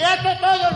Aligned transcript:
¡Quieto 0.00 0.34
todo 0.40 0.54
el 0.54 0.60
mundo! 0.60 0.69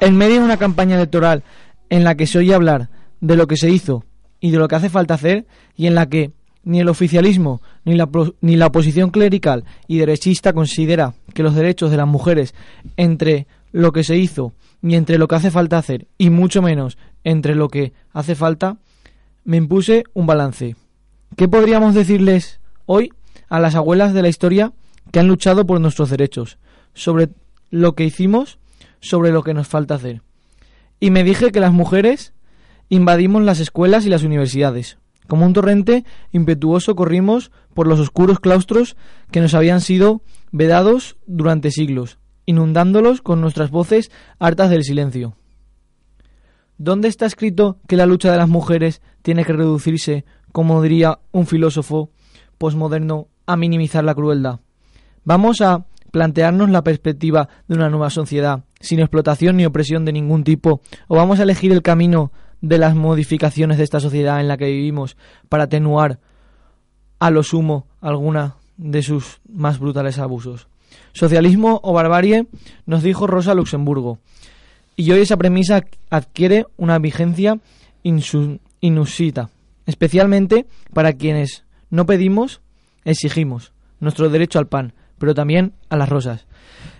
En 0.00 0.16
medio 0.16 0.36
de 0.36 0.44
una 0.44 0.58
campaña 0.58 0.96
electoral 0.96 1.42
en 1.88 2.04
la 2.04 2.14
que 2.14 2.26
se 2.26 2.38
oye 2.38 2.54
hablar 2.54 2.90
de 3.20 3.36
lo 3.36 3.46
que 3.46 3.56
se 3.56 3.70
hizo 3.70 4.04
y 4.40 4.50
de 4.50 4.58
lo 4.58 4.68
que 4.68 4.76
hace 4.76 4.90
falta 4.90 5.14
hacer, 5.14 5.46
y 5.74 5.86
en 5.86 5.94
la 5.94 6.06
que 6.06 6.32
ni 6.62 6.80
el 6.80 6.88
oficialismo 6.88 7.62
ni 7.84 7.94
la, 7.94 8.08
ni 8.40 8.56
la 8.56 8.66
oposición 8.66 9.10
clerical 9.10 9.64
y 9.86 9.98
derechista 9.98 10.52
considera 10.52 11.14
que 11.32 11.42
los 11.42 11.54
derechos 11.54 11.90
de 11.90 11.96
las 11.96 12.08
mujeres 12.08 12.54
entre 12.96 13.46
lo 13.72 13.92
que 13.92 14.04
se 14.04 14.16
hizo 14.16 14.52
y 14.82 14.94
entre 14.96 15.16
lo 15.16 15.28
que 15.28 15.36
hace 15.36 15.50
falta 15.50 15.78
hacer, 15.78 16.06
y 16.18 16.30
mucho 16.30 16.62
menos 16.62 16.98
entre 17.24 17.54
lo 17.54 17.68
que 17.68 17.92
hace 18.12 18.34
falta, 18.34 18.76
me 19.44 19.56
impuse 19.56 20.04
un 20.12 20.26
balance. 20.26 20.76
¿Qué 21.36 21.48
podríamos 21.48 21.94
decirles 21.94 22.60
hoy 22.84 23.12
a 23.48 23.60
las 23.60 23.74
abuelas 23.74 24.12
de 24.12 24.22
la 24.22 24.28
historia 24.28 24.72
que 25.12 25.20
han 25.20 25.28
luchado 25.28 25.66
por 25.66 25.80
nuestros 25.80 26.10
derechos? 26.10 26.58
Sobre 26.94 27.28
lo 27.70 27.94
que 27.94 28.04
hicimos, 28.04 28.58
sobre 29.08 29.32
lo 29.32 29.42
que 29.42 29.54
nos 29.54 29.68
falta 29.68 29.94
hacer. 29.94 30.22
Y 31.00 31.10
me 31.10 31.24
dije 31.24 31.52
que 31.52 31.60
las 31.60 31.72
mujeres 31.72 32.32
invadimos 32.88 33.42
las 33.42 33.60
escuelas 33.60 34.06
y 34.06 34.10
las 34.10 34.22
universidades. 34.22 34.98
Como 35.26 35.44
un 35.44 35.52
torrente 35.52 36.04
impetuoso 36.32 36.94
corrimos 36.94 37.50
por 37.74 37.86
los 37.86 37.98
oscuros 37.98 38.38
claustros 38.38 38.96
que 39.30 39.40
nos 39.40 39.54
habían 39.54 39.80
sido 39.80 40.22
vedados 40.52 41.16
durante 41.26 41.70
siglos, 41.70 42.18
inundándolos 42.46 43.22
con 43.22 43.40
nuestras 43.40 43.70
voces 43.70 44.10
hartas 44.38 44.70
del 44.70 44.84
silencio. 44.84 45.36
¿Dónde 46.78 47.08
está 47.08 47.26
escrito 47.26 47.78
que 47.88 47.96
la 47.96 48.06
lucha 48.06 48.30
de 48.30 48.36
las 48.36 48.48
mujeres 48.48 49.02
tiene 49.22 49.44
que 49.44 49.52
reducirse, 49.52 50.24
como 50.52 50.82
diría 50.82 51.18
un 51.32 51.46
filósofo 51.46 52.10
posmoderno, 52.58 53.28
a 53.46 53.56
minimizar 53.56 54.04
la 54.04 54.14
crueldad? 54.14 54.60
Vamos 55.24 55.60
a 55.60 55.86
plantearnos 56.12 56.70
la 56.70 56.84
perspectiva 56.84 57.48
de 57.66 57.74
una 57.74 57.90
nueva 57.90 58.10
sociedad, 58.10 58.64
sin 58.80 59.00
explotación 59.00 59.56
ni 59.56 59.66
opresión 59.66 60.04
de 60.04 60.12
ningún 60.12 60.44
tipo, 60.44 60.80
o 61.08 61.16
vamos 61.16 61.40
a 61.40 61.44
elegir 61.44 61.72
el 61.72 61.82
camino 61.82 62.32
de 62.60 62.78
las 62.78 62.94
modificaciones 62.94 63.78
de 63.78 63.84
esta 63.84 64.00
sociedad 64.00 64.40
en 64.40 64.48
la 64.48 64.56
que 64.56 64.66
vivimos 64.66 65.16
para 65.48 65.64
atenuar 65.64 66.18
a 67.18 67.30
lo 67.30 67.42
sumo 67.42 67.86
alguna 68.00 68.56
de 68.76 69.02
sus 69.02 69.40
más 69.48 69.78
brutales 69.78 70.18
abusos. 70.18 70.68
Socialismo 71.12 71.80
o 71.82 71.92
barbarie, 71.92 72.46
nos 72.84 73.02
dijo 73.02 73.26
Rosa 73.26 73.54
Luxemburgo. 73.54 74.18
Y 74.96 75.10
hoy 75.12 75.20
esa 75.20 75.36
premisa 75.36 75.84
adquiere 76.10 76.66
una 76.76 76.98
vigencia 76.98 77.58
inusita, 78.80 79.50
especialmente 79.86 80.66
para 80.92 81.12
quienes 81.14 81.64
no 81.90 82.06
pedimos, 82.06 82.60
exigimos 83.04 83.72
nuestro 84.00 84.28
derecho 84.28 84.58
al 84.58 84.68
pan, 84.68 84.92
pero 85.18 85.34
también 85.34 85.72
a 85.88 85.96
las 85.96 86.08
rosas. 86.08 86.46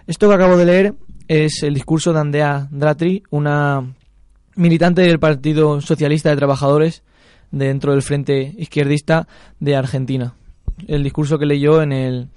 Esto 0.06 0.28
que 0.28 0.34
acabo 0.34 0.56
de 0.56 0.66
leer 0.66 0.94
es 1.28 1.62
el 1.62 1.74
discurso 1.74 2.12
de 2.12 2.20
Andrea 2.20 2.68
Dratri, 2.70 3.22
una 3.30 3.94
militante 4.54 5.02
del 5.02 5.18
Partido 5.18 5.80
Socialista 5.80 6.30
de 6.30 6.36
Trabajadores 6.36 7.02
dentro 7.50 7.92
del 7.92 8.02
Frente 8.02 8.54
Izquierdista 8.56 9.26
de 9.60 9.76
Argentina. 9.76 10.34
El 10.86 11.02
discurso 11.02 11.38
que 11.38 11.46
leyó 11.46 11.82
en 11.82 11.92
el 11.92 12.28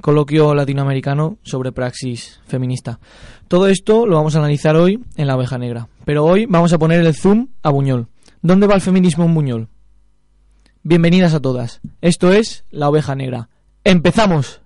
coloquio 0.00 0.54
latinoamericano 0.54 1.38
sobre 1.42 1.72
praxis 1.72 2.40
feminista. 2.46 2.98
Todo 3.48 3.68
esto 3.68 4.06
lo 4.06 4.16
vamos 4.16 4.34
a 4.34 4.38
analizar 4.38 4.76
hoy 4.76 5.02
en 5.16 5.26
la 5.26 5.36
oveja 5.36 5.58
negra. 5.58 5.88
Pero 6.04 6.24
hoy 6.24 6.46
vamos 6.46 6.72
a 6.72 6.78
poner 6.78 7.00
el 7.00 7.14
zoom 7.14 7.48
a 7.62 7.70
Buñol. 7.70 8.08
¿Dónde 8.42 8.66
va 8.66 8.74
el 8.74 8.80
feminismo 8.80 9.24
en 9.24 9.34
Buñol? 9.34 9.68
Bienvenidas 10.82 11.34
a 11.34 11.40
todas. 11.40 11.80
Esto 12.00 12.32
es 12.32 12.64
la 12.70 12.88
oveja 12.88 13.14
negra. 13.14 13.48
¡Empezamos! 13.84 14.63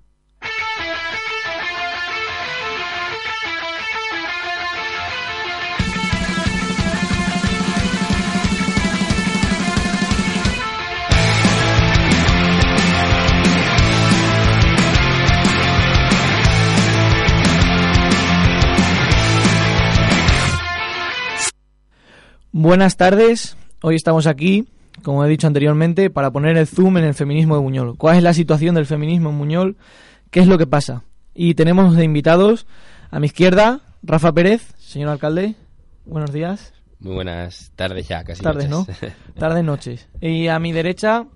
Buenas 22.60 22.96
tardes. 22.96 23.56
Hoy 23.82 23.94
estamos 23.94 24.26
aquí, 24.26 24.66
como 25.04 25.24
he 25.24 25.28
dicho 25.28 25.46
anteriormente, 25.46 26.10
para 26.10 26.32
poner 26.32 26.56
el 26.56 26.66
zoom 26.66 26.96
en 26.96 27.04
el 27.04 27.14
feminismo 27.14 27.54
de 27.54 27.60
Buñol. 27.60 27.96
¿Cuál 27.96 28.16
es 28.16 28.22
la 28.24 28.34
situación 28.34 28.74
del 28.74 28.84
feminismo 28.84 29.30
en 29.30 29.38
Buñol? 29.38 29.76
¿Qué 30.32 30.41
es 30.41 30.48
lo 30.48 30.58
que 30.58 30.66
pasa? 30.66 31.04
Y 31.34 31.54
tenemos 31.54 31.94
de 31.94 32.02
invitados 32.02 32.66
a 33.12 33.20
mi 33.20 33.26
izquierda 33.26 33.82
Rafa 34.02 34.32
Pérez, 34.32 34.74
señor 34.76 35.10
alcalde. 35.10 35.54
Buenos 36.04 36.32
días. 36.32 36.74
Muy 36.98 37.14
buenas 37.14 37.70
tardes 37.76 38.08
ya, 38.08 38.24
casi 38.24 38.42
Tardes, 38.42 38.69
¿no? 38.69 38.84
Tardes, 39.38 39.62
noches. 39.62 40.08
Y 40.20 40.48
a 40.48 40.58
mi 40.58 40.72
derecha 40.72 41.26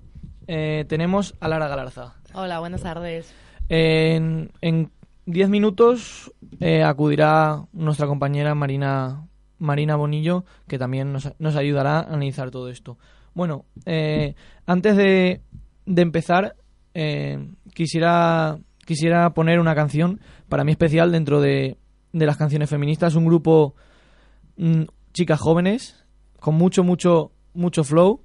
eh, 0.48 0.86
tenemos 0.88 1.36
a 1.38 1.46
Lara 1.46 1.68
Galarza. 1.68 2.14
Hola, 2.34 2.58
buenas 2.58 2.82
tardes. 2.82 3.32
En, 3.68 4.50
en 4.60 4.90
diez 5.26 5.48
minutos 5.48 6.32
eh, 6.58 6.82
acudirá 6.82 7.62
nuestra 7.72 8.08
compañera 8.08 8.56
Marina, 8.56 9.28
Marina 9.62 9.96
Bonillo, 9.96 10.44
que 10.68 10.78
también 10.78 11.12
nos, 11.12 11.32
nos 11.38 11.56
ayudará 11.56 12.00
a 12.00 12.02
analizar 12.02 12.50
todo 12.50 12.68
esto. 12.68 12.98
Bueno, 13.34 13.64
eh, 13.86 14.34
antes 14.66 14.96
de, 14.96 15.40
de 15.86 16.02
empezar, 16.02 16.56
eh, 16.94 17.48
quisiera, 17.74 18.58
quisiera 18.84 19.30
poner 19.30 19.60
una 19.60 19.74
canción 19.74 20.20
para 20.48 20.64
mí 20.64 20.72
especial 20.72 21.12
dentro 21.12 21.40
de, 21.40 21.76
de 22.12 22.26
las 22.26 22.36
canciones 22.36 22.68
feministas, 22.68 23.14
un 23.14 23.26
grupo 23.26 23.74
mm, 24.56 24.82
chicas 25.12 25.40
jóvenes 25.40 26.04
con 26.40 26.56
mucho, 26.56 26.82
mucho, 26.84 27.32
mucho 27.54 27.84
flow. 27.84 28.20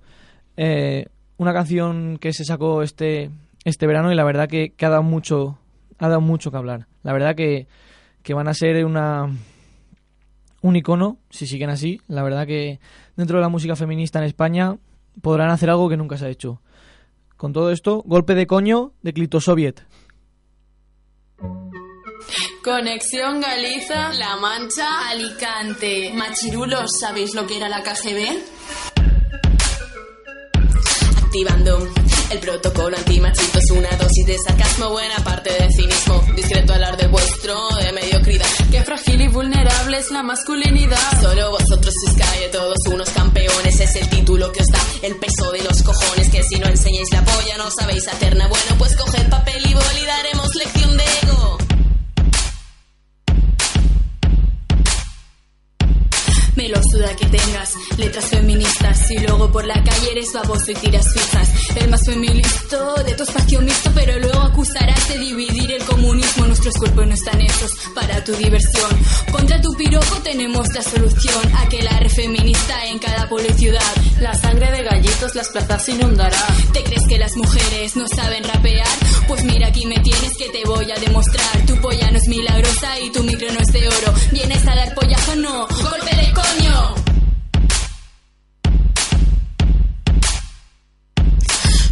Eh, 0.58 1.06
una 1.38 1.54
canción 1.54 2.18
que 2.18 2.34
se 2.34 2.44
sacó 2.44 2.82
este, 2.82 3.30
este 3.64 3.86
verano 3.86 4.12
y 4.12 4.16
la 4.16 4.24
verdad 4.24 4.50
que, 4.50 4.72
que 4.72 4.86
ha 4.86 4.90
dado 4.90 5.04
mucho 5.04 5.60
ha 6.00 6.08
dado 6.08 6.22
mucho 6.22 6.52
que 6.52 6.58
hablar. 6.58 6.88
La 7.04 7.14
verdad 7.14 7.36
que, 7.36 7.68
que 8.24 8.34
van 8.34 8.48
a 8.48 8.54
ser 8.54 8.84
una 8.86 9.30
un 10.68 10.76
icono 10.76 11.18
si 11.30 11.48
siguen 11.48 11.70
así. 11.70 12.02
La 12.08 12.24
verdad 12.24 12.46
que 12.46 12.80
dentro 13.16 13.38
de 13.38 13.42
la 13.42 13.50
música 13.50 13.76
feminista 13.76 14.20
en 14.20 14.26
España 14.26 14.78
podrán 15.22 15.50
hacer 15.50 15.70
algo 15.70 15.90
que 15.90 15.98
nunca 15.98 16.18
se 16.18 16.26
ha 16.26 16.30
hecho. 16.30 16.62
Con 17.36 17.54
todo 17.54 17.72
esto, 17.72 18.04
golpe 18.06 18.36
de 18.36 18.48
coño 18.48 18.94
de 19.02 19.14
Clito 19.14 19.40
Soviet. 19.40 19.86
Conexión 22.64 23.40
Galiza, 23.40 24.12
La 24.14 24.36
Mancha, 24.38 25.10
Alicante. 25.10 26.12
Machirulos, 26.14 26.90
¿sabéis 27.00 27.34
lo 27.34 27.48
que 27.48 27.58
era 27.58 27.70
la 27.70 27.82
KGB? 27.84 28.38
Activando 31.24 31.88
el 32.30 32.40
protocolo 32.40 32.98
antimachitos, 32.98 33.64
una 33.72 33.90
dosis 33.98 34.26
de 34.26 34.38
sarcasmo, 34.46 34.90
buena 34.90 35.16
parte 35.24 35.50
de 35.50 35.70
cinismo, 35.72 36.24
discreto 36.36 36.74
alarde 36.74 37.08
vuestro 37.08 37.56
de 37.76 37.92
mediocridad. 37.94 38.46
Qué 38.72 38.84
frágil 38.84 39.22
y 39.22 39.28
vulnerable 39.28 39.98
es 39.98 40.12
la 40.12 40.24
masculinidad. 40.24 41.22
Solo 41.22 41.52
vosotros 41.52 41.94
sois 42.04 42.18
calle, 42.18 42.50
todos 42.50 42.78
unos 42.92 43.10
campeones, 43.10 43.80
es 43.80 43.96
el 43.96 44.10
título 44.10 44.52
que 44.52 44.62
os 44.62 44.68
da 44.68 44.80
el 45.04 45.16
peso 45.16 45.52
de 45.52 45.64
los 45.64 45.82
cojones. 45.84 46.30
Que 46.30 46.44
si 46.44 46.60
no 46.60 46.68
enseñáis 46.68 47.10
la 47.12 47.24
polla 47.24 47.58
no 47.58 47.70
sabéis 47.72 48.08
hacer 48.08 48.36
nada 48.36 48.50
bueno, 48.50 48.76
pues 48.78 48.96
coged 48.96 49.30
papel 49.30 49.66
y 49.66 49.74
boli 49.74 50.02
y 50.02 50.06
daremos 50.06 50.56
lección 50.56 50.98
de 50.98 51.07
Me 56.58 56.70
lo 56.70 56.82
suda 56.92 57.16
que 57.16 57.28
tengas 57.28 57.76
letras 57.98 58.26
feministas 58.26 59.12
y 59.12 59.20
luego 59.20 59.52
por 59.52 59.64
la 59.64 59.76
calle 59.76 60.12
eres 60.12 60.34
baboso 60.34 60.72
y 60.72 60.74
tiras 60.74 61.06
fichas. 61.14 61.50
El 61.76 61.88
más 61.88 62.02
feminista 62.04 63.04
de 63.06 63.14
tu 63.14 63.22
espacio 63.22 63.62
mixto, 63.62 63.92
pero 63.94 64.18
luego 64.18 64.42
acusarás 64.42 65.08
de 65.08 65.20
dividir 65.20 65.72
el 65.72 65.84
comunismo. 65.86 66.48
Nuestros 66.48 66.74
cuerpos 66.74 67.06
no 67.06 67.14
están 67.14 67.42
hechos 67.42 67.70
para 67.94 68.24
tu 68.24 68.32
diversión. 68.34 68.90
Contra 69.32 69.62
tu 69.62 69.72
piropo 69.76 70.16
tenemos 70.24 70.68
la 70.74 70.82
solución. 70.82 71.56
Aquelarre 71.58 72.10
feminista 72.10 72.86
en 72.88 72.98
cada 72.98 73.30
pueblo 73.30 73.50
y 73.52 73.60
ciudad. 73.60 73.96
La 74.20 74.34
sangre 74.34 74.72
de 74.72 74.82
gallitos 74.82 75.36
las 75.36 75.50
plazas 75.50 75.88
inundará. 75.90 76.44
¿Te 76.74 76.82
crees 76.82 77.04
que 77.08 77.20
las 77.20 77.36
mujeres 77.36 77.96
no 77.96 78.08
saben 78.08 78.44
rapear? 78.44 78.88
Pues 79.28 79.44
mira, 79.44 79.68
aquí 79.68 79.86
me 79.86 80.00
tienes 80.00 80.36
que 80.36 80.50
te 80.50 80.64
voy 80.66 80.92
a 80.92 80.96
demostrar. 80.96 81.66
Tu 81.68 81.80
polla 81.82 82.10
no 82.10 82.18
es 82.18 82.28
milagrosa 82.28 83.00
y 83.00 83.12
tu 83.12 83.24
micro 83.24 83.48
no 83.54 83.60
es 83.60 83.68
de 83.68 83.88
oro. 83.88 84.14
¿Vienes 84.32 84.66
a 84.66 84.76
dar 84.76 84.96
pollazo? 84.96 85.36
No. 85.36 85.68
¡Golpe 85.68 86.16
de 86.16 86.34
coño! 86.48 87.07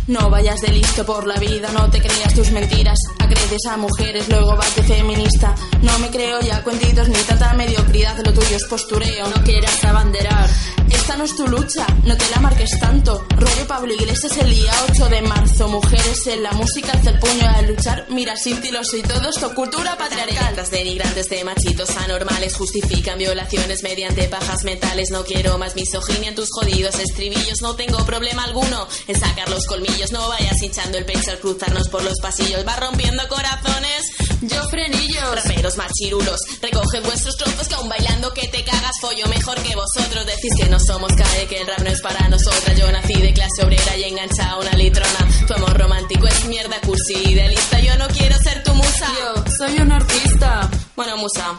No 0.07 0.29
vayas 0.29 0.61
de 0.61 0.67
listo 0.67 1.03
por 1.03 1.25
la 1.25 1.35
vida, 1.37 1.67
no 1.73 1.89
te 1.89 1.99
creas 1.99 2.31
tus 2.35 2.51
mentiras. 2.51 2.99
Agredes 3.17 3.65
a 3.65 3.75
mujeres, 3.75 4.29
luego 4.29 4.55
vas 4.55 4.75
de 4.75 4.83
feminista. 4.83 5.55
No 5.81 5.97
me 5.97 6.11
creo 6.11 6.39
ya 6.41 6.63
cuentitos 6.63 7.09
ni 7.09 7.15
tanta 7.15 7.53
mediocridad, 7.53 8.15
lo 8.23 8.31
tuyo 8.31 8.55
es 8.55 8.65
postureo. 8.65 9.27
No 9.27 9.43
quieras 9.43 9.83
abanderar. 9.83 10.47
Esta 10.91 11.17
no 11.17 11.23
es 11.23 11.35
tu 11.35 11.47
lucha, 11.47 11.87
no 12.03 12.15
te 12.15 12.29
la 12.29 12.39
marques 12.39 12.79
tanto. 12.79 13.25
Rollo 13.35 13.67
Pablo 13.67 13.93
Iglesias 13.93 14.37
el 14.37 14.51
día 14.51 14.71
8 14.91 15.09
de 15.09 15.21
marzo. 15.23 15.67
Mujeres 15.69 16.27
en 16.27 16.43
la 16.43 16.51
música, 16.51 16.91
alza 16.91 17.09
el 17.09 17.19
puño 17.19 17.49
a 17.49 17.61
luchar. 17.63 18.05
Mira, 18.09 18.35
sin 18.35 18.61
ti 18.61 18.69
lo 18.69 18.83
soy 18.83 19.01
todo, 19.01 19.27
esto 19.27 19.55
cultura 19.55 19.97
patriarcal. 19.97 20.55
Las 20.55 20.69
denigrantes 20.69 21.29
de 21.29 21.43
machitos 21.43 21.89
anormales 21.97 22.55
justifican 22.55 23.17
violaciones 23.17 23.81
mediante 23.81 24.27
pajas 24.27 24.63
mentales. 24.65 25.09
No 25.09 25.23
quiero 25.23 25.57
más 25.57 25.75
misoginia 25.75 26.29
en 26.29 26.35
tus 26.35 26.49
jodidos 26.51 26.99
estribillos. 26.99 27.61
No 27.63 27.75
tengo 27.75 28.05
problema 28.05 28.43
alguno 28.43 28.87
en 29.07 29.19
sacar 29.19 29.49
los 29.49 29.65
colmillos. 29.65 29.94
No 30.11 30.27
vayas 30.27 30.61
hinchando 30.61 30.97
el 30.97 31.05
pecho 31.05 31.31
al 31.31 31.39
cruzarnos 31.39 31.87
por 31.87 32.03
los 32.03 32.19
pasillos. 32.21 32.67
Va 32.67 32.75
rompiendo 32.75 33.25
corazones. 33.29 34.01
Yo 34.41 34.61
frenillos. 34.69 35.35
Raperos 35.35 35.77
machirulos, 35.77 36.39
recoged 36.61 37.01
vuestros 37.03 37.37
trozos 37.37 37.67
que 37.67 37.75
aún 37.75 37.87
bailando 37.87 38.33
que 38.33 38.47
te 38.49 38.63
cagas 38.63 38.91
follo 38.99 39.25
mejor 39.27 39.57
que 39.63 39.73
vosotros. 39.73 40.25
Decís 40.25 40.53
que 40.57 40.69
no 40.69 40.79
somos 40.79 41.11
cae, 41.13 41.47
que 41.47 41.61
el 41.61 41.67
rap 41.67 41.79
no 41.79 41.89
es 41.89 42.01
para 42.01 42.27
nosotras. 42.27 42.77
Yo 42.77 42.91
nací 42.91 43.13
de 43.13 43.33
clase 43.33 43.63
obrera 43.63 43.95
y 43.95 44.03
enganchada 44.03 44.59
una 44.59 44.73
litrona. 44.73 45.47
Tu 45.47 45.53
amor 45.53 45.77
romántico 45.77 46.27
es 46.27 46.45
mierda, 46.45 46.79
cursi, 46.81 47.13
idealista. 47.13 47.79
Yo 47.79 47.97
no 47.97 48.07
quiero 48.07 48.37
ser 48.39 48.63
tu 48.63 48.73
musa. 48.73 49.07
Yo 49.17 49.43
soy 49.57 49.79
un 49.79 49.91
artista. 49.93 50.69
Bueno, 50.95 51.17
musa. 51.17 51.57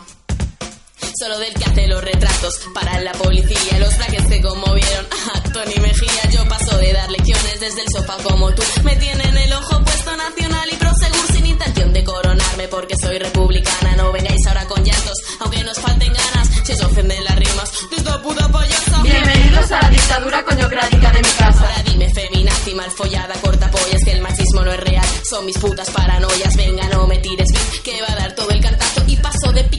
Solo 1.18 1.38
del 1.38 1.54
que 1.54 1.64
hace 1.64 1.86
los 1.86 2.04
retratos 2.04 2.60
para 2.74 3.00
la 3.00 3.12
policía. 3.12 3.78
Los 3.78 3.96
brackets 3.96 4.28
se 4.28 4.42
conmovieron. 4.42 5.06
Ah, 5.32 5.42
Tony 5.50 5.74
Mejía, 5.80 6.30
yo 6.30 6.46
paso 6.46 6.76
de 6.76 6.92
dar 6.92 7.10
lecciones 7.10 7.58
desde 7.58 7.82
el 7.82 7.88
sofá 7.88 8.16
como 8.22 8.52
tú. 8.52 8.62
Me 8.84 8.94
tienen 8.96 9.34
el 9.34 9.52
ojo 9.54 9.82
puesto 9.82 10.14
nacional 10.14 10.68
y 10.70 10.76
prosegur 10.76 11.26
sin 11.32 11.46
intención 11.46 11.92
de 11.94 12.04
coronarme 12.04 12.68
porque 12.68 12.96
soy 13.00 13.18
republicana. 13.18 13.96
No 13.96 14.12
vengáis 14.12 14.46
ahora 14.46 14.66
con 14.66 14.84
llantos, 14.84 15.16
aunque 15.40 15.64
nos 15.64 15.78
falten 15.78 16.12
ganas. 16.12 16.50
Si 16.64 16.72
os 16.72 16.82
ofenden 16.82 17.24
las 17.24 17.36
rimas 17.36 17.72
de 17.90 17.96
esta 17.96 18.20
puta 18.20 18.48
payasa. 18.52 19.02
Bienvenidos 19.02 19.72
a 19.72 19.80
la 19.80 19.88
dictadura 19.88 20.44
coñocrática 20.44 21.12
de 21.12 21.18
mi 21.18 21.30
casa. 21.38 21.60
Ahora 21.60 21.82
dime 21.86 22.12
feminazi 22.12 22.74
mal 22.74 22.90
follada, 22.90 23.34
corta 23.40 23.70
pollas, 23.70 24.02
que 24.04 24.12
el 24.12 24.20
machismo 24.20 24.62
no 24.62 24.70
es 24.70 24.80
real. 24.80 25.06
Son 25.30 25.46
mis 25.46 25.56
putas 25.56 25.88
paranoias, 25.90 26.54
venga, 26.56 26.86
no 26.90 27.06
me 27.06 27.16
tires 27.18 27.48
que 27.82 28.02
va 28.02 28.12
a 28.12 28.16
dar 28.16 28.34
todo 28.34 28.45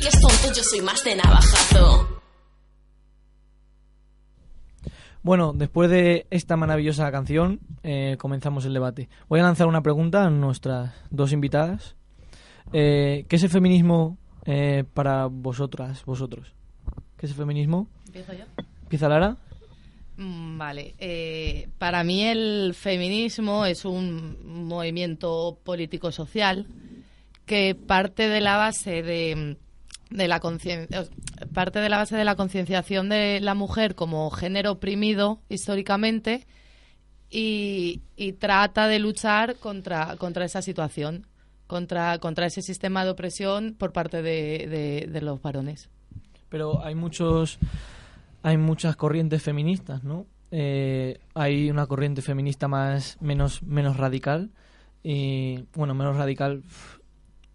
tontos, 0.01 0.57
yo 0.57 0.63
soy 0.63 0.81
más 0.81 1.03
de 1.03 1.15
navajazo. 1.15 2.21
Bueno, 5.23 5.51
después 5.53 5.89
de 5.89 6.25
esta 6.29 6.55
maravillosa 6.55 7.11
canción, 7.11 7.59
eh, 7.83 8.15
comenzamos 8.17 8.65
el 8.65 8.73
debate. 8.73 9.09
Voy 9.27 9.39
a 9.39 9.43
lanzar 9.43 9.67
una 9.67 9.81
pregunta 9.81 10.23
a 10.23 10.29
nuestras 10.29 10.93
dos 11.09 11.33
invitadas. 11.33 11.95
Eh, 12.71 13.25
¿Qué 13.27 13.35
es 13.35 13.43
el 13.43 13.49
feminismo 13.49 14.17
eh, 14.45 14.83
para 14.93 15.25
vosotras, 15.25 16.05
vosotros? 16.05 16.53
¿Qué 17.17 17.25
es 17.25 17.31
el 17.31 17.37
feminismo? 17.37 17.89
¿Empiezo 18.05 18.33
yo? 18.33 18.45
¿Empieza 18.83 19.09
Lara? 19.09 19.35
Mm, 20.17 20.57
Vale, 20.57 20.95
eh, 20.97 21.69
para 21.77 22.03
mí 22.03 22.23
el 22.23 22.73
feminismo 22.73 23.65
es 23.65 23.85
un 23.85 24.37
movimiento 24.67 25.59
político-social 25.63 26.67
que 27.45 27.75
parte 27.75 28.27
de 28.27 28.41
la 28.41 28.57
base 28.57 29.03
de, 29.03 29.57
de 30.09 30.27
la 30.27 30.39
concien- 30.39 30.87
eh, 30.89 31.07
parte 31.53 31.79
de 31.79 31.89
la 31.89 31.97
base 31.97 32.15
de 32.15 32.23
la 32.25 32.35
concienciación 32.35 33.09
de 33.09 33.39
la 33.41 33.53
mujer 33.55 33.95
como 33.95 34.29
género 34.31 34.71
oprimido 34.73 35.41
históricamente 35.49 36.45
y, 37.29 38.01
y 38.15 38.33
trata 38.33 38.87
de 38.87 38.99
luchar 38.99 39.55
contra, 39.57 40.15
contra 40.17 40.45
esa 40.45 40.61
situación, 40.61 41.27
contra, 41.67 42.19
contra 42.19 42.45
ese 42.45 42.61
sistema 42.61 43.03
de 43.03 43.11
opresión 43.11 43.75
por 43.77 43.91
parte 43.91 44.21
de, 44.21 44.67
de- 44.67 45.07
de 45.11 45.21
los 45.21 45.41
varones. 45.41 45.89
Pero 46.49 46.83
hay 46.85 46.95
muchos, 46.95 47.59
hay 48.43 48.55
muchas 48.57 48.95
corrientes 48.95 49.43
feministas, 49.43 50.03
¿no? 50.05 50.25
Eh, 50.51 51.19
hay 51.33 51.69
una 51.69 51.87
corriente 51.87 52.21
feminista 52.21 52.69
más 52.69 53.17
menos 53.19 53.61
menos 53.63 53.97
radical 53.97 54.51
y 55.03 55.65
bueno 55.75 55.93
menos 55.93 56.15
radical 56.15 56.63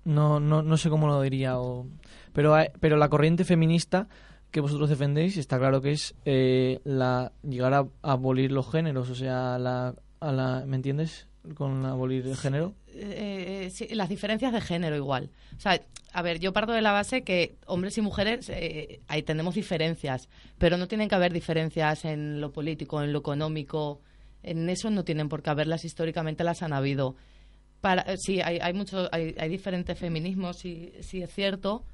no 0.05 0.41
no, 0.41 0.61
no 0.63 0.77
sé 0.77 0.91
cómo 0.91 1.07
lo 1.07 1.19
diría 1.23 1.59
o 1.59 1.87
pero 2.33 2.57
pero 2.81 2.97
la 2.97 3.09
corriente 3.09 3.45
feminista 3.45 4.09
que 4.51 4.61
vosotros 4.61 4.91
defendéis 4.91 5.37
está 5.37 5.59
claro 5.59 5.81
que 5.81 5.93
es 5.93 6.15
eh, 6.25 6.81
la 6.85 7.33
llegar 7.43 7.75
a, 7.75 7.87
abolir 8.03 8.53
los 8.53 8.71
géneros 8.71 9.11
o 9.11 9.15
sea 9.15 9.59
la, 9.59 9.95
a 10.21 10.33
la 10.33 10.65
¿me 10.67 10.77
entiendes? 10.77 11.29
con 11.55 11.85
abolir 11.85 12.27
el 12.27 12.37
género 12.37 12.75
eh, 12.95 13.71
sí, 13.73 13.89
las 13.93 14.09
diferencias 14.09 14.53
de 14.53 14.61
género 14.61 14.97
igual. 14.97 15.31
O 15.57 15.61
sea, 15.61 15.81
a 16.13 16.23
ver, 16.23 16.39
yo 16.41 16.53
parto 16.53 16.73
de 16.73 16.83
la 16.83 16.93
base 16.93 17.23
que 17.23 17.57
hombres 17.67 17.97
y 17.99 18.03
mujeres, 18.03 18.49
eh, 18.51 19.01
ahí 19.09 19.23
tenemos 19.23 19.55
diferencias, 19.55 20.29
pero 20.59 20.77
no 20.77 20.89
tienen 20.89 21.09
que 21.09 21.15
haber 21.15 21.33
diferencias 21.33 22.05
en 22.05 22.41
lo 22.41 22.53
político, 22.53 23.03
en 23.03 23.13
lo 23.13 23.21
económico, 23.21 24.01
en 24.43 24.69
eso 24.69 24.91
no 24.91 25.05
tienen 25.05 25.29
por 25.29 25.43
qué 25.43 25.51
haberlas, 25.51 25.85
históricamente 25.85 26.45
las 26.45 26.63
han 26.63 26.73
habido. 26.73 27.17
Para, 27.81 28.03
eh, 28.03 28.17
sí, 28.19 28.41
hay, 28.41 28.59
hay, 28.59 28.75
mucho, 28.75 29.09
hay, 29.11 29.35
hay 29.39 29.49
diferentes 29.49 29.99
feminismos, 29.99 30.59
sí, 30.59 30.93
sí 31.01 31.23
es 31.23 31.33
cierto, 31.33 31.85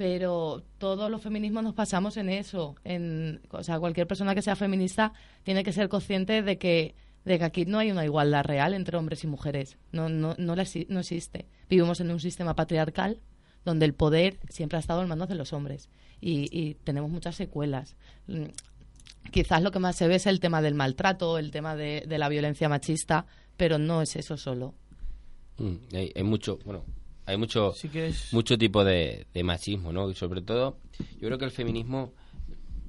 pero 0.00 0.62
todos 0.78 1.10
los 1.10 1.20
feminismos 1.20 1.62
nos 1.62 1.74
pasamos 1.74 2.16
en 2.16 2.30
eso. 2.30 2.74
En, 2.84 3.42
o 3.50 3.62
sea, 3.62 3.78
cualquier 3.78 4.06
persona 4.06 4.34
que 4.34 4.40
sea 4.40 4.56
feminista 4.56 5.12
tiene 5.42 5.62
que 5.62 5.74
ser 5.74 5.90
consciente 5.90 6.40
de 6.40 6.56
que, 6.56 6.94
de 7.26 7.38
que 7.38 7.44
aquí 7.44 7.66
no 7.66 7.78
hay 7.78 7.90
una 7.90 8.06
igualdad 8.06 8.42
real 8.44 8.72
entre 8.72 8.96
hombres 8.96 9.24
y 9.24 9.26
mujeres. 9.26 9.76
No, 9.92 10.08
no, 10.08 10.34
no, 10.38 10.56
la 10.56 10.64
no 10.88 11.00
existe. 11.00 11.48
Vivimos 11.68 12.00
en 12.00 12.10
un 12.12 12.18
sistema 12.18 12.56
patriarcal 12.56 13.20
donde 13.66 13.84
el 13.84 13.92
poder 13.92 14.38
siempre 14.48 14.78
ha 14.78 14.80
estado 14.80 15.02
en 15.02 15.08
manos 15.08 15.28
de 15.28 15.34
los 15.34 15.52
hombres 15.52 15.90
y, 16.18 16.48
y 16.50 16.76
tenemos 16.76 17.10
muchas 17.10 17.36
secuelas. 17.36 17.94
Mm, 18.26 18.44
Quizás 19.30 19.62
lo 19.62 19.70
que 19.70 19.80
más 19.80 19.96
se 19.96 20.08
ve 20.08 20.14
es 20.14 20.26
el 20.26 20.40
tema 20.40 20.62
del 20.62 20.74
maltrato, 20.74 21.36
el 21.36 21.50
tema 21.50 21.76
de, 21.76 22.06
la 22.08 22.30
violencia 22.30 22.70
machista, 22.70 23.26
pero 23.58 23.76
no 23.76 24.00
es 24.00 24.16
eso 24.16 24.38
solo. 24.38 24.72
Mm, 25.58 25.74
hay 26.16 26.22
mucho, 26.22 26.58
bueno, 26.64 26.86
hay 27.30 27.36
mucho, 27.36 27.72
Sí 27.72 27.88
que 27.88 28.08
es- 28.08 28.32
mucho 28.32 28.58
tipo 28.58 28.84
de, 28.84 29.26
de 29.32 29.42
machismo, 29.42 29.92
¿no? 29.92 30.10
Y 30.10 30.14
sobre 30.14 30.42
todo, 30.42 30.76
yo 31.20 31.28
creo 31.28 31.38
que 31.38 31.44
el 31.44 31.50
feminismo, 31.50 32.12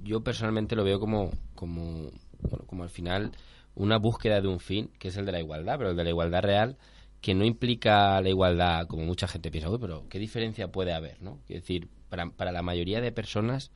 yo 0.03 0.21
personalmente 0.21 0.75
lo 0.75 0.83
veo 0.83 0.99
como, 0.99 1.31
como, 1.55 2.09
bueno, 2.49 2.65
como 2.67 2.83
al 2.83 2.89
final 2.89 3.31
una 3.75 3.97
búsqueda 3.97 4.41
de 4.41 4.47
un 4.47 4.59
fin, 4.59 4.89
que 4.99 5.07
es 5.09 5.17
el 5.17 5.25
de 5.25 5.31
la 5.31 5.39
igualdad, 5.39 5.77
pero 5.77 5.91
el 5.91 5.95
de 5.95 6.03
la 6.03 6.09
igualdad 6.09 6.41
real, 6.41 6.77
que 7.21 7.33
no 7.35 7.45
implica 7.45 8.19
la 8.19 8.29
igualdad 8.29 8.87
como 8.87 9.05
mucha 9.05 9.27
gente 9.27 9.51
piensa, 9.51 9.69
"Uy, 9.69 9.77
pero 9.79 10.05
¿qué 10.09 10.17
diferencia 10.19 10.71
puede 10.71 10.91
haber, 10.93 11.21
no? 11.21 11.39
Es 11.47 11.61
decir, 11.61 11.87
para, 12.09 12.29
para 12.31 12.51
la 12.51 12.61
mayoría 12.63 12.99
de 12.99 13.11
personas 13.11 13.71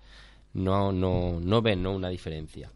no, 0.54 0.92
no, 0.92 1.40
no 1.40 1.62
ven 1.62 1.84
¿no? 1.84 1.94
una 1.94 2.10
diferencia 2.10 2.72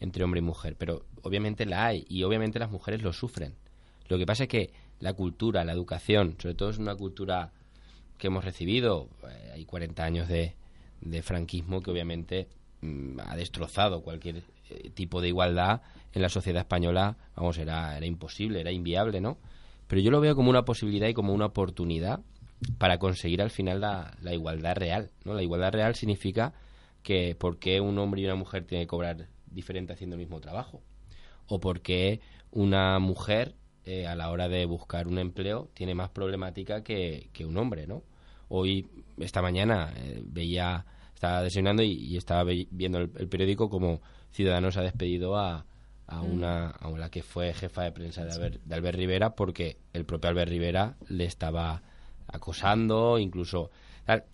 entre 0.00 0.24
hombre 0.24 0.38
y 0.38 0.42
mujer, 0.42 0.74
pero 0.78 1.04
obviamente 1.22 1.66
la 1.66 1.86
hay 1.86 2.06
y 2.08 2.22
obviamente 2.22 2.58
las 2.58 2.70
mujeres 2.70 3.02
lo 3.02 3.12
sufren. 3.12 3.54
Lo 4.08 4.16
que 4.16 4.24
pasa 4.26 4.44
es 4.44 4.48
que 4.48 4.72
la 5.00 5.14
cultura, 5.14 5.64
la 5.64 5.72
educación, 5.72 6.36
sobre 6.38 6.54
todo 6.54 6.70
es 6.70 6.78
una 6.78 6.94
cultura 6.94 7.52
que 8.18 8.28
hemos 8.28 8.44
recibido, 8.44 9.08
eh, 9.28 9.50
hay 9.54 9.64
40 9.64 10.04
años 10.04 10.28
de, 10.28 10.54
de 11.00 11.22
franquismo 11.22 11.80
que 11.80 11.90
obviamente 11.90 12.48
mm, 12.82 13.18
ha 13.20 13.34
destrozado 13.36 14.02
cualquier 14.02 14.44
eh, 14.68 14.90
tipo 14.90 15.20
de 15.20 15.28
igualdad 15.28 15.82
en 16.12 16.22
la 16.22 16.28
sociedad 16.28 16.60
española, 16.60 17.16
vamos, 17.34 17.58
era, 17.58 17.96
era 17.96 18.06
imposible, 18.06 18.60
era 18.60 18.70
inviable, 18.70 19.20
¿no? 19.20 19.38
Pero 19.86 20.02
yo 20.02 20.10
lo 20.10 20.20
veo 20.20 20.36
como 20.36 20.50
una 20.50 20.64
posibilidad 20.64 21.08
y 21.08 21.14
como 21.14 21.32
una 21.32 21.46
oportunidad 21.46 22.20
para 22.78 22.98
conseguir 22.98 23.40
al 23.42 23.50
final 23.50 23.80
la, 23.80 24.16
la 24.20 24.34
igualdad 24.34 24.76
real, 24.76 25.10
¿no? 25.24 25.34
La 25.34 25.42
igualdad 25.42 25.72
real 25.72 25.94
significa 25.94 26.52
que 27.02 27.34
por 27.34 27.58
qué 27.58 27.80
un 27.80 27.98
hombre 27.98 28.20
y 28.20 28.26
una 28.26 28.34
mujer 28.34 28.64
tienen 28.64 28.86
que 28.86 28.90
cobrar 28.90 29.28
diferente 29.50 29.94
haciendo 29.94 30.16
el 30.16 30.20
mismo 30.20 30.40
trabajo. 30.40 30.82
O 31.46 31.58
por 31.58 31.80
qué 31.80 32.20
una 32.52 32.98
mujer 32.98 33.54
eh, 33.84 34.06
a 34.06 34.14
la 34.14 34.30
hora 34.30 34.48
de 34.48 34.64
buscar 34.66 35.06
un 35.08 35.18
empleo 35.18 35.68
tiene 35.74 35.94
más 35.94 36.10
problemática 36.10 36.82
que, 36.82 37.28
que 37.32 37.44
un 37.46 37.56
hombre, 37.56 37.86
¿no? 37.86 38.02
Hoy, 38.48 38.86
esta 39.18 39.42
mañana, 39.42 39.92
eh, 39.96 40.22
veía, 40.24 40.84
estaba 41.14 41.42
desayunando 41.42 41.82
y, 41.82 41.92
y 41.92 42.16
estaba 42.16 42.44
viendo 42.70 42.98
el, 42.98 43.10
el 43.16 43.28
periódico 43.28 43.68
como 43.70 44.00
Ciudadanos 44.32 44.76
ha 44.76 44.82
despedido 44.82 45.36
a, 45.36 45.64
a 46.06 46.22
una 46.22 46.70
a 46.70 46.90
la 46.90 47.10
que 47.10 47.22
fue 47.22 47.52
jefa 47.54 47.82
de 47.84 47.92
prensa 47.92 48.24
de 48.24 48.32
Albert, 48.32 48.60
de 48.64 48.74
Albert 48.74 48.98
Rivera 48.98 49.34
porque 49.34 49.76
el 49.92 50.04
propio 50.04 50.30
Albert 50.30 50.50
Rivera 50.50 50.96
le 51.08 51.24
estaba 51.24 51.82
acosando, 52.26 53.18
incluso 53.18 53.70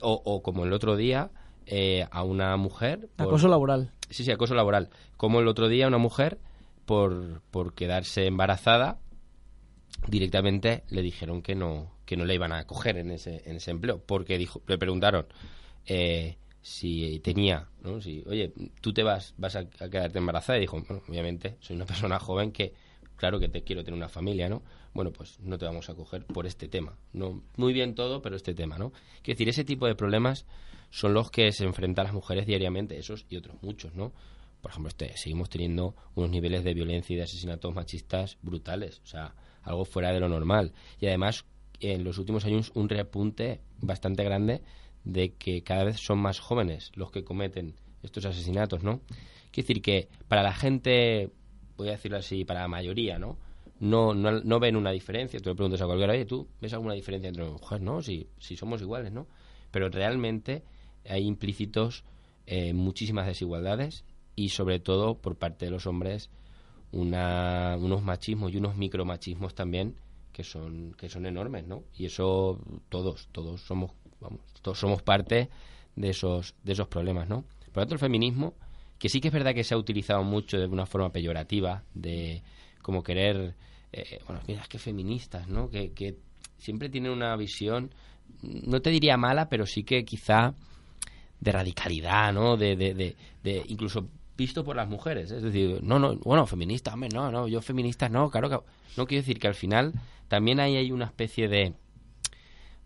o, 0.00 0.22
o 0.24 0.42
como 0.42 0.64
el 0.64 0.72
otro 0.72 0.96
día 0.96 1.30
eh, 1.66 2.06
a 2.10 2.22
una 2.22 2.56
mujer 2.56 3.08
por- 3.16 3.26
Acoso 3.26 3.48
laboral. 3.48 3.90
Sí, 4.08 4.24
sí, 4.24 4.30
acoso 4.30 4.54
laboral. 4.54 4.88
Como 5.16 5.40
el 5.40 5.48
otro 5.48 5.68
día 5.68 5.88
una 5.88 5.98
mujer, 5.98 6.38
por, 6.84 7.42
por 7.50 7.74
quedarse 7.74 8.26
embarazada, 8.26 8.98
directamente 10.08 10.84
le 10.90 11.02
dijeron 11.02 11.42
que 11.42 11.54
no 11.54 11.96
que 12.06 12.16
no 12.16 12.24
le 12.24 12.34
iban 12.34 12.52
a 12.52 12.64
coger 12.66 12.96
en 12.96 13.10
ese, 13.10 13.42
en 13.44 13.56
ese 13.56 13.72
empleo. 13.72 14.00
Porque 14.00 14.38
dijo, 14.38 14.62
le 14.66 14.78
preguntaron 14.78 15.26
eh, 15.84 16.36
si 16.62 17.20
tenía, 17.20 17.68
¿no? 17.82 18.00
Si, 18.00 18.22
oye, 18.26 18.52
tú 18.80 18.94
te 18.94 19.02
vas, 19.02 19.34
vas 19.36 19.56
a, 19.56 19.60
a 19.80 19.90
quedarte 19.90 20.18
embarazada. 20.18 20.56
Y 20.58 20.62
dijo, 20.62 20.80
bueno, 20.80 21.02
obviamente, 21.08 21.56
soy 21.60 21.76
una 21.76 21.84
persona 21.86 22.18
joven 22.18 22.52
que, 22.52 22.72
claro 23.16 23.38
que 23.38 23.48
te 23.48 23.62
quiero 23.62 23.84
tener 23.84 23.98
una 23.98 24.08
familia, 24.08 24.48
¿no? 24.48 24.62
Bueno, 24.94 25.12
pues 25.12 25.38
no 25.40 25.58
te 25.58 25.66
vamos 25.66 25.90
a 25.90 25.94
coger 25.94 26.24
por 26.24 26.46
este 26.46 26.68
tema. 26.68 26.96
No, 27.12 27.42
muy 27.56 27.72
bien 27.74 27.94
todo, 27.94 28.22
pero 28.22 28.36
este 28.36 28.54
tema, 28.54 28.78
¿no? 28.78 28.92
Quiero 29.22 29.36
decir, 29.36 29.48
ese 29.48 29.64
tipo 29.64 29.86
de 29.86 29.94
problemas 29.94 30.46
son 30.90 31.12
los 31.12 31.30
que 31.30 31.52
se 31.52 31.64
enfrentan 31.64 32.04
las 32.04 32.14
mujeres 32.14 32.46
diariamente, 32.46 32.96
esos 32.96 33.26
y 33.28 33.36
otros 33.36 33.60
muchos, 33.62 33.94
¿no? 33.94 34.12
Por 34.62 34.70
ejemplo, 34.70 34.88
este, 34.88 35.16
seguimos 35.16 35.50
teniendo 35.50 35.94
unos 36.14 36.30
niveles 36.30 36.64
de 36.64 36.72
violencia 36.72 37.12
y 37.12 37.16
de 37.16 37.24
asesinatos 37.24 37.74
machistas 37.74 38.38
brutales, 38.42 39.00
o 39.04 39.06
sea, 39.06 39.34
algo 39.66 39.84
fuera 39.84 40.12
de 40.12 40.20
lo 40.20 40.28
normal. 40.28 40.72
Y 40.98 41.06
además, 41.06 41.44
en 41.80 42.04
los 42.04 42.18
últimos 42.18 42.44
años, 42.46 42.72
un 42.74 42.88
repunte 42.88 43.60
bastante 43.80 44.24
grande 44.24 44.62
de 45.04 45.34
que 45.34 45.62
cada 45.62 45.84
vez 45.84 46.00
son 46.00 46.18
más 46.18 46.40
jóvenes 46.40 46.90
los 46.94 47.10
que 47.10 47.24
cometen 47.24 47.74
estos 48.02 48.24
asesinatos, 48.24 48.82
¿no? 48.82 49.00
Quiero 49.50 49.68
decir 49.68 49.82
que 49.82 50.08
para 50.28 50.42
la 50.42 50.54
gente, 50.54 51.30
voy 51.76 51.88
a 51.88 51.92
decirlo 51.92 52.18
así, 52.18 52.44
para 52.44 52.62
la 52.62 52.68
mayoría, 52.68 53.18
¿no? 53.18 53.36
No, 53.78 54.14
no, 54.14 54.60
ven 54.60 54.76
una 54.76 54.90
diferencia. 54.90 55.38
Tú 55.40 55.50
le 55.50 55.54
preguntas 55.54 55.82
a 55.82 55.86
cualquiera, 55.86 56.14
oye, 56.14 56.24
¿tú 56.24 56.48
ves 56.60 56.72
alguna 56.72 56.94
diferencia 56.94 57.28
entre 57.28 57.42
una 57.42 57.52
mujer? 57.52 57.82
No, 57.82 58.00
si, 58.00 58.26
si 58.38 58.56
somos 58.56 58.80
iguales, 58.80 59.12
¿no? 59.12 59.26
Pero 59.70 59.90
realmente 59.90 60.62
hay 61.08 61.24
implícitos 61.24 62.04
eh, 62.46 62.72
muchísimas 62.72 63.26
desigualdades 63.26 64.04
y 64.34 64.50
sobre 64.50 64.80
todo 64.80 65.18
por 65.18 65.36
parte 65.36 65.66
de 65.66 65.70
los 65.70 65.86
hombres 65.86 66.30
una, 66.92 67.76
unos 67.78 68.02
machismos 68.02 68.52
y 68.52 68.56
unos 68.56 68.76
micromachismos 68.76 69.54
también 69.54 69.94
que 70.32 70.44
son 70.44 70.94
que 70.98 71.08
son 71.08 71.24
enormes, 71.26 71.66
¿no? 71.66 71.84
Y 71.96 72.06
eso 72.06 72.60
todos 72.88 73.28
todos 73.32 73.62
somos 73.62 73.92
vamos 74.20 74.40
todos 74.62 74.78
somos 74.78 75.02
parte 75.02 75.48
de 75.94 76.10
esos 76.10 76.54
de 76.62 76.72
esos 76.72 76.88
problemas, 76.88 77.28
¿no? 77.28 77.44
Por 77.72 77.82
otro 77.82 77.94
el 77.94 78.00
feminismo 78.00 78.54
que 78.98 79.08
sí 79.08 79.20
que 79.20 79.28
es 79.28 79.34
verdad 79.34 79.54
que 79.54 79.64
se 79.64 79.74
ha 79.74 79.78
utilizado 79.78 80.22
mucho 80.24 80.58
de 80.58 80.66
una 80.66 80.86
forma 80.86 81.10
peyorativa 81.10 81.82
de 81.94 82.42
como 82.82 83.02
querer 83.02 83.54
eh, 83.92 84.20
bueno 84.26 84.42
mira 84.46 84.62
es 84.62 84.68
que 84.68 84.78
feministas, 84.78 85.48
¿no? 85.48 85.70
Que, 85.70 85.92
que 85.92 86.16
siempre 86.58 86.88
tienen 86.88 87.12
una 87.12 87.34
visión 87.36 87.90
no 88.42 88.82
te 88.82 88.90
diría 88.90 89.16
mala, 89.16 89.48
pero 89.48 89.66
sí 89.66 89.84
que 89.84 90.04
quizá 90.04 90.54
de 91.40 91.52
radicalidad, 91.52 92.32
¿no? 92.32 92.56
De, 92.56 92.76
de, 92.76 92.94
de, 92.94 93.16
de 93.42 93.62
incluso 93.68 94.08
visto 94.36 94.64
por 94.64 94.76
las 94.76 94.88
mujeres. 94.88 95.30
Es 95.30 95.42
decir, 95.42 95.80
no, 95.82 95.98
no, 95.98 96.16
bueno, 96.16 96.46
feminista, 96.46 96.92
hombre, 96.94 97.08
no, 97.12 97.30
no, 97.30 97.48
yo 97.48 97.60
feminista 97.62 98.08
no, 98.08 98.30
claro 98.30 98.48
que... 98.50 98.58
No 98.96 99.06
quiero 99.06 99.22
decir 99.22 99.38
que 99.38 99.48
al 99.48 99.54
final 99.54 99.92
también 100.28 100.60
ahí 100.60 100.76
hay 100.76 100.92
una 100.92 101.04
especie 101.06 101.48
de... 101.48 101.74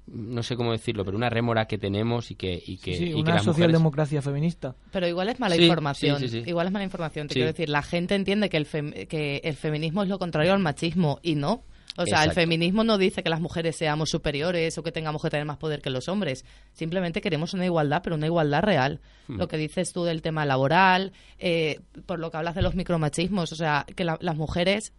No 0.06 0.42
sé 0.42 0.56
cómo 0.56 0.72
decirlo, 0.72 1.04
pero 1.04 1.16
una 1.16 1.30
rémora 1.30 1.66
que 1.66 1.78
tenemos 1.78 2.32
y 2.32 2.34
que... 2.34 2.60
Y 2.66 2.78
que, 2.78 2.96
Sí, 2.96 3.04
y 3.04 3.08
que 3.08 3.14
una 3.14 3.22
mujeres- 3.34 3.44
socialdemocracia 3.44 4.22
feminista. 4.22 4.74
Pero 4.90 5.06
igual 5.06 5.28
es 5.28 5.38
mala 5.38 5.54
Sí, 5.54 5.62
información. 5.62 6.18
sí, 6.18 6.28
sí, 6.28 6.42
sí. 6.42 6.50
Igual 6.50 6.66
es 6.66 6.72
mala 6.72 6.84
información. 6.84 7.28
Te 7.28 7.34
Sí. 7.34 7.38
quiero 7.38 7.52
decir, 7.52 7.68
la 7.68 7.82
gente 7.82 8.16
entiende 8.16 8.48
que 8.48 8.56
el, 8.56 8.66
fem- 8.66 9.06
que 9.06 9.40
el 9.44 9.54
feminismo 9.54 10.02
es 10.02 10.08
lo 10.08 10.18
contrario 10.18 10.52
al 10.52 10.58
machismo 10.58 11.20
y 11.22 11.36
no. 11.36 11.62
O 11.96 12.04
sea, 12.06 12.22
el 12.24 12.32
feminismo 12.34 12.84
no 12.84 12.98
dice 12.98 13.22
que 13.22 13.28
las 13.30 13.40
mujeres 13.40 13.76
seamos 13.76 14.10
superiores 14.10 14.78
o 14.78 14.82
que 14.82 14.92
tengamos 14.92 15.20
que 15.22 15.28
tener 15.30 15.44
más 15.44 15.56
poder 15.58 15.82
que 15.82 15.90
los 15.90 16.08
hombres. 16.08 16.44
Simplemente 16.72 17.20
queremos 17.20 17.52
una 17.52 17.64
igualdad, 17.66 18.00
pero 18.02 18.16
una 18.16 18.26
igualdad 18.26 18.62
real. 18.62 19.00
Hmm. 19.28 19.38
Lo 19.38 19.48
que 19.48 19.56
dices 19.56 19.92
tú 19.92 20.04
del 20.04 20.22
tema 20.22 20.46
laboral, 20.46 21.12
eh, 21.38 21.80
por 22.06 22.18
lo 22.20 22.30
que 22.30 22.36
hablas 22.36 22.54
de 22.54 22.62
los 22.62 22.74
micromachismos, 22.74 23.52
o 23.52 23.56
sea, 23.56 23.84
que 23.96 24.04
la- 24.04 24.18
las 24.20 24.36
mujeres 24.36 24.92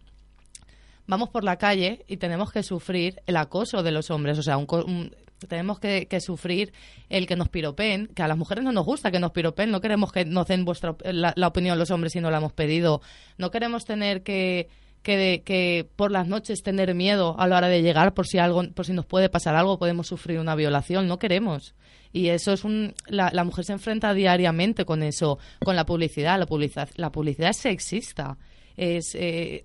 vamos 1.06 1.30
por 1.30 1.44
la 1.44 1.56
calle 1.56 2.04
y 2.08 2.18
tenemos 2.18 2.52
que 2.52 2.62
sufrir 2.62 3.20
el 3.26 3.36
acoso 3.36 3.82
de 3.82 3.90
los 3.92 4.10
hombres, 4.10 4.38
o 4.38 4.42
sea, 4.42 4.56
un 4.56 4.66
un- 4.86 5.14
tenemos 5.48 5.80
que, 5.80 6.06
que 6.06 6.20
sufrir 6.20 6.72
el 7.08 7.26
que 7.26 7.34
nos 7.34 7.48
piropen, 7.48 8.06
que 8.14 8.22
a 8.22 8.28
las 8.28 8.38
mujeres 8.38 8.62
no 8.62 8.70
nos 8.70 8.84
gusta 8.86 9.10
que 9.10 9.18
nos 9.18 9.32
piropen, 9.32 9.72
no 9.72 9.80
queremos 9.80 10.12
que 10.12 10.24
nos 10.24 10.46
den 10.46 10.64
vuestra 10.64 10.94
la, 11.04 11.32
la 11.34 11.48
opinión 11.48 11.76
los 11.80 11.90
hombres 11.90 12.12
si 12.12 12.20
no 12.20 12.30
la 12.30 12.36
hemos 12.38 12.52
pedido, 12.52 13.00
no 13.38 13.50
queremos 13.50 13.84
tener 13.84 14.22
que, 14.22 14.68
que, 15.02 15.42
que 15.44 15.88
por 15.96 16.10
las 16.10 16.28
noches 16.28 16.62
tener 16.62 16.94
miedo 16.94 17.38
a 17.38 17.46
la 17.46 17.56
hora 17.56 17.68
de 17.68 17.82
llegar 17.82 18.14
por 18.14 18.26
si 18.26 18.38
algo, 18.38 18.62
por 18.72 18.86
si 18.86 18.92
nos 18.92 19.06
puede 19.06 19.28
pasar 19.28 19.54
algo, 19.56 19.78
podemos 19.78 20.06
sufrir 20.06 20.38
una 20.38 20.54
violación, 20.54 21.08
no 21.08 21.18
queremos. 21.18 21.74
Y 22.12 22.28
eso 22.28 22.52
es 22.52 22.64
un, 22.64 22.94
la, 23.06 23.30
la 23.32 23.44
mujer 23.44 23.64
se 23.64 23.72
enfrenta 23.72 24.12
diariamente 24.14 24.84
con 24.84 25.02
eso, 25.02 25.38
con 25.64 25.76
la 25.76 25.86
publicidad, 25.86 26.38
la 26.38 26.46
publicidad, 26.46 26.88
la 26.96 27.10
publicidad 27.10 27.50
es 27.50 27.56
sexista, 27.56 28.36
es, 28.76 29.14
eh, 29.14 29.64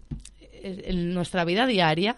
en 0.52 1.14
nuestra 1.14 1.46
vida 1.46 1.66
diaria, 1.66 2.18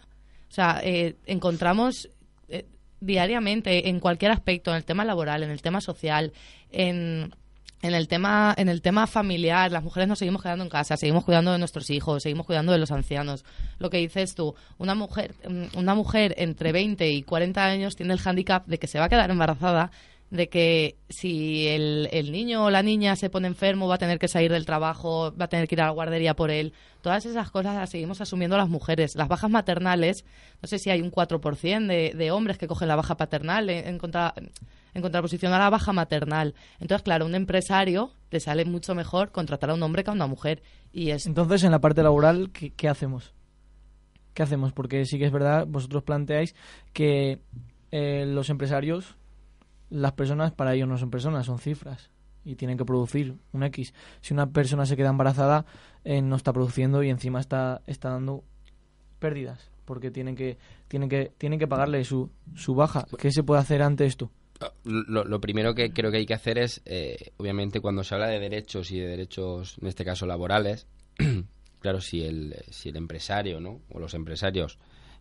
o 0.50 0.52
sea, 0.52 0.82
eh, 0.84 1.16
encontramos 1.26 2.10
eh, 2.48 2.66
diariamente 3.00 3.90
en 3.90 4.00
cualquier 4.00 4.32
aspecto, 4.32 4.72
en 4.72 4.78
el 4.78 4.86
tema 4.86 5.04
laboral, 5.04 5.44
en 5.44 5.50
el 5.50 5.62
tema 5.62 5.82
social, 5.82 6.32
en, 6.72 7.34
en 7.82 7.94
el 7.94 8.08
tema 8.08 8.54
en 8.58 8.68
el 8.70 8.82
tema 8.82 9.08
familiar, 9.08 9.72
las 9.72 9.84
mujeres 9.84 10.08
nos 10.10 10.20
seguimos 10.20 10.42
quedando 10.42 10.64
en 10.64 10.70
casa, 10.70 10.98
seguimos 10.98 11.24
cuidando 11.24 11.52
de 11.52 11.60
nuestros 11.60 11.90
hijos, 11.90 12.24
seguimos 12.24 12.46
cuidando 12.46 12.72
de 12.72 12.78
los 12.78 12.92
ancianos. 12.92 13.46
Lo 13.80 13.90
que 13.90 13.98
dices 13.98 14.36
tú, 14.36 14.56
una 14.78 14.96
mujer 14.96 15.34
mm, 15.48 15.78
una 15.78 15.96
mujer 15.96 16.36
entre 16.38 16.72
20 16.72 17.10
y 17.10 17.24
40 17.24 17.64
años 17.66 17.96
tiene 17.96 18.14
el 18.14 18.20
hándicap 18.20 18.66
de 18.68 18.80
que 18.80 18.88
se 18.88 19.00
va 19.00 19.06
a 19.06 19.10
quedar 19.10 19.30
embarazada 19.32 19.92
de 20.30 20.48
que 20.48 20.96
si 21.10 21.68
el, 21.68 22.08
el 22.12 22.32
niño 22.32 22.66
o 22.66 22.70
la 22.70 22.84
niña 22.84 23.16
se 23.16 23.32
pone 23.32 23.48
enfermo 23.48 23.88
va 23.88 23.96
a 23.96 23.98
tener 23.98 24.20
que 24.20 24.28
salir 24.28 24.52
del 24.52 24.64
trabajo, 24.64 25.34
va 25.36 25.46
a 25.46 25.48
tener 25.50 25.68
que 25.68 25.74
ir 25.74 25.82
a 25.82 25.86
la 25.86 25.90
guardería 25.92 26.36
por 26.36 26.52
él. 26.52 26.72
Todas 27.02 27.26
esas 27.26 27.50
cosas 27.50 27.74
las 27.76 27.90
seguimos 27.90 28.22
asumiendo 28.22 28.56
las 28.56 28.70
mujeres. 28.70 29.16
Las 29.16 29.28
bajas 29.28 29.50
maternales, 29.50 30.26
no 30.62 30.68
sé 30.68 30.78
si 30.78 30.92
hay 30.92 31.02
un 31.02 31.10
4% 31.12 31.88
de, 31.88 32.14
de 32.16 32.30
hombres 32.32 32.60
que 32.60 32.68
cogen 32.68 32.90
la 32.90 32.96
baja 32.96 33.18
paternal 33.18 33.72
en, 33.72 33.88
en 33.88 33.98
contra- 33.98 34.36
en 34.94 35.02
contraposición 35.02 35.54
a 35.54 35.60
la 35.60 35.70
baja 35.70 35.94
maternal. 35.94 36.56
Entonces, 36.80 37.04
claro, 37.04 37.26
un 37.26 37.36
empresario 37.36 38.12
le 38.32 38.40
sale 38.40 38.66
mucho 38.66 38.96
mejor 38.96 39.32
contratar 39.32 39.70
a 39.70 39.74
un 39.74 39.84
hombre 39.84 40.04
que 40.04 40.10
a 40.10 40.14
una 40.14 40.28
mujer. 40.28 40.62
Y 40.92 41.12
es 41.12 41.26
Entonces, 41.26 41.64
en 41.64 41.72
la 41.72 41.80
parte 41.80 42.04
laboral, 42.04 42.52
¿qué, 42.52 42.72
qué 42.72 42.88
hacemos? 42.88 43.34
¿Qué 44.34 44.44
hacemos? 44.44 44.74
Porque 44.74 45.06
sí 45.06 45.18
que 45.18 45.26
es 45.26 45.32
verdad, 45.32 45.66
vosotros 45.68 46.04
planteáis 46.04 46.56
que 46.94 47.42
eh, 47.92 48.26
los 48.26 48.50
empresarios, 48.50 49.18
las 49.90 50.14
personas, 50.14 50.52
para 50.52 50.74
ellos 50.74 50.88
no 50.88 50.98
son 50.98 51.10
personas, 51.10 51.46
son 51.46 51.60
cifras. 51.60 52.10
Y 52.46 52.56
tienen 52.56 52.78
que 52.78 52.86
producir 52.86 53.36
un 53.52 53.64
X. 53.64 53.94
Si 54.22 54.34
una 54.34 54.48
persona 54.48 54.86
se 54.86 54.96
queda 54.96 55.10
embarazada, 55.10 55.66
eh, 56.04 56.22
no 56.22 56.36
está 56.36 56.54
produciendo 56.54 57.04
y 57.04 57.10
encima 57.10 57.40
está, 57.40 57.82
está 57.86 58.10
dando 58.10 58.44
pérdidas. 59.20 59.72
Porque 59.86 60.10
tienen 60.10 60.36
que, 60.36 60.58
tienen 60.88 61.10
que, 61.10 61.32
tienen 61.38 61.60
que 61.60 61.68
pagarle 61.68 62.04
su, 62.06 62.32
su 62.56 62.76
baja. 62.76 63.06
¿Qué 63.18 63.32
se 63.32 63.44
puede 63.44 63.62
hacer 63.62 63.82
ante 63.82 64.06
esto? 64.06 64.32
Lo, 64.84 65.40
primero 65.40 65.74
que 65.74 65.94
creo 65.94 66.12
que 66.12 66.18
hay 66.18 66.26
que 66.26 66.34
hacer 66.34 66.58
es, 66.58 66.82
eh, 66.86 67.32
obviamente, 67.38 67.80
cuando 67.80 68.04
se 68.04 68.14
habla 68.16 68.28
de 68.28 68.40
derechos 68.40 68.92
y 68.92 69.00
de 69.00 69.08
derechos, 69.08 69.78
en 69.82 69.88
este 69.88 70.04
caso 70.04 70.26
laborales, 70.26 70.86
claro, 71.80 72.02
si 72.02 72.24
el, 72.24 72.56
si 72.70 72.90
el 72.90 72.98
empresario 72.98 73.62
¿no? 73.62 73.82
o 73.90 74.00
los 74.00 74.14
empresarios 74.14 74.78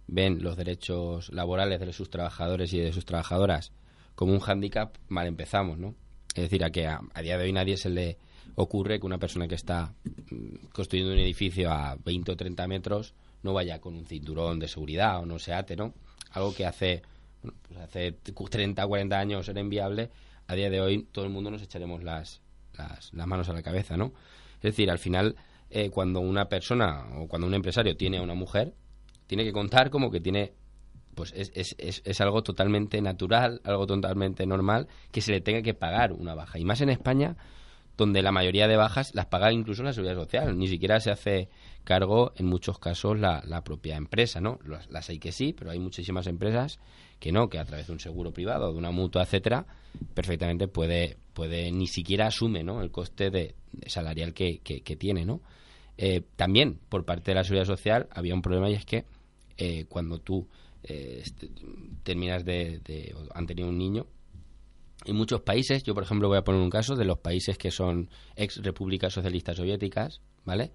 ven 0.08 0.42
los 0.42 0.56
derechos 0.56 1.32
laborales 1.32 1.78
de 1.78 1.92
sus 1.92 2.10
trabajadores 2.10 2.72
y 2.72 2.80
de 2.80 2.92
sus 2.92 3.04
trabajadoras 3.04 3.72
como 4.14 4.32
un 4.32 4.40
hándicap, 4.40 4.96
mal 5.08 5.28
empezamos, 5.28 5.78
¿no? 5.78 5.94
Es 6.34 6.42
decir, 6.42 6.64
a 6.64 6.70
que 6.70 6.86
a, 6.86 7.00
a 7.14 7.22
día 7.22 7.38
de 7.38 7.44
hoy 7.44 7.52
nadie 7.52 7.76
se 7.76 7.90
le 7.90 8.18
ocurre 8.56 8.98
que 8.98 9.06
una 9.06 9.18
persona 9.18 9.46
que 9.46 9.54
está 9.54 9.94
mm, 10.30 10.66
construyendo 10.72 11.12
un 11.12 11.20
edificio 11.20 11.70
a 11.70 11.96
20 12.04 12.32
o 12.32 12.36
30 12.36 12.66
metros 12.66 13.14
no 13.42 13.52
vaya 13.52 13.80
con 13.80 13.94
un 13.94 14.04
cinturón 14.04 14.58
de 14.58 14.66
seguridad 14.66 15.20
o 15.20 15.26
no 15.26 15.38
se 15.38 15.52
ate, 15.52 15.76
¿no? 15.76 15.94
Algo 16.32 16.52
que 16.54 16.66
hace, 16.66 17.02
pues 17.42 17.80
hace 17.80 18.12
30 18.12 18.84
o 18.84 18.88
40 18.88 19.18
años 19.18 19.48
era 19.48 19.60
inviable, 19.60 20.10
a 20.46 20.54
día 20.54 20.70
de 20.70 20.80
hoy 20.80 21.04
todo 21.12 21.24
el 21.24 21.30
mundo 21.30 21.50
nos 21.50 21.62
echaremos 21.62 22.02
las, 22.02 22.40
las, 22.76 23.12
las 23.12 23.26
manos 23.26 23.48
a 23.48 23.52
la 23.52 23.62
cabeza, 23.62 23.96
¿no? 23.96 24.12
Es 24.56 24.62
decir, 24.62 24.90
al 24.90 24.98
final, 24.98 25.36
eh, 25.70 25.90
cuando 25.90 26.20
una 26.20 26.46
persona 26.48 27.06
o 27.16 27.28
cuando 27.28 27.46
un 27.46 27.54
empresario 27.54 27.96
tiene 27.96 28.18
a 28.18 28.22
una 28.22 28.34
mujer, 28.34 28.74
tiene 29.26 29.44
que 29.44 29.52
contar 29.52 29.90
como 29.90 30.10
que 30.10 30.20
tiene 30.20 30.52
pues 31.14 31.32
es, 31.34 31.50
es, 31.54 31.74
es, 31.78 32.00
es, 32.04 32.20
algo 32.20 32.44
totalmente 32.44 33.02
natural, 33.02 33.60
algo 33.64 33.88
totalmente 33.88 34.46
normal, 34.46 34.86
que 35.10 35.20
se 35.20 35.32
le 35.32 35.40
tenga 35.40 35.62
que 35.62 35.74
pagar 35.74 36.12
una 36.12 36.36
baja. 36.36 36.60
Y 36.60 36.64
más 36.64 36.80
en 36.80 36.90
España, 36.90 37.36
donde 37.98 38.22
la 38.22 38.32
mayoría 38.32 38.66
de 38.68 38.76
bajas 38.76 39.14
las 39.14 39.26
paga 39.26 39.52
incluso 39.52 39.82
la 39.82 39.92
seguridad 39.92 40.14
social. 40.14 40.56
Ni 40.56 40.68
siquiera 40.68 41.00
se 41.00 41.10
hace 41.10 41.50
cargo, 41.84 42.32
en 42.36 42.46
muchos 42.46 42.78
casos, 42.78 43.18
la, 43.18 43.42
la 43.46 43.62
propia 43.64 43.96
empresa, 43.96 44.40
¿no? 44.40 44.58
Las, 44.88 45.10
hay 45.10 45.18
que 45.18 45.32
sí, 45.32 45.52
pero 45.52 45.70
hay 45.72 45.78
muchísimas 45.80 46.26
empresas 46.26 46.78
que 47.18 47.32
no, 47.32 47.48
que 47.50 47.58
a 47.58 47.64
través 47.64 47.88
de 47.88 47.92
un 47.92 48.00
seguro 48.00 48.32
privado, 48.32 48.72
de 48.72 48.78
una 48.78 48.90
mutua, 48.92 49.24
etcétera, 49.24 49.66
perfectamente 50.14 50.68
puede, 50.68 51.18
puede 51.34 51.70
ni 51.72 51.88
siquiera 51.88 52.28
asume, 52.28 52.62
¿no? 52.62 52.80
El 52.80 52.90
coste 52.90 53.30
de, 53.30 53.54
de 53.72 53.90
salarial 53.90 54.32
que, 54.32 54.60
que, 54.60 54.80
que 54.82 54.96
tiene, 54.96 55.26
¿no? 55.26 55.42
Eh, 55.96 56.22
también 56.36 56.78
por 56.88 57.04
parte 57.04 57.32
de 57.32 57.34
la 57.34 57.42
seguridad 57.42 57.66
social 57.66 58.06
había 58.12 58.32
un 58.34 58.42
problema 58.42 58.70
y 58.70 58.74
es 58.74 58.84
que 58.86 59.04
eh, 59.56 59.86
cuando 59.88 60.20
tú 60.20 60.46
eh, 60.84 61.24
terminas 62.04 62.44
de, 62.44 62.78
de- 62.84 63.12
han 63.34 63.46
tenido 63.46 63.68
un 63.68 63.76
niño 63.76 64.06
en 65.08 65.16
muchos 65.16 65.40
países, 65.40 65.82
yo 65.82 65.94
por 65.94 66.02
ejemplo 66.02 66.28
voy 66.28 66.38
a 66.38 66.44
poner 66.44 66.60
un 66.60 66.70
caso 66.70 66.94
de 66.94 67.04
los 67.04 67.18
países 67.18 67.58
que 67.58 67.70
son 67.70 68.10
ex 68.36 68.62
repúblicas 68.62 69.12
socialistas 69.12 69.56
soviéticas, 69.56 70.20
¿vale? 70.44 70.72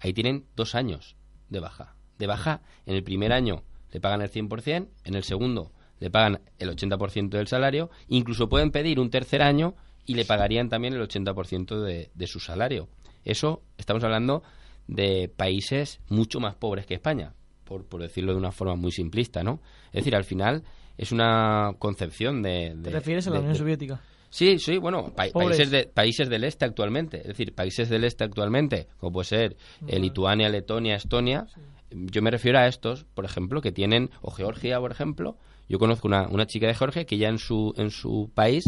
Ahí 0.00 0.12
tienen 0.12 0.46
dos 0.56 0.74
años 0.74 1.16
de 1.50 1.60
baja. 1.60 1.94
De 2.18 2.26
baja, 2.26 2.62
en 2.86 2.94
el 2.94 3.04
primer 3.04 3.32
año 3.32 3.62
le 3.92 4.00
pagan 4.00 4.22
el 4.22 4.30
100%, 4.30 4.88
en 5.04 5.14
el 5.14 5.24
segundo 5.24 5.72
le 6.00 6.10
pagan 6.10 6.40
el 6.58 6.70
80% 6.70 7.30
del 7.30 7.46
salario, 7.46 7.90
incluso 8.08 8.48
pueden 8.48 8.70
pedir 8.70 8.98
un 8.98 9.10
tercer 9.10 9.42
año 9.42 9.74
y 10.06 10.14
le 10.14 10.24
pagarían 10.24 10.68
también 10.68 10.94
el 10.94 11.02
80% 11.02 11.80
de, 11.80 12.10
de 12.14 12.26
su 12.26 12.40
salario. 12.40 12.88
Eso 13.24 13.62
estamos 13.78 14.02
hablando 14.04 14.42
de 14.86 15.28
países 15.34 16.00
mucho 16.08 16.40
más 16.40 16.56
pobres 16.56 16.86
que 16.86 16.94
España, 16.94 17.34
por, 17.64 17.86
por 17.86 18.02
decirlo 18.02 18.32
de 18.32 18.38
una 18.38 18.52
forma 18.52 18.76
muy 18.76 18.92
simplista, 18.92 19.42
¿no? 19.42 19.60
Es 19.86 20.04
decir, 20.04 20.14
al 20.14 20.24
final 20.24 20.64
es 20.98 21.12
una 21.12 21.72
concepción 21.78 22.42
de... 22.42 22.74
de 22.76 22.82
¿Te 22.84 22.90
refieres 22.90 23.26
a 23.26 23.30
la 23.30 23.36
de- 23.36 23.42
Unión 23.42 23.56
Soviética? 23.56 24.00
Sí, 24.30 24.58
sí, 24.58 24.78
bueno, 24.78 25.12
pa- 25.14 25.28
Pobres. 25.32 25.50
países, 25.58 25.70
de, 25.70 25.84
países 25.86 26.28
del 26.28 26.42
este 26.44 26.64
actualmente, 26.64 27.18
es 27.18 27.26
decir, 27.28 27.54
países 27.54 27.88
del 27.88 28.02
este 28.04 28.24
actualmente, 28.24 28.88
como 28.98 29.12
puede 29.12 29.26
ser 29.26 29.56
eh, 29.86 29.98
Lituania, 30.00 30.48
Letonia, 30.48 30.96
Estonia, 30.96 31.46
yo 31.92 32.20
me 32.22 32.32
refiero 32.32 32.58
a 32.58 32.66
estos, 32.66 33.04
por 33.14 33.24
ejemplo, 33.24 33.60
que 33.60 33.70
tienen, 33.70 34.10
o 34.22 34.32
Georgia, 34.32 34.80
por 34.80 34.90
ejemplo, 34.90 35.36
yo 35.68 35.78
conozco 35.78 36.08
una, 36.08 36.26
una 36.26 36.46
chica 36.46 36.66
de 36.66 36.74
Georgia 36.74 37.04
que 37.04 37.16
ya 37.16 37.28
en 37.28 37.38
su, 37.38 37.72
en 37.76 37.90
su 37.92 38.28
país, 38.34 38.64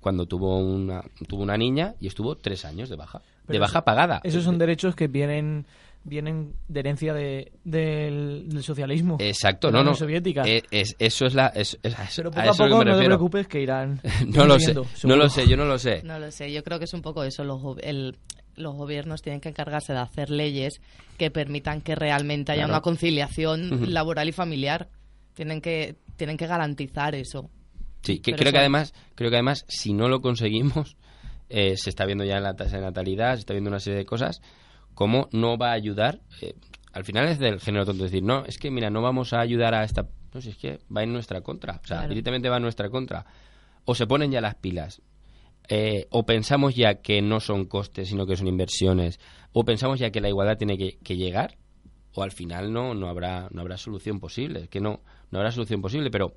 cuando 0.00 0.26
tuvo 0.26 0.58
una, 0.58 1.02
tuvo 1.28 1.42
una 1.42 1.56
niña 1.56 1.94
y 2.00 2.06
estuvo 2.06 2.36
tres 2.36 2.64
años 2.64 2.88
de 2.88 2.94
baja, 2.96 3.22
de 3.48 3.58
baja 3.58 3.78
eso- 3.80 3.84
pagada. 3.84 4.20
Esos 4.22 4.44
son 4.44 4.56
derechos 4.58 4.94
que 4.94 5.08
vienen 5.08 5.66
vienen 6.04 6.54
de 6.68 6.80
herencia 6.80 7.12
de, 7.14 7.52
del, 7.64 8.48
del 8.48 8.62
socialismo. 8.62 9.16
Exacto, 9.20 9.68
de 9.68 9.72
la 9.72 9.78
no, 9.78 9.84
no. 9.84 9.90
Unión 9.90 9.98
Soviética. 9.98 10.42
Eh, 10.46 10.62
es- 10.70 10.96
eso 10.98 11.26
es 11.26 11.34
la... 11.34 11.48
es- 11.48 11.78
es- 11.82 11.94
a 11.98 12.08
Pero 12.14 12.30
eso 12.30 12.30
poco 12.30 12.40
a 12.40 12.42
es 12.44 12.58
lo 12.58 12.64
que 12.64 12.70
poco 12.70 12.84
me 12.84 12.90
no 12.90 12.98
te 12.98 13.04
preocupes 13.04 13.46
que 13.48 13.60
irán. 13.60 14.00
no 14.26 14.44
lo 14.46 14.58
sé, 14.58 14.74
no 14.74 15.16
lo 15.16 15.28
sé, 15.28 15.46
yo 15.46 15.56
no 15.56 15.64
lo 15.64 15.78
sé. 15.78 16.02
No 16.02 16.18
lo 16.18 16.30
sé, 16.30 16.52
yo 16.52 16.62
creo 16.64 16.78
que 16.78 16.84
es 16.86 16.94
un 16.94 17.02
poco 17.02 17.22
eso. 17.24 17.44
Los, 17.44 17.60
el- 17.82 18.16
los 18.56 18.74
gobiernos 18.74 19.22
tienen 19.22 19.40
que 19.40 19.48
encargarse 19.48 19.92
de 19.92 20.00
hacer 20.00 20.28
leyes 20.30 20.80
que 21.18 21.30
permitan 21.30 21.80
que 21.80 21.94
realmente 21.94 22.52
haya 22.52 22.62
Claro. 22.64 22.74
una 22.74 22.80
conciliación 22.82 23.92
laboral 23.92 24.28
y 24.28 24.32
familiar. 24.32 24.88
Tienen 25.34 25.60
que, 25.62 25.96
tienen 26.16 26.36
que 26.36 26.46
garantizar 26.46 27.14
eso. 27.14 27.48
Sí, 28.02 28.18
que 28.18 28.32
Pero 28.32 28.38
creo 28.40 28.52
que 28.52 28.58
además, 28.58 28.92
creo 29.14 29.30
que 29.30 29.36
además, 29.36 29.64
si 29.68 29.92
no 29.94 30.08
lo 30.08 30.20
conseguimos, 30.20 30.96
eh, 31.48 31.76
se 31.76 31.88
está 31.88 32.04
viendo 32.04 32.24
ya 32.24 32.36
en 32.36 32.42
la 32.42 32.54
tasa 32.54 32.76
de 32.76 32.82
natalidad, 32.82 33.34
se 33.34 33.40
está 33.40 33.54
viendo 33.54 33.70
una 33.70 33.78
serie 33.80 33.98
de 34.00 34.04
cosas, 34.04 34.42
cómo 34.94 35.28
no 35.32 35.56
va 35.58 35.70
a 35.70 35.74
ayudar. 35.74 36.20
eh, 36.40 36.54
al 36.92 37.04
final 37.04 37.26
es 37.28 37.38
del 37.38 37.58
género 37.60 37.86
tonto 37.86 38.04
decir, 38.04 38.22
no, 38.22 38.44
es 38.44 38.58
que 38.58 38.70
mira, 38.70 38.90
no 38.90 39.00
vamos 39.00 39.32
a 39.32 39.40
ayudar 39.40 39.74
a 39.74 39.82
esta. 39.84 40.06
No 40.34 40.40
sé, 40.40 40.50
es 40.50 40.56
que 40.58 40.78
va 40.94 41.02
en 41.02 41.12
nuestra 41.12 41.40
contra. 41.40 41.74
O 41.82 41.86
sea, 41.86 41.98
Claro. 41.98 42.08
directamente 42.10 42.48
va 42.50 42.56
en 42.58 42.62
nuestra 42.62 42.90
contra. 42.90 43.24
O 43.86 43.94
se 43.94 44.06
ponen 44.06 44.30
ya 44.30 44.40
las 44.40 44.54
pilas. 44.56 45.00
eh, 45.68 46.06
o 46.10 46.26
pensamos 46.26 46.74
ya 46.74 46.96
que 46.96 47.22
no 47.22 47.38
son 47.40 47.64
costes, 47.66 48.08
sino 48.08 48.26
que 48.26 48.36
son 48.36 48.46
inversiones. 48.48 49.20
O 49.52 49.64
pensamos 49.64 49.98
ya 50.00 50.10
que 50.10 50.20
la 50.20 50.28
igualdad 50.28 50.58
tiene 50.58 50.76
que, 50.76 50.98
que 51.02 51.16
llegar. 51.16 51.56
O 52.14 52.22
al 52.22 52.32
final 52.32 52.72
no, 52.72 52.94
no 52.94 53.08
habrá, 53.08 53.48
no 53.52 53.60
habrá 53.62 53.76
solución 53.78 54.18
posible. 54.20 54.62
Es 54.64 54.68
que 54.68 54.80
no, 54.80 55.00
no 55.30 55.38
habrá 55.38 55.50
solución 55.52 55.80
posible, 55.80 56.10
pero 56.10 56.34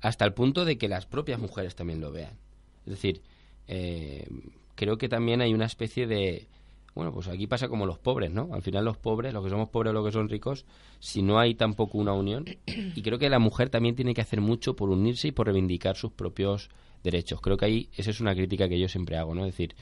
hasta 0.00 0.24
el 0.24 0.32
punto 0.32 0.64
de 0.64 0.78
que 0.78 0.88
las 0.88 1.04
propias 1.06 1.38
mujeres 1.40 1.74
también 1.74 2.00
lo 2.00 2.12
vean. 2.12 2.38
Es 2.86 2.92
decir, 2.92 3.20
eh, 3.68 4.26
creo 4.74 4.96
que 4.96 5.08
también 5.08 5.42
hay 5.42 5.52
una 5.52 5.66
especie 5.66 6.06
de... 6.06 6.46
Bueno, 6.94 7.12
pues 7.12 7.28
aquí 7.28 7.46
pasa 7.46 7.68
como 7.68 7.86
los 7.86 7.98
pobres, 7.98 8.30
¿no? 8.30 8.50
Al 8.52 8.62
final 8.62 8.84
los 8.84 8.98
pobres, 8.98 9.32
los 9.32 9.42
que 9.42 9.50
somos 9.50 9.70
pobres 9.70 9.90
o 9.90 9.92
los 9.94 10.04
que 10.04 10.12
son 10.12 10.28
ricos, 10.28 10.66
si 10.98 11.22
no 11.22 11.38
hay 11.38 11.54
tampoco 11.54 11.96
una 11.96 12.12
unión, 12.12 12.44
y 12.66 13.02
creo 13.02 13.18
que 13.18 13.30
la 13.30 13.38
mujer 13.38 13.70
también 13.70 13.94
tiene 13.94 14.12
que 14.14 14.20
hacer 14.20 14.40
mucho 14.40 14.76
por 14.76 14.90
unirse 14.90 15.28
y 15.28 15.32
por 15.32 15.46
reivindicar 15.46 15.96
sus 15.96 16.12
propios 16.12 16.68
derechos. 17.02 17.40
Creo 17.40 17.56
que 17.56 17.64
ahí 17.64 17.88
esa 17.96 18.10
es 18.10 18.20
una 18.20 18.34
crítica 18.34 18.68
que 18.68 18.78
yo 18.78 18.88
siempre 18.88 19.16
hago, 19.16 19.34
¿no? 19.34 19.46
Es 19.46 19.52
decir, 19.54 19.74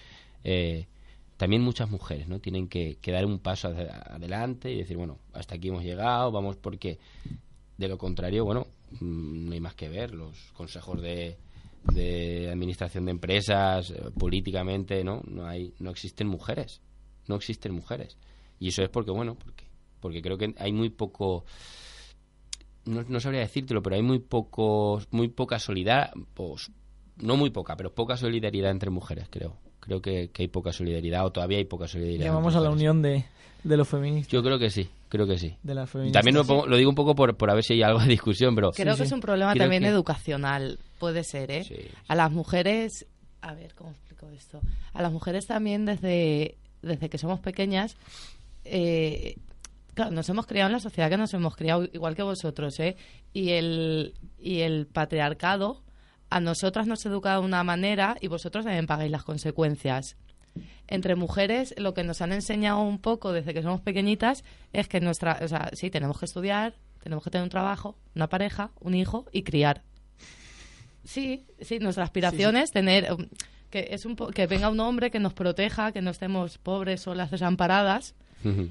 eh, 0.44 0.86
también 1.36 1.62
muchas 1.62 1.90
mujeres, 1.90 2.28
¿no? 2.28 2.38
Tienen 2.38 2.68
que, 2.68 2.98
dar 3.06 3.24
un 3.26 3.38
paso 3.38 3.68
adelante 3.68 4.70
y 4.70 4.76
decir, 4.76 4.96
bueno, 4.96 5.18
hasta 5.32 5.56
aquí 5.56 5.68
hemos 5.68 5.82
llegado, 5.82 6.30
vamos 6.30 6.56
porque 6.56 6.98
de 7.76 7.88
lo 7.88 7.98
contrario, 7.98 8.44
bueno, 8.44 8.66
mm, 9.00 9.48
no 9.48 9.52
hay 9.52 9.60
más 9.60 9.74
que 9.74 9.88
ver. 9.88 10.14
Los 10.14 10.52
consejos 10.52 11.00
de, 11.00 11.38
de 11.84 12.50
administración 12.50 13.06
de 13.06 13.12
empresas, 13.12 13.90
eh, 13.90 14.10
políticamente, 14.18 15.02
¿no? 15.02 15.22
No, 15.26 15.46
hay, 15.46 15.72
no 15.78 15.90
existen 15.90 16.28
mujeres. 16.28 16.82
No 17.30 17.36
existen 17.36 17.72
mujeres. 17.72 18.16
Y 18.58 18.68
eso 18.68 18.82
es 18.82 18.88
porque, 18.90 19.10
bueno, 19.12 19.36
porque, 19.36 19.64
porque 20.00 20.20
creo 20.20 20.36
que 20.36 20.52
hay 20.58 20.72
muy 20.72 20.90
poco... 20.90 21.44
No, 22.84 23.04
no 23.08 23.20
sabría 23.20 23.40
decírtelo, 23.40 23.82
pero 23.82 23.96
hay 23.96 24.02
muy 24.02 24.18
poco, 24.18 25.00
muy 25.10 25.28
poca 25.28 25.58
solidaridad, 25.58 26.12
pues, 26.34 26.70
no 27.18 27.36
muy 27.36 27.50
poca, 27.50 27.76
pero 27.76 27.92
poca 27.94 28.16
solidaridad 28.16 28.70
entre 28.70 28.90
mujeres, 28.90 29.26
creo. 29.30 29.56
Creo 29.80 30.00
que, 30.02 30.30
que 30.30 30.42
hay 30.42 30.48
poca 30.48 30.72
solidaridad, 30.72 31.24
o 31.26 31.30
todavía 31.30 31.58
hay 31.58 31.64
poca 31.64 31.86
solidaridad. 31.86 32.24
Llamamos 32.26 32.54
a 32.56 32.60
la 32.60 32.70
unión 32.70 33.00
de, 33.02 33.24
de 33.64 33.76
los 33.76 33.86
feministas. 33.86 34.32
Yo 34.32 34.42
creo 34.42 34.58
que 34.58 34.70
sí, 34.70 34.88
creo 35.08 35.26
que 35.26 35.38
sí. 35.38 35.54
De 35.62 35.74
las 35.74 35.88
feministas. 35.90 36.20
También 36.20 36.34
lo, 36.36 36.44
pongo- 36.44 36.66
lo 36.66 36.76
digo 36.76 36.88
un 36.90 36.96
poco 36.96 37.14
por, 37.14 37.36
por 37.36 37.50
a 37.50 37.54
ver 37.54 37.62
si 37.64 37.74
hay 37.74 37.82
algo 37.82 38.00
de 38.00 38.06
discusión, 38.08 38.54
pero 38.54 38.72
Creo 38.72 38.94
que 38.94 39.02
sí. 39.02 39.02
es 39.04 39.12
un 39.12 39.20
problema 39.20 39.52
Creo 39.52 39.64
también 39.64 39.82
que- 39.82 39.88
educacional, 39.88 40.78
puede 40.98 41.22
ser, 41.22 41.50
¿eh? 41.50 41.64
Sí. 41.64 41.76
A 42.08 42.14
las 42.14 42.32
mujeres, 42.32 43.06
a 43.42 43.54
ver, 43.54 43.74
¿cómo 43.74 43.90
explico 43.90 44.28
esto? 44.30 44.60
A 44.94 45.02
las 45.02 45.12
mujeres 45.12 45.46
también 45.46 45.84
desde, 45.86 46.56
desde 46.82 47.08
que 47.08 47.18
somos 47.18 47.40
pequeñas, 47.40 47.96
eh, 48.64 49.36
claro, 49.94 50.10
nos 50.10 50.28
hemos 50.28 50.46
criado 50.46 50.68
en 50.68 50.72
la 50.72 50.80
sociedad 50.80 51.10
que 51.10 51.16
nos 51.16 51.34
hemos 51.34 51.56
criado, 51.56 51.84
igual 51.92 52.14
que 52.14 52.22
vosotros, 52.22 52.78
¿eh? 52.80 52.96
Y 53.32 53.50
el, 53.50 54.14
y 54.38 54.60
el 54.60 54.86
patriarcado 54.86 55.82
a 56.30 56.40
nosotras 56.40 56.86
nos 56.86 57.04
educa 57.04 57.32
de 57.34 57.40
una 57.40 57.64
manera 57.64 58.16
y 58.20 58.28
vosotros 58.28 58.64
también 58.64 58.86
pagáis 58.86 59.10
las 59.10 59.24
consecuencias. 59.24 60.16
Entre 60.88 61.14
mujeres, 61.14 61.74
lo 61.76 61.94
que 61.94 62.02
nos 62.02 62.20
han 62.20 62.32
enseñado 62.32 62.80
un 62.80 62.98
poco 62.98 63.32
desde 63.32 63.54
que 63.54 63.62
somos 63.62 63.80
pequeñitas 63.80 64.44
es 64.72 64.88
que 64.88 65.00
nuestra, 65.00 65.38
o 65.42 65.48
sea, 65.48 65.70
sí, 65.72 65.90
tenemos 65.90 66.18
que 66.18 66.24
estudiar, 66.24 66.74
tenemos 67.02 67.22
que 67.24 67.30
tener 67.30 67.44
un 67.44 67.50
trabajo, 67.50 67.96
una 68.14 68.28
pareja, 68.28 68.70
un 68.80 68.94
hijo 68.94 69.26
y 69.32 69.42
criar. 69.42 69.82
Sí, 71.04 71.46
sí, 71.60 71.78
nuestra 71.78 72.04
aspiración 72.04 72.56
es 72.56 72.72
tener 72.72 73.08
que 73.70 73.88
es 73.92 74.04
un 74.04 74.16
po- 74.16 74.28
que 74.28 74.46
venga 74.46 74.68
un 74.68 74.80
hombre 74.80 75.10
que 75.10 75.20
nos 75.20 75.32
proteja, 75.34 75.92
que 75.92 76.02
no 76.02 76.10
estemos 76.10 76.58
pobres 76.58 77.02
solas 77.02 77.30
desamparadas 77.30 78.14
Ujú. 78.44 78.70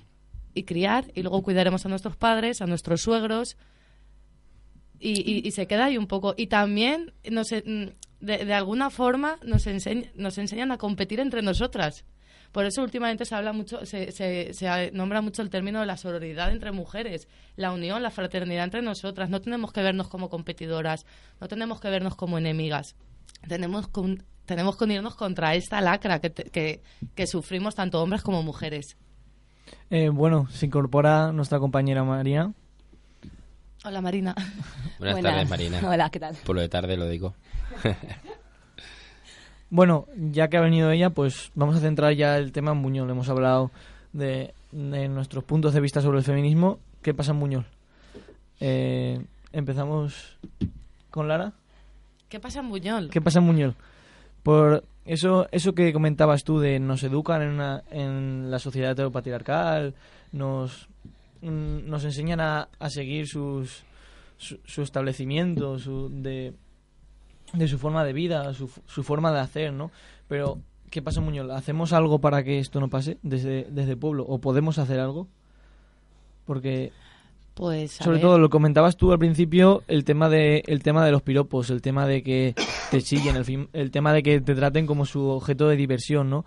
y 0.53 0.63
criar 0.63 1.05
y 1.15 1.21
luego 1.21 1.41
cuidaremos 1.41 1.85
a 1.85 1.89
nuestros 1.89 2.15
padres, 2.17 2.61
a 2.61 2.65
nuestros 2.67 3.01
suegros 3.01 3.57
y, 4.99 5.21
y- 5.21 5.47
y 5.47 5.51
se 5.51 5.67
queda 5.67 5.85
ahí 5.85 5.97
un 5.97 6.07
poco 6.07 6.33
y 6.37 6.47
también 6.47 7.13
nos, 7.31 7.47
de, 7.49 7.93
de 8.19 8.53
alguna 8.53 8.89
forma 8.89 9.37
nos, 9.43 9.65
enseñ- 9.67 10.11
nos 10.15 10.37
enseñan 10.37 10.71
a 10.71 10.77
competir 10.77 11.19
entre 11.19 11.41
nosotras. 11.41 12.03
Por 12.51 12.65
eso 12.65 12.81
últimamente 12.81 13.25
se 13.25 13.35
habla 13.35 13.53
mucho, 13.53 13.85
se, 13.85 14.11
se, 14.11 14.53
se 14.55 14.91
nombra 14.91 15.21
mucho 15.21 15.43
el 15.43 15.51
término 15.51 15.81
de 15.81 15.85
la 15.85 15.97
sororidad 15.97 16.51
entre 16.51 16.71
mujeres, 16.71 17.27
la 17.55 17.71
unión, 17.71 18.01
la 18.01 18.09
fraternidad 18.09 18.63
entre 18.63 18.81
nosotras. 18.81 19.29
No 19.29 19.39
tenemos 19.39 19.71
que 19.71 19.83
vernos 19.83 20.07
como 20.09 20.29
competidoras, 20.29 21.05
no 21.39 21.47
tenemos 21.47 21.79
que 21.79 21.89
vernos 21.91 22.15
como 22.15 22.39
enemigas. 22.39 22.95
Tenemos 23.47 23.87
que, 23.87 24.17
tenemos 24.45 24.77
que 24.77 24.83
unirnos 24.83 25.15
contra 25.15 25.55
esta 25.55 25.81
lacra 25.81 26.19
que, 26.19 26.29
te- 26.29 26.49
que, 26.49 26.81
que 27.15 27.27
sufrimos 27.27 27.75
tanto 27.75 28.01
hombres 28.01 28.21
como 28.21 28.43
mujeres. 28.43 28.97
Eh, 29.89 30.09
bueno, 30.09 30.47
se 30.49 30.65
incorpora 30.65 31.31
nuestra 31.31 31.59
compañera 31.59 32.03
Marina. 32.03 32.53
Hola 33.85 34.01
Marina. 34.01 34.35
Buenas, 34.99 35.21
tardes, 35.23 35.49
Marina. 35.49 35.79
Hola, 35.87 36.09
¿qué 36.09 36.19
tal? 36.19 36.35
Por 36.45 36.55
lo 36.55 36.61
de 36.61 36.69
tarde 36.69 36.97
lo 36.97 37.07
digo. 37.07 37.33
Bueno, 39.71 40.07
ya 40.17 40.47
que 40.47 40.57
ha 40.57 40.61
venido 40.61 40.89
ella, 40.91 41.11
pues 41.11 41.51
vamos 41.53 41.75
a 41.75 41.79
centrar 41.79 42.13
ya 42.13 42.37
el 42.37 42.51
tema 42.51 42.71
en 42.71 42.81
Buñol. 42.81 43.09
Hemos 43.09 43.29
hablado 43.29 43.71
de, 44.13 44.53
de 44.71 45.07
nuestros 45.09 45.43
puntos 45.43 45.73
de 45.75 45.79
vista 45.79 46.01
sobre 46.01 46.17
el 46.17 46.23
feminismo. 46.23 46.79
¿Qué 47.03 47.13
pasa 47.13 47.33
en 47.33 47.39
Buñol? 47.39 47.65
Eh, 48.59 49.23
empezamos 49.51 50.37
con 51.11 51.27
Lara. 51.27 51.53
¿Qué 52.29 52.39
pasa 52.39 52.59
en 52.59 52.69
Buñol? 52.69 53.09
¿Qué 53.09 53.21
pasa 53.21 53.39
en 53.39 53.47
Buñol? 53.47 53.75
Por 54.43 54.85
eso, 55.05 55.47
eso 55.51 55.73
que 55.73 55.91
comentabas 55.91 56.43
tú 56.43 56.59
de 56.59 56.79
nos 56.79 57.03
educan 57.03 57.41
en, 57.41 57.49
una, 57.49 57.83
en 57.91 58.49
la 58.49 58.59
sociedad 58.59 58.91
heteropatriarcal, 58.91 59.95
nos, 60.31 60.87
nos 61.41 62.05
enseñan 62.05 62.39
a, 62.39 62.69
a 62.79 62.89
seguir 62.89 63.27
sus, 63.27 63.83
su, 64.37 64.59
su 64.63 64.81
establecimiento, 64.83 65.79
su, 65.79 66.09
de, 66.09 66.53
de 67.53 67.67
su 67.67 67.77
forma 67.77 68.05
de 68.05 68.13
vida, 68.13 68.53
su, 68.53 68.69
su 68.85 69.03
forma 69.03 69.33
de 69.33 69.39
hacer, 69.39 69.73
¿no? 69.73 69.91
Pero 70.27 70.59
¿Qué 70.89 71.03
pasa, 71.03 71.21
Muñoz? 71.21 71.51
¿Hacemos 71.51 71.93
algo 71.93 72.19
para 72.19 72.43
que 72.43 72.57
esto 72.57 72.79
no 72.79 72.89
pase 72.89 73.19
desde, 73.21 73.67
desde 73.69 73.91
el 73.91 73.97
pueblo? 73.97 74.25
¿O 74.27 74.39
podemos 74.39 74.79
hacer 74.79 74.99
algo? 74.99 75.27
Porque, 76.45 76.91
Pues, 77.59 77.99
a 77.99 78.05
sobre 78.05 78.15
ver, 78.19 78.21
todo, 78.21 78.39
lo 78.39 78.49
comentabas 78.49 78.95
tú 78.95 79.11
al 79.11 79.19
principio, 79.19 79.83
el 79.89 80.05
tema 80.05 80.29
de 80.29 80.63
el 80.65 80.81
tema 80.81 81.03
de 81.05 81.11
los 81.11 81.21
piropos, 81.21 81.69
el 81.69 81.81
tema 81.81 82.07
de 82.07 82.23
que 82.23 82.55
te 82.89 83.01
chillen, 83.01 83.35
el, 83.35 83.43
fin- 83.43 83.67
el 83.73 83.91
tema 83.91 84.13
de 84.13 84.23
que 84.23 84.39
te 84.39 84.55
traten 84.55 84.85
como 84.87 85.05
su 85.05 85.27
objeto 85.27 85.67
de 85.67 85.75
diversión, 85.75 86.29
¿no? 86.29 86.45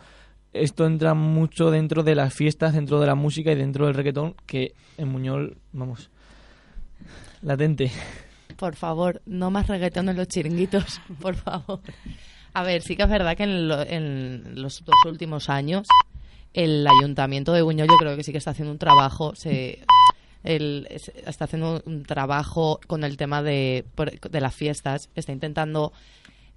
Esto 0.55 0.87
entra 0.87 1.12
mucho 1.12 1.70
dentro 1.70 2.03
de 2.03 2.14
las 2.14 2.33
fiestas, 2.33 2.72
dentro 2.72 2.98
de 2.98 3.07
la 3.07 3.14
música 3.14 3.53
y 3.53 3.57
dentro 3.57 3.85
del 3.87 3.94
reggaetón, 3.94 4.35
que 4.46 4.72
en 4.96 5.09
Muñol, 5.09 5.59
vamos, 5.72 6.09
latente. 7.42 7.90
Por 8.57 8.75
favor, 8.77 9.20
no 9.27 9.51
más 9.51 9.66
reggaetón 9.66 10.09
en 10.09 10.16
los 10.16 10.29
chiringuitos, 10.29 11.01
por 11.20 11.35
favor. 11.35 11.81
A 12.55 12.62
ver, 12.62 12.81
sí 12.83 12.96
que 12.96 13.03
es 13.03 13.09
verdad 13.11 13.37
que 13.37 13.42
en, 13.44 13.68
lo- 13.68 13.83
en 13.83 14.61
los 14.62 14.83
dos 14.85 14.94
últimos 15.07 15.48
años 15.51 15.87
el 16.55 16.87
ayuntamiento 16.87 17.53
de 17.55 17.62
Buñol 17.62 17.88
yo 17.88 17.96
creo 17.96 18.14
que 18.16 18.22
sí 18.22 18.31
que 18.33 18.37
está 18.38 18.51
haciendo 18.51 18.72
un 18.72 18.79
trabajo, 18.79 19.35
se, 19.35 19.79
es- 20.44 21.11
está 21.26 21.44
haciendo 21.44 21.83
un 21.87 22.02
trabajo 22.05 22.81
con 22.87 23.05
el 23.05 23.16
tema 23.16 23.42
de, 23.42 23.85
de 24.31 24.40
las 24.40 24.55
fiestas, 24.55 25.09
está 25.14 25.33
intentando 25.33 25.92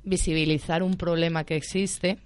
visibilizar 0.04 0.84
un 0.84 0.96
problema 0.98 1.44
que 1.44 1.56
existe. 1.56 2.18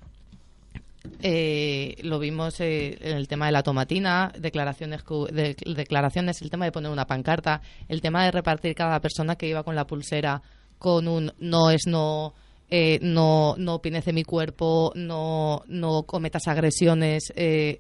Eh, 1.22 1.96
lo 2.04 2.20
vimos 2.20 2.60
eh, 2.60 2.98
en 3.02 3.16
el 3.18 3.28
tema 3.28 3.46
de 3.46 3.54
la 3.54 3.64
tomatina, 3.64 4.32
declaraciones, 4.38 5.02
de- 5.32 5.56
declaraciones, 5.76 6.42
el 6.42 6.50
tema 6.50 6.66
de 6.66 6.72
poner 6.72 6.92
una 6.92 7.08
pancarta, 7.08 7.62
el 7.88 8.02
tema 8.02 8.26
de 8.26 8.32
repartir 8.32 8.76
cada 8.76 9.00
persona 9.00 9.36
que 9.36 9.48
iba 9.48 9.64
con 9.64 9.76
la 9.76 9.88
pulsera 9.88 10.42
con 10.78 11.08
un 11.08 11.34
no 11.40 11.72
es 11.72 11.88
no, 11.88 12.34
eh, 12.70 13.00
no, 13.02 13.56
no 13.58 13.76
opines 13.76 14.06
de 14.06 14.14
mi 14.14 14.24
cuerpo, 14.24 14.92
no, 14.96 15.64
no 15.68 16.04
cometas 16.04 16.48
agresiones. 16.48 17.32
eh, 17.36 17.80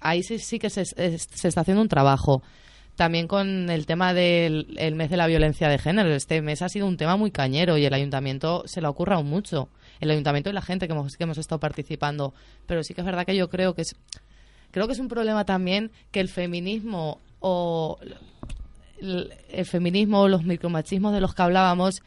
ahí 0.00 0.22
sí, 0.22 0.38
sí 0.38 0.58
que 0.58 0.70
se, 0.70 0.84
se 0.84 1.48
está 1.48 1.60
haciendo 1.62 1.82
un 1.82 1.88
trabajo. 1.88 2.42
También 2.96 3.28
con 3.28 3.70
el 3.70 3.84
tema 3.86 4.14
del 4.14 4.74
el 4.78 4.94
mes 4.94 5.10
de 5.10 5.18
la 5.18 5.26
violencia 5.26 5.68
de 5.68 5.78
género. 5.78 6.10
Este 6.14 6.40
mes 6.40 6.62
ha 6.62 6.68
sido 6.68 6.86
un 6.86 6.96
tema 6.96 7.16
muy 7.16 7.30
cañero 7.30 7.76
y 7.76 7.84
el 7.84 7.92
ayuntamiento 7.92 8.62
se 8.66 8.80
le 8.80 8.86
ha 8.86 8.90
ocurrado 8.90 9.22
mucho. 9.22 9.68
El 10.00 10.10
ayuntamiento 10.10 10.50
y 10.50 10.54
la 10.54 10.62
gente 10.62 10.86
que 10.86 10.94
hemos, 10.94 11.16
que 11.16 11.24
hemos 11.24 11.38
estado 11.38 11.60
participando. 11.60 12.32
Pero 12.66 12.82
sí 12.82 12.94
que 12.94 13.02
es 13.02 13.04
verdad 13.04 13.26
que 13.26 13.36
yo 13.36 13.50
creo 13.50 13.74
que 13.74 13.82
es, 13.82 13.96
creo 14.70 14.86
que 14.86 14.94
es 14.94 14.98
un 14.98 15.08
problema 15.08 15.44
también 15.44 15.90
que 16.10 16.20
el 16.20 16.28
feminismo 16.28 17.20
o 17.40 17.98
el, 19.00 19.32
el 19.50 19.66
feminismo 19.66 20.22
o 20.22 20.28
los 20.28 20.44
micromachismos 20.44 21.12
de 21.12 21.20
los 21.20 21.34
que 21.34 21.42
hablábamos 21.42 22.02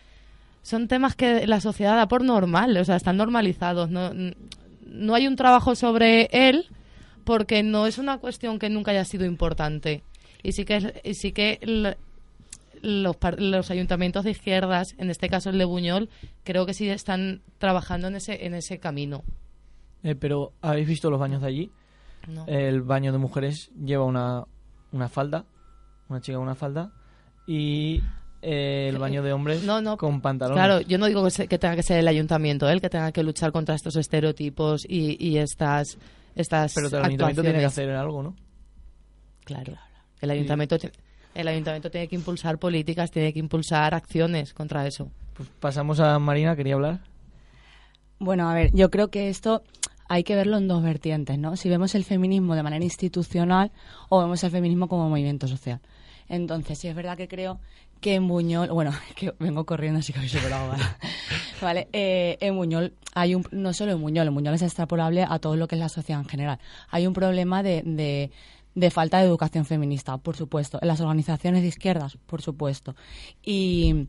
son 0.64 0.88
temas 0.88 1.16
que 1.16 1.48
la 1.48 1.62
sociedad 1.62 1.96
da 1.96 2.08
por 2.08 2.24
normal, 2.24 2.76
o 2.78 2.86
sea, 2.86 2.96
están 2.96 3.18
normalizados. 3.18 3.90
No, 3.90 4.12
no 4.86 5.16
hay 5.16 5.28
un 5.28 5.36
trabajo 5.36 5.76
sobre 5.76 6.30
él 6.32 6.66
porque 7.24 7.64
no 7.64 7.86
es 7.86 7.98
una 7.98 8.18
cuestión 8.18 8.60
que 8.60 8.70
nunca 8.70 8.92
haya 8.92 9.06
sido 9.06 9.26
importante. 9.26 10.04
Y 10.44 10.52
sí 10.54 10.66
que, 10.66 11.02
y 11.04 11.14
sí 11.16 11.32
que 11.32 11.60
los, 12.82 13.16
los 13.38 13.72
ayuntamientos 13.72 14.24
de 14.24 14.32
izquierdas, 14.32 14.96
en 14.98 15.10
este 15.10 15.30
caso 15.30 15.50
el 15.50 15.58
de 15.58 15.66
Buñol, 15.66 16.10
creo 16.44 16.66
que 16.66 16.74
sí 16.74 16.90
están 16.90 17.42
trabajando 17.58 18.08
en 18.08 18.16
ese, 18.16 18.46
en 18.46 18.54
ese 18.54 18.80
camino. 18.80 19.24
Eh, 20.04 20.16
pero, 20.16 20.54
¿habéis 20.62 20.88
visto 20.88 21.10
los 21.10 21.20
baños 21.20 21.42
de 21.42 21.48
allí? 21.48 21.72
¿no? 22.28 22.46
El 22.48 22.82
baño 22.82 23.12
de 23.12 23.18
mujeres 23.18 23.70
lleva 23.84 24.06
una, 24.06 24.46
una 24.92 25.10
falda, 25.10 25.46
una 26.08 26.22
chica 26.22 26.38
con 26.38 26.44
una 26.44 26.56
falda, 26.56 26.92
y 27.46 28.02
eh, 28.42 28.88
el 28.90 28.98
baño 28.98 29.22
de 29.24 29.34
hombres 29.34 29.64
No, 29.64 29.82
no, 29.82 29.98
con 29.98 30.22
pantalones. 30.22 30.56
Claro, 30.64 30.80
yo 30.82 30.98
no 30.98 31.08
digo 31.08 31.24
que, 31.26 31.32
se- 31.32 31.48
que 31.50 31.58
tenga 31.58 31.76
que 31.76 31.84
ser 31.84 31.98
el 32.00 32.08
ayuntamiento 32.08 32.70
el 32.70 32.80
que 32.80 32.90
tenga 32.90 33.12
que 33.12 33.24
luchar 33.24 33.52
contra 33.52 33.76
estos 33.76 33.96
estereotipos 33.98 34.86
y, 34.88 35.18
y 35.20 35.38
estas, 35.38 35.98
estas 36.36 36.74
Pero 36.76 36.88
el 36.88 37.04
ayuntamiento 37.04 37.42
tiene 37.42 37.60
que 37.60 37.66
hacer 37.66 37.90
algo, 37.92 38.24
¿no? 38.24 38.36
Claro. 39.44 39.74
El 40.22 40.32
ayuntamiento, 40.32 40.78
el 41.36 41.48
ayuntamiento 41.48 41.90
tiene 41.92 42.08
que 42.08 42.16
impulsar 42.16 42.58
políticas, 42.58 43.12
tiene 43.12 43.34
que 43.34 43.40
impulsar 43.40 43.94
acciones 43.94 44.54
contra 44.54 44.86
eso. 44.88 45.10
Pues 45.36 45.50
pasamos 45.60 46.00
a 46.00 46.20
Marina, 46.20 46.56
quería 46.56 46.76
hablar. 46.76 47.00
Bueno, 48.20 48.50
a 48.50 48.54
ver, 48.54 48.72
yo 48.74 48.90
creo 48.90 49.10
que 49.10 49.30
esto 49.30 49.64
hay 50.10 50.24
que 50.24 50.36
verlo 50.36 50.58
en 50.58 50.68
dos 50.68 50.84
vertientes, 50.84 51.38
¿no? 51.38 51.56
Si 51.56 51.70
vemos 51.70 51.96
el 51.96 52.04
feminismo 52.04 52.56
de 52.56 52.64
manera 52.64 52.84
institucional 52.84 53.72
o 54.10 54.20
vemos 54.20 54.44
el 54.44 54.52
feminismo 54.52 54.90
como 54.90 55.08
movimiento 55.08 55.48
social. 55.48 55.80
Entonces, 56.28 56.78
sí 56.78 56.88
es 56.88 56.96
verdad 56.96 57.16
que 57.16 57.28
creo 57.28 57.60
que 58.02 58.16
en 58.16 58.28
Buñol, 58.28 58.70
bueno, 58.70 58.92
que 59.16 59.34
vengo 59.40 59.66
corriendo 59.66 60.00
así 60.00 60.12
que 60.12 60.20
habéis 60.20 60.32
superado 60.32 60.72
ahora. 60.72 60.98
Vale, 61.62 61.88
eh, 61.92 62.38
en 62.42 62.56
Buñol 62.56 62.94
hay 63.14 63.36
un, 63.36 63.46
no 63.52 63.74
solo 63.74 63.92
en 63.92 64.02
Buñol, 64.02 64.28
en 64.28 64.34
Buñol 64.34 64.56
es 64.56 64.62
extrapolable 64.62 65.26
a 65.28 65.40
todo 65.40 65.56
lo 65.56 65.68
que 65.68 65.76
es 65.76 65.80
la 65.80 65.90
sociedad 65.90 66.22
en 66.22 66.28
general. 66.28 66.60
Hay 66.90 67.06
un 67.06 67.14
problema 67.14 67.64
de, 67.64 67.82
de, 67.86 68.32
de 68.76 68.92
falta 68.92 69.18
de 69.20 69.26
educación 69.26 69.66
feminista, 69.66 70.18
por 70.18 70.36
supuesto. 70.36 70.80
En 70.82 70.88
las 70.88 71.02
organizaciones 71.02 71.62
de 71.62 71.68
izquierdas, 71.70 72.18
por 72.26 72.42
supuesto. 72.42 72.96
Y 73.44 74.08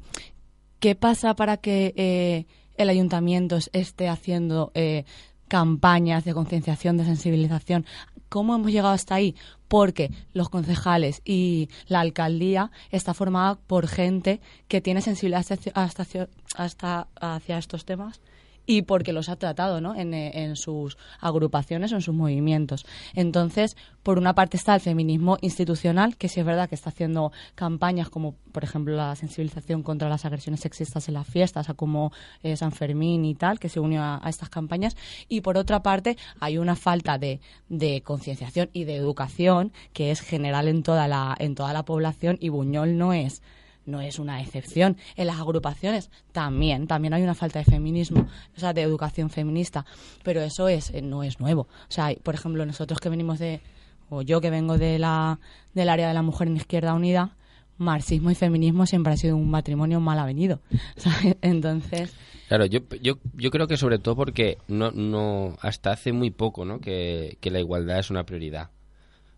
¿Qué 0.80 0.94
pasa 0.94 1.34
para 1.34 1.58
que 1.58 1.92
eh, 1.96 2.46
el 2.78 2.88
ayuntamiento 2.88 3.56
es- 3.56 3.68
esté 3.74 4.08
haciendo 4.08 4.72
eh, 4.74 5.04
campañas 5.46 6.24
de 6.24 6.32
concienciación, 6.32 6.96
de 6.96 7.04
sensibilización? 7.04 7.84
¿Cómo 8.30 8.54
hemos 8.54 8.72
llegado 8.72 8.94
hasta 8.94 9.16
ahí? 9.16 9.34
Porque 9.68 10.10
los 10.32 10.48
concejales 10.48 11.20
y 11.24 11.68
la 11.86 12.00
alcaldía 12.00 12.70
está 12.90 13.12
formada 13.12 13.56
por 13.66 13.88
gente 13.88 14.40
que 14.68 14.80
tiene 14.80 15.02
sensibilidad 15.02 15.44
hasta, 15.74 16.28
hasta 16.56 17.08
hacia 17.20 17.58
estos 17.58 17.84
temas 17.84 18.20
y 18.66 18.82
porque 18.82 19.12
los 19.12 19.28
ha 19.28 19.36
tratado 19.36 19.80
¿no? 19.80 19.94
en, 19.94 20.14
eh, 20.14 20.42
en 20.44 20.56
sus 20.56 20.96
agrupaciones 21.20 21.92
o 21.92 21.96
en 21.96 22.02
sus 22.02 22.14
movimientos. 22.14 22.86
Entonces, 23.14 23.76
por 24.02 24.18
una 24.18 24.34
parte 24.34 24.56
está 24.56 24.74
el 24.74 24.80
feminismo 24.80 25.38
institucional, 25.40 26.16
que 26.16 26.28
sí 26.28 26.40
es 26.40 26.46
verdad 26.46 26.68
que 26.68 26.74
está 26.74 26.90
haciendo 26.90 27.32
campañas 27.54 28.08
como, 28.08 28.34
por 28.52 28.64
ejemplo, 28.64 28.96
la 28.96 29.14
sensibilización 29.16 29.82
contra 29.82 30.08
las 30.08 30.24
agresiones 30.24 30.60
sexistas 30.60 31.08
en 31.08 31.14
las 31.14 31.26
fiestas, 31.26 31.68
a 31.68 31.74
como 31.74 32.12
eh, 32.42 32.56
San 32.56 32.72
Fermín 32.72 33.24
y 33.24 33.34
tal, 33.34 33.58
que 33.58 33.68
se 33.68 33.80
unió 33.80 34.02
a, 34.02 34.20
a 34.24 34.28
estas 34.28 34.48
campañas. 34.48 34.96
Y 35.28 35.40
por 35.40 35.56
otra 35.58 35.82
parte, 35.82 36.16
hay 36.40 36.58
una 36.58 36.76
falta 36.76 37.18
de, 37.18 37.40
de 37.68 38.02
concienciación 38.02 38.70
y 38.72 38.84
de 38.84 38.96
educación 38.96 39.72
que 39.92 40.10
es 40.10 40.20
general 40.20 40.68
en 40.68 40.82
toda 40.82 41.08
la, 41.08 41.34
en 41.38 41.54
toda 41.54 41.72
la 41.72 41.84
población 41.84 42.36
y 42.40 42.48
Buñol 42.48 42.96
no 42.96 43.12
es 43.12 43.42
no 43.90 44.00
es 44.00 44.18
una 44.18 44.40
excepción. 44.40 44.96
En 45.16 45.26
las 45.26 45.38
agrupaciones 45.38 46.10
también, 46.32 46.86
también 46.86 47.14
hay 47.14 47.22
una 47.22 47.34
falta 47.34 47.58
de 47.58 47.64
feminismo, 47.64 48.26
o 48.56 48.60
sea, 48.60 48.72
de 48.72 48.82
educación 48.82 49.30
feminista, 49.30 49.84
pero 50.22 50.40
eso 50.40 50.68
es 50.68 50.90
eh, 50.90 51.02
no 51.02 51.22
es 51.22 51.40
nuevo. 51.40 51.62
O 51.62 51.92
sea, 51.92 52.14
por 52.22 52.34
ejemplo, 52.34 52.64
nosotros 52.64 53.00
que 53.00 53.08
venimos 53.08 53.38
de, 53.38 53.60
o 54.08 54.22
yo 54.22 54.40
que 54.40 54.50
vengo 54.50 54.78
de 54.78 54.98
la, 54.98 55.38
del 55.74 55.88
área 55.88 56.08
de 56.08 56.14
la 56.14 56.22
mujer 56.22 56.48
en 56.48 56.56
Izquierda 56.56 56.94
Unida, 56.94 57.36
marxismo 57.78 58.30
y 58.30 58.34
feminismo 58.34 58.86
siempre 58.86 59.12
ha 59.12 59.16
sido 59.16 59.36
un 59.36 59.50
matrimonio 59.50 60.00
mal 60.00 60.18
avenido. 60.18 60.60
Entonces, 61.42 62.14
Claro, 62.50 62.66
yo, 62.66 62.80
yo, 63.00 63.16
yo 63.34 63.52
creo 63.52 63.68
que 63.68 63.76
sobre 63.76 64.00
todo 64.00 64.16
porque 64.16 64.58
no, 64.66 64.90
no 64.90 65.56
hasta 65.60 65.92
hace 65.92 66.10
muy 66.10 66.32
poco 66.32 66.64
¿no? 66.64 66.80
que, 66.80 67.38
que 67.40 67.48
la 67.52 67.60
igualdad 67.60 68.00
es 68.00 68.10
una 68.10 68.26
prioridad. 68.26 68.70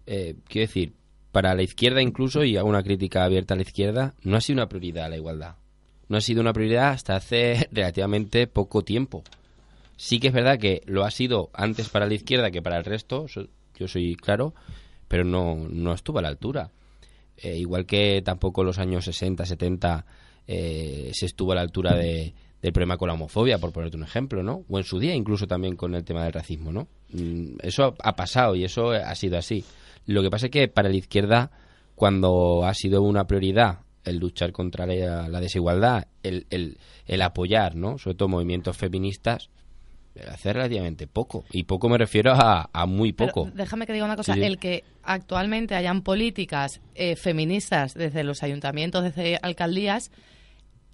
Eh, 0.07 0.37
quiero 0.49 0.67
decir, 0.67 0.95
para 1.33 1.55
la 1.55 1.63
izquierda 1.63 2.03
incluso, 2.03 2.45
y 2.45 2.57
hago 2.57 2.69
una 2.69 2.83
crítica 2.83 3.25
abierta 3.25 3.55
a 3.55 3.57
la 3.57 3.63
izquierda, 3.63 4.15
no 4.23 4.37
ha 4.37 4.41
sido 4.41 4.59
una 4.59 4.69
prioridad 4.69 5.09
la 5.09 5.17
igualdad. 5.17 5.57
No 6.09 6.19
ha 6.19 6.21
sido 6.21 6.43
una 6.43 6.53
prioridad 6.53 6.91
hasta 6.91 7.17
hace 7.17 7.69
relativamente 7.73 8.47
poco 8.47 8.83
tiempo. 8.83 9.25
Sí 9.97 10.21
que 10.21 10.29
es 10.29 10.35
verdad 10.35 10.59
que 10.59 10.83
lo 10.87 11.05
ha 11.05 11.11
sido 11.11 11.51
antes 11.55 11.89
para 11.89 12.07
la 12.07 12.15
izquierda 12.15 12.51
que 12.51 12.63
para 12.63 12.77
el 12.77 12.85
resto, 12.85 13.27
yo 13.27 13.89
soy 13.89 14.15
claro, 14.15 14.55
pero 15.09 15.25
no, 15.25 15.57
no 15.69 15.93
estuvo 15.93 16.19
a 16.19 16.23
la 16.23 16.29
altura. 16.29 16.71
Eh, 17.37 17.57
igual 17.57 17.87
que 17.87 18.21
tampoco 18.23 18.63
los 18.63 18.79
años 18.79 19.05
60, 19.05 19.47
70 19.47 20.05
eh, 20.47 21.11
se 21.15 21.27
estuvo 21.27 21.53
a 21.53 21.55
la 21.55 21.61
altura 21.63 21.95
de, 21.97 22.35
del 22.61 22.73
problema 22.73 22.97
con 22.97 23.09
la 23.09 23.15
homofobia, 23.15 23.59
por 23.59 23.73
ponerte 23.73 23.97
un 23.97 24.05
ejemplo, 24.05 24.43
¿no? 24.43 24.65
O 24.69 24.79
en 24.79 24.85
su 24.85 24.99
día 24.99 25.15
incluso 25.15 25.47
también 25.47 25.77
con 25.77 25.95
el 25.95 26.05
tema 26.05 26.25
del 26.25 26.33
racismo, 26.33 26.73
¿no? 26.73 26.89
Mm, 27.11 27.57
Eso 27.63 27.95
ha 27.99 28.17
pasado 28.17 28.55
y 28.55 28.65
eso 28.65 28.91
ha 28.91 29.15
sido 29.15 29.39
así. 29.39 29.65
Lo 30.07 30.23
que 30.23 30.31
pasa 30.31 30.47
es 30.47 30.53
que 30.53 30.69
para 30.69 30.89
la 30.89 30.97
izquierda, 30.97 31.51
cuando 31.95 32.65
ha 32.65 32.75
sido 32.75 33.03
una 33.03 33.27
prioridad 33.27 33.81
el 34.05 34.19
luchar 34.19 34.51
contra 34.53 34.85
la, 34.87 35.29
la 35.29 35.41
desigualdad, 35.41 36.09
el, 36.23 36.47
el, 36.51 36.79
el 37.07 37.23
apoyar, 37.23 37.77
¿no? 37.77 37.99
Sobre 37.99 38.17
todo 38.17 38.29
movimientos 38.29 38.77
feministas, 38.77 39.49
hace 40.29 40.53
relativamente 40.53 41.07
poco. 41.07 41.45
Y 41.53 41.63
poco 41.65 41.89
me 41.89 41.99
refiero 41.99 42.33
a, 42.33 42.69
a 42.73 42.87
muy 42.87 43.13
Pero 43.13 43.33
poco. 43.33 43.51
déjame 43.55 43.87
que 43.87 43.93
diga 43.93 44.05
una 44.05 44.17
cosa. 44.17 44.35
Sí, 44.35 44.41
sí. 44.41 44.47
El 44.47 44.59
que 44.59 44.85
actualmente 45.05 45.75
hayan 45.75 46.03
políticas 46.03 46.81
eh, 46.95 47.17
feministas 47.17 47.95
desde 47.95 48.25
los 48.25 48.43
ayuntamientos, 48.43 49.05
desde 49.05 49.39
alcaldías, 49.41 50.11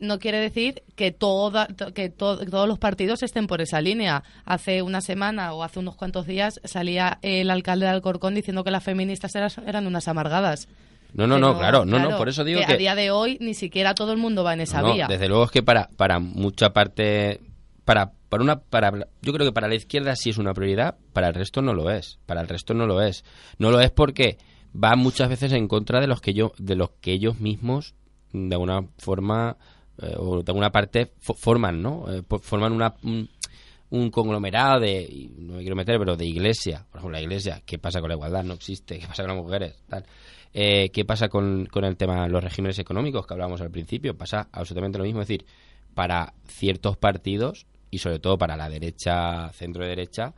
no 0.00 0.18
quiere 0.18 0.38
decir 0.38 0.82
que, 0.96 1.10
toda, 1.12 1.66
to- 1.66 1.92
que 1.92 2.08
to- 2.08 2.38
todos 2.46 2.68
los 2.68 2.78
partidos 2.78 3.22
estén 3.22 3.46
por 3.46 3.60
esa 3.60 3.80
línea. 3.80 4.22
Hace 4.44 4.82
una 4.82 5.00
semana 5.00 5.52
o 5.54 5.62
hace 5.62 5.78
unos 5.80 5.96
cuantos 5.96 6.26
días 6.26 6.60
salía 6.64 7.18
el 7.22 7.50
alcalde 7.50 7.86
de 7.86 7.92
Alcorcón 7.92 8.34
diciendo 8.34 8.64
que 8.64 8.70
las 8.70 8.84
feministas 8.84 9.34
eran, 9.34 9.50
eran 9.66 9.86
unas 9.86 10.08
amargadas. 10.08 10.68
No, 11.14 11.26
no, 11.26 11.38
no, 11.38 11.56
claro, 11.58 11.84
no, 11.86 11.98
no, 11.98 12.18
por 12.18 12.28
eso 12.28 12.44
digo 12.44 12.60
que... 12.66 12.74
a 12.74 12.76
día 12.76 12.94
de 12.94 13.10
hoy 13.10 13.38
ni 13.40 13.54
siquiera 13.54 13.94
todo 13.94 14.12
el 14.12 14.18
mundo 14.18 14.44
va 14.44 14.52
en 14.52 14.60
esa 14.60 14.82
No, 14.82 14.92
vía. 14.92 15.06
Desde 15.08 15.26
luego 15.26 15.44
es 15.44 15.50
que 15.50 15.62
para, 15.62 15.88
para 15.96 16.18
mucha 16.18 16.72
parte, 16.74 17.40
para 17.84 18.12
para 18.28 18.42
una 18.42 18.60
para 18.60 18.90
yo 19.22 19.32
creo 19.32 19.46
que 19.46 19.52
para 19.54 19.68
la 19.68 19.74
izquierda 19.74 20.14
sí 20.16 20.28
es 20.28 20.36
una 20.36 20.52
prioridad, 20.52 20.96
para 21.14 21.28
el 21.28 21.34
resto 21.34 21.62
no 21.62 21.72
lo 21.72 21.90
es, 21.90 22.18
para 22.26 22.42
el 22.42 22.48
resto 22.48 22.74
no 22.74 22.86
lo 22.86 23.00
es. 23.00 23.24
No 23.56 23.70
lo 23.70 23.80
es 23.80 23.90
porque 23.90 24.36
va 24.76 24.96
muchas 24.96 25.30
veces 25.30 25.52
en 25.52 25.66
contra 25.66 25.98
de 25.98 26.08
los 26.08 26.20
que 26.20 26.34
yo 26.34 26.52
de 26.58 26.76
los 26.76 26.90
que 27.00 27.12
ellos 27.12 27.40
mismos 27.40 27.94
de 28.34 28.54
alguna 28.54 28.84
forma 28.98 29.56
eh, 30.02 30.14
o 30.16 30.42
de 30.42 30.50
alguna 30.50 30.70
parte 30.70 31.12
fo- 31.20 31.34
forman, 31.36 31.82
¿no? 31.82 32.04
Eh, 32.12 32.22
forman 32.40 32.72
una 32.72 32.94
un, 33.02 34.10
conglomerado 34.10 34.80
de 34.80 35.30
no 35.38 35.54
me 35.54 35.60
quiero 35.60 35.76
meter, 35.76 35.98
pero 35.98 36.16
de 36.16 36.26
iglesia, 36.26 36.84
por 36.90 36.98
ejemplo, 37.00 37.18
la 37.18 37.22
iglesia, 37.22 37.62
¿qué 37.64 37.78
pasa 37.78 38.00
con 38.00 38.08
la 38.08 38.14
igualdad? 38.16 38.44
No 38.44 38.54
existe, 38.54 38.98
¿qué 38.98 39.06
pasa 39.06 39.22
con 39.24 39.34
las 39.34 39.42
mujeres? 39.44 39.82
Tal. 39.88 40.04
Eh, 40.52 40.90
¿Qué 40.90 41.04
pasa 41.04 41.28
con, 41.28 41.66
con 41.66 41.84
el 41.84 41.96
tema 41.96 42.24
de 42.24 42.30
los 42.30 42.42
regímenes 42.42 42.78
económicos 42.78 43.26
que 43.26 43.34
hablábamos 43.34 43.60
al 43.60 43.70
principio? 43.70 44.16
Pasa 44.16 44.48
absolutamente 44.52 44.98
lo 44.98 45.04
mismo, 45.04 45.20
es 45.22 45.28
decir, 45.28 45.46
para 45.94 46.32
ciertos 46.46 46.96
partidos 46.96 47.66
y 47.90 47.98
sobre 47.98 48.18
todo 48.18 48.36
para 48.38 48.56
la 48.56 48.68
derecha, 48.68 49.50
centro 49.52 49.84
derecha, 49.86 50.34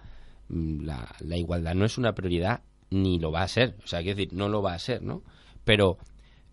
mm, 0.49 0.83
la, 0.85 1.14
la 1.20 1.37
igualdad 1.37 1.75
no 1.75 1.85
es 1.85 1.99
una 1.99 2.12
prioridad 2.12 2.62
ni 2.90 3.18
lo 3.18 3.31
va 3.33 3.42
a 3.42 3.49
ser. 3.49 3.77
O 3.85 3.87
sea, 3.87 4.01
quiero 4.01 4.16
decir, 4.16 4.33
no 4.33 4.49
lo 4.49 4.62
va 4.62 4.75
a 4.75 4.79
ser, 4.79 5.03
¿no? 5.03 5.23
Pero 5.64 5.99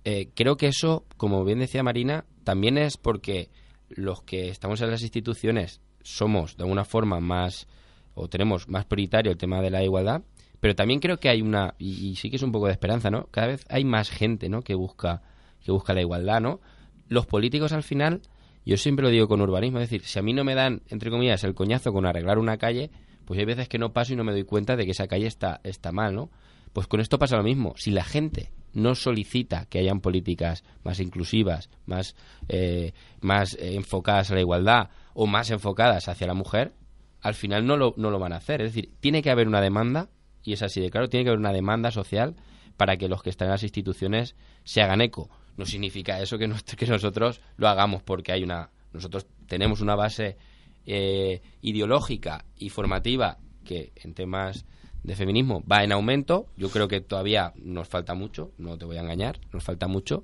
eh, 0.10 0.30
creo 0.34 0.56
que 0.56 0.68
eso, 0.68 1.04
como 1.18 1.44
bien 1.44 1.60
decía 1.60 1.84
Marina, 1.84 2.24
también 2.46 2.78
es 2.78 2.96
porque 2.96 3.50
los 3.90 4.22
que 4.22 4.48
estamos 4.48 4.80
en 4.80 4.90
las 4.90 5.02
instituciones 5.02 5.82
somos 6.02 6.56
de 6.56 6.64
alguna 6.64 6.86
forma 6.86 7.20
más 7.20 7.68
o 8.14 8.30
tenemos 8.30 8.70
más 8.70 8.86
prioritario 8.86 9.34
el 9.34 9.38
tema 9.38 9.60
de 9.60 9.70
la 9.70 9.84
igualdad, 9.84 10.22
pero 10.62 10.76
también 10.76 11.02
creo 11.02 11.20
que 11.20 11.28
hay 11.28 11.42
una 11.42 11.76
y, 11.78 12.08
y 12.08 12.16
sí 12.16 12.30
que 12.30 12.38
es 12.38 12.42
un 12.42 12.54
poco 12.54 12.68
de 12.68 12.72
esperanza, 12.72 13.10
¿no? 13.10 13.28
Cada 13.32 13.48
vez 13.48 13.66
hay 13.68 13.84
más 13.84 14.10
gente, 14.10 14.48
¿no? 14.48 14.62
Que 14.62 14.76
busca 14.76 15.24
que 15.62 15.74
busca 15.74 15.94
la 15.94 16.00
igualdad, 16.00 16.40
¿no? 16.40 16.62
Los 17.10 17.26
políticos 17.26 17.74
al 17.74 17.84
final, 17.84 18.22
yo 18.66 18.78
siempre 18.78 19.04
lo 19.04 19.10
digo 19.10 19.28
con 19.28 19.42
urbanismo, 19.42 19.80
es 19.80 19.90
decir, 19.90 20.08
si 20.08 20.18
a 20.20 20.22
mí 20.22 20.32
no 20.32 20.46
me 20.46 20.56
dan 20.56 20.84
entre 20.88 21.12
comillas 21.12 21.44
el 21.44 21.54
coñazo 21.54 21.92
con 21.92 22.06
arreglar 22.06 22.40
una 22.40 22.58
calle, 22.58 22.92
pues 23.26 23.38
hay 23.42 23.46
veces 23.46 23.68
que 23.68 23.78
no 23.78 23.92
paso 23.92 24.14
y 24.14 24.16
no 24.16 24.24
me 24.24 24.32
doy 24.32 24.46
cuenta 24.46 24.78
de 24.78 24.86
que 24.86 24.92
esa 24.92 25.10
calle 25.10 25.28
está 25.28 25.60
está 25.66 25.92
mal, 25.92 26.16
¿no? 26.16 26.30
Pues 26.72 26.88
con 26.88 27.02
esto 27.02 27.20
pasa 27.20 27.36
lo 27.36 27.44
mismo. 27.44 27.74
Si 27.76 27.92
la 27.92 28.06
gente 28.06 28.52
no 28.74 28.96
solicita 28.96 29.66
que 29.66 29.80
hayan 29.80 30.02
políticas 30.02 30.64
más 30.84 31.00
inclusivas, 31.00 31.70
más, 31.86 32.16
eh, 32.50 32.94
más 33.22 33.58
enfocadas 33.60 34.32
a 34.32 34.36
la 34.36 34.42
igualdad 34.42 34.90
o 35.14 35.26
más 35.28 35.50
enfocadas 35.50 36.08
hacia 36.08 36.28
la 36.28 36.34
mujer, 36.34 36.74
al 37.22 37.34
final 37.34 37.66
no 37.66 37.76
lo, 37.78 37.94
no 37.98 38.12
lo 38.12 38.20
van 38.20 38.34
a 38.34 38.38
hacer. 38.38 38.62
Es 38.62 38.74
decir, 38.74 38.92
tiene 39.00 39.22
que 39.24 39.32
haber 39.32 39.48
una 39.48 39.62
demanda, 39.62 40.10
y 40.44 40.54
es 40.54 40.62
así 40.62 40.80
de 40.80 40.92
claro, 40.92 41.10
tiene 41.10 41.24
que 41.24 41.30
haber 41.30 41.40
una 41.40 41.54
demanda 41.54 41.92
social 41.92 42.36
para 42.78 42.98
que 42.98 43.08
los 43.10 43.24
que 43.24 43.32
están 43.32 43.48
en 43.48 43.54
las 43.54 43.64
instituciones 43.64 44.36
se 44.64 44.82
hagan 44.82 45.02
eco. 45.02 45.30
No 45.58 45.66
significa 45.66 46.22
eso 46.22 46.38
que, 46.38 46.48
nuestro- 46.48 46.78
que 46.78 46.86
nosotros 46.86 47.42
lo 47.56 47.68
hagamos 47.68 48.04
porque 48.04 48.32
hay 48.32 48.44
una... 48.44 48.70
Nosotros 48.94 49.26
tenemos 49.48 49.82
una 49.82 49.96
base 49.96 50.38
eh, 50.86 51.42
ideológica 51.62 52.46
y 52.56 52.70
formativa 52.70 53.40
que 53.66 53.92
en 53.96 54.14
temas 54.14 54.66
de 55.04 55.16
feminismo 55.16 55.64
va 55.70 55.84
en 55.84 55.92
aumento. 55.92 56.48
Yo 56.58 56.70
creo 56.70 56.88
que 56.88 57.02
todavía 57.02 57.54
nos 57.56 57.88
falta 57.88 58.14
mucho, 58.14 58.52
no 58.58 58.78
te 58.78 58.86
voy 58.86 58.98
a 58.98 59.02
engañar, 59.02 59.40
nos 59.54 59.64
falta 59.64 59.88
mucho, 59.88 60.24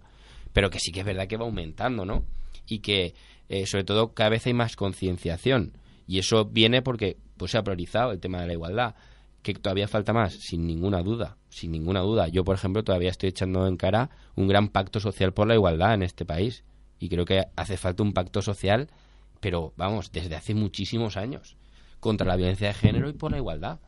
pero 0.54 0.70
que 0.70 0.80
sí 0.80 0.92
que 0.92 1.02
es 1.02 1.06
verdad 1.06 1.28
que 1.28 1.38
va 1.38 1.46
aumentando, 1.46 2.06
¿no? 2.06 2.24
Y 2.68 2.80
que, 2.80 3.16
eh, 3.50 3.66
sobre 3.66 3.84
todo, 3.84 4.14
cada 4.14 4.30
vez 4.30 4.46
hay 4.48 4.54
más 4.54 4.76
concienciación. 4.76 5.74
Y 6.08 6.20
eso 6.20 6.46
viene 6.46 6.82
porque 6.82 7.18
pues, 7.38 7.52
se 7.52 7.58
ha 7.58 7.64
priorizado 7.64 8.12
el 8.12 8.20
tema 8.20 8.42
de 8.42 8.48
la 8.48 8.54
igualdad. 8.54 8.96
Que 9.42 9.54
todavía 9.54 9.90
falta 9.90 10.14
más, 10.14 10.34
sin 10.34 10.66
ninguna 10.66 11.04
duda, 11.04 11.36
sin 11.50 11.72
ninguna 11.72 12.00
duda. 12.00 12.30
Yo, 12.30 12.46
por 12.46 12.56
ejemplo, 12.56 12.84
todavía 12.84 13.10
estoy 13.10 13.30
echando 13.30 13.68
en 13.68 13.76
cara 13.76 14.10
un 14.36 14.48
gran 14.48 14.70
pacto 14.70 15.02
social 15.02 15.34
por 15.34 15.48
la 15.48 15.56
igualdad 15.56 15.94
en 15.94 16.04
este 16.04 16.24
país. 16.24 16.64
Y 16.98 17.10
creo 17.10 17.26
que 17.26 17.44
hace 17.58 17.76
falta 17.76 18.04
un 18.04 18.14
pacto 18.14 18.42
social, 18.42 18.90
pero 19.42 19.74
vamos, 19.76 20.14
desde 20.14 20.36
hace 20.36 20.54
muchísimos 20.54 21.18
años, 21.18 21.58
contra 22.00 22.26
la 22.26 22.38
violencia 22.38 22.70
de 22.70 22.74
género 22.74 23.10
y 23.10 23.14
por 23.14 23.32
la 23.32 23.38
igualdad. 23.38 23.80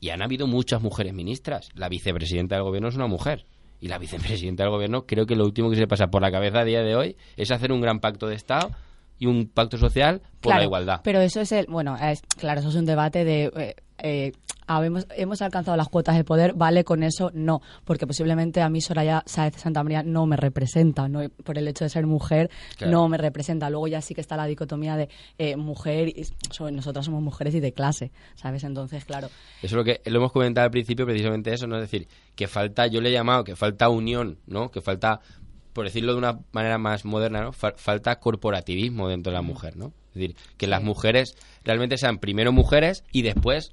Y 0.00 0.10
han 0.10 0.22
habido 0.22 0.46
muchas 0.46 0.82
mujeres 0.82 1.14
ministras. 1.14 1.70
La 1.74 1.88
vicepresidenta 1.88 2.56
del 2.56 2.64
gobierno 2.64 2.88
es 2.88 2.96
una 2.96 3.06
mujer. 3.06 3.46
Y 3.80 3.88
la 3.88 3.98
vicepresidenta 3.98 4.62
del 4.64 4.72
gobierno 4.72 5.06
creo 5.06 5.26
que 5.26 5.36
lo 5.36 5.44
último 5.44 5.68
que 5.70 5.76
se 5.76 5.82
le 5.82 5.88
pasa 5.88 6.08
por 6.08 6.22
la 6.22 6.30
cabeza 6.30 6.60
a 6.60 6.64
día 6.64 6.82
de 6.82 6.96
hoy 6.96 7.16
es 7.36 7.50
hacer 7.50 7.72
un 7.72 7.80
gran 7.80 8.00
pacto 8.00 8.26
de 8.26 8.34
Estado 8.34 8.70
y 9.18 9.26
un 9.26 9.48
pacto 9.48 9.78
social 9.78 10.20
por 10.40 10.50
Claro, 10.50 10.58
la 10.58 10.64
igualdad. 10.64 11.00
Pero 11.04 11.20
eso 11.20 11.40
es 11.40 11.52
el, 11.52 11.66
bueno, 11.66 11.96
es, 11.96 12.22
claro, 12.38 12.60
eso 12.60 12.68
es 12.68 12.74
un 12.74 12.86
debate 12.86 13.24
de 13.24 13.50
eh, 13.56 13.76
eh, 14.06 14.32
habemos, 14.68 15.06
hemos 15.16 15.42
alcanzado 15.42 15.76
las 15.76 15.88
cuotas 15.88 16.16
de 16.16 16.24
poder, 16.24 16.54
vale 16.54 16.82
con 16.84 17.02
eso, 17.02 17.30
no, 17.34 17.60
porque 17.84 18.06
posiblemente 18.06 18.60
a 18.62 18.68
mí 18.68 18.80
Soraya 18.80 19.22
Sáez 19.26 19.54
de 19.54 19.58
Santa 19.60 19.82
María 19.84 20.02
no 20.02 20.26
me 20.26 20.36
representa, 20.36 21.08
no 21.08 21.28
por 21.44 21.56
el 21.58 21.68
hecho 21.68 21.84
de 21.84 21.90
ser 21.90 22.06
mujer 22.06 22.50
Claro. 22.76 22.92
no 22.92 23.08
me 23.08 23.16
representa. 23.16 23.70
Luego 23.70 23.86
ya 23.88 24.00
sí 24.00 24.14
que 24.14 24.20
está 24.20 24.36
la 24.36 24.46
dicotomía 24.46 24.96
de 24.96 25.08
eh, 25.38 25.56
mujer, 25.56 26.08
y, 26.08 26.24
so- 26.50 26.70
nosotras 26.70 27.04
somos 27.06 27.22
mujeres 27.22 27.54
y 27.54 27.60
de 27.60 27.72
clase, 27.72 28.10
¿sabes? 28.34 28.64
Entonces, 28.64 29.04
claro, 29.04 29.28
Eso 29.62 29.66
es 29.66 29.72
lo 29.72 29.84
que 29.84 30.00
lo 30.06 30.18
hemos 30.18 30.32
comentado 30.32 30.64
al 30.64 30.70
principio, 30.72 31.06
precisamente 31.06 31.52
eso, 31.54 31.66
¿no? 31.66 31.76
Es 31.76 31.82
decir, 31.82 32.08
que 32.34 32.48
falta, 32.48 32.86
yo 32.88 33.00
le 33.00 33.10
he 33.10 33.12
llamado 33.12 33.44
que 33.44 33.54
falta 33.54 33.88
unión, 33.88 34.38
¿no? 34.46 34.70
Que 34.72 34.80
falta, 34.80 35.20
por 35.72 35.84
decirlo 35.84 36.12
de 36.12 36.18
una 36.18 36.40
manera 36.52 36.78
más 36.78 37.04
moderna, 37.04 37.40
¿no? 37.42 37.52
Fa- 37.52 37.74
falta 37.76 38.18
corporativismo 38.18 39.08
dentro 39.08 39.30
de 39.30 39.36
la 39.36 39.42
mujer, 39.42 39.76
¿no? 39.76 39.92
Es 40.08 40.14
decir, 40.14 40.36
que 40.56 40.66
las 40.66 40.82
mujeres 40.82 41.34
realmente 41.62 41.98
sean 41.98 42.18
primero 42.18 42.50
mujeres 42.50 43.04
y 43.12 43.22
después 43.22 43.70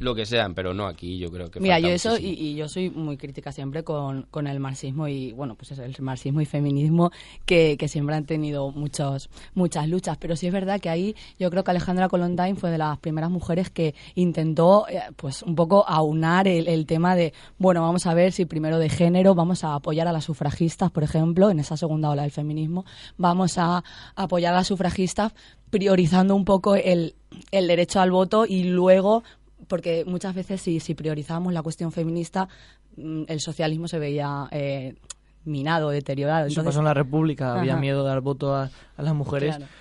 lo 0.00 0.14
que 0.14 0.24
sean, 0.24 0.54
pero 0.54 0.72
no 0.72 0.86
aquí 0.86 1.18
yo 1.18 1.30
creo 1.30 1.50
que 1.50 1.60
Mira, 1.60 1.78
yo 1.78 1.88
eso, 1.88 2.16
y, 2.18 2.54
yo 2.54 2.68
soy 2.68 2.88
muy 2.88 3.18
crítica 3.18 3.52
siempre 3.52 3.84
con, 3.84 4.22
con 4.30 4.46
el 4.46 4.58
marxismo 4.58 5.08
y, 5.08 5.32
bueno, 5.32 5.56
pues 5.56 5.72
eso, 5.72 5.82
el 5.82 5.94
marxismo 6.00 6.40
y 6.40 6.46
feminismo 6.46 7.10
que, 7.44 7.76
que 7.78 7.86
siempre 7.86 8.16
han 8.16 8.24
tenido 8.24 8.70
muchos, 8.70 9.28
muchas 9.52 9.88
luchas. 9.88 10.16
Pero 10.16 10.36
sí 10.36 10.46
es 10.46 10.54
verdad 10.54 10.80
que 10.80 10.88
ahí 10.88 11.14
yo 11.38 11.50
creo 11.50 11.64
que 11.64 11.70
Alejandra 11.70 12.08
Colondine 12.08 12.54
fue 12.54 12.70
de 12.70 12.78
las 12.78 12.98
primeras 12.98 13.30
mujeres 13.30 13.68
que 13.68 13.94
intentó, 14.14 14.88
eh, 14.88 15.02
pues, 15.16 15.42
un 15.42 15.54
poco 15.54 15.86
aunar 15.86 16.48
el, 16.48 16.66
el 16.66 16.86
tema 16.86 17.14
de, 17.14 17.34
bueno, 17.58 17.82
vamos 17.82 18.06
a 18.06 18.14
ver 18.14 18.32
si 18.32 18.46
primero 18.46 18.78
de 18.78 18.88
género, 18.88 19.34
vamos 19.34 19.64
a 19.64 19.74
apoyar 19.74 20.08
a 20.08 20.12
las 20.12 20.24
sufragistas, 20.24 20.90
por 20.90 21.02
ejemplo, 21.02 21.50
en 21.50 21.60
esa 21.60 21.76
segunda 21.76 22.08
ola 22.08 22.22
del 22.22 22.30
feminismo, 22.30 22.86
vamos 23.18 23.58
a 23.58 23.84
apoyar 24.16 24.54
a 24.54 24.56
las 24.56 24.68
sufragistas 24.68 25.34
priorizando 25.70 26.34
un 26.34 26.44
poco 26.44 26.74
el, 26.74 27.14
el 27.52 27.68
derecho 27.68 28.00
al 28.00 28.10
voto 28.10 28.44
y 28.46 28.64
luego 28.64 29.22
porque 29.70 30.04
muchas 30.04 30.34
veces 30.34 30.60
si, 30.60 30.80
si 30.80 30.94
priorizábamos 30.94 31.54
la 31.54 31.62
cuestión 31.62 31.92
feminista, 31.92 32.48
mm, 32.96 33.22
el 33.28 33.40
socialismo 33.40 33.88
se 33.88 33.98
veía 33.98 34.48
eh, 34.50 34.96
minado, 35.44 35.90
deteriorado. 35.90 36.48
Eso 36.48 36.64
pasó 36.64 36.80
en 36.80 36.86
la 36.86 36.94
República. 36.94 37.58
Había 37.58 37.72
Ajá. 37.72 37.80
miedo 37.80 38.02
de 38.02 38.08
dar 38.10 38.20
voto 38.20 38.54
a, 38.54 38.68
a 38.96 39.02
las 39.02 39.14
mujeres 39.14 39.56
Claro. 39.56 39.72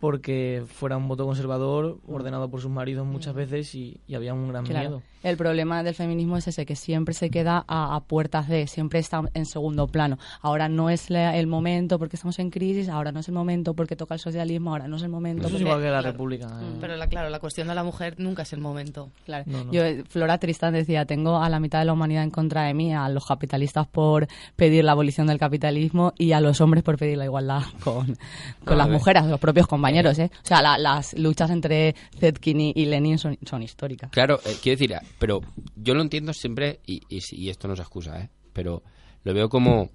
Porque 0.00 0.62
fuera 0.66 0.96
un 0.96 1.08
voto 1.08 1.26
conservador 1.26 1.98
ordenado 2.06 2.48
por 2.50 2.60
sus 2.60 2.70
maridos 2.70 3.06
muchas 3.06 3.34
veces 3.34 3.74
y, 3.74 4.00
y 4.06 4.14
había 4.14 4.34
un 4.34 4.48
gran 4.48 4.64
Claro. 4.64 4.88
miedo. 4.88 5.02
El 5.24 5.36
problema 5.36 5.82
del 5.82 5.94
feminismo 5.96 6.36
es 6.36 6.46
ese, 6.46 6.64
que 6.64 6.76
siempre 6.76 7.12
se 7.12 7.28
queda 7.28 7.64
a, 7.66 7.96
a 7.96 8.00
puertas 8.04 8.46
de, 8.48 8.68
siempre 8.68 9.00
está 9.00 9.20
en 9.34 9.46
segundo 9.46 9.88
plano. 9.88 10.16
Ahora 10.42 10.68
no 10.68 10.90
es 10.90 11.10
la- 11.10 11.36
el 11.36 11.48
momento 11.48 11.98
porque 11.98 12.14
estamos 12.14 12.38
en 12.38 12.50
crisis, 12.50 12.88
ahora 12.88 13.10
no 13.10 13.18
es 13.18 13.26
el 13.26 13.34
momento 13.34 13.74
porque 13.74 13.96
toca 13.96 14.14
el 14.14 14.20
socialismo, 14.20 14.70
ahora 14.70 14.86
no 14.86 14.96
es 14.96 15.02
el 15.02 15.08
momento. 15.08 15.48
Eso 15.48 15.56
es 15.56 15.62
porque- 15.62 15.64
igual 15.64 15.80
que 15.82 15.90
la 15.90 15.98
claro. 15.98 16.12
República. 16.12 16.46
eh. 16.62 16.76
Pero 16.80 16.96
la, 16.96 17.08
claro, 17.08 17.30
la 17.30 17.40
cuestión 17.40 17.66
de 17.66 17.74
la 17.74 17.82
mujer 17.82 18.14
nunca 18.18 18.42
es 18.42 18.52
el 18.52 18.60
momento. 18.60 19.10
Claro. 19.26 19.44
No, 19.48 19.64
no. 19.64 19.72
Yo, 19.72 19.82
Flora 20.08 20.38
Tristán 20.38 20.72
decía, 20.74 21.04
tengo 21.04 21.38
a 21.42 21.48
la 21.48 21.58
mitad 21.58 21.80
de 21.80 21.86
la 21.86 21.94
humanidad 21.94 22.22
en 22.22 22.30
contra 22.30 22.62
de 22.62 22.74
mí, 22.74 22.94
a 22.94 23.08
los 23.08 23.26
capitalistas 23.26 23.88
por 23.88 24.28
pedir 24.54 24.84
la 24.84 24.92
abolición 24.92 25.26
del 25.26 25.40
capitalismo 25.40 26.12
y 26.16 26.30
a 26.30 26.40
los 26.40 26.60
hombres 26.60 26.84
por 26.84 26.96
pedir 26.96 27.18
la 27.18 27.24
igualdad 27.24 27.62
con, 27.82 28.16
con 28.64 28.78
las 28.78 28.88
mujeres, 28.88 29.24
los 29.24 29.40
propios 29.40 29.66
compañeros. 29.66 29.87
¿Eh? 30.18 30.30
O 30.42 30.46
sea, 30.46 30.62
la- 30.62 30.78
las 30.78 31.14
luchas 31.18 31.50
entre 31.50 31.94
Zetkin 32.18 32.60
y, 32.60 32.86
Lenin 32.86 33.18
son, 33.18 33.36
históricas. 33.62 34.10
Claro, 34.10 34.40
eh, 34.44 34.56
quiero 34.62 34.78
decir, 34.78 34.94
ah, 34.94 35.02
pero 35.18 35.40
yo 35.76 35.94
lo 35.94 36.02
entiendo 36.02 36.32
siempre, 36.32 36.80
y, 36.86 37.00
y, 37.08 37.48
esto 37.48 37.68
no 37.68 37.74
es 37.74 37.80
excusa, 37.80 38.20
¿eh? 38.20 38.28
pero 38.52 38.82
lo 39.24 39.34
veo 39.34 39.48
como, 39.48 39.90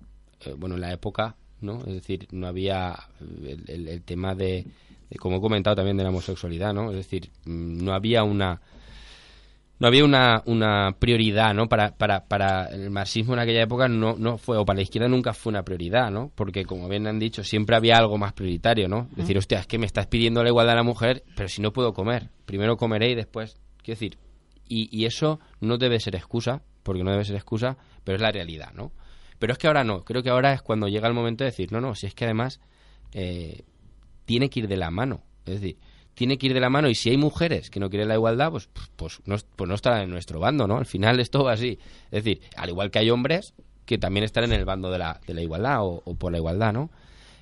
eh, 0.45 0.53
bueno, 0.57 0.75
en 0.75 0.81
la 0.81 0.91
época, 0.93 1.35
¿no? 1.61 1.79
Es 1.79 1.93
decir, 1.93 2.27
no 2.31 2.47
había 2.47 2.95
el, 3.21 3.63
el- 3.67 3.87
el 3.87 4.01
tema 4.03 4.35
de, 4.35 4.65
de, 5.09 5.17
como 5.17 5.37
he 5.37 5.41
comentado 5.41 5.75
también, 5.75 5.97
de 5.97 6.03
la 6.03 6.09
homosexualidad, 6.09 6.73
¿no? 6.73 6.89
Es 6.91 6.97
decir, 6.97 7.29
mm, 7.45 7.83
no 7.83 7.93
había 7.93 8.23
una... 8.23 8.61
No 9.79 9.87
había 9.87 10.05
una, 10.05 10.43
una 10.45 10.95
prioridad, 10.99 11.53
¿no? 11.53 11.67
Para, 11.67 11.95
para, 11.95 12.25
para 12.25 12.67
el 12.67 12.89
marxismo 12.89 13.33
en 13.33 13.39
aquella 13.39 13.63
época 13.63 13.87
no, 13.87 14.15
no 14.17 14.37
fue, 14.37 14.57
o 14.57 14.65
para 14.65 14.77
la 14.77 14.83
izquierda 14.83 15.09
nunca 15.09 15.33
fue 15.33 15.49
una 15.51 15.63
prioridad, 15.63 16.09
¿no? 16.09 16.31
Porque, 16.35 16.63
como 16.63 16.87
bien 16.87 17.07
han 17.07 17.19
dicho, 17.19 17.43
siempre 17.43 17.75
había 17.75 17.97
algo 17.97 18.17
más 18.17 18.33
prioritario, 18.33 18.87
¿no? 18.87 19.09
Decir, 19.15 19.37
hostia, 19.37 19.59
es 19.59 19.67
que 19.67 19.77
me 19.77 19.85
estás 19.85 20.07
pidiendo 20.07 20.43
la 20.43 20.49
igualdad 20.49 20.73
a 20.73 20.77
la 20.77 20.83
mujer, 20.83 21.23
pero 21.35 21.49
si 21.49 21.61
no 21.61 21.73
puedo 21.73 21.93
comer. 21.93 22.29
Primero 22.45 22.77
comeré 22.77 23.11
y 23.11 23.15
después... 23.15 23.57
Quiero 23.83 23.99
decir, 23.99 24.17
y, 24.69 24.87
y 24.97 25.05
eso 25.05 25.41
no 25.59 25.77
debe 25.77 25.99
ser 25.99 26.15
excusa, 26.15 26.61
porque 26.83 27.03
no 27.03 27.11
debe 27.11 27.25
ser 27.25 27.35
excusa, 27.35 27.77
pero 28.03 28.15
es 28.15 28.21
la 28.21 28.31
realidad, 28.31 28.71
¿no? 28.73 28.93
Pero 29.39 29.53
es 29.53 29.59
que 29.59 29.67
ahora 29.67 29.83
no, 29.83 30.05
creo 30.05 30.23
que 30.23 30.29
ahora 30.29 30.53
es 30.53 30.61
cuando 30.61 30.87
llega 30.87 31.07
el 31.07 31.13
momento 31.13 31.43
de 31.43 31.49
decir, 31.49 31.71
no, 31.71 31.81
no, 31.81 31.95
si 31.95 32.07
es 32.07 32.15
que 32.15 32.23
además 32.23 32.61
eh, 33.11 33.63
tiene 34.23 34.49
que 34.49 34.61
ir 34.61 34.67
de 34.69 34.77
la 34.77 34.89
mano, 34.89 35.23
es 35.45 35.59
decir, 35.59 35.77
tiene 36.15 36.37
que 36.37 36.47
ir 36.47 36.53
de 36.53 36.59
la 36.59 36.69
mano 36.69 36.89
y 36.89 36.95
si 36.95 37.09
hay 37.09 37.17
mujeres 37.17 37.69
que 37.69 37.79
no 37.79 37.89
quieren 37.89 38.07
la 38.07 38.15
igualdad, 38.15 38.51
pues, 38.51 38.69
pues, 38.95 39.19
no, 39.25 39.35
pues 39.55 39.67
no 39.67 39.75
estarán 39.75 40.01
en 40.03 40.09
nuestro 40.11 40.39
bando, 40.39 40.67
¿no? 40.67 40.77
Al 40.77 40.85
final 40.85 41.19
es 41.19 41.29
todo 41.31 41.49
así. 41.49 41.79
Es 42.11 42.23
decir, 42.23 42.41
al 42.55 42.69
igual 42.69 42.91
que 42.91 42.99
hay 42.99 43.09
hombres 43.09 43.53
que 43.85 43.97
también 43.97 44.23
están 44.23 44.43
en 44.45 44.53
el 44.53 44.65
bando 44.65 44.91
de 44.91 44.97
la, 44.99 45.19
de 45.27 45.33
la 45.33 45.41
igualdad 45.41 45.83
o, 45.83 46.01
o 46.05 46.15
por 46.15 46.31
la 46.31 46.37
igualdad, 46.37 46.71
¿no? 46.73 46.89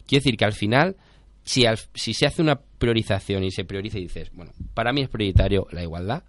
Quiere 0.08 0.22
decir 0.24 0.38
que 0.38 0.46
al 0.46 0.54
final 0.54 0.96
si, 1.44 1.66
al- 1.66 1.80
si 1.94 2.14
se 2.14 2.26
hace 2.26 2.42
una 2.42 2.60
priorización 2.60 3.44
y 3.44 3.52
se 3.52 3.64
prioriza 3.66 3.98
y 4.00 4.04
dices, 4.04 4.32
bueno, 4.34 4.52
para 4.74 4.94
mí 4.94 5.02
es 5.02 5.10
prioritario 5.10 5.68
la 5.72 5.84
igualdad, 5.84 6.24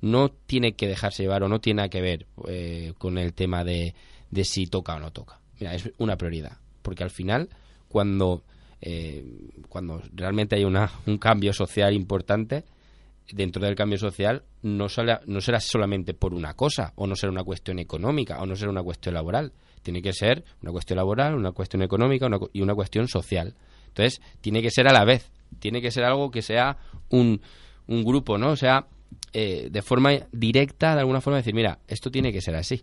no 0.00 0.28
tiene 0.30 0.74
que 0.74 0.86
dejarse 0.88 1.22
llevar 1.22 1.42
o 1.44 1.48
no 1.48 1.60
tiene 1.60 1.78
nada 1.78 1.88
que 1.88 2.00
ver 2.02 2.26
eh, 2.48 2.92
con 2.98 3.16
el 3.18 3.32
tema 3.32 3.64
de, 3.64 3.94
de 4.30 4.44
si 4.44 4.66
toca 4.66 4.96
o 4.96 5.00
no 5.00 5.12
toca. 5.12 5.40
Mira, 5.60 5.74
es 5.74 5.90
una 5.98 6.16
prioridad. 6.16 6.58
Porque 6.82 7.04
al 7.04 7.10
final, 7.10 7.48
cuando, 7.88 8.42
eh, 8.80 9.24
cuando 9.68 10.02
realmente 10.14 10.56
hay 10.56 10.64
una, 10.64 10.90
un 11.06 11.18
cambio 11.18 11.52
social 11.52 11.92
importante, 11.94 12.64
dentro 13.32 13.64
del 13.64 13.74
cambio 13.74 13.98
social 13.98 14.42
no, 14.62 14.88
sale- 14.88 15.20
no 15.26 15.40
será 15.40 15.58
solamente 15.60 16.14
por 16.14 16.34
una 16.34 16.54
cosa, 16.54 16.92
o 16.96 17.06
no 17.06 17.16
será 17.16 17.32
una 17.32 17.44
cuestión 17.44 17.78
económica, 17.78 18.40
o 18.40 18.46
no 18.46 18.54
será 18.56 18.70
una 18.70 18.82
cuestión 18.82 19.14
laboral. 19.14 19.52
Tiene 19.82 20.00
que 20.02 20.12
ser 20.12 20.44
una 20.62 20.72
cuestión 20.72 20.96
laboral, 20.96 21.34
una 21.34 21.52
cuestión 21.52 21.82
económica 21.82 22.26
y 22.52 22.62
una 22.62 22.74
cuestión 22.74 23.08
social. 23.08 23.54
Entonces, 23.88 24.20
tiene 24.40 24.62
que 24.62 24.70
ser 24.70 24.88
a 24.88 24.92
la 24.92 25.04
vez. 25.04 25.30
Tiene 25.58 25.80
que 25.80 25.90
ser 25.90 26.04
algo 26.04 26.30
que 26.30 26.42
sea 26.42 26.78
un, 27.10 27.40
un 27.86 28.02
grupo, 28.04 28.38
¿no? 28.38 28.50
O 28.50 28.56
sea, 28.56 28.86
eh, 29.32 29.68
de 29.70 29.82
forma 29.82 30.12
directa, 30.32 30.94
de 30.94 31.00
alguna 31.00 31.20
forma, 31.20 31.36
decir, 31.36 31.54
mira, 31.54 31.78
esto 31.86 32.10
tiene 32.10 32.32
que 32.32 32.40
ser 32.40 32.56
así. 32.56 32.82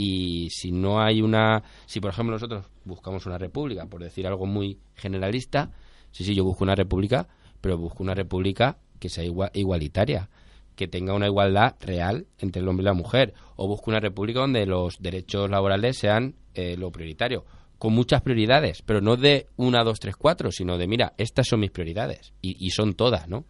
Y 0.00 0.48
si 0.50 0.70
no 0.70 1.00
hay 1.02 1.20
una. 1.20 1.64
Si, 1.86 1.98
por 2.00 2.12
ejemplo, 2.12 2.32
nosotros 2.32 2.66
buscamos 2.84 3.26
una 3.26 3.36
república, 3.36 3.84
por 3.86 4.00
decir 4.00 4.28
algo 4.28 4.46
muy 4.46 4.78
generalista, 4.94 5.72
sí, 6.12 6.22
sí, 6.22 6.36
yo 6.36 6.44
busco 6.44 6.62
una 6.62 6.76
república, 6.76 7.26
pero 7.60 7.76
busco 7.76 8.04
una 8.04 8.14
república 8.14 8.78
que 9.00 9.08
sea 9.08 9.24
igua- 9.24 9.50
igualitaria, 9.54 10.30
que 10.76 10.86
tenga 10.86 11.14
una 11.14 11.26
igualdad 11.26 11.74
real 11.80 12.26
entre 12.38 12.62
el 12.62 12.68
hombre 12.68 12.82
y 12.82 12.86
la 12.86 12.92
mujer. 12.94 13.34
O 13.56 13.66
busco 13.66 13.90
una 13.90 13.98
república 13.98 14.38
donde 14.38 14.66
los 14.66 14.98
derechos 15.02 15.50
laborales 15.50 15.98
sean 15.98 16.36
eh, 16.54 16.76
lo 16.78 16.92
prioritario. 16.92 17.44
Con 17.78 17.92
muchas 17.92 18.22
prioridades, 18.22 18.82
pero 18.82 19.00
no 19.00 19.16
de 19.16 19.48
una, 19.56 19.82
dos, 19.82 19.98
tres, 19.98 20.14
cuatro, 20.16 20.52
sino 20.52 20.78
de, 20.78 20.86
mira, 20.86 21.14
estas 21.18 21.48
son 21.48 21.58
mis 21.58 21.72
prioridades. 21.72 22.32
Y, 22.40 22.56
y 22.64 22.70
son 22.70 22.94
todas, 22.94 23.28
¿no? 23.28 23.46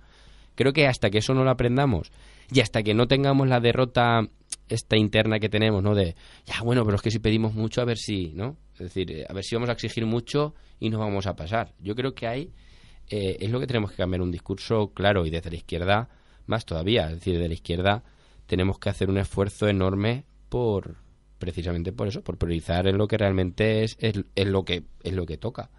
Creo 0.54 0.72
que 0.72 0.86
hasta 0.86 1.10
que 1.10 1.18
eso 1.18 1.34
no 1.34 1.44
lo 1.44 1.50
aprendamos 1.50 2.10
y 2.52 2.60
hasta 2.60 2.82
que 2.82 2.94
no 2.94 3.06
tengamos 3.06 3.46
la 3.48 3.60
derrota 3.60 4.22
esta 4.68 4.96
interna 4.96 5.38
que 5.38 5.48
tenemos, 5.48 5.82
¿no? 5.82 5.94
De, 5.94 6.14
ya, 6.44 6.62
bueno, 6.62 6.84
pero 6.84 6.96
es 6.96 7.02
que 7.02 7.10
si 7.10 7.18
pedimos 7.18 7.54
mucho, 7.54 7.80
a 7.80 7.84
ver 7.84 7.98
si, 7.98 8.32
¿no? 8.34 8.56
Es 8.74 8.80
decir, 8.80 9.10
eh, 9.10 9.26
a 9.28 9.32
ver 9.32 9.44
si 9.44 9.54
vamos 9.54 9.68
a 9.68 9.72
exigir 9.72 10.06
mucho 10.06 10.54
y 10.78 10.90
nos 10.90 11.00
vamos 11.00 11.26
a 11.26 11.34
pasar. 11.34 11.74
Yo 11.80 11.94
creo 11.94 12.14
que 12.14 12.26
hay, 12.26 12.52
eh, 13.08 13.36
es 13.40 13.50
lo 13.50 13.60
que 13.60 13.66
tenemos 13.66 13.90
que 13.90 13.96
cambiar, 13.96 14.22
un 14.22 14.30
discurso 14.30 14.92
claro 14.94 15.26
y 15.26 15.30
desde 15.30 15.50
la 15.50 15.56
izquierda 15.56 16.08
más 16.46 16.64
todavía. 16.64 17.06
Es 17.06 17.14
decir, 17.14 17.38
de 17.38 17.48
la 17.48 17.54
izquierda 17.54 18.04
tenemos 18.46 18.78
que 18.78 18.90
hacer 18.90 19.10
un 19.10 19.18
esfuerzo 19.18 19.68
enorme 19.68 20.24
por, 20.48 20.96
precisamente 21.38 21.92
por 21.92 22.08
eso, 22.08 22.22
por 22.22 22.38
priorizar 22.38 22.86
en 22.86 22.98
lo 22.98 23.08
que 23.08 23.18
realmente 23.18 23.84
es, 23.84 23.96
es 24.00 24.46
lo 24.46 24.64
que 24.64 24.84
es 25.02 25.12
lo 25.12 25.26
que 25.26 25.38
toca. 25.38 25.70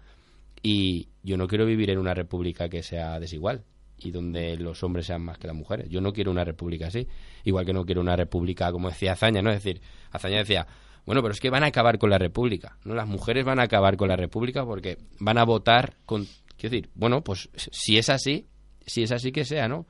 Y 0.62 1.08
yo 1.22 1.36
no 1.36 1.46
quiero 1.48 1.64
vivir 1.64 1.90
en 1.90 1.98
una 1.98 2.14
república 2.14 2.68
que 2.68 2.82
sea 2.82 3.18
desigual 3.18 3.64
y 3.96 4.10
donde 4.10 4.56
los 4.56 4.82
hombres 4.82 5.06
sean 5.06 5.22
más 5.22 5.38
que 5.38 5.46
las 5.46 5.56
mujeres. 5.56 5.88
Yo 5.88 6.00
no 6.00 6.12
quiero 6.12 6.30
una 6.30 6.44
república 6.44 6.88
así. 6.88 7.06
Igual 7.44 7.64
que 7.66 7.72
no 7.72 7.84
quiero 7.84 8.00
una 8.00 8.16
república, 8.16 8.70
como 8.72 8.88
decía 8.88 9.12
Azaña, 9.12 9.42
¿no? 9.42 9.50
Es 9.50 9.62
decir, 9.62 9.80
Azaña 10.10 10.38
decía, 10.38 10.66
bueno, 11.06 11.22
pero 11.22 11.32
es 11.32 11.40
que 11.40 11.50
van 11.50 11.64
a 11.64 11.68
acabar 11.68 11.98
con 11.98 12.10
la 12.10 12.18
república, 12.18 12.76
¿no? 12.84 12.94
Las 12.94 13.06
mujeres 13.08 13.44
van 13.44 13.58
a 13.60 13.64
acabar 13.64 13.96
con 13.96 14.08
la 14.08 14.16
república 14.16 14.64
porque 14.64 14.98
van 15.18 15.38
a 15.38 15.44
votar 15.44 15.96
con... 16.06 16.26
Quiero 16.56 16.74
decir, 16.76 16.90
bueno, 16.94 17.22
pues 17.24 17.48
si 17.54 17.96
es 17.98 18.10
así, 18.10 18.46
si 18.86 19.02
es 19.02 19.12
así 19.12 19.32
que 19.32 19.44
sea, 19.44 19.66
¿no? 19.68 19.86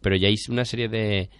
Pero 0.00 0.16
ya 0.16 0.28
hay 0.28 0.36
una 0.48 0.64
serie 0.64 0.88
de... 0.88 1.30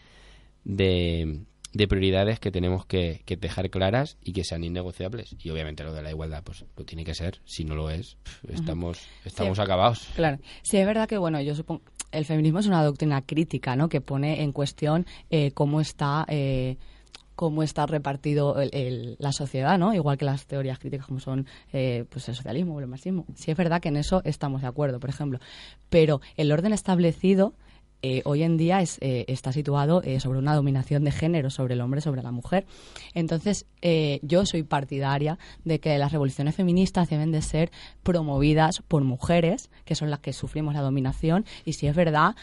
de 0.65 1.41
de 1.75 1.89
prioridades 1.89 2.39
que 2.39 2.53
tenemos 2.53 2.87
que, 2.87 3.23
que 3.25 3.35
dejar 3.37 3.69
claras 3.69 4.17
y 4.23 4.33
que 4.33 4.45
sean 4.45 4.63
innegociables. 4.63 5.35
Y 5.43 5.51
obviamente 5.51 5.83
lo 5.83 5.93
de 5.93 6.03
la 6.05 6.11
igualdad, 6.11 6.45
pues 6.45 6.65
lo 6.77 6.85
tiene 6.85 7.03
que 7.03 7.17
ser. 7.17 7.41
Si 7.47 7.65
no 7.65 7.75
lo 7.75 7.91
es, 7.91 8.17
estamos, 8.49 9.01
estamos 9.25 9.57
Sí. 9.57 9.63
acabados. 9.65 10.09
Claro. 10.15 10.39
Sí, 10.63 10.77
es 10.77 10.87
verdad 10.87 11.09
que, 11.09 11.19
bueno, 11.19 11.41
yo 11.41 11.53
supongo. 11.57 11.83
El 12.15 12.25
feminismo 12.25 12.59
es 12.61 12.67
una 12.67 12.83
doctrina 12.85 13.23
crítica, 13.23 13.77
¿no? 13.77 13.89
Que 13.89 14.01
pone 14.01 14.43
en 14.43 14.53
cuestión 14.53 15.07
eh, 15.31 15.51
cómo 15.53 15.81
está. 15.81 16.25
eh, 16.29 16.77
cómo 17.37 17.65
está 17.65 17.85
repartido 17.87 18.61
el- 18.61 19.17
la 19.19 19.33
sociedad, 19.33 19.77
¿no? 19.77 19.93
Igual 19.93 20.17
que 20.17 20.25
las 20.25 20.47
teorías 20.47 20.79
críticas 20.79 21.07
como 21.09 21.19
son 21.19 21.49
eh, 21.73 22.05
pues 22.09 22.29
el 22.29 22.37
socialismo 22.37 22.77
o 22.77 22.81
el 22.81 22.87
marxismo. 22.87 23.25
Sí 23.35 23.51
es 23.51 23.57
verdad 23.57 23.81
que 23.81 23.89
en 23.89 23.97
eso 23.97 24.23
estamos 24.25 24.63
de 24.63 24.69
acuerdo, 24.69 25.01
por 25.01 25.11
ejemplo. 25.11 25.41
Pero 25.91 26.21
el 26.37 26.53
orden 26.53 26.73
establecido 26.73 27.55
eh, 28.07 28.21
hoy 28.27 28.43
en 28.43 28.59
día 28.59 28.83
es, 28.83 28.99
eh, 29.01 29.25
está 29.29 29.51
situado 29.51 30.03
eh, 30.03 30.21
sobre 30.21 30.39
una 30.39 30.55
dominación 30.55 31.05
de 31.05 31.11
género 31.11 31.49
sobre 31.49 31.73
el 31.73 31.81
hombre, 31.81 32.03
sobre 32.03 32.23
la 32.23 32.33
mujer. 32.33 32.67
Entonces, 33.15 33.65
eh, 33.81 34.21
yo 34.21 34.45
soy 34.45 34.63
partidaria 34.63 35.39
de 35.65 35.81
que 35.81 35.97
las 35.97 36.13
revoluciones 36.13 36.55
feministas 36.55 37.09
deben 37.09 37.33
de 37.33 37.41
ser 37.41 37.73
promovidas 38.03 38.83
por 38.87 39.05
mujeres, 39.05 39.71
que 39.87 39.95
son 39.95 40.11
las 40.11 40.21
que 40.21 40.35
sufrimos 40.35 40.75
la 40.75 40.83
dominación, 40.83 41.47
y 41.65 41.73
si 41.73 41.87
es 41.87 41.97
verdad, 41.97 42.37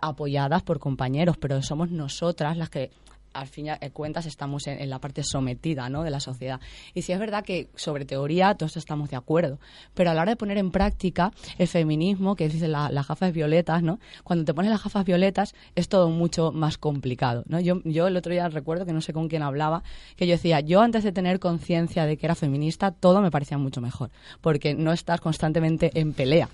apoyadas 0.00 0.62
por 0.62 0.78
compañeros, 0.78 1.38
pero 1.38 1.60
somos 1.60 1.90
nosotras 1.90 2.56
las 2.56 2.70
que 2.70 2.92
al 3.34 3.46
fin 3.48 3.66
y 3.66 3.90
cuentas 3.90 4.26
estamos 4.26 4.66
en, 4.66 4.80
en 4.80 4.88
la 4.90 4.98
parte 5.00 5.22
sometida 5.22 5.88
¿no? 5.88 6.02
de 6.02 6.10
la 6.10 6.20
sociedad. 6.20 6.60
Y 6.94 7.02
sí 7.02 7.12
es 7.12 7.18
verdad 7.18 7.44
que 7.44 7.68
sobre 7.74 8.04
teoría 8.04 8.54
todos 8.54 8.76
estamos 8.76 9.10
de 9.10 9.16
acuerdo, 9.16 9.58
pero 9.92 10.10
a 10.10 10.14
la 10.14 10.22
hora 10.22 10.32
de 10.32 10.36
poner 10.36 10.56
en 10.58 10.70
práctica 10.70 11.32
el 11.58 11.68
feminismo, 11.68 12.36
que 12.36 12.48
dice 12.48 12.68
la- 12.68 12.90
las 12.90 13.08
gafas 13.08 13.32
violetas, 13.32 13.82
¿no? 13.82 13.98
cuando 14.22 14.44
te 14.44 14.54
pones 14.54 14.70
las 14.70 14.82
gafas 14.82 15.04
violetas 15.04 15.54
es 15.74 15.88
todo 15.88 16.08
mucho 16.10 16.52
más 16.52 16.78
complicado. 16.78 17.44
¿no? 17.46 17.60
Yo, 17.60 17.80
yo 17.84 18.06
el 18.06 18.16
otro 18.16 18.32
día 18.32 18.48
recuerdo 18.48 18.86
que 18.86 18.92
no 18.92 19.00
sé 19.00 19.12
con 19.12 19.28
quién 19.28 19.42
hablaba, 19.42 19.82
que 20.16 20.26
yo 20.26 20.32
decía, 20.32 20.60
yo 20.60 20.80
antes 20.80 21.04
de 21.04 21.12
tener 21.12 21.40
conciencia 21.40 22.06
de 22.06 22.16
que 22.16 22.26
era 22.26 22.34
feminista, 22.34 22.90
todo 22.92 23.20
me 23.20 23.30
parecía 23.30 23.58
mucho 23.58 23.80
mejor, 23.80 24.10
porque 24.40 24.74
no 24.74 24.92
estás 24.92 25.20
constantemente 25.20 25.90
en 25.98 26.12
pelea. 26.12 26.48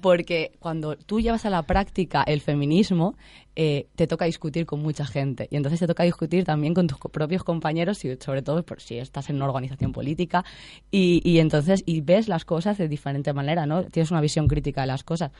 Porque 0.00 0.52
cuando 0.58 0.96
tú 0.96 1.20
llevas 1.20 1.44
a 1.46 1.50
la 1.50 1.62
práctica 1.62 2.22
el 2.22 2.40
feminismo, 2.40 3.14
eh, 3.62 3.88
te 3.94 4.06
toca 4.06 4.24
discutir 4.24 4.64
con 4.64 4.80
mucha 4.80 5.04
gente. 5.04 5.46
Y 5.50 5.56
entonces 5.56 5.80
te 5.80 5.86
toca 5.86 6.02
discutir 6.02 6.44
también 6.44 6.72
con 6.72 6.86
tus 6.86 6.96
propios 6.98 7.44
compañeros 7.44 8.02
y 8.06 8.16
sobre 8.16 8.40
todo 8.40 8.62
por 8.62 8.80
si 8.80 8.96
estás 8.96 9.28
en 9.28 9.36
una 9.36 9.44
organización 9.44 9.92
política. 9.92 10.46
Y, 10.90 11.20
y 11.30 11.40
entonces 11.40 11.82
y 11.84 12.00
ves 12.00 12.26
las 12.26 12.46
cosas 12.46 12.78
de 12.78 12.88
diferente 12.88 13.34
manera, 13.34 13.66
¿no? 13.66 13.84
Tienes 13.84 14.10
una 14.12 14.22
visión 14.22 14.48
crítica 14.48 14.80
de 14.80 14.86
las 14.86 15.04
cosas. 15.04 15.32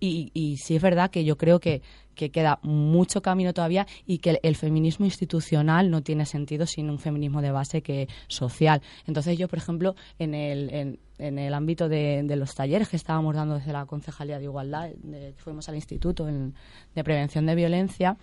Y, 0.00 0.30
y 0.32 0.56
sí 0.56 0.76
es 0.76 0.80
verdad 0.80 1.10
que 1.10 1.26
yo 1.26 1.36
creo 1.36 1.60
que, 1.60 1.82
que 2.16 2.30
queda 2.30 2.58
mucho 2.62 3.22
camino 3.22 3.52
todavía 3.54 3.86
y 4.06 4.18
que 4.18 4.40
el, 4.42 4.56
feminismo 4.56 5.04
institucional 5.04 5.90
no 5.90 6.02
tiene 6.02 6.26
sentido 6.26 6.66
sin 6.66 6.90
un 6.90 6.98
feminismo 6.98 7.42
de 7.42 7.52
base 7.52 7.82
que 7.82 8.08
social. 8.26 8.82
Entonces 9.06 9.38
yo, 9.38 9.46
por 9.46 9.58
ejemplo, 9.58 9.94
en 10.18 10.34
el, 10.34 10.70
en, 10.72 10.98
en 11.18 11.38
el 11.38 11.54
ámbito 11.54 11.88
de, 11.88 12.24
los 12.36 12.54
talleres 12.54 12.88
que 12.88 12.96
estábamos 12.96 13.34
dando 13.34 13.54
desde 13.56 13.72
la 13.72 13.86
Concejalía 13.86 14.38
de 14.38 14.44
Igualdad, 14.44 14.90
de- 15.02 15.34
fuimos 15.36 15.68
al 15.68 15.76
Instituto 15.76 16.26
de 16.26 17.04
Prevención 17.04 17.46
de 17.46 17.54
Violencia, 17.54 18.16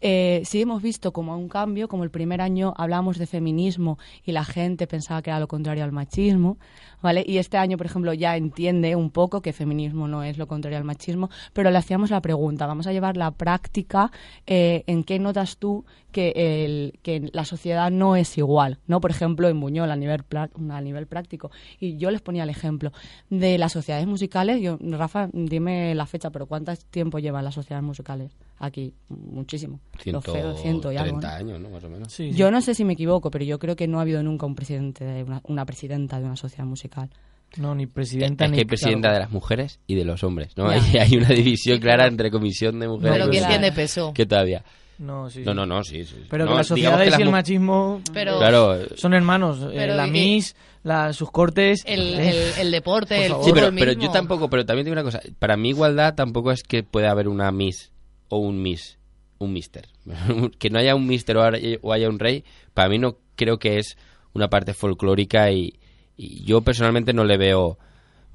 eh, 0.00 0.42
sí 0.44 0.62
hemos 0.62 0.82
visto 0.82 1.12
como 1.12 1.36
un 1.36 1.48
cambio, 1.48 1.88
como 1.88 2.04
el 2.04 2.10
primer 2.10 2.40
año 2.40 2.72
hablábamos 2.76 3.18
de 3.18 3.26
feminismo 3.26 3.98
y 4.24 4.32
la 4.32 4.44
gente 4.44 4.86
pensaba 4.86 5.22
que 5.22 5.30
era 5.30 5.40
lo 5.40 5.48
contrario 5.48 5.84
al 5.84 5.92
machismo, 5.92 6.58
¿vale? 7.04 7.22
Y 7.26 7.36
este 7.36 7.58
año, 7.58 7.76
por 7.76 7.84
ejemplo, 7.84 8.14
ya 8.14 8.34
entiende 8.34 8.96
un 8.96 9.10
poco 9.10 9.42
que 9.42 9.52
feminismo 9.52 10.08
no 10.08 10.22
es 10.22 10.38
lo 10.38 10.48
contrario 10.48 10.78
al 10.78 10.84
machismo, 10.84 11.28
pero 11.52 11.70
le 11.70 11.76
hacíamos 11.76 12.10
la 12.10 12.22
pregunta, 12.22 12.66
vamos 12.66 12.86
a 12.86 12.92
llevar 12.92 13.18
la 13.18 13.30
práctica, 13.30 14.10
eh, 14.46 14.84
¿en 14.86 15.04
qué 15.04 15.18
notas 15.18 15.58
tú 15.58 15.84
que, 16.12 16.32
el, 16.34 16.98
que 17.02 17.28
la 17.34 17.44
sociedad 17.44 17.90
no 17.90 18.16
es 18.16 18.38
igual, 18.38 18.78
¿no? 18.86 19.02
Por 19.02 19.10
ejemplo, 19.10 19.50
en 19.50 19.60
Buñol 19.60 19.90
a 19.90 19.96
nivel, 19.96 20.24
a 20.70 20.80
nivel 20.80 21.06
práctico. 21.06 21.50
Y 21.78 21.98
yo 21.98 22.10
les 22.10 22.22
ponía 22.22 22.44
el 22.44 22.50
ejemplo 22.50 22.90
de 23.28 23.58
las 23.58 23.72
sociedades 23.72 24.06
musicales. 24.06 24.62
Yo, 24.62 24.78
Rafa, 24.80 25.28
dime 25.34 25.94
la 25.94 26.06
fecha, 26.06 26.30
pero 26.30 26.46
¿cuánto 26.46 26.72
tiempo 26.90 27.18
llevan 27.18 27.44
las 27.44 27.54
sociedades 27.54 27.84
musicales 27.84 28.32
aquí? 28.58 28.94
Muchísimo. 29.08 29.80
Lo 30.06 30.20
feo, 30.20 30.54
ciento 30.56 30.90
y 30.92 30.96
algo, 30.96 31.20
130 31.20 31.28
¿no? 31.28 31.34
años, 31.36 31.60
¿no? 31.60 31.70
Más 31.70 31.84
o 31.84 31.88
menos. 31.88 32.12
Sí, 32.12 32.30
sí. 32.32 32.36
Yo 32.38 32.50
no 32.50 32.60
sé 32.60 32.74
si 32.74 32.84
me 32.84 32.94
equivoco, 32.94 33.30
pero 33.30 33.44
yo 33.44 33.58
creo 33.58 33.76
que 33.76 33.86
no 33.88 33.98
ha 33.98 34.02
habido 34.02 34.22
nunca 34.22 34.46
un 34.46 34.54
presidente 34.54 35.04
de 35.04 35.22
una, 35.24 35.40
una 35.44 35.64
presidenta 35.66 36.18
de 36.18 36.24
una 36.26 36.36
sociedad 36.36 36.64
musical. 36.64 37.10
No, 37.56 37.74
ni 37.74 37.86
presidenta 37.86 38.46
Es 38.46 38.50
ni 38.50 38.56
que 38.56 38.60
hay 38.62 38.66
presidenta 38.66 39.08
claro. 39.08 39.14
de 39.14 39.20
las 39.20 39.30
mujeres 39.30 39.78
y 39.86 39.94
de 39.94 40.04
los 40.04 40.24
hombres, 40.24 40.56
¿no? 40.56 40.68
Hay, 40.68 40.80
hay 41.00 41.16
una 41.16 41.28
división 41.28 41.78
clara 41.78 42.06
entre 42.08 42.30
comisión 42.30 42.80
de 42.80 42.88
mujeres 42.88 43.12
Pero 43.16 43.30
¿quién 43.30 43.46
tiene 43.46 43.70
peso? 43.72 44.12
que 44.12 44.26
todavía. 44.26 44.64
No, 44.98 45.28
sí, 45.28 45.42
No, 45.44 45.54
no, 45.54 45.66
no, 45.66 45.82
sí, 45.82 46.04
sí. 46.04 46.16
Pero 46.30 46.44
No, 46.44 46.52
que 46.52 46.56
las 46.58 46.66
sociedades 46.68 47.10
las 47.10 47.18
y 47.18 47.22
el 47.24 47.30
machismo 47.30 48.00
Pero 48.12 48.38
Claro, 48.38 48.78
son 48.96 49.12
hermanos. 49.14 49.58
eh, 49.72 49.86
la 49.88 50.06
Miss, 50.06 50.54
la, 50.84 51.12
sus 51.12 51.30
cortes. 51.32 51.82
el, 51.86 52.14
eh, 52.14 52.30
el, 52.30 52.66
el 52.66 52.70
deporte, 52.72 53.16
Por 53.16 53.24
el 53.24 53.30
favor. 53.30 53.44
Sí, 53.44 53.52
pero, 53.76 53.92
yo 53.92 54.10
tampoco, 54.10 54.48
pero 54.48 54.64
también 54.64 54.84
digo 54.84 54.92
una 54.92 55.02
cosa, 55.02 55.20
para 55.38 55.56
mí 55.56 55.70
igualdad 55.70 56.14
tampoco 56.14 56.52
es 56.52 56.62
que 56.62 56.82
pueda 56.84 57.10
haber 57.10 57.26
una 57.28 57.50
Miss 57.52 57.90
o 58.34 58.38
un 58.38 58.60
Miss, 58.60 58.98
un 59.38 59.52
Mister. 59.52 59.86
que 60.58 60.70
no 60.70 60.78
haya 60.78 60.94
un 60.94 61.06
Mister 61.06 61.36
o 61.36 61.92
haya- 61.92 62.08
un 62.08 62.18
rey, 62.18 62.44
para 62.72 62.88
mí 62.88 62.98
no 62.98 63.18
creo 63.36 63.58
que 63.58 63.78
es 63.78 63.96
una 64.32 64.48
parte 64.48 64.74
folclórica 64.74 65.50
y, 65.52 65.74
y 66.16 66.44
yo 66.44 66.62
personalmente 66.62 67.12
no 67.12 67.24
le 67.24 67.36
veo 67.36 67.78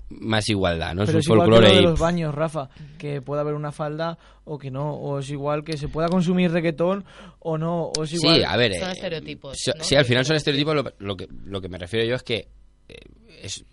más 0.09 0.49
igualdad, 0.49 0.95
¿no? 0.95 1.05
Pero 1.05 1.19
es 1.19 1.25
es 1.25 1.29
un 1.29 1.35
igual 1.35 1.49
que 1.49 1.55
folclore 1.55 1.69
lo 1.69 1.75
de 1.75 1.81
los 1.91 1.99
baños, 1.99 2.33
Rafa, 2.33 2.69
que 2.97 3.21
pueda 3.21 3.41
haber 3.41 3.53
una 3.53 3.71
falda 3.71 4.17
o 4.45 4.57
que 4.57 4.71
no, 4.71 4.93
o 4.95 5.19
es 5.19 5.29
igual 5.29 5.63
que 5.63 5.77
se 5.77 5.87
pueda 5.87 6.07
consumir 6.07 6.51
reggaetón 6.51 7.05
o 7.39 7.57
no, 7.57 7.91
o 7.95 8.03
es 8.03 8.13
igual... 8.13 8.37
Sí, 8.37 8.43
a 8.43 8.57
ver. 8.57 8.73
Son 8.79 8.89
eh, 8.89 8.93
estereotipos, 8.93 9.57
¿no? 9.77 9.83
Sí, 9.83 9.95
al 9.95 10.05
final 10.05 10.25
son 10.25 10.35
estereotipos. 10.37 10.75
Lo, 10.75 10.83
lo 10.97 11.15
que, 11.15 11.27
lo 11.45 11.61
que 11.61 11.69
me 11.69 11.77
refiero 11.77 12.05
yo 12.07 12.15
es 12.15 12.23
que 12.23 12.47
eh, 12.87 12.95
es, 13.43 13.63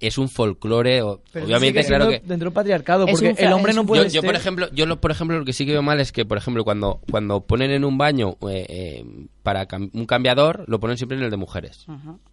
es 0.00 0.18
un 0.18 0.28
folclore, 0.28 1.02
o- 1.02 1.22
Pero 1.32 1.46
obviamente, 1.46 1.84
claro 1.84 2.08
que... 2.08 2.18
dentro 2.20 2.50
del 2.50 2.52
patriarcado, 2.52 3.06
porque 3.06 3.30
un 3.30 3.34
el 3.38 3.52
hombre 3.52 3.72
no 3.72 3.86
puede 3.86 4.04
Yo, 4.04 4.08
yo, 4.10 4.20
por 4.22 4.30
ser- 4.32 4.40
ejemplo, 4.40 4.68
yo 4.72 4.86
lo, 4.86 5.00
por 5.00 5.10
ejemplo 5.10 5.38
lo 5.38 5.44
que 5.44 5.52
sí 5.52 5.64
que 5.64 5.72
veo 5.72 5.82
mal 5.82 6.00
es 6.00 6.12
que, 6.12 6.24
por 6.24 6.36
ejemplo, 6.38 6.64
cuando 6.64 7.00
cuando 7.10 7.40
ponen 7.40 7.70
en 7.70 7.84
un 7.84 7.96
baño 7.98 8.36
eh, 8.50 8.66
eh, 8.68 9.04
para 9.42 9.66
cam- 9.66 9.90
un 9.92 10.04
cambiador, 10.06 10.64
lo 10.68 10.78
ponen 10.80 10.96
siempre 10.96 11.16
en 11.18 11.24
el 11.24 11.30
de 11.30 11.36
mujeres. 11.36 11.86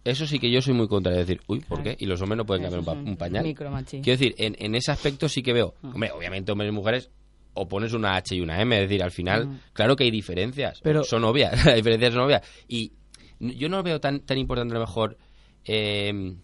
Eso 0.04 0.26
sí 0.26 0.38
que 0.38 0.50
yo 0.50 0.60
soy 0.62 0.74
muy 0.74 0.88
contra 0.88 1.12
de 1.12 1.18
decir, 1.18 1.40
uy, 1.46 1.60
¿por 1.60 1.82
Claro. 1.82 1.96
qué? 1.98 2.04
Y 2.04 2.06
los 2.06 2.20
hombres 2.22 2.36
no 2.36 2.44
pueden 2.46 2.64
Eso 2.64 2.76
cambiar 2.76 2.98
un, 3.04 3.16
pa- 3.16 3.24
pañal. 3.24 3.54
Quiero 3.86 4.02
decir, 4.18 4.34
en, 4.38 4.56
en 4.58 4.74
ese 4.74 4.90
aspecto 4.92 5.28
sí 5.28 5.42
que 5.42 5.52
veo, 5.52 5.74
hombre, 5.82 6.10
obviamente 6.12 6.52
hombres 6.52 6.68
y 6.70 6.74
mujeres 6.74 7.10
o 7.54 7.66
pones 7.66 7.92
una 7.94 8.14
H 8.16 8.34
y 8.36 8.40
una 8.40 8.60
M, 8.62 8.76
es 8.76 8.88
decir, 8.88 9.02
al 9.02 9.10
final, 9.10 9.60
claro 9.72 9.96
que 9.96 10.04
hay 10.04 10.10
diferencias, 10.10 10.80
Pero- 10.82 11.02
son 11.04 11.24
obvias, 11.24 11.52
las 11.66 11.74
diferencias 11.74 12.12
son 12.14 12.22
obvias. 12.22 12.42
Y 12.68 12.92
yo 13.40 13.68
no 13.68 13.82
veo 13.82 14.00
tan, 14.00 14.20
tan 14.20 14.38
importante 14.38 14.72
a 14.74 14.78
lo 14.78 14.84
mejor, 14.86 15.16
eh, 15.64 16.34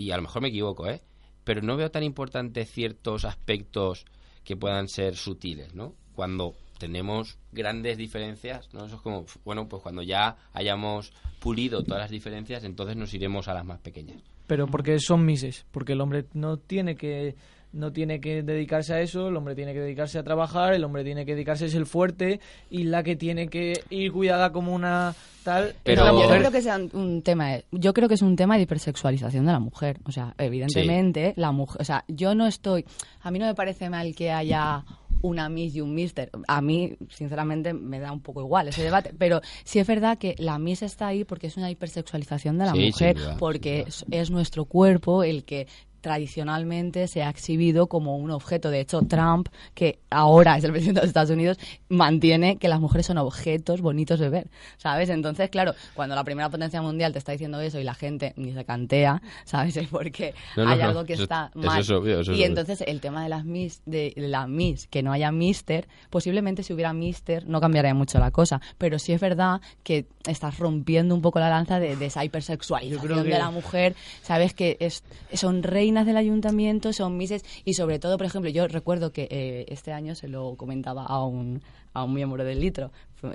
y 0.00 0.10
a 0.12 0.16
lo 0.16 0.22
mejor 0.22 0.42
me 0.42 0.48
equivoco, 0.48 0.88
¿eh? 0.88 1.02
Pero 1.44 1.60
no 1.62 1.76
veo 1.76 1.90
tan 1.90 2.02
importante 2.02 2.64
ciertos 2.64 3.24
aspectos 3.24 4.06
que 4.44 4.56
puedan 4.56 4.88
ser 4.88 5.16
sutiles, 5.16 5.74
¿no? 5.74 5.94
Cuando 6.14 6.54
tenemos 6.78 7.38
grandes 7.52 7.98
diferencias, 7.98 8.72
¿no? 8.72 8.86
Eso 8.86 8.96
es 8.96 9.02
como, 9.02 9.26
bueno, 9.44 9.68
pues 9.68 9.82
cuando 9.82 10.02
ya 10.02 10.36
hayamos 10.54 11.12
pulido 11.38 11.82
todas 11.84 12.00
las 12.00 12.10
diferencias, 12.10 12.64
entonces 12.64 12.96
nos 12.96 13.12
iremos 13.12 13.48
a 13.48 13.54
las 13.54 13.64
más 13.64 13.80
pequeñas. 13.80 14.22
pero 14.46 14.66
porque 14.66 14.98
son 14.98 15.24
mises, 15.24 15.64
porque 15.70 15.92
el 15.92 16.00
hombre 16.00 16.24
no 16.32 16.56
tiene 16.56 16.96
que 16.96 17.36
no 17.72 17.92
tiene 17.92 18.20
que 18.20 18.42
dedicarse 18.42 18.94
a 18.94 19.00
eso, 19.00 19.28
el 19.28 19.36
hombre 19.36 19.54
tiene 19.54 19.72
que 19.72 19.80
dedicarse 19.80 20.18
a 20.18 20.22
trabajar, 20.24 20.74
el 20.74 20.82
hombre 20.84 21.04
tiene 21.04 21.24
que 21.24 21.34
dedicarse 21.34 21.66
a 21.66 21.68
ser 21.68 21.86
fuerte 21.86 22.40
y 22.70 22.84
la 22.84 23.02
que 23.02 23.14
tiene 23.16 23.48
que 23.48 23.82
ir 23.90 24.10
cuidada 24.12 24.50
como 24.52 24.74
una 24.74 25.14
tal 25.44 25.74
Pero- 25.84 26.04
yo 26.06 26.12
no 26.28 26.36
creo 26.38 26.50
que 26.50 26.62
sea 26.62 26.78
un- 26.92 27.22
tema 27.22 27.48
de- 27.52 27.64
yo 27.70 27.94
creo 27.94 28.08
que 28.08 28.14
es 28.14 28.22
un 28.22 28.36
tema 28.36 28.56
de 28.56 28.62
hipersexualización 28.62 29.46
de 29.46 29.52
la 29.52 29.58
mujer 29.60 29.98
o 30.04 30.12
sea 30.12 30.34
evidentemente 30.36 31.32
la 31.36 31.50
mujer 31.52 31.80
o 31.80 31.84
sea 31.84 32.04
yo 32.08 32.34
no 32.34 32.46
estoy 32.46 32.84
a 33.22 33.30
mí 33.30 33.38
no 33.38 33.46
me 33.46 33.54
parece 33.54 33.88
mal 33.88 34.14
que 34.14 34.30
haya 34.32 34.84
una 35.22 35.50
Miss 35.50 35.76
y 35.76 35.82
un 35.82 35.94
Mister. 35.94 36.30
A 36.48 36.62
mí, 36.62 36.96
sinceramente, 37.10 37.74
me 37.74 38.00
da 38.00 38.10
un 38.10 38.22
poco 38.22 38.40
igual 38.40 38.68
ese 38.68 38.82
debate. 38.82 39.12
Pero 39.18 39.42
sí 39.64 39.78
es 39.78 39.86
verdad 39.86 40.16
que 40.16 40.34
la 40.38 40.58
Miss 40.58 40.80
está 40.82 41.08
ahí 41.08 41.24
porque 41.24 41.48
es 41.48 41.58
una 41.58 41.70
hipersexualización 41.70 42.56
de 42.56 42.64
la 42.64 42.72
Sí, 42.72 42.86
mujer. 42.86 43.16
porque 43.38 43.84
es 44.10 44.30
nuestro 44.30 44.64
cuerpo 44.64 45.22
el 45.22 45.44
que 45.44 45.66
tradicionalmente 46.00 47.08
se 47.08 47.22
ha 47.22 47.30
exhibido 47.30 47.86
como 47.86 48.16
un 48.16 48.30
objeto. 48.30 48.70
De 48.70 48.80
hecho, 48.80 49.02
Trump, 49.02 49.48
que 49.74 49.98
ahora 50.10 50.56
es 50.56 50.64
el 50.64 50.70
presidente 50.72 51.00
de 51.00 51.04
los 51.04 51.10
Estados 51.10 51.30
Unidos, 51.30 51.58
mantiene 51.88 52.56
que 52.56 52.68
las 52.68 52.80
mujeres 52.80 53.06
son 53.06 53.18
objetos 53.18 53.80
bonitos 53.80 54.18
de 54.20 54.28
ver, 54.28 54.50
¿sabes? 54.76 55.08
Entonces, 55.10 55.50
claro, 55.50 55.74
cuando 55.94 56.14
la 56.14 56.24
primera 56.24 56.48
potencia 56.50 56.80
mundial 56.82 57.12
te 57.12 57.18
está 57.18 57.32
diciendo 57.32 57.60
eso 57.60 57.78
y 57.78 57.84
la 57.84 57.94
gente 57.94 58.32
ni 58.36 58.52
se 58.52 58.64
cantea, 58.64 59.22
¿sabes? 59.44 59.76
Es 59.76 59.88
porque 59.88 60.34
No, 60.56 60.64
no, 60.64 60.70
hay 60.70 60.80
algo 60.80 61.04
que 61.04 61.14
está 61.14 61.50
eso 61.54 61.60
mal. 61.66 61.80
es 61.80 61.90
obvio, 61.90 62.20
eso 62.20 62.32
es 62.32 62.38
y 62.38 62.44
entonces 62.44 62.82
el 62.86 63.00
tema 63.00 63.22
de 63.22 63.28
las 63.28 63.44
Miss, 63.44 63.82
de 63.86 64.12
la 64.16 64.46
Miss, 64.46 64.86
que 64.88 65.02
no 65.02 65.12
haya 65.12 65.32
Mister, 65.32 65.88
posiblemente 66.10 66.62
si 66.62 66.72
hubiera 66.72 66.92
Mister 66.92 67.46
no 67.46 67.60
cambiaría 67.60 67.94
mucho 67.94 68.18
la 68.18 68.30
cosa. 68.30 68.60
Pero 68.78 68.98
sí 68.98 69.12
es 69.12 69.20
verdad 69.20 69.60
que 69.82 70.06
estás 70.26 70.58
rompiendo 70.58 71.14
un 71.14 71.22
poco 71.22 71.38
la 71.40 71.48
lanza 71.48 71.80
de, 71.80 71.96
de 71.96 72.06
esa 72.06 72.24
hipersexualización 72.24 73.00
que- 73.24 73.30
de 73.30 73.38
la 73.38 73.50
mujer, 73.50 73.94
sabes 74.22 74.52
que 74.54 74.76
es, 74.80 75.02
son 75.32 75.62
reinas 75.62 76.04
del 76.06 76.16
ayuntamiento, 76.16 76.92
son 76.92 77.16
mises 77.16 77.44
y 77.64 77.74
sobre 77.74 77.98
todo, 77.98 78.16
por 78.18 78.26
ejemplo, 78.26 78.50
yo 78.50 78.68
recuerdo 78.68 79.12
que 79.12 79.28
eh, 79.30 79.64
este 79.68 79.92
año 79.92 80.14
se 80.14 80.28
lo 80.28 80.56
comentaba 80.56 81.04
a 81.06 81.24
un, 81.24 81.62
a 81.94 82.04
un 82.04 82.12
miembro 82.14 82.44
del 82.44 82.60
litro, 82.60 82.90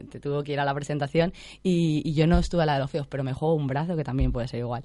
te 0.10 0.20
tuvo 0.20 0.44
que 0.44 0.54
ir 0.54 0.60
a 0.60 0.66
la 0.66 0.74
presentación 0.74 1.34
y, 1.64 2.02
y 2.04 2.14
yo 2.14 2.26
no 2.28 2.38
estuve 2.40 2.64
a 2.64 2.66
la 2.66 2.74
de 2.74 2.80
los 2.80 2.90
feos, 2.92 3.08
pero 3.08 3.24
me 3.24 3.34
juego 3.34 3.54
un 3.56 3.68
brazo 3.68 3.96
que 3.96 4.04
también 4.04 4.32
puede 4.32 4.48
ser 4.48 4.60
igual. 4.60 4.84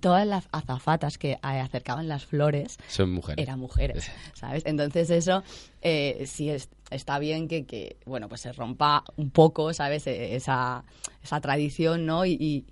Todas 0.00 0.26
las 0.26 0.48
azafatas 0.52 1.18
que 1.18 1.38
acercaban 1.42 2.08
las 2.08 2.24
flores 2.26 2.78
Son 2.88 3.10
mujeres. 3.12 3.42
eran 3.42 3.58
mujeres, 3.60 4.10
¿sabes? 4.34 4.62
Entonces 4.66 5.08
eso 5.10 5.42
eh, 5.82 6.24
sí 6.26 6.50
es- 6.50 6.68
está 6.90 7.18
bien 7.18 7.48
que, 7.48 7.64
que, 7.64 7.96
bueno, 8.04 8.28
pues 8.28 8.40
se 8.42 8.52
rompa 8.52 9.04
un 9.16 9.30
poco, 9.30 9.72
¿sabes? 9.72 10.06
E- 10.06 10.34
Esa, 10.34 10.84
esa 11.22 11.40
tradición, 11.40 12.06
¿no? 12.06 12.26
Y, 12.26 12.32
y, 12.40 12.64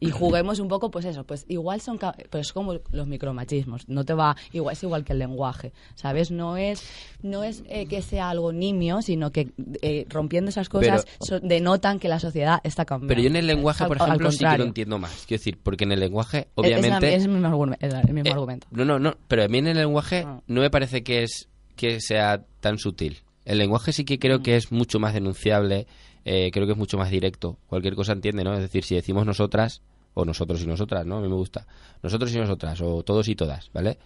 y 0.00 0.10
juguemos 0.10 0.58
un 0.58 0.68
poco, 0.68 0.90
pues 0.90 1.04
eso, 1.04 1.24
pues 1.24 1.44
igual 1.48 1.80
son, 1.80 1.98
pues 1.98 2.46
es 2.48 2.52
como 2.52 2.74
los 2.90 3.06
micromachismos, 3.06 3.88
no 3.88 4.04
te 4.04 4.14
va, 4.14 4.36
igual 4.52 4.72
es 4.72 4.82
igual 4.82 5.04
que 5.04 5.12
el 5.12 5.20
lenguaje, 5.20 5.72
¿sabes? 5.94 6.30
No 6.30 6.56
es, 6.56 6.82
no 7.22 7.44
es 7.44 7.62
eh, 7.68 7.86
que 7.86 8.02
sea 8.02 8.30
algo 8.30 8.52
nimio, 8.52 9.00
sino 9.02 9.30
que 9.30 9.50
eh, 9.80 10.06
rompiendo 10.08 10.48
esas 10.48 10.68
cosas 10.68 11.06
so- 11.20 11.38
denotan 11.40 11.98
que 11.98 12.08
la 12.08 12.18
sociedad 12.18 12.58
está 12.64 12.84
cambiando. 12.84 13.08
Pero 13.08 13.20
yo 13.22 13.28
en 13.28 13.36
el 13.36 13.46
lenguaje, 13.46 13.84
por 13.86 14.00
al 14.02 14.08
ejemplo, 14.08 14.32
sí 14.32 14.44
que 14.44 14.58
lo 14.58 14.64
entiendo 14.64 14.98
más. 14.98 15.24
Quiero 15.26 15.40
decir, 15.40 15.58
porque 15.62 15.84
en 15.84 15.92
el 15.92 16.00
lenguaje, 16.00 16.38
Es- 16.38 16.44
es 16.46 16.50
la- 16.56 16.62
obviamente... 16.62 17.14
Es, 17.14 17.22
el 17.24 17.28
mismo, 17.30 17.48
argumen- 17.48 17.76
es 17.80 17.94
el 17.94 18.12
mismo 18.14 18.28
Eh, 18.28 18.32
argumento. 18.32 18.66
No, 18.72 18.84
no, 18.84 18.98
no, 18.98 19.14
pero 19.28 19.44
a 19.44 19.48
mí 19.48 19.58
en 19.58 19.68
el 19.68 19.76
lenguaje 19.78 20.24
Ah. 20.26 20.40
no 20.48 20.60
me 20.60 20.70
parece 20.70 21.02
que 21.04 21.22
es 21.22 21.48
que 21.76 22.00
sea 22.00 22.44
tan 22.60 22.78
sutil. 22.78 23.18
El 23.44 23.58
lenguaje 23.58 23.92
sí 23.92 24.04
que 24.04 24.18
creo 24.18 24.38
Mm. 24.38 24.42
que 24.42 24.56
es 24.56 24.70
mucho 24.72 24.98
más 25.00 25.14
denunciable, 25.14 25.86
eh, 26.24 26.50
creo 26.52 26.66
que 26.66 26.72
es 26.72 26.78
mucho 26.78 26.98
más 26.98 27.10
directo. 27.10 27.58
Cualquier 27.66 27.94
cosa 27.94 28.12
entiende, 28.12 28.44
¿no? 28.44 28.54
Es 28.54 28.60
decir, 28.60 28.84
si 28.84 28.94
decimos 28.94 29.26
nosotras, 29.26 29.82
o 30.14 30.24
nosotros 30.24 30.62
y 30.62 30.66
nosotras, 30.66 31.06
¿no? 31.06 31.18
A 31.18 31.20
mí 31.20 31.28
me 31.28 31.34
gusta. 31.34 31.66
Nosotros 32.02 32.34
y 32.34 32.38
nosotras, 32.38 32.80
o 32.82 33.02
todos 33.02 33.28
y 33.28 33.34
todas, 33.34 33.70
¿vale? 33.72 33.98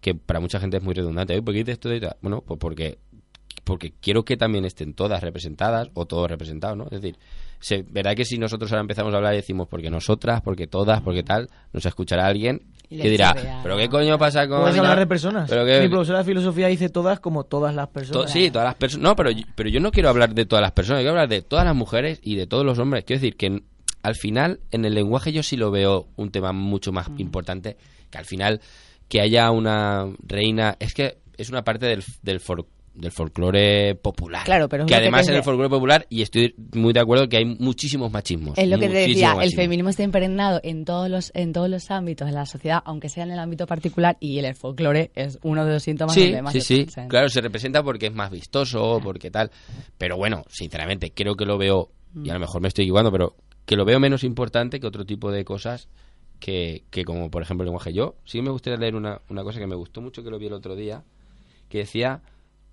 Que 0.00 0.14
para 0.14 0.40
mucha 0.40 0.58
gente 0.58 0.78
es 0.78 0.82
muy 0.82 0.94
redundante. 0.94 1.40
¿Por 1.42 1.54
qué 1.54 1.60
dices 1.60 1.78
todo 1.78 1.94
y 1.94 2.00
tal? 2.00 2.16
Bueno, 2.22 2.42
pues 2.42 2.58
porque, 2.58 2.98
porque 3.64 3.92
quiero 4.00 4.24
que 4.24 4.36
también 4.36 4.64
estén 4.64 4.94
todas 4.94 5.22
representadas, 5.22 5.90
o 5.94 6.06
todos 6.06 6.30
representados, 6.30 6.76
¿no? 6.76 6.84
Es 6.84 7.02
decir, 7.02 7.18
se 7.58 7.82
verá 7.82 8.14
que 8.14 8.24
si 8.24 8.38
nosotros 8.38 8.72
ahora 8.72 8.80
empezamos 8.80 9.12
a 9.12 9.18
hablar 9.18 9.34
y 9.34 9.36
decimos 9.36 9.68
porque 9.68 9.90
nosotras, 9.90 10.40
porque 10.40 10.66
todas, 10.66 11.02
porque 11.02 11.22
tal, 11.22 11.50
nos 11.72 11.84
escuchará 11.84 12.26
alguien 12.26 12.62
que 12.90 13.08
dirá. 13.10 13.34
¿pero 13.62 13.76
qué 13.76 13.88
coño 13.88 14.18
pasa 14.18 14.48
con...? 14.48 14.62
Puedes 14.62 14.76
hablar 14.78 14.98
de 14.98 15.06
personas. 15.06 15.48
Pero 15.48 15.64
que- 15.64 15.80
Mi 15.80 15.88
profesora 15.88 16.18
de 16.18 16.24
filosofía 16.24 16.66
dice 16.66 16.88
todas 16.88 17.20
como 17.20 17.44
todas 17.44 17.74
las 17.74 17.86
To- 17.88 17.92
personas. 17.92 18.30
sí, 18.32 18.50
todas 18.50 18.66
las 18.66 18.74
personas. 18.74 19.02
No, 19.04 19.16
pero, 19.16 19.30
yo- 19.30 19.44
pero 19.54 19.68
yo 19.68 19.80
no 19.80 19.90
quiero 19.92 20.08
hablar 20.08 20.34
de 20.34 20.44
todas 20.46 20.62
las 20.62 20.72
personas, 20.72 21.00
quiero 21.00 21.10
hablar 21.12 21.28
de 21.28 21.42
todas 21.42 21.64
las 21.64 21.74
mujeres 21.76 22.18
y 22.22 22.36
de 22.36 22.46
todos 22.46 22.64
los 22.64 22.78
hombres. 22.78 23.04
Quiero 23.04 23.20
decir 23.20 23.36
que 23.36 23.62
al 24.02 24.14
final, 24.16 24.60
en 24.70 24.84
el 24.84 24.94
lenguaje 24.94 25.32
yo 25.32 25.42
sí 25.42 25.56
lo 25.56 25.70
veo 25.70 26.08
un 26.16 26.30
tema 26.30 26.52
mucho 26.52 26.90
más 26.90 27.08
importante, 27.18 27.76
que 28.10 28.18
al 28.18 28.24
final 28.24 28.60
que 29.08 29.20
haya 29.20 29.50
una 29.50 30.06
reina, 30.26 30.76
es 30.80 30.94
que 30.94 31.18
es 31.36 31.50
una 31.50 31.62
parte 31.64 31.86
del, 31.86 32.02
del, 32.22 32.40
for- 32.40 32.66
del 32.94 33.12
folclore 33.12 33.94
popular. 33.94 34.44
Claro, 34.44 34.68
pero 34.68 34.86
que 34.86 34.94
además 34.94 35.28
en 35.28 35.36
el 35.36 35.42
folclore 35.42 35.68
popular, 35.68 36.06
y 36.08 36.22
estoy 36.22 36.54
muy 36.74 36.92
de 36.92 37.00
acuerdo 37.00 37.28
que 37.28 37.38
hay 37.38 37.44
muchísimos 37.44 38.10
machismos. 38.10 38.58
Es 38.58 38.68
lo 38.68 38.78
que 38.78 38.88
te 38.88 39.08
decía, 39.08 39.36
el 39.40 39.52
feminismo 39.52 39.90
está 39.90 40.02
impregnado 40.02 40.60
en 40.62 40.84
todos 40.84 41.08
los 41.08 41.30
en 41.34 41.52
todos 41.52 41.68
los 41.68 41.90
ámbitos 41.90 42.28
de 42.28 42.34
la 42.34 42.46
sociedad, 42.46 42.82
aunque 42.84 43.08
sea 43.08 43.24
en 43.24 43.30
el 43.30 43.38
ámbito 43.38 43.66
particular, 43.66 44.16
y 44.20 44.38
el 44.38 44.54
folclore 44.54 45.10
es 45.14 45.38
uno 45.42 45.64
de 45.64 45.72
los 45.74 45.82
síntomas 45.82 46.14
Sí, 46.14 46.22
donde 46.22 46.42
más 46.42 46.52
sí, 46.52 46.60
sí. 46.60 46.86
Claro, 47.08 47.28
se 47.28 47.40
representa 47.40 47.82
porque 47.82 48.06
es 48.06 48.14
más 48.14 48.30
vistoso, 48.30 49.00
porque 49.02 49.30
tal. 49.30 49.50
Pero 49.96 50.16
bueno, 50.16 50.44
sinceramente, 50.48 51.12
creo 51.12 51.36
que 51.36 51.44
lo 51.44 51.58
veo, 51.58 51.90
y 52.22 52.30
a 52.30 52.34
lo 52.34 52.40
mejor 52.40 52.60
me 52.60 52.68
estoy 52.68 52.84
equivocando, 52.84 53.12
pero 53.12 53.36
que 53.64 53.76
lo 53.76 53.84
veo 53.84 54.00
menos 54.00 54.24
importante 54.24 54.80
que 54.80 54.86
otro 54.86 55.04
tipo 55.04 55.30
de 55.30 55.44
cosas 55.44 55.88
que, 56.40 56.82
que 56.90 57.04
como 57.04 57.30
por 57.30 57.42
ejemplo 57.42 57.62
el 57.62 57.66
lenguaje. 57.68 57.92
Yo 57.92 58.16
sí 58.24 58.42
me 58.42 58.50
gustaría 58.50 58.78
leer 58.78 58.96
una, 58.96 59.20
una 59.28 59.44
cosa 59.44 59.60
que 59.60 59.66
me 59.66 59.76
gustó 59.76 60.00
mucho, 60.00 60.24
que 60.24 60.30
lo 60.30 60.38
vi 60.38 60.46
el 60.46 60.54
otro 60.54 60.74
día, 60.74 61.04
que 61.68 61.78
decía 61.78 62.22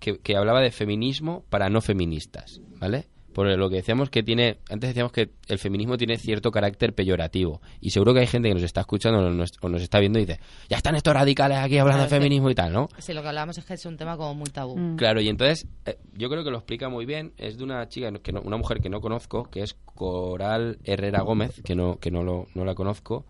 que, 0.00 0.18
que 0.18 0.36
hablaba 0.36 0.60
de 0.60 0.70
feminismo 0.70 1.44
para 1.50 1.68
no 1.68 1.80
feministas, 1.80 2.60
¿vale? 2.78 3.06
Por 3.34 3.46
lo 3.56 3.70
que 3.70 3.76
decíamos 3.76 4.10
que 4.10 4.24
tiene, 4.24 4.58
antes 4.68 4.90
decíamos 4.90 5.12
que 5.12 5.30
el 5.46 5.58
feminismo 5.60 5.96
tiene 5.96 6.16
cierto 6.16 6.50
carácter 6.50 6.92
peyorativo. 6.92 7.60
Y 7.80 7.90
seguro 7.90 8.12
que 8.12 8.20
hay 8.20 8.26
gente 8.26 8.48
que 8.48 8.54
nos 8.54 8.64
está 8.64 8.80
escuchando 8.80 9.20
o 9.20 9.30
nos, 9.30 9.52
o 9.60 9.68
nos 9.68 9.80
está 9.80 10.00
viendo 10.00 10.18
y 10.18 10.24
dice, 10.24 10.40
ya 10.68 10.78
están 10.78 10.96
estos 10.96 11.14
radicales 11.14 11.58
aquí 11.58 11.78
hablando 11.78 11.98
Claro, 12.00 12.10
de 12.10 12.16
que- 12.16 12.20
feminismo 12.20 12.50
y 12.50 12.54
tal, 12.56 12.72
¿no? 12.72 12.88
Sí, 12.98 13.12
lo 13.12 13.22
que 13.22 13.28
hablábamos 13.28 13.56
es 13.58 13.64
que 13.64 13.74
es 13.74 13.86
un 13.86 13.96
tema 13.96 14.16
como 14.16 14.34
muy 14.34 14.48
tabú. 14.50 14.76
Mm. 14.76 14.96
Claro, 14.96 15.20
y 15.20 15.28
entonces 15.28 15.68
eh, 15.86 15.98
yo 16.14 16.28
creo 16.28 16.42
que 16.42 16.50
lo 16.50 16.56
explica 16.56 16.88
muy 16.88 17.06
bien. 17.06 17.32
Es 17.36 17.58
de 17.58 17.62
una 17.64 17.86
chica, 17.88 18.10
que 18.20 18.32
no- 18.32 18.40
una 18.40 18.56
mujer 18.56 18.80
que 18.80 18.88
no 18.88 19.00
conozco, 19.00 19.44
que 19.44 19.62
es 19.62 19.74
Coral 19.94 20.78
Herrera 20.82 21.20
Gómez, 21.20 21.60
que 21.62 21.76
no, 21.76 21.98
que 22.00 22.10
no, 22.10 22.24
lo, 22.24 22.46
no 22.54 22.64
la 22.64 22.74
conozco, 22.74 23.24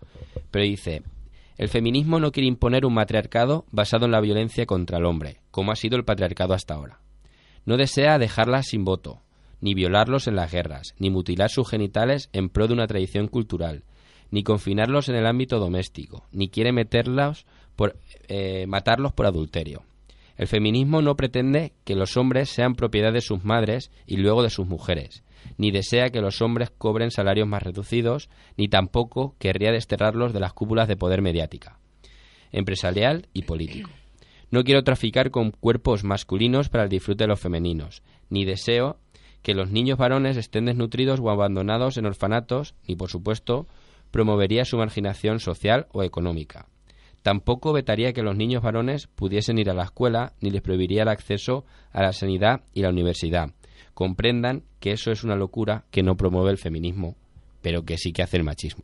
pero 0.49 0.63
dice, 0.65 1.03
el 1.59 1.67
feminismo 1.67 2.21
no 2.21 2.31
quiere 2.31 2.47
imponer 2.47 2.85
un 2.85 2.93
matriarcado 2.93 3.65
basado 3.69 4.05
en 4.05 4.13
la 4.13 4.21
violencia 4.21 4.65
contra 4.65 4.97
el 4.97 5.05
hombre, 5.05 5.41
como 5.51 5.73
ha 5.73 5.75
sido 5.75 5.97
el 5.97 6.05
patriarcado 6.05 6.53
hasta 6.53 6.73
ahora. 6.73 7.01
No 7.65 7.75
desea 7.75 8.17
dejarlas 8.17 8.67
sin 8.67 8.85
voto, 8.85 9.19
ni 9.59 9.73
violarlos 9.73 10.29
en 10.29 10.37
las 10.37 10.53
guerras, 10.53 10.95
ni 10.99 11.09
mutilar 11.09 11.49
sus 11.49 11.69
genitales 11.69 12.29
en 12.31 12.47
pro 12.47 12.67
de 12.67 12.75
una 12.75 12.87
tradición 12.87 13.27
cultural, 13.27 13.83
ni 14.31 14.41
confinarlos 14.41 15.09
en 15.09 15.15
el 15.15 15.27
ámbito 15.27 15.59
doméstico, 15.59 16.25
ni 16.31 16.47
quiere 16.47 16.71
meterlos 16.71 17.45
por, 17.75 17.97
eh, 18.29 18.65
matarlos 18.65 19.11
por 19.11 19.25
adulterio. 19.25 19.83
El 20.37 20.47
feminismo 20.47 21.01
no 21.01 21.17
pretende 21.17 21.73
que 21.83 21.95
los 21.95 22.15
hombres 22.15 22.49
sean 22.49 22.75
propiedad 22.75 23.11
de 23.11 23.19
sus 23.19 23.43
madres 23.43 23.91
y 24.07 24.15
luego 24.15 24.43
de 24.43 24.49
sus 24.49 24.65
mujeres, 24.65 25.23
ni 25.57 25.71
desea 25.71 26.09
que 26.09 26.21
los 26.21 26.41
hombres 26.41 26.69
cobren 26.69 27.11
salarios 27.11 27.47
más 27.47 27.63
reducidos, 27.63 28.29
ni 28.57 28.67
tampoco 28.67 29.35
querría 29.39 29.71
desterrarlos 29.71 30.33
de 30.33 30.39
las 30.39 30.53
cúpulas 30.53 30.87
de 30.87 30.97
poder 30.97 31.21
mediática, 31.21 31.79
empresarial 32.51 33.27
y 33.33 33.43
político. 33.43 33.89
No 34.51 34.63
quiero 34.63 34.83
traficar 34.83 35.29
con 35.29 35.51
cuerpos 35.51 36.03
masculinos 36.03 36.69
para 36.69 36.83
el 36.83 36.89
disfrute 36.89 37.25
de 37.25 37.27
los 37.27 37.39
femeninos, 37.39 38.01
ni 38.29 38.45
deseo 38.45 38.97
que 39.41 39.53
los 39.53 39.69
niños 39.69 39.97
varones 39.97 40.37
estén 40.37 40.65
desnutridos 40.65 41.19
o 41.19 41.29
abandonados 41.29 41.97
en 41.97 42.05
orfanatos, 42.05 42.75
ni 42.87 42.95
por 42.95 43.09
supuesto 43.09 43.67
promovería 44.11 44.65
su 44.65 44.77
marginación 44.77 45.39
social 45.39 45.87
o 45.91 46.03
económica. 46.03 46.67
tampoco 47.21 47.73
vetaría 47.73 48.13
que 48.13 48.23
los 48.23 48.37
niños 48.37 48.63
varones 48.63 49.07
pudiesen 49.07 49.59
ir 49.59 49.69
a 49.69 49.73
la 49.73 49.83
escuela 49.83 50.33
ni 50.39 50.51
les 50.51 50.61
prohibiría 50.61 51.03
el 51.03 51.09
acceso 51.09 51.65
a 51.91 52.01
la 52.01 52.13
sanidad 52.13 52.61
y 52.73 52.81
la 52.81 52.89
universidad. 52.89 53.51
Comprendan 53.93 54.63
que 54.79 54.91
eso 54.91 55.11
es 55.11 55.23
una 55.23 55.35
locura 55.35 55.83
que 55.91 56.03
no 56.03 56.15
promueve 56.15 56.51
el 56.51 56.57
feminismo, 56.57 57.15
pero 57.61 57.83
que 57.83 57.97
sí 57.97 58.11
que 58.13 58.21
hace 58.23 58.37
el 58.37 58.43
machismo. 58.43 58.83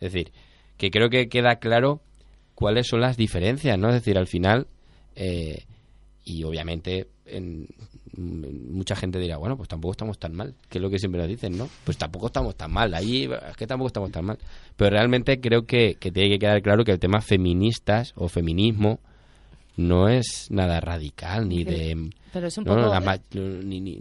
Es 0.00 0.12
decir, 0.12 0.32
que 0.76 0.90
creo 0.90 1.08
que 1.08 1.28
queda 1.28 1.56
claro 1.56 2.00
cuáles 2.54 2.86
son 2.86 3.00
las 3.00 3.16
diferencias, 3.16 3.78
¿no? 3.78 3.88
Es 3.88 3.94
decir, 3.94 4.18
al 4.18 4.26
final, 4.26 4.66
eh, 5.14 5.64
y 6.24 6.44
obviamente 6.44 7.08
en- 7.26 7.66
mucha 8.18 8.96
gente 8.96 9.18
dirá, 9.18 9.36
bueno, 9.36 9.56
pues 9.58 9.68
tampoco 9.68 9.92
estamos 9.92 10.18
tan 10.18 10.34
mal, 10.34 10.54
que 10.70 10.78
es 10.78 10.82
lo 10.82 10.88
que 10.88 10.98
siempre 10.98 11.20
nos 11.20 11.28
dicen, 11.28 11.56
¿no? 11.56 11.68
Pues 11.84 11.98
tampoco 11.98 12.26
estamos 12.28 12.56
tan 12.56 12.72
mal, 12.72 12.94
ahí 12.94 13.24
es 13.50 13.56
que 13.58 13.66
tampoco 13.66 13.88
estamos 13.88 14.10
tan 14.10 14.24
mal. 14.24 14.38
Pero 14.76 14.90
realmente 14.90 15.38
creo 15.40 15.66
que, 15.66 15.96
que 16.00 16.10
tiene 16.10 16.30
que 16.30 16.38
quedar 16.38 16.62
claro 16.62 16.82
que 16.84 16.92
el 16.92 16.98
tema 16.98 17.20
feministas 17.20 18.12
o 18.16 18.28
feminismo 18.28 19.00
no 19.76 20.08
es 20.08 20.46
nada 20.50 20.80
radical, 20.80 21.48
ni 21.48 21.64
de... 21.64 22.10
Pero 22.32 22.48
es 22.48 22.58
un 22.58 22.64
no, 22.64 22.76
no, 22.76 22.82
poco... 22.90 23.00
la 23.00 23.20
ni, 23.62 23.80
ni- 23.80 24.00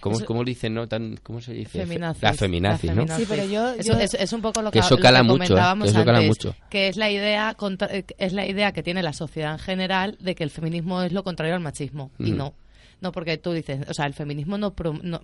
¿cómo, 0.00 0.16
Eso- 0.16 0.26
¿Cómo 0.26 0.44
dicen, 0.44 0.74
no? 0.74 0.86
Tan, 0.88 1.16
¿Cómo 1.22 1.40
se 1.40 1.52
dice? 1.54 1.70
Fe- 1.70 1.86
Feminazis. 1.86 2.22
La 2.22 2.34
feminazis, 2.34 2.90
¿no? 2.90 2.96
feminazis. 2.96 3.26
Sí, 3.28 3.34
pero 3.34 3.48
yo- 3.48 3.72
Eso 3.74 3.92
yo- 3.92 3.98
es, 3.98 4.14
es 4.14 4.32
un 4.32 4.42
poco 4.42 4.60
lo 4.62 4.70
Que 4.70 4.80
que, 4.80 4.86
eso 4.86 4.96
lo 4.96 5.02
cala 5.02 5.20
que 5.20 5.24
mucho, 5.24 5.34
¿eh? 5.34 5.46
comentábamos 5.46 5.84
Que 5.84 5.90
eso 5.90 6.04
cala 6.04 6.18
antes, 6.18 6.28
mucho. 6.28 6.54
que 6.68 6.88
es 6.88 6.96
la 6.96 7.10
idea 7.10 7.54
contra- 7.54 7.88
eh, 7.94 8.04
es 8.18 8.32
la 8.34 8.46
idea 8.46 8.72
que 8.72 8.82
tiene 8.82 9.02
la 9.02 9.12
sociedad 9.12 9.52
en 9.52 9.58
general 9.58 10.18
de 10.20 10.34
que 10.34 10.44
el 10.44 10.50
feminismo 10.50 11.02
es 11.02 11.12
lo 11.12 11.22
contrario 11.24 11.54
al 11.54 11.60
machismo 11.60 12.10
y 12.18 12.32
no. 12.32 12.54
No, 13.00 13.12
porque 13.12 13.38
tú 13.38 13.52
dices, 13.52 13.86
o 13.88 13.94
sea, 13.94 14.06
el 14.06 14.12
feminismo 14.14 14.58
no, 14.58 14.74
prom- 14.76 15.00
no- 15.02 15.20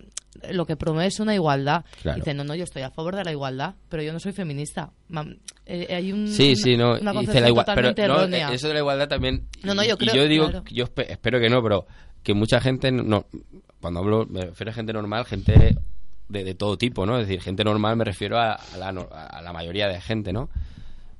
lo 0.51 0.65
que 0.65 0.75
promueve 0.75 1.07
es 1.07 1.19
una 1.19 1.35
igualdad. 1.35 1.85
Claro. 2.01 2.17
Dices, 2.17 2.35
no, 2.35 2.43
no, 2.43 2.55
yo 2.55 2.63
estoy 2.63 2.81
a 2.81 2.89
favor 2.91 3.15
de 3.15 3.23
la 3.23 3.31
igualdad, 3.31 3.75
pero 3.89 4.01
yo 4.03 4.11
no 4.13 4.19
soy 4.19 4.31
feminista. 4.31 4.91
Mam- 5.09 5.37
eh, 5.65 5.87
hay 5.95 6.11
un, 6.11 6.27
Sí, 6.27 6.55
sí, 6.55 6.75
no. 6.75 6.97
una 6.99 7.13
dice 7.13 7.39
la 7.41 7.49
igual, 7.49 7.65
pero 7.73 7.93
no, 8.27 8.35
eh, 8.35 8.45
eso 8.53 8.67
de 8.67 8.73
la 8.73 8.79
igualdad 8.79 9.07
también. 9.07 9.47
No, 9.63 9.73
no, 9.75 9.83
yo 9.83 9.93
y 9.95 9.97
creo- 9.97 10.15
yo 10.15 10.27
digo, 10.27 10.49
claro. 10.49 10.63
yo 10.71 10.85
espe- 10.85 11.05
espero 11.09 11.39
que 11.39 11.49
no, 11.49 11.61
pero 11.61 11.85
que 12.23 12.33
mucha 12.33 12.59
gente, 12.59 12.91
no, 12.91 13.25
cuando 13.79 13.99
hablo, 13.99 14.25
me 14.25 14.41
refiero 14.41 14.71
a 14.71 14.73
gente 14.73 14.91
normal, 14.93 15.25
gente 15.25 15.77
de, 16.29 16.43
de 16.43 16.55
todo 16.55 16.77
tipo, 16.77 17.05
¿no? 17.05 17.19
Es 17.19 17.27
decir, 17.27 17.41
gente 17.41 17.63
normal 17.63 17.95
me 17.95 18.03
refiero 18.03 18.37
a, 18.39 18.53
a 18.53 18.77
la, 18.77 18.89
a 18.89 19.41
la 19.41 19.53
mayoría 19.53 19.87
de 19.87 20.01
gente, 20.01 20.33
¿no? 20.33 20.49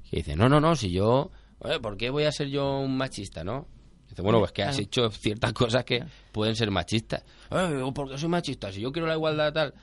Que 0.09 0.17
dice, 0.17 0.35
no, 0.35 0.49
no, 0.49 0.59
no, 0.59 0.75
si 0.75 0.91
yo, 0.91 1.31
eh, 1.63 1.79
¿por 1.81 1.97
qué 1.97 2.09
voy 2.09 2.23
a 2.23 2.31
ser 2.31 2.47
yo 2.49 2.79
un 2.79 2.97
machista, 2.97 3.43
no? 3.43 3.67
Dice, 4.17 4.23
bueno, 4.23 4.39
pues 4.39 4.51
que 4.51 4.63
has 4.63 4.79
hecho 4.79 5.11
ciertas 5.11 5.53
cosas 5.53 5.83
que 5.83 6.03
pueden 6.31 6.55
ser 6.55 6.71
machistas. 6.71 7.23
Eh, 7.51 7.91
¿Por 7.93 8.09
qué 8.09 8.17
soy 8.17 8.29
machista? 8.29 8.71
Si 8.71 8.81
yo 8.81 8.91
quiero 8.91 9.07
la 9.07 9.13
igualdad 9.13 9.53
tal, 9.53 9.73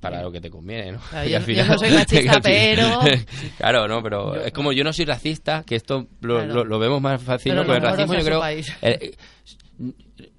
para 0.00 0.22
lo 0.22 0.32
que 0.32 0.40
te 0.40 0.48
conviene, 0.50 0.92
¿no? 0.92 1.00
Claro, 1.10 1.28
yo- 1.28 1.36
al 1.36 1.42
yo 1.42 1.46
final- 1.46 1.68
no 1.68 1.78
soy 1.78 1.90
machista, 1.90 2.40
pero- 2.42 3.00
claro, 3.58 3.86
no, 3.86 4.02
pero 4.02 4.36
es 4.36 4.52
como 4.52 4.72
yo 4.72 4.84
no 4.84 4.92
soy 4.94 5.04
racista, 5.04 5.64
que 5.64 5.74
esto 5.76 6.06
lo, 6.22 6.36
Claro. 6.36 6.54
lo- 6.54 6.64
lo 6.64 6.78
vemos 6.78 7.02
más 7.02 7.22
fácil, 7.22 7.52
Pero 7.52 7.62
¿no? 7.62 7.66
Porque 7.66 7.76
el 7.86 7.90
racismo 7.92 8.14
yo 8.14 8.24
creo... 8.24 8.42
eh, 8.80 9.14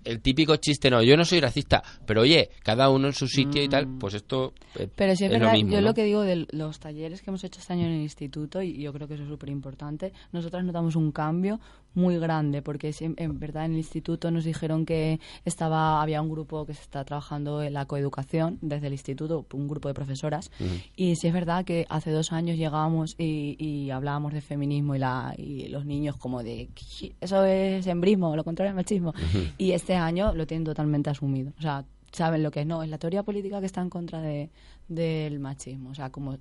el 0.03 0.21
típico 0.21 0.55
chiste, 0.57 0.89
no, 0.89 1.01
yo 1.03 1.15
no 1.17 1.25
soy 1.25 1.39
racista, 1.39 1.83
pero 2.05 2.21
oye, 2.21 2.49
cada 2.63 2.89
uno 2.89 3.07
en 3.07 3.13
su 3.13 3.27
sitio 3.27 3.63
y 3.63 3.67
tal, 3.69 3.87
pues 3.99 4.13
esto 4.15 4.53
eh, 4.75 4.87
Pero 4.95 5.15
sí 5.15 5.25
es, 5.25 5.31
es 5.31 5.39
verdad, 5.39 5.53
lo 5.53 5.57
mismo, 5.57 5.71
yo 5.71 5.81
¿no? 5.81 5.87
lo 5.87 5.93
que 5.93 6.03
digo 6.03 6.21
de 6.21 6.47
los 6.51 6.79
talleres 6.79 7.21
que 7.21 7.29
hemos 7.29 7.43
hecho 7.43 7.59
este 7.59 7.73
año 7.73 7.85
en 7.85 7.93
el 7.93 8.01
instituto, 8.01 8.61
y 8.61 8.81
yo 8.81 8.91
creo 8.93 9.07
que 9.07 9.13
eso 9.15 9.23
es 9.23 9.29
súper 9.29 9.49
importante, 9.49 10.13
nosotras 10.31 10.63
notamos 10.63 10.95
un 10.95 11.11
cambio 11.11 11.59
muy 11.95 12.19
grande, 12.19 12.61
porque 12.61 12.93
sí, 12.93 13.05
en 13.17 13.39
verdad 13.39 13.65
en 13.65 13.71
el 13.71 13.77
instituto 13.79 14.29
nos 14.29 14.43
dijeron 14.43 14.85
que 14.85 15.19
estaba 15.43 16.01
había 16.01 16.21
un 16.21 16.29
grupo 16.29 16.65
que 16.65 16.73
se 16.73 16.81
está 16.83 17.03
trabajando 17.03 17.63
en 17.63 17.73
la 17.73 17.85
coeducación 17.85 18.59
desde 18.61 18.87
el 18.87 18.93
instituto, 18.93 19.45
un 19.53 19.67
grupo 19.67 19.87
de 19.87 19.93
profesoras, 19.95 20.51
y 20.95 21.15
sí 21.15 21.27
es 21.27 21.33
verdad 21.33 21.65
que 21.65 21.85
hace 21.89 22.11
dos 22.11 22.31
años 22.31 22.57
llegábamos 22.57 23.15
y, 23.17 23.55
y 23.57 23.89
hablábamos 23.89 24.33
de 24.33 24.41
feminismo 24.41 24.95
y, 24.95 24.99
la, 24.99 25.33
y 25.37 25.67
los 25.69 25.85
niños 25.85 26.15
como 26.17 26.43
de, 26.43 26.69
"¿Qué? 26.75 27.13
eso 27.21 27.43
es 27.45 27.85
embrismo, 27.87 28.35
lo 28.35 28.43
contrario 28.43 28.69
al 28.69 28.75
machismo, 28.75 29.13
y 29.57 29.68
este 29.71 29.95
año 29.95 30.33
lo 30.33 30.45
tienen 30.47 30.65
totalmente 30.65 31.09
asumido, 31.09 31.51
o 31.57 31.61
sea, 31.61 31.85
saben 32.11 32.43
lo 32.43 32.51
que 32.51 32.61
es, 32.61 32.67
no, 32.67 32.83
es 32.83 32.89
la 32.89 32.97
teoría 32.97 33.23
política 33.23 33.59
que 33.59 33.65
está 33.67 33.81
en 33.81 33.89
contra 33.89 34.21
de, 34.21 34.49
del 34.87 35.39
machismo. 35.39 35.91
O 35.91 35.95
sea, 35.95 36.09
como 36.09 36.37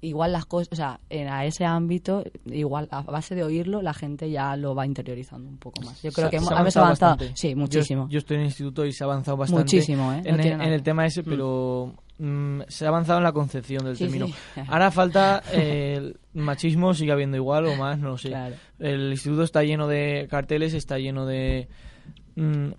igual 0.00 0.32
las 0.32 0.46
cosas, 0.46 0.68
o 0.72 0.76
sea, 0.76 1.00
en, 1.10 1.28
a 1.28 1.44
ese 1.44 1.64
ámbito, 1.64 2.24
igual 2.46 2.88
a 2.90 3.02
base 3.02 3.34
de 3.34 3.42
oírlo, 3.42 3.82
la 3.82 3.94
gente 3.94 4.30
ya 4.30 4.56
lo 4.56 4.74
va 4.74 4.86
interiorizando 4.86 5.48
un 5.48 5.58
poco 5.58 5.82
más. 5.82 6.00
Yo 6.02 6.12
creo 6.12 6.30
que 6.30 6.36
hemos, 6.36 6.50
avanzado. 6.76 7.16
Sí, 7.34 7.54
muchísimo. 7.54 8.08
Yo, 8.08 8.18
estoy 8.18 8.36
en 8.36 8.40
el 8.42 8.46
instituto 8.48 8.84
y 8.84 8.92
se 8.92 9.02
ha 9.02 9.06
avanzado 9.06 9.36
bastante. 9.36 9.62
Muchísimo, 9.62 10.12
¿eh? 10.12 10.22
En, 10.24 10.40
el, 10.40 10.50
nada. 10.50 10.64
en 10.66 10.72
el 10.72 10.82
tema 10.82 11.06
ese, 11.06 11.22
Mm. 11.22 11.24
pero 11.24 11.94
mm, 12.18 12.60
se 12.68 12.84
ha 12.84 12.88
avanzado 12.88 13.18
en 13.18 13.24
la 13.24 13.32
concepción 13.32 13.84
del 13.84 13.96
Sí, 13.96 14.04
término. 14.04 14.26
sí. 14.28 14.34
Ahora 14.68 14.90
falta 14.90 15.42
eh, 15.52 15.94
el 15.96 16.20
machismo, 16.34 16.94
sigue 16.94 17.10
habiendo 17.12 17.36
igual 17.36 17.66
o 17.66 17.74
más, 17.74 17.98
no 17.98 18.10
lo 18.10 18.18
sé. 18.18 18.28
Claro. 18.28 18.54
El 18.78 19.10
instituto 19.10 19.42
está 19.42 19.64
lleno 19.64 19.88
de 19.88 20.28
carteles, 20.30 20.74
está 20.74 20.98
lleno 20.98 21.26
de 21.26 21.68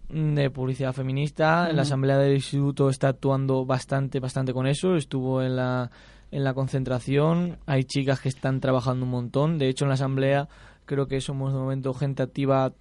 de 0.09 0.49
publicidad 0.49 0.93
feminista. 0.93 1.71
La 1.73 1.81
asamblea 1.83 2.17
del 2.17 2.35
instituto 2.35 2.89
está 2.89 3.09
actuando 3.09 3.65
bastante, 3.65 4.19
bastante 4.19 4.53
con 4.53 4.67
eso. 4.67 4.95
Estuvo 4.95 5.41
en 5.41 5.55
la 5.55 5.91
en 6.31 6.43
la 6.43 6.53
concentración. 6.53 7.57
Hay 7.65 7.83
chicas 7.83 8.21
que 8.21 8.29
están 8.29 8.59
trabajando 8.59 9.05
un 9.05 9.11
montón. 9.11 9.57
De 9.57 9.67
hecho, 9.67 9.85
en 9.85 9.89
la 9.89 9.95
asamblea 9.95 10.47
creo 10.85 11.07
que 11.07 11.21
somos 11.21 11.53
de 11.53 11.59
momento 11.59 11.93
gente 11.93 12.23
activa 12.23 12.73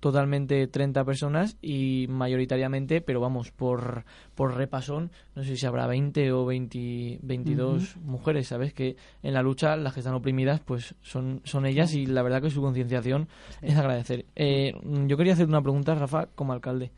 totalmente 0.00 0.66
30 0.66 1.04
personas 1.04 1.56
y 1.60 2.06
mayoritariamente, 2.08 3.00
pero 3.00 3.20
vamos, 3.20 3.50
por, 3.50 4.04
por 4.34 4.56
repasón, 4.56 5.10
no 5.34 5.44
sé 5.44 5.56
si 5.56 5.66
habrá 5.66 5.86
20 5.86 6.32
o 6.32 6.46
20, 6.46 7.20
22 7.22 7.96
mujeres, 7.98 8.48
¿sabes? 8.48 8.72
Que 8.72 8.96
en 9.22 9.34
la 9.34 9.42
lucha 9.42 9.76
las 9.76 9.94
que 9.94 10.00
están 10.00 10.14
oprimidas 10.14 10.60
pues 10.60 10.94
son, 11.02 11.42
son 11.44 11.66
ellas 11.66 11.94
y 11.94 12.06
la 12.06 12.22
verdad 12.22 12.42
que 12.42 12.50
su 12.50 12.62
concienciación 12.62 13.28
es 13.60 13.76
agradecer. 13.76 14.24
Eh, 14.34 14.72
yo 15.06 15.16
quería 15.16 15.34
hacer 15.34 15.46
una 15.46 15.62
pregunta, 15.62 15.94
Rafa, 15.94 16.26
como 16.34 16.52
alcalde. 16.52 16.90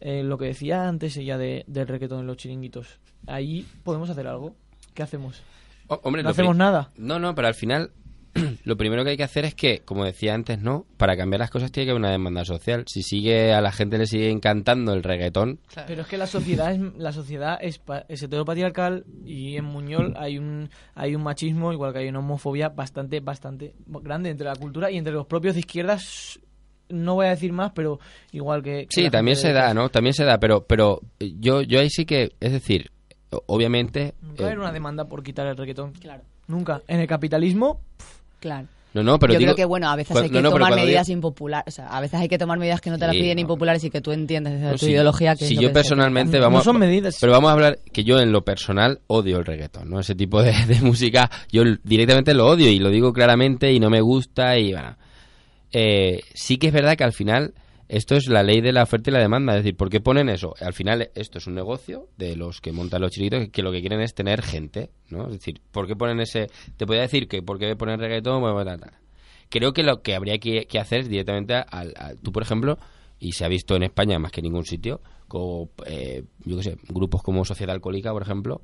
Eh, 0.00 0.22
lo 0.22 0.36
que 0.38 0.46
decía 0.46 0.88
antes 0.88 1.16
ella 1.16 1.38
de, 1.38 1.64
del 1.66 1.88
requetón 1.88 2.20
en 2.20 2.26
los 2.26 2.36
chiringuitos, 2.36 2.98
¿ahí 3.26 3.66
podemos 3.84 4.10
hacer 4.10 4.26
algo? 4.26 4.54
¿Qué 4.94 5.02
hacemos? 5.02 5.42
Oh, 5.88 6.00
hombre, 6.02 6.22
¿No 6.22 6.30
hacemos 6.30 6.56
nada? 6.56 6.90
No, 6.96 7.18
no, 7.18 7.34
pero 7.34 7.48
al 7.48 7.54
final 7.54 7.92
lo 8.64 8.76
primero 8.76 9.04
que 9.04 9.10
hay 9.10 9.16
que 9.16 9.22
hacer 9.24 9.44
es 9.44 9.54
que, 9.54 9.80
como 9.84 10.04
decía 10.04 10.34
antes, 10.34 10.60
¿no? 10.60 10.86
Para 10.96 11.16
cambiar 11.16 11.40
las 11.40 11.50
cosas 11.50 11.72
tiene 11.72 11.86
que 11.86 11.90
haber 11.92 12.00
una 12.00 12.10
demanda 12.10 12.44
social. 12.44 12.84
Si 12.86 13.02
sigue 13.02 13.52
a 13.52 13.60
la 13.60 13.72
gente 13.72 13.98
le 13.98 14.06
sigue 14.06 14.30
encantando 14.30 14.92
el 14.92 15.02
reggaetón, 15.02 15.58
Pero 15.86 16.02
es 16.02 16.08
que 16.08 16.18
la 16.18 16.26
sociedad 16.26 16.72
es 16.72 16.80
la 16.96 17.12
sociedad 17.12 17.58
es, 17.60 17.78
pa- 17.78 18.04
es 18.08 18.22
heteropatriarcal 18.22 19.04
y 19.24 19.56
en 19.56 19.64
Muñol 19.64 20.14
hay 20.16 20.38
un 20.38 20.70
hay 20.94 21.14
un 21.14 21.22
machismo 21.22 21.72
igual 21.72 21.92
que 21.92 22.00
hay 22.00 22.08
una 22.08 22.18
homofobia 22.20 22.68
bastante 22.70 23.20
bastante 23.20 23.74
grande 23.86 24.30
entre 24.30 24.46
la 24.46 24.56
cultura 24.56 24.90
y 24.90 24.96
entre 24.98 25.12
los 25.12 25.26
propios 25.26 25.54
de 25.54 25.60
izquierdas 25.60 26.38
no 26.90 27.14
voy 27.16 27.26
a 27.26 27.30
decir 27.30 27.52
más 27.52 27.72
pero 27.74 28.00
igual 28.32 28.62
que, 28.62 28.86
que 28.86 29.02
Sí, 29.02 29.10
también 29.10 29.36
se 29.36 29.48
de- 29.48 29.54
da, 29.54 29.74
¿no? 29.74 29.88
También 29.90 30.14
se 30.14 30.24
da, 30.24 30.38
pero 30.38 30.64
pero 30.66 31.00
eh, 31.20 31.34
yo 31.38 31.62
yo 31.62 31.80
ahí 31.80 31.90
sí 31.90 32.06
que, 32.06 32.32
es 32.40 32.52
decir, 32.52 32.90
obviamente 33.46 34.14
nunca 34.22 34.42
va 34.42 34.48
a 34.48 34.50
eh, 34.50 34.52
haber 34.52 34.58
una 34.58 34.72
demanda 34.72 35.04
por 35.06 35.22
quitar 35.22 35.46
el 35.46 35.56
reggaetón. 35.56 35.92
Claro, 35.92 36.22
nunca. 36.46 36.82
En 36.88 37.00
el 37.00 37.06
capitalismo 37.06 37.80
claro. 38.40 38.66
no, 38.94 39.02
no, 39.02 39.18
pero 39.18 39.34
Yo 39.34 39.38
digo- 39.38 39.48
creo 39.52 39.56
que, 39.56 39.64
bueno, 39.66 39.88
a 39.90 39.96
veces 39.96 40.16
hay 40.16 40.28
que 40.28 40.34
no, 40.36 40.42
no, 40.42 40.50
pero 40.52 40.64
tomar 40.64 40.78
medidas 40.80 41.06
digo- 41.06 41.18
impopulares. 41.18 41.72
O 41.72 41.76
sea, 41.76 41.86
a 41.88 42.00
veces 42.00 42.18
hay 42.20 42.28
que 42.28 42.38
tomar 42.38 42.58
medidas 42.58 42.80
que 42.80 42.90
no 42.90 42.98
te 42.98 43.06
las 43.06 43.14
piden 43.14 43.36
no. 43.36 43.40
impopulares 43.42 43.84
y 43.84 43.90
que 43.90 44.00
tú 44.00 44.12
entiendes 44.12 44.54
desde 44.54 44.66
No, 44.66 44.72
tu 44.72 44.78
si- 44.86 44.92
ideología 44.92 45.36
que 45.36 45.44
si 45.46 45.54
yo 45.56 45.60
que 45.68 45.68
personalmente 45.70 46.38
vamos 46.38 46.60
No 46.60 46.72
son 46.72 46.78
medidas. 46.80 47.16
pero 47.20 47.32
vamos 47.32 47.50
a 47.50 47.52
hablar 47.52 47.78
que 47.92 48.02
yo 48.04 48.18
en 48.18 48.32
lo 48.32 48.42
personal 48.44 49.00
odio 49.08 49.38
el 49.38 49.44
reggaetón 49.44 49.90
no 49.90 50.00
ese 50.00 50.14
tipo 50.14 50.42
de, 50.42 50.52
de 50.66 50.80
música 50.80 51.30
yo 51.52 51.62
directamente 51.84 52.32
lo 52.34 52.46
odio 52.46 52.70
y 52.70 52.78
lo 52.78 52.90
digo 52.90 53.12
claramente 53.12 53.72
y 53.72 53.78
no 53.78 53.90
me 53.90 54.00
gusta 54.00 54.58
y 54.58 54.72
bueno 54.72 54.96
Eh, 55.70 56.20
sí 56.34 56.56
que 56.56 56.68
es 56.68 56.72
verdad 56.72 56.96
que 56.96 57.04
al 57.04 57.12
final 57.12 57.52
esto 57.88 58.16
es 58.16 58.28
la 58.28 58.42
ley 58.42 58.60
de 58.60 58.72
la 58.72 58.82
oferta 58.82 59.10
y 59.10 59.14
la 59.14 59.20
demanda 59.20 59.54
es 59.56 59.64
decir 59.64 59.76
¿por 59.76 59.88
qué 59.90 60.00
ponen 60.00 60.28
eso? 60.28 60.54
al 60.60 60.74
final 60.74 61.10
esto 61.14 61.38
es 61.38 61.46
un 61.46 61.54
negocio 61.54 62.08
de 62.16 62.36
los 62.36 62.60
que 62.60 62.72
montan 62.72 63.00
los 63.00 63.10
chiritos 63.12 63.48
que 63.48 63.62
lo 63.62 63.72
que 63.72 63.80
quieren 63.80 64.00
es 64.00 64.14
tener 64.14 64.42
gente 64.42 64.90
¿no? 65.08 65.26
es 65.26 65.32
decir 65.32 65.60
¿por 65.72 65.86
qué 65.86 65.96
ponen 65.96 66.20
ese? 66.20 66.48
te 66.76 66.86
podría 66.86 67.02
decir 67.02 67.28
que 67.28 67.42
¿por 67.42 67.58
qué 67.58 67.74
ponen 67.76 67.98
reggaetón? 67.98 68.42
Creo 69.50 69.72
que 69.72 69.82
lo 69.82 70.02
que 70.02 70.14
habría 70.14 70.38
que, 70.38 70.66
hacer 70.78 71.00
es 71.00 71.08
directamente 71.08 71.54
al, 71.54 71.94
al- 71.96 72.18
tú 72.18 72.30
por 72.32 72.42
ejemplo 72.42 72.78
y 73.18 73.32
se 73.32 73.44
ha 73.44 73.48
visto 73.48 73.74
en 73.74 73.82
España 73.84 74.18
más 74.18 74.30
que 74.32 74.40
en 74.40 74.44
ningún 74.44 74.64
sitio 74.64 75.00
como 75.26 75.70
eh, 75.86 76.24
yo 76.44 76.56
qué 76.58 76.62
sé 76.62 76.76
grupos 76.88 77.22
como 77.22 77.44
Sociedad 77.44 77.74
Alcohólica 77.74 78.12
por 78.12 78.22
ejemplo 78.22 78.60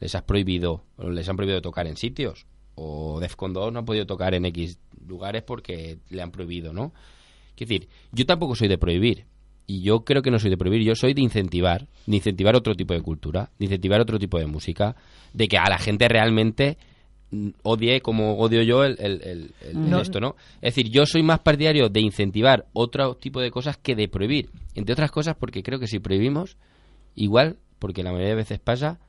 les 0.00 0.14
has 0.14 0.22
prohibido 0.22 0.84
les 0.98 1.28
han 1.28 1.36
prohibido 1.36 1.62
tocar 1.62 1.86
en 1.86 1.96
sitios 1.96 2.46
o 2.74 3.20
Defcon 3.20 3.52
2 3.52 3.72
no 3.72 3.78
ha 3.78 3.84
podido 3.84 4.06
tocar 4.06 4.34
en 4.34 4.44
X 4.46 4.78
lugares 5.06 5.42
porque 5.44 5.98
le 6.10 6.20
han 6.22 6.32
prohibido 6.32 6.72
no 6.72 6.92
Quiero 7.56 7.68
decir 7.70 7.88
yo 8.12 8.26
tampoco 8.26 8.54
soy 8.54 8.68
de 8.68 8.78
prohibir 8.78 9.24
y 9.66 9.80
yo 9.82 10.04
creo 10.04 10.22
que 10.22 10.30
no 10.30 10.38
soy 10.38 10.50
de 10.50 10.56
prohibir, 10.56 10.82
yo 10.82 10.94
soy 10.94 11.12
de 11.14 11.22
incentivar, 11.22 11.88
de 12.06 12.16
incentivar 12.16 12.54
otro 12.54 12.74
tipo 12.76 12.94
de 12.94 13.00
cultura, 13.00 13.50
de 13.58 13.64
incentivar 13.64 14.00
otro 14.00 14.18
tipo 14.18 14.38
de 14.38 14.46
música, 14.46 14.94
de 15.32 15.48
que 15.48 15.58
a 15.58 15.68
la 15.68 15.78
gente 15.78 16.06
realmente 16.08 16.78
mm, 17.32 17.48
odie 17.64 18.00
como 18.00 18.38
odio 18.38 18.62
yo 18.62 18.84
el, 18.84 18.96
el- 19.00 19.20
el- 19.22 19.54
el- 19.62 19.90
No. 19.90 20.00
esto, 20.00 20.20
¿no? 20.20 20.36
Es 20.62 20.74
decir, 20.76 20.88
yo 20.92 21.04
soy 21.06 21.24
más 21.24 21.40
partidario 21.40 21.88
de 21.88 22.00
incentivar 22.00 22.66
otro 22.72 23.16
tipo 23.16 23.40
de 23.40 23.50
cosas 23.50 23.76
que 23.76 23.96
de 23.96 24.06
prohibir. 24.06 24.50
Entre 24.76 24.92
otras 24.92 25.10
cosas 25.10 25.34
porque 25.34 25.64
creo 25.64 25.80
que 25.80 25.88
si 25.88 25.98
prohibimos, 25.98 26.56
igual, 27.16 27.56
porque 27.80 28.02
la 28.04 28.10
mayoría 28.12 28.30
de 28.30 28.36
veces 28.36 28.60
pasa, 28.60 29.00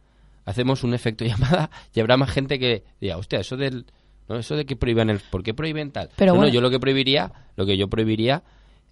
hacemos 0.46 0.84
un 0.84 0.96
efecto 0.96 1.24
llamada 1.26 1.70
y 1.94 2.00
habrá 2.00 2.18
más 2.18 2.32
gente 2.32 2.58
que 2.58 2.84
diga, 3.00 3.18
hostia, 3.18 3.42
eso 3.42 3.56
del, 3.58 3.86
¿no? 4.30 4.38
Eso 4.38 4.56
de 4.56 4.66
que 4.66 4.76
prohíban 4.76 5.10
el... 5.10 5.20
¿Por 5.20 5.44
qué 5.44 5.54
prohíben 5.54 5.92
tal? 5.92 6.10
Pero 6.16 6.32
no, 6.32 6.36
no, 6.36 6.40
bueno. 6.42 6.54
yo 6.54 6.62
lo 6.62 6.70
que 6.70 6.80
prohibiría, 6.80 7.32
lo 7.56 7.66
que 7.66 7.78
yo 7.78 7.88
prohibiría 7.88 8.44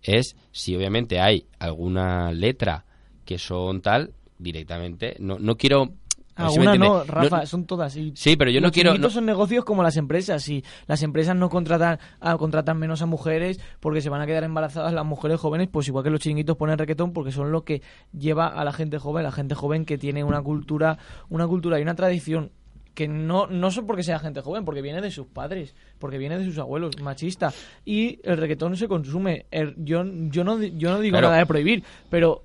es 0.02 0.36
si 0.52 0.76
obviamente 0.76 1.20
hay 1.20 1.46
alguna 1.60 2.32
letra 2.32 2.86
que 3.26 3.38
son 3.40 3.82
tal, 3.82 4.14
directamente, 4.38 5.16
no, 5.20 5.40
no 5.40 5.56
quiero... 5.58 5.94
a 6.36 6.44
ver 6.44 6.52
si 6.52 6.60
Algunas 6.60 6.78
no. 6.80 7.04
Rafa, 7.06 7.46
son 7.48 7.66
todas. 7.66 7.96
Y 7.96 8.12
Sí, 8.16 8.36
pero 8.36 8.52
yo 8.52 8.62
no 8.62 8.72
quiero... 8.72 8.96
no- 8.98 9.10
son 9.10 9.26
negocios 9.26 9.66
como 9.66 9.82
las 9.82 9.98
empresas. 9.98 10.48
Y 10.50 10.64
las 10.86 11.02
empresas 11.02 11.36
no 11.36 11.50
contratan 11.50 11.98
a, 12.20 12.38
contratan 12.38 12.78
menos 12.78 13.02
a 13.02 13.06
mujeres 13.08 13.60
porque 13.80 14.02
se 14.02 14.10
van 14.10 14.22
a 14.22 14.28
quedar 14.28 14.44
embarazadas 14.44 14.94
las 14.94 15.06
mujeres 15.06 15.40
jóvenes, 15.40 15.70
pues 15.72 15.88
igual 15.88 16.04
que 16.04 16.12
los 16.12 16.20
chiringuitos 16.20 16.56
ponen 16.58 16.78
reggaetón 16.78 17.14
porque 17.14 17.32
son 17.32 17.52
lo 17.52 17.64
que 17.64 17.82
lleva 18.18 18.48
a 18.48 18.64
la 18.64 18.74
gente 18.74 19.00
joven, 19.00 19.24
la 19.24 19.32
gente 19.32 19.56
joven 19.56 19.86
que 19.86 19.98
tiene 19.98 20.24
una 20.24 20.42
cultura, 20.42 20.98
una 21.30 21.48
cultura 21.48 21.80
y 21.80 21.82
una 21.82 21.96
tradición 21.96 22.52
que 22.96 23.08
no, 23.08 23.46
no 23.48 23.70
son 23.72 23.86
porque 23.86 24.02
sea 24.04 24.18
gente 24.20 24.42
joven, 24.42 24.66
porque 24.66 24.82
viene 24.82 25.02
de 25.02 25.12
sus 25.12 25.28
padres, 25.28 25.76
porque 26.00 26.18
viene 26.18 26.40
de 26.40 26.46
sus 26.46 26.58
abuelos, 26.58 27.00
machista. 27.02 27.54
Y 27.86 28.20
el 28.24 28.38
reggaetón 28.38 28.76
se 28.78 28.88
consume. 28.88 29.46
El- 29.52 29.76
yo, 29.78 30.04
yo, 30.30 30.44
no, 30.44 30.62
yo 30.64 30.90
no 30.92 31.00
digo 31.00 31.14
Claro. 31.14 31.28
nada 31.28 31.40
de 31.40 31.46
prohibir, 31.46 31.84
pero 32.10 32.44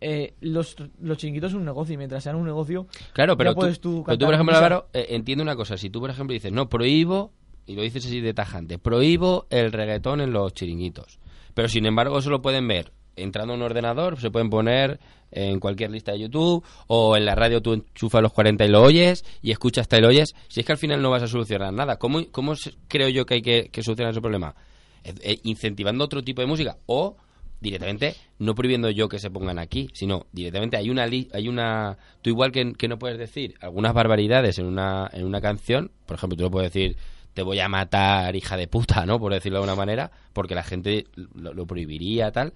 eh, 0.00 0.34
los, 0.40 0.76
los 1.00 1.16
chiringuitos 1.16 1.52
son 1.52 1.60
un 1.60 1.66
negocio 1.66 1.94
y 1.94 1.96
mientras 1.96 2.22
sean 2.22 2.36
un 2.36 2.44
negocio, 2.44 2.86
Claro, 3.14 3.36
pero 3.38 3.54
tú, 3.54 3.60
puedes 3.60 3.80
tú 3.80 4.02
pero 4.04 4.18
tú, 4.18 4.24
por 4.26 4.34
ejemplo. 4.34 4.54
Álvaro, 4.56 4.88
eh, 4.92 5.06
entiende 5.10 5.42
una 5.42 5.56
cosa. 5.56 5.78
Si 5.78 5.88
tú, 5.88 6.00
por 6.00 6.10
ejemplo, 6.10 6.34
dices, 6.34 6.52
no, 6.52 6.68
prohíbo, 6.68 7.32
y 7.64 7.74
lo 7.76 7.82
dices 7.82 8.04
así 8.04 8.20
de 8.20 8.34
tajante, 8.34 8.78
prohíbo 8.78 9.46
el 9.48 9.72
reggaetón 9.72 10.20
en 10.20 10.32
los 10.32 10.52
chiringuitos. 10.52 11.20
Pero, 11.54 11.68
sin 11.68 11.86
embargo, 11.86 12.18
eso 12.18 12.28
lo 12.30 12.42
pueden 12.42 12.66
ver 12.68 12.92
entrando 13.16 13.52
a 13.52 13.56
un 13.56 13.62
ordenador, 13.62 14.20
se 14.20 14.30
pueden 14.30 14.50
poner 14.50 14.98
en 15.30 15.58
cualquier 15.58 15.90
lista 15.90 16.12
de 16.12 16.20
YouTube, 16.20 16.64
o 16.86 17.16
en 17.16 17.24
la 17.24 17.34
radio 17.34 17.60
tú 17.60 17.72
enchufas 17.72 18.22
los 18.22 18.32
40 18.32 18.64
y 18.64 18.68
lo 18.68 18.82
oyes, 18.82 19.24
y 19.42 19.50
escuchas 19.50 19.82
hasta 19.82 19.98
y 19.98 20.00
lo 20.00 20.08
oyes. 20.08 20.34
Si 20.48 20.60
es 20.60 20.66
que 20.66 20.72
al 20.72 20.78
final 20.78 21.02
no 21.02 21.10
vas 21.10 21.22
a 21.24 21.26
solucionar 21.28 21.72
nada. 21.72 21.96
¿Cómo, 21.98 22.20
cómo 22.30 22.54
creo 22.88 23.08
yo 23.08 23.26
que 23.26 23.34
hay 23.34 23.42
que, 23.42 23.68
que 23.70 23.82
solucionar 23.82 24.12
ese 24.12 24.20
problema? 24.20 24.54
Eh, 25.02 25.12
eh, 25.22 25.38
incentivando 25.42 26.04
otro 26.04 26.22
tipo 26.22 26.40
de 26.40 26.46
música, 26.46 26.76
o 26.86 27.16
directamente 27.60 28.14
no 28.38 28.54
prohibiendo 28.54 28.90
yo 28.90 29.08
que 29.08 29.18
se 29.18 29.30
pongan 29.30 29.58
aquí, 29.58 29.88
sino 29.94 30.26
directamente 30.32 30.76
hay 30.76 30.90
una 30.90 31.06
li- 31.06 31.28
hay 31.32 31.48
una 31.48 31.96
tú 32.20 32.30
igual 32.30 32.52
que, 32.52 32.64
no 32.88 32.98
puedes 32.98 33.18
decir 33.18 33.54
algunas 33.60 33.94
barbaridades 33.94 34.58
en 34.58 34.66
una 34.66 35.08
en 35.12 35.24
una 35.24 35.40
canción, 35.40 35.90
por 36.06 36.16
ejemplo, 36.16 36.36
tú 36.36 36.44
no 36.44 36.50
puedes 36.50 36.72
decir 36.72 36.96
te 37.32 37.42
voy 37.42 37.58
a 37.58 37.68
matar, 37.68 38.36
hija 38.36 38.56
de 38.56 38.68
puta, 38.68 39.04
¿no? 39.06 39.18
Por 39.18 39.32
decirlo 39.32 39.58
de 39.58 39.62
alguna 39.64 39.76
manera, 39.76 40.10
porque 40.32 40.54
la 40.54 40.62
gente 40.62 41.06
lo, 41.34 41.52
lo 41.54 41.66
prohibiría, 41.66 42.30
tal. 42.30 42.52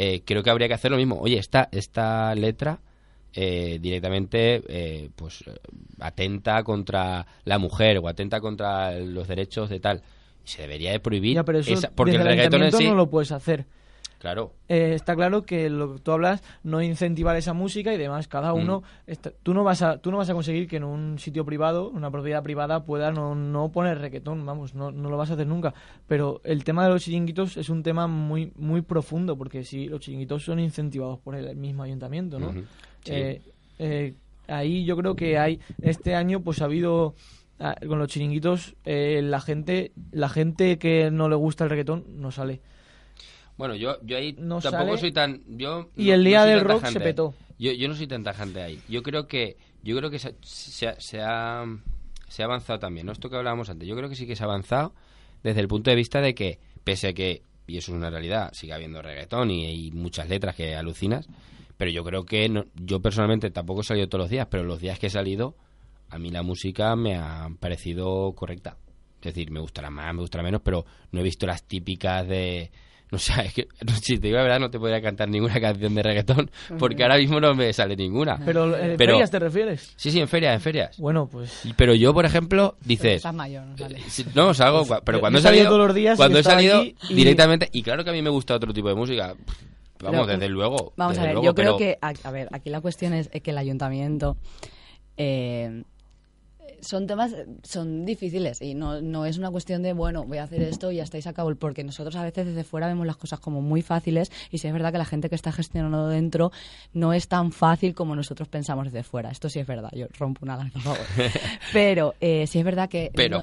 Eh, 0.00 0.22
creo 0.24 0.42
que 0.44 0.50
habría 0.50 0.68
que 0.68 0.74
hacer 0.74 0.90
lo 0.92 0.96
mismo. 0.96 1.18
Oye, 1.20 1.38
esta, 1.38 1.68
esta 1.72 2.32
letra 2.36 2.78
eh, 3.34 3.78
directamente 3.82 4.62
eh, 4.68 5.10
pues 5.16 5.42
eh, 5.46 5.54
atenta 5.98 6.62
contra 6.62 7.26
la 7.44 7.58
mujer 7.58 7.98
o 7.98 8.06
atenta 8.08 8.40
contra 8.40 8.92
los 9.00 9.26
derechos 9.26 9.68
de 9.68 9.80
tal. 9.80 10.02
Se 10.44 10.62
debería 10.62 10.92
de 10.92 11.00
prohibir 11.00 11.34
Ya, 11.34 11.44
pero 11.44 11.58
eso 11.58 11.74
esa- 11.74 11.90
porque 11.90 12.12
desde 12.12 12.22
el 12.22 12.28
reggaetón 12.28 12.60
en 12.60 12.66
ayuntamiento 12.66 12.78
sí... 12.78 12.84
no 12.88 12.94
lo 12.94 13.10
puedes 13.10 13.32
hacer. 13.32 13.66
Claro. 14.18 14.52
Eh, 14.68 14.94
está 14.94 15.14
claro 15.14 15.44
que 15.44 15.70
lo 15.70 15.94
que 15.94 16.00
tú 16.00 16.10
hablas 16.10 16.42
no 16.64 16.82
incentivar 16.82 17.36
esa 17.36 17.52
música 17.52 17.94
y 17.94 17.96
demás. 17.96 18.26
Cada 18.26 18.52
uno, 18.52 18.82
está- 19.06 19.30
tú 19.44 19.54
no 19.54 19.62
vas 19.62 19.80
a, 19.82 19.98
tú 19.98 20.10
no 20.10 20.16
vas 20.16 20.28
a 20.28 20.34
conseguir 20.34 20.66
que 20.66 20.76
en 20.78 20.84
un 20.84 21.18
sitio 21.20 21.44
privado, 21.44 21.88
una 21.88 22.10
propiedad 22.10 22.42
privada, 22.42 22.84
pueda 22.84 23.12
no, 23.12 23.36
no 23.36 23.70
poner 23.70 23.98
reggaetón. 23.98 24.44
Vamos, 24.44 24.74
no, 24.74 24.90
no 24.90 25.08
lo 25.08 25.16
vas 25.16 25.30
a 25.30 25.34
hacer 25.34 25.46
nunca. 25.46 25.72
Pero 26.08 26.40
el 26.42 26.64
tema 26.64 26.84
de 26.84 26.90
los 26.90 27.04
chiringuitos 27.04 27.56
es 27.56 27.68
un 27.68 27.82
tema 27.84 28.08
muy, 28.08 28.52
muy 28.56 28.82
profundo 28.82 29.36
porque 29.38 29.62
sí, 29.64 29.86
los 29.86 30.00
chiringuitos 30.00 30.42
son 30.44 30.58
incentivados 30.58 31.20
por 31.20 31.36
el 31.36 31.54
mismo 31.54 31.84
ayuntamiento, 31.84 32.40
¿no? 32.40 32.52
Sí. 33.04 33.12
Eh, 33.12 33.40
eh, 33.78 34.14
ahí 34.48 34.84
yo 34.84 34.96
creo 34.96 35.14
que 35.14 35.38
hay 35.38 35.60
este 35.80 36.16
año 36.16 36.40
pues 36.40 36.60
ha 36.60 36.64
habido 36.64 37.14
ah, 37.60 37.76
con 37.86 37.98
los 38.00 38.08
chiringuitos 38.08 38.74
eh, 38.84 39.20
la 39.22 39.40
gente 39.40 39.92
la 40.10 40.28
gente 40.28 40.78
que 40.78 41.10
no 41.12 41.28
le 41.28 41.36
gusta 41.36 41.62
el 41.64 41.70
reggaetón 41.70 42.04
no 42.20 42.32
sale 42.32 42.60
Bueno, 43.58 43.74
yo, 43.74 43.98
yo 44.02 44.16
ahí 44.16 44.34
No 44.38 44.60
tampoco 44.60 44.86
sale. 44.86 44.98
soy 44.98 45.12
tan... 45.12 45.42
Yo 45.58 45.90
Y 45.96 46.06
no- 46.06 46.14
el 46.14 46.24
día 46.24 46.44
del 46.46 46.60
rock 46.60 46.76
tajante 46.80 46.98
se 47.00 47.04
petó. 47.04 47.34
Yo, 47.58 47.72
yo 47.72 47.88
no 47.88 47.94
soy 47.94 48.06
tan 48.06 48.22
tajante 48.24 48.62
ahí. 48.62 48.78
Yo 48.88 49.02
creo 49.02 49.26
que 49.26 49.56
yo 49.82 49.96
creo 49.96 50.10
que 50.10 50.18
se, 50.18 50.34
se 50.42 50.88
ha- 50.88 50.98
se 51.00 51.20
ha, 51.20 51.64
se 52.28 52.42
ha 52.42 52.46
avanzado 52.46 52.78
también. 52.78 53.06
¿no? 53.06 53.12
Esto 53.12 53.28
que 53.28 53.36
hablábamos 53.36 53.68
antes. 53.68 53.86
Yo 53.88 53.96
creo 53.96 54.08
que 54.08 54.14
sí 54.14 54.26
que 54.26 54.36
se 54.36 54.42
ha 54.44 54.46
avanzado 54.46 54.94
desde 55.42 55.60
el 55.60 55.68
punto 55.68 55.90
de 55.90 55.96
vista 55.96 56.20
de 56.20 56.34
que, 56.34 56.58
pese 56.84 57.08
a 57.08 57.12
que, 57.12 57.42
y 57.66 57.76
eso 57.78 57.92
es 57.92 57.98
una 57.98 58.10
realidad, 58.10 58.50
sigue 58.54 58.72
habiendo 58.72 59.02
reggaetón 59.02 59.50
y, 59.50 59.66
y 59.88 59.90
muchas 59.90 60.28
letras 60.28 60.54
que 60.54 60.74
alucinas, 60.76 61.28
pero 61.76 61.90
yo 61.90 62.02
creo 62.04 62.24
que 62.24 62.48
no- 62.48 62.64
yo 62.74 63.00
personalmente 63.00 63.50
tampoco 63.50 63.80
he 63.80 63.84
salido 63.84 64.08
todos 64.08 64.22
los 64.24 64.30
días, 64.30 64.46
pero 64.50 64.64
los 64.64 64.80
días 64.80 64.98
que 64.98 65.08
he 65.08 65.10
salido, 65.10 65.56
a 66.10 66.18
mí 66.18 66.30
la 66.30 66.42
música 66.42 66.94
me 66.96 67.16
ha 67.16 67.48
parecido 67.60 68.32
correcta. 68.34 68.76
Es 69.20 69.34
decir, 69.34 69.50
me 69.50 69.58
gustará 69.60 69.90
más, 69.90 70.14
me 70.14 70.20
gustará 70.20 70.44
menos, 70.44 70.60
pero 70.64 70.84
no 71.12 71.20
he 71.20 71.24
visto 71.24 71.44
las 71.46 71.64
típicas 71.64 72.26
de... 72.28 72.70
No 73.12 73.18
sé, 73.18 73.32
es 73.46 73.54
que 73.54 73.68
no, 73.86 73.92
si 73.94 74.18
te 74.18 74.26
digo 74.26 74.36
la 74.36 74.42
verdad 74.42 74.60
no 74.60 74.70
te 74.70 74.78
podría 74.78 75.00
cantar 75.00 75.28
ninguna 75.30 75.58
canción 75.60 75.94
de 75.94 76.02
reggaetón 76.02 76.50
porque 76.78 77.02
ahora 77.02 77.16
mismo 77.16 77.40
no 77.40 77.54
me 77.54 77.72
sale 77.72 77.96
ninguna. 77.96 78.38
pero 78.44 78.66
¿en 78.76 78.96
Pero- 78.98 79.12
ferias 79.12 79.30
te 79.30 79.38
refieres? 79.38 79.92
Sí, 79.96 80.10
sí, 80.10 80.20
en 80.20 80.28
ferias, 80.28 80.54
en 80.54 80.60
ferias. 80.60 80.98
Bueno, 80.98 81.26
pues 81.26 81.62
Pero 81.76 81.94
yo, 81.94 82.12
por 82.12 82.26
ejemplo, 82.26 82.76
dices... 82.84 83.16
Estás 83.16 83.34
mayor, 83.34 83.64
no 83.64 83.78
sale. 83.78 84.00
Sí, 84.08 84.24
No, 84.34 84.52
salgo, 84.52 84.84
cua- 84.84 85.00
pero 85.04 85.20
cuando 85.20 85.38
he 85.38 85.42
salido, 85.42 85.66
todos 85.68 85.86
los 85.86 85.94
días 85.94 86.16
cuando 86.18 86.38
he 86.38 86.42
salido 86.42 86.82
y- 86.84 86.94
directamente, 87.08 87.68
y 87.72 87.82
claro 87.82 88.04
que 88.04 88.10
a 88.10 88.12
mí 88.12 88.20
me 88.20 88.30
gusta 88.30 88.54
otro 88.54 88.72
tipo 88.74 88.88
de 88.88 88.94
música, 88.94 89.34
vamos, 90.00 90.26
Pero, 90.26 90.26
desde 90.26 90.48
luego. 90.48 90.92
Vamos 90.96 91.14
desde 91.14 91.22
a 91.22 91.24
ver, 91.26 91.34
luego, 91.34 91.46
yo 91.46 91.54
creo 91.54 91.76
pero- 91.76 91.78
que, 91.78 91.98
a, 92.02 92.12
a 92.28 92.30
ver, 92.30 92.48
aquí 92.52 92.68
la 92.70 92.80
cuestión 92.82 93.14
es 93.14 93.28
que 93.28 93.50
el 93.50 93.58
ayuntamiento 93.58 94.36
eh, 95.16 95.82
son 96.80 97.06
temas, 97.06 97.34
son 97.62 98.04
difíciles 98.04 98.60
y 98.62 98.74
no, 98.74 99.00
no 99.00 99.26
es 99.26 99.38
una 99.38 99.50
cuestión 99.50 99.82
de, 99.82 99.92
bueno, 99.92 100.24
voy 100.24 100.38
a 100.38 100.44
hacer 100.44 100.62
esto 100.62 100.90
y 100.92 100.96
ya 100.96 101.02
estáis 101.02 101.26
a 101.26 101.32
cabo, 101.32 101.54
porque 101.54 101.84
nosotros 101.84 102.14
a 102.16 102.22
veces 102.22 102.46
desde 102.46 102.64
fuera 102.64 102.86
vemos 102.86 103.06
las 103.06 103.16
cosas 103.16 103.40
como 103.40 103.60
muy 103.60 103.82
fáciles 103.82 104.30
y 104.50 104.58
sí 104.58 104.66
es 104.66 104.72
verdad 104.72 104.92
que 104.92 104.98
la 104.98 105.04
gente 105.04 105.28
que 105.28 105.34
está 105.34 105.52
gestionando 105.52 106.08
dentro 106.08 106.52
no 106.92 107.12
es 107.12 107.28
tan 107.28 107.52
fácil 107.52 107.94
como 107.94 108.14
nosotros 108.16 108.48
pensamos 108.48 108.86
desde 108.86 109.02
fuera. 109.02 109.30
Esto 109.30 109.48
sí 109.48 109.58
es 109.58 109.66
verdad, 109.66 109.90
yo 109.94 110.06
rompo 110.18 110.44
una 110.44 110.56
lanza 110.56 110.78
a 110.78 110.82
favor. 110.82 110.98
Pero 111.72 112.14
eh, 112.20 112.46
sí 112.46 112.58
es 112.58 112.64
verdad 112.64 112.88
que... 112.88 113.10
Pero, 113.14 113.42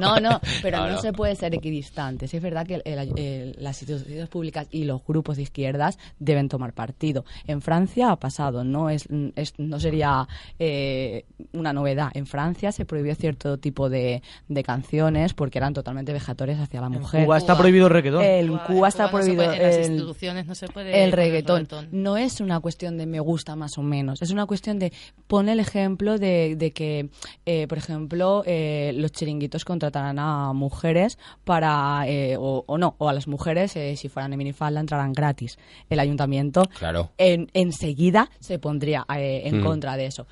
no, 0.00 0.20
no, 0.20 0.40
pero 0.62 0.78
No, 0.78 0.86
no, 0.88 0.92
no. 0.94 1.00
se 1.00 1.12
puede 1.12 1.36
ser 1.36 1.54
equidistante. 1.54 2.28
Sí 2.28 2.36
es 2.36 2.42
verdad 2.42 2.66
que 2.66 2.76
el- 2.76 2.82
el- 2.84 3.18
el- 3.18 3.56
las 3.58 3.80
instituciones 3.82 4.28
públicas 4.28 4.66
y 4.70 4.84
los 4.84 5.04
grupos 5.04 5.36
de 5.36 5.42
izquierdas 5.42 5.98
deben 6.18 6.48
tomar 6.48 6.72
partido. 6.72 7.24
En 7.46 7.60
Francia 7.62 8.10
ha 8.10 8.16
pasado, 8.16 8.64
no 8.64 8.90
es, 8.90 9.06
es- 9.36 9.54
no 9.58 9.78
sería 9.80 10.26
eh, 10.58 11.24
una 11.52 11.72
novedad. 11.72 12.10
En 12.14 12.26
Francia 12.26 12.67
se 12.72 12.84
prohibió 12.84 13.14
cierto 13.14 13.58
tipo 13.58 13.88
de, 13.88 14.22
de 14.48 14.62
canciones 14.62 15.34
porque 15.34 15.58
eran 15.58 15.74
totalmente 15.74 16.12
vejatorias 16.12 16.60
hacia 16.60 16.80
la 16.80 16.86
en 16.86 16.92
mujer. 17.00 17.24
Cuba 17.24 17.38
está 17.38 17.56
prohibido 17.56 17.86
el 17.86 17.92
reggaetón. 17.92 18.22
En 18.24 18.48
Cuba- 18.48 18.64
Cuba 18.66 18.88
está 18.88 19.04
no 19.04 19.10
prohibido 19.12 19.44
puede- 19.44 19.56
en 19.56 19.62
las 19.62 19.76
el- 19.76 19.92
instituciones 19.92 20.46
no 20.46 20.54
se 20.54 20.68
puede 20.68 21.04
el 21.04 21.12
reggaetón. 21.12 21.68
No 21.92 22.16
es 22.16 22.40
una 22.40 22.60
cuestión 22.60 22.96
de 22.98 23.06
me 23.06 23.20
gusta 23.20 23.56
más 23.56 23.78
o 23.78 23.82
menos, 23.82 24.20
es 24.22 24.30
una 24.30 24.46
cuestión 24.46 24.78
de 24.78 24.92
pone 25.26 25.52
el 25.52 25.60
ejemplo 25.60 26.18
de, 26.18 26.54
de 26.56 26.70
que, 26.72 27.08
eh, 27.46 27.66
por 27.68 27.78
ejemplo, 27.78 28.42
eh, 28.46 28.92
los 28.96 29.12
chiringuitos 29.12 29.64
contratarán 29.64 30.18
a 30.18 30.52
mujeres 30.52 31.18
para, 31.44 32.04
eh, 32.06 32.36
o, 32.38 32.64
o 32.66 32.78
no, 32.78 32.94
o 32.98 33.08
a 33.08 33.12
las 33.12 33.26
mujeres, 33.28 33.74
eh, 33.76 33.96
si 33.96 34.08
fueran 34.08 34.32
en 34.32 34.38
minifalda, 34.38 34.80
entrarán 34.80 35.12
gratis. 35.12 35.58
El 35.90 36.00
ayuntamiento 36.00 36.62
Claro. 36.78 37.10
en, 37.18 37.48
enseguida 37.54 38.30
se 38.40 38.58
pondría 38.58 39.04
eh, 39.16 39.42
en 39.44 39.60
Mm. 39.60 39.64
contra 39.64 39.96
de 39.96 40.06
eso. 40.06 40.26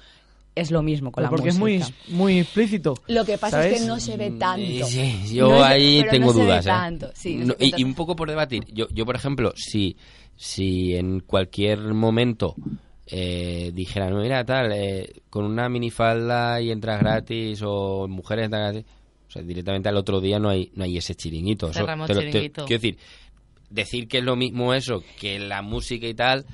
Es 0.56 0.70
lo 0.70 0.82
mismo 0.82 1.12
con 1.12 1.22
Pero 1.22 1.30
la 1.30 1.36
porque 1.36 1.52
música. 1.52 1.84
es 1.86 2.08
muy, 2.08 2.16
muy 2.16 2.38
explícito. 2.40 2.94
Lo 3.08 3.24
que 3.26 3.36
pasa 3.38 3.68
es 3.68 3.80
que 3.82 3.86
no 3.86 4.00
se 4.00 4.16
ve 4.16 4.30
tanto. 4.32 4.86
Sí, 4.86 5.34
yo 5.34 5.50
No 5.50 5.62
ahí 5.62 6.02
tengo 6.10 6.28
no 6.28 6.32
se 6.32 6.38
ve 6.40 6.44
dudas. 6.46 6.64
¿eh? 6.64 6.68
tanto, 6.68 7.10
sí, 7.14 7.34
no 7.36 7.54
y, 7.60 7.84
un 7.84 7.94
poco 7.94 8.16
por 8.16 8.28
debatir. 8.28 8.64
Yo, 8.72 8.88
yo 8.90 9.04
por 9.06 9.14
ejemplo, 9.16 9.52
si, 9.54 9.96
si 10.34 10.96
en 10.96 11.20
cualquier 11.20 11.78
momento 11.92 12.54
eh, 13.06 13.70
dijeran, 13.74 14.14
"No, 14.14 14.20
mira, 14.22 14.44
tal, 14.44 14.72
eh, 14.72 15.12
con 15.30 15.44
una 15.44 15.68
minifalda 15.68 16.60
y 16.60 16.70
entras 16.70 17.00
gratis, 17.00 17.60
o 17.62 18.08
mujeres 18.08 18.46
entran 18.46 18.62
gratis, 18.72 18.90
o 19.28 19.30
sea, 19.30 19.42
directamente 19.42 19.88
al 19.90 19.96
otro 19.98 20.20
día 20.22 20.38
no 20.38 20.48
hay, 20.48 20.72
no 20.74 20.84
hay 20.84 20.96
ese 20.96 21.14
chiringuito. 21.14 21.66
Eso 21.70 21.80
Cerramos 21.80 22.06
te 22.06 22.14
lo- 22.14 22.20
te- 22.20 22.26
chiringuito. 22.28 22.64
quiero 22.64 22.80
decir, 22.80 22.98
decir 23.68 24.08
que 24.08 24.18
es 24.18 24.24
lo 24.24 24.36
mismo 24.36 24.72
eso 24.72 25.02
que 25.20 25.38
la 25.38 25.60
música 25.62 26.06
y 26.06 26.14
tal. 26.14 26.46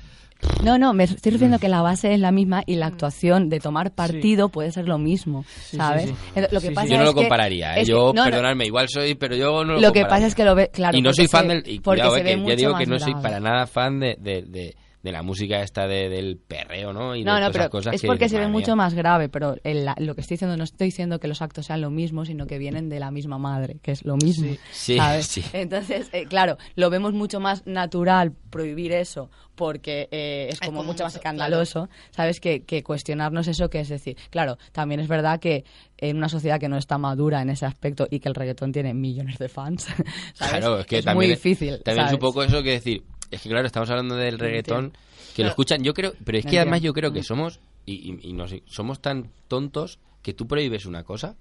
No, 0.63 0.77
no, 0.77 0.93
me 0.93 1.03
estoy 1.03 1.31
Mm. 1.31 1.33
refiriendo 1.33 1.59
que 1.59 1.67
la 1.69 1.81
base 1.81 2.13
es 2.13 2.19
la 2.19 2.31
misma 2.31 2.63
y 2.65 2.75
la 2.75 2.87
actuación 2.87 3.49
de 3.49 3.59
tomar 3.59 3.91
partido 3.93 4.49
puede 4.49 4.71
ser 4.71 4.87
lo 4.87 4.97
mismo, 4.97 5.43
sí, 5.61 5.77
¿sabes? 5.77 6.05
sí. 6.09 6.15
Lo 6.35 6.47
que 6.47 6.59
Sí, 6.59 6.67
sí. 6.67 6.73
pasa 6.73 6.87
Yo 6.87 6.95
no 6.95 7.01
es 7.03 7.07
lo 7.09 7.13
que- 7.13 7.19
compararía, 7.21 7.73
¿eh? 7.75 7.79
que- 7.81 7.85
yo, 7.85 8.13
no, 8.13 8.13
no, 8.13 8.23
perdonadme, 8.25 8.65
igual 8.65 8.87
soy, 8.89 9.15
pero 9.15 9.35
yo 9.35 9.63
no 9.65 9.73
lo 9.73 9.81
Lo 9.81 9.91
que 9.91 10.01
compararía. 10.01 10.07
pasa 10.09 10.27
es 10.27 10.35
que 10.35 10.43
lo 10.45 10.55
ve, 10.55 10.69
claro. 10.71 10.97
y 10.97 11.01
no 11.01 11.13
soy 11.13 11.27
fan 11.27 11.47
se- 11.47 11.47
del. 11.49 11.67
Y 11.67 11.79
porque 11.79 12.01
cuidado, 12.01 12.15
se 12.15 12.21
eh, 12.21 12.35
que 12.43 12.49
ya 12.49 12.55
digo 12.55 12.71
más 12.71 12.79
que 12.81 12.85
no 12.87 12.99
soy 12.99 13.13
para 13.15 13.39
nada 13.39 13.67
fan 13.67 13.99
de, 13.99 14.15
de, 14.19 14.41
de- 14.43 14.75
de 15.03 15.11
la 15.11 15.21
música 15.21 15.61
esta 15.61 15.85
de, 15.85 16.07
del 16.09 16.37
perreo, 16.37 16.93
¿no? 16.93 17.13
Y 17.15 17.23
No, 17.25 17.35
de 17.35 17.41
no, 17.41 17.51
pero 17.51 17.69
cosas 17.69 17.93
es 17.93 18.01
que 18.01 18.07
porque 18.07 18.23
dices, 18.25 18.31
se 18.31 18.37
ve 18.39 18.45
"Madre 18.45 18.53
mucho 18.53 18.71
mía". 18.71 18.75
más 18.77 18.93
grave, 18.93 19.27
pero 19.29 19.55
el- 19.65 19.83
la- 19.85 19.95
lo 19.99 20.15
que 20.15 20.21
estoy 20.21 20.35
diciendo, 20.35 20.55
no 20.55 20.63
estoy 20.63 20.85
diciendo 20.87 21.19
que 21.19 21.27
los 21.27 21.41
actos 21.41 21.65
sean 21.65 21.81
lo 21.81 21.89
mismo, 21.91 22.23
sino 22.25 22.47
que 22.47 22.57
vienen 22.57 22.87
de 22.89 22.99
la 23.01 23.11
misma 23.11 23.37
madre, 23.37 23.77
que 23.81 23.91
es 23.91 24.05
lo 24.05 24.15
mismo. 24.15 24.55
Sí, 24.71 24.95
¿sabes? 24.95 25.27
sí. 25.27 25.43
Entonces, 25.51 26.09
eh, 26.13 26.25
claro, 26.25 26.57
lo 26.75 26.89
vemos 26.89 27.11
mucho 27.13 27.41
más 27.41 27.67
natural 27.67 28.31
prohibir 28.49 28.93
eso, 28.93 29.29
porque 29.55 30.07
eh, 30.11 30.47
es 30.51 30.59
como 30.61 30.77
como 30.79 30.83
mucho 30.93 31.03
más 31.03 31.13
escandaloso, 31.15 31.89
¿sabes? 32.11 32.39
Que, 32.39 32.63
que 32.63 32.81
cuestionarnos 32.81 33.47
eso, 33.47 33.69
que 33.69 33.81
es 33.81 33.89
decir, 33.89 34.15
claro, 34.29 34.57
también 34.71 34.99
es 35.01 35.07
verdad 35.09 35.39
que 35.39 35.65
en 35.97 36.17
una 36.17 36.29
sociedad 36.29 36.59
que 36.59 36.69
no 36.69 36.77
está 36.77 36.97
madura 36.97 37.41
en 37.41 37.49
ese 37.49 37.65
aspecto 37.65 38.07
y 38.09 38.19
que 38.19 38.29
el 38.29 38.35
reggaetón 38.35 38.71
tiene 38.71 38.93
millones 38.93 39.37
de 39.37 39.49
fans, 39.49 39.83
¿sabes? 40.33 40.59
Claro, 40.59 40.79
es 40.79 40.85
que 40.85 40.97
es 40.99 41.05
también 41.05 41.27
muy 41.29 41.35
difícil. 41.35 41.81
También 41.83 42.07
es 42.07 42.13
un 42.13 42.19
poco 42.19 42.41
eso 42.43 42.63
que 42.63 42.71
decir. 42.71 43.03
Es 43.33 43.41
que 43.41 43.49
claro, 43.49 43.65
estamos 43.67 43.89
hablando 43.89 44.15
del 44.15 44.39
reggaetón, 44.39 44.93
que 45.35 45.43
lo 45.43 45.49
escuchan, 45.49 45.83
yo 45.83 45.93
creo, 45.93 46.13
pero 46.23 46.37
es 46.37 46.45
que 46.45 46.59
además 46.59 46.81
yo 46.81 46.93
creo 46.93 47.11
que 47.11 47.21
Mm. 47.21 47.23
somos, 47.23 47.59
y, 47.85 47.93
y- 47.93 48.29
y 48.29 48.33
no 48.33 48.47
sé, 48.47 48.63
somos 48.65 49.01
tan 49.01 49.29
tontos 49.47 49.99
que 50.21 50.33
tú 50.33 50.47
prohíbes 50.47 50.85
una 50.85 51.03
cosa 51.03 51.35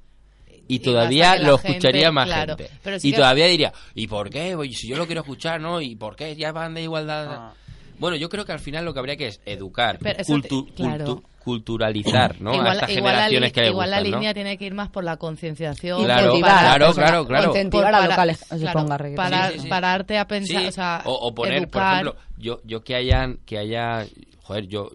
y 0.68 0.78
todavía 0.80 1.36
lo 1.36 1.58
gente- 1.58 1.68
escucharía 1.76 2.10
más 2.12 2.26
claro, 2.26 2.56
gente. 2.56 2.72
pero 2.82 2.98
sí 2.98 3.08
y 3.08 3.10
que- 3.10 3.16
todavía 3.18 3.46
diría, 3.46 3.72
¿y 3.94 4.06
por 4.06 4.30
qué? 4.30 4.56
Si 4.72 4.88
yo 4.88 4.96
lo 4.96 5.06
quiero 5.06 5.20
escuchar, 5.22 5.60
¿no? 5.60 5.80
¿Y 5.80 5.94
por 5.96 6.16
qué? 6.16 6.34
Ya 6.36 6.52
van 6.52 6.74
de 6.74 6.82
igualdad. 6.82 7.26
Ah. 7.30 7.54
Bueno, 7.98 8.16
yo 8.16 8.28
creo 8.28 8.44
que 8.44 8.52
al 8.52 8.58
final 8.60 8.84
lo 8.84 8.92
que 8.92 8.98
habría 9.00 9.16
que 9.16 9.28
es 9.28 9.40
educar, 9.44 9.98
Pero 10.00 10.18
eso 10.20 10.40
te- 10.40 10.48
cultu- 10.48 10.74
claro. 10.74 11.04
cultu- 11.06 11.22
culturalizar, 11.42 12.40
¿no? 12.40 12.52
a 12.52 12.56
igual, 12.56 12.72
estas 12.74 12.90
igual 12.90 13.04
la, 13.04 13.10
generaciones 13.24 13.48
li- 13.48 13.52
que 13.52 13.60
les 13.62 13.70
igual 13.70 13.90
la 13.90 14.00
línea 14.00 14.34
tiene 14.34 14.58
que 14.58 14.64
ir 14.66 14.74
más 14.74 14.88
por 14.90 15.04
la 15.04 15.16
concienciación. 15.16 16.04
Claro, 16.04 16.34
a 16.34 16.38
la 16.38 16.40
claro, 16.40 16.94
claro, 16.94 17.26
claro. 17.26 17.48
Incentivar 17.50 17.86
por 17.86 17.94
a 17.94 17.98
para- 17.98 18.08
locales 18.10 18.38
se 18.38 18.58
claro, 18.58 18.80
ponga 18.80 18.98
reggaetón. 18.98 19.24
para- 19.30 19.48
Sí, 19.48 19.54
sí, 19.54 19.60
sí. 19.60 19.68
pararte 19.68 20.18
a 20.18 20.26
pensar, 20.26 20.62
Sí, 20.62 20.68
o 20.68 20.72
sea, 20.72 21.02
o, 21.04 21.12
o 21.12 21.34
poner, 21.34 21.68
por 21.68 21.82
ejemplo, 21.82 22.16
yo, 22.38 22.60
yo 22.64 22.82
que 22.84 22.94
hayan, 22.94 23.38
que 23.44 23.58
haya, 23.58 24.06
joder, 24.42 24.66
yo, 24.68 24.90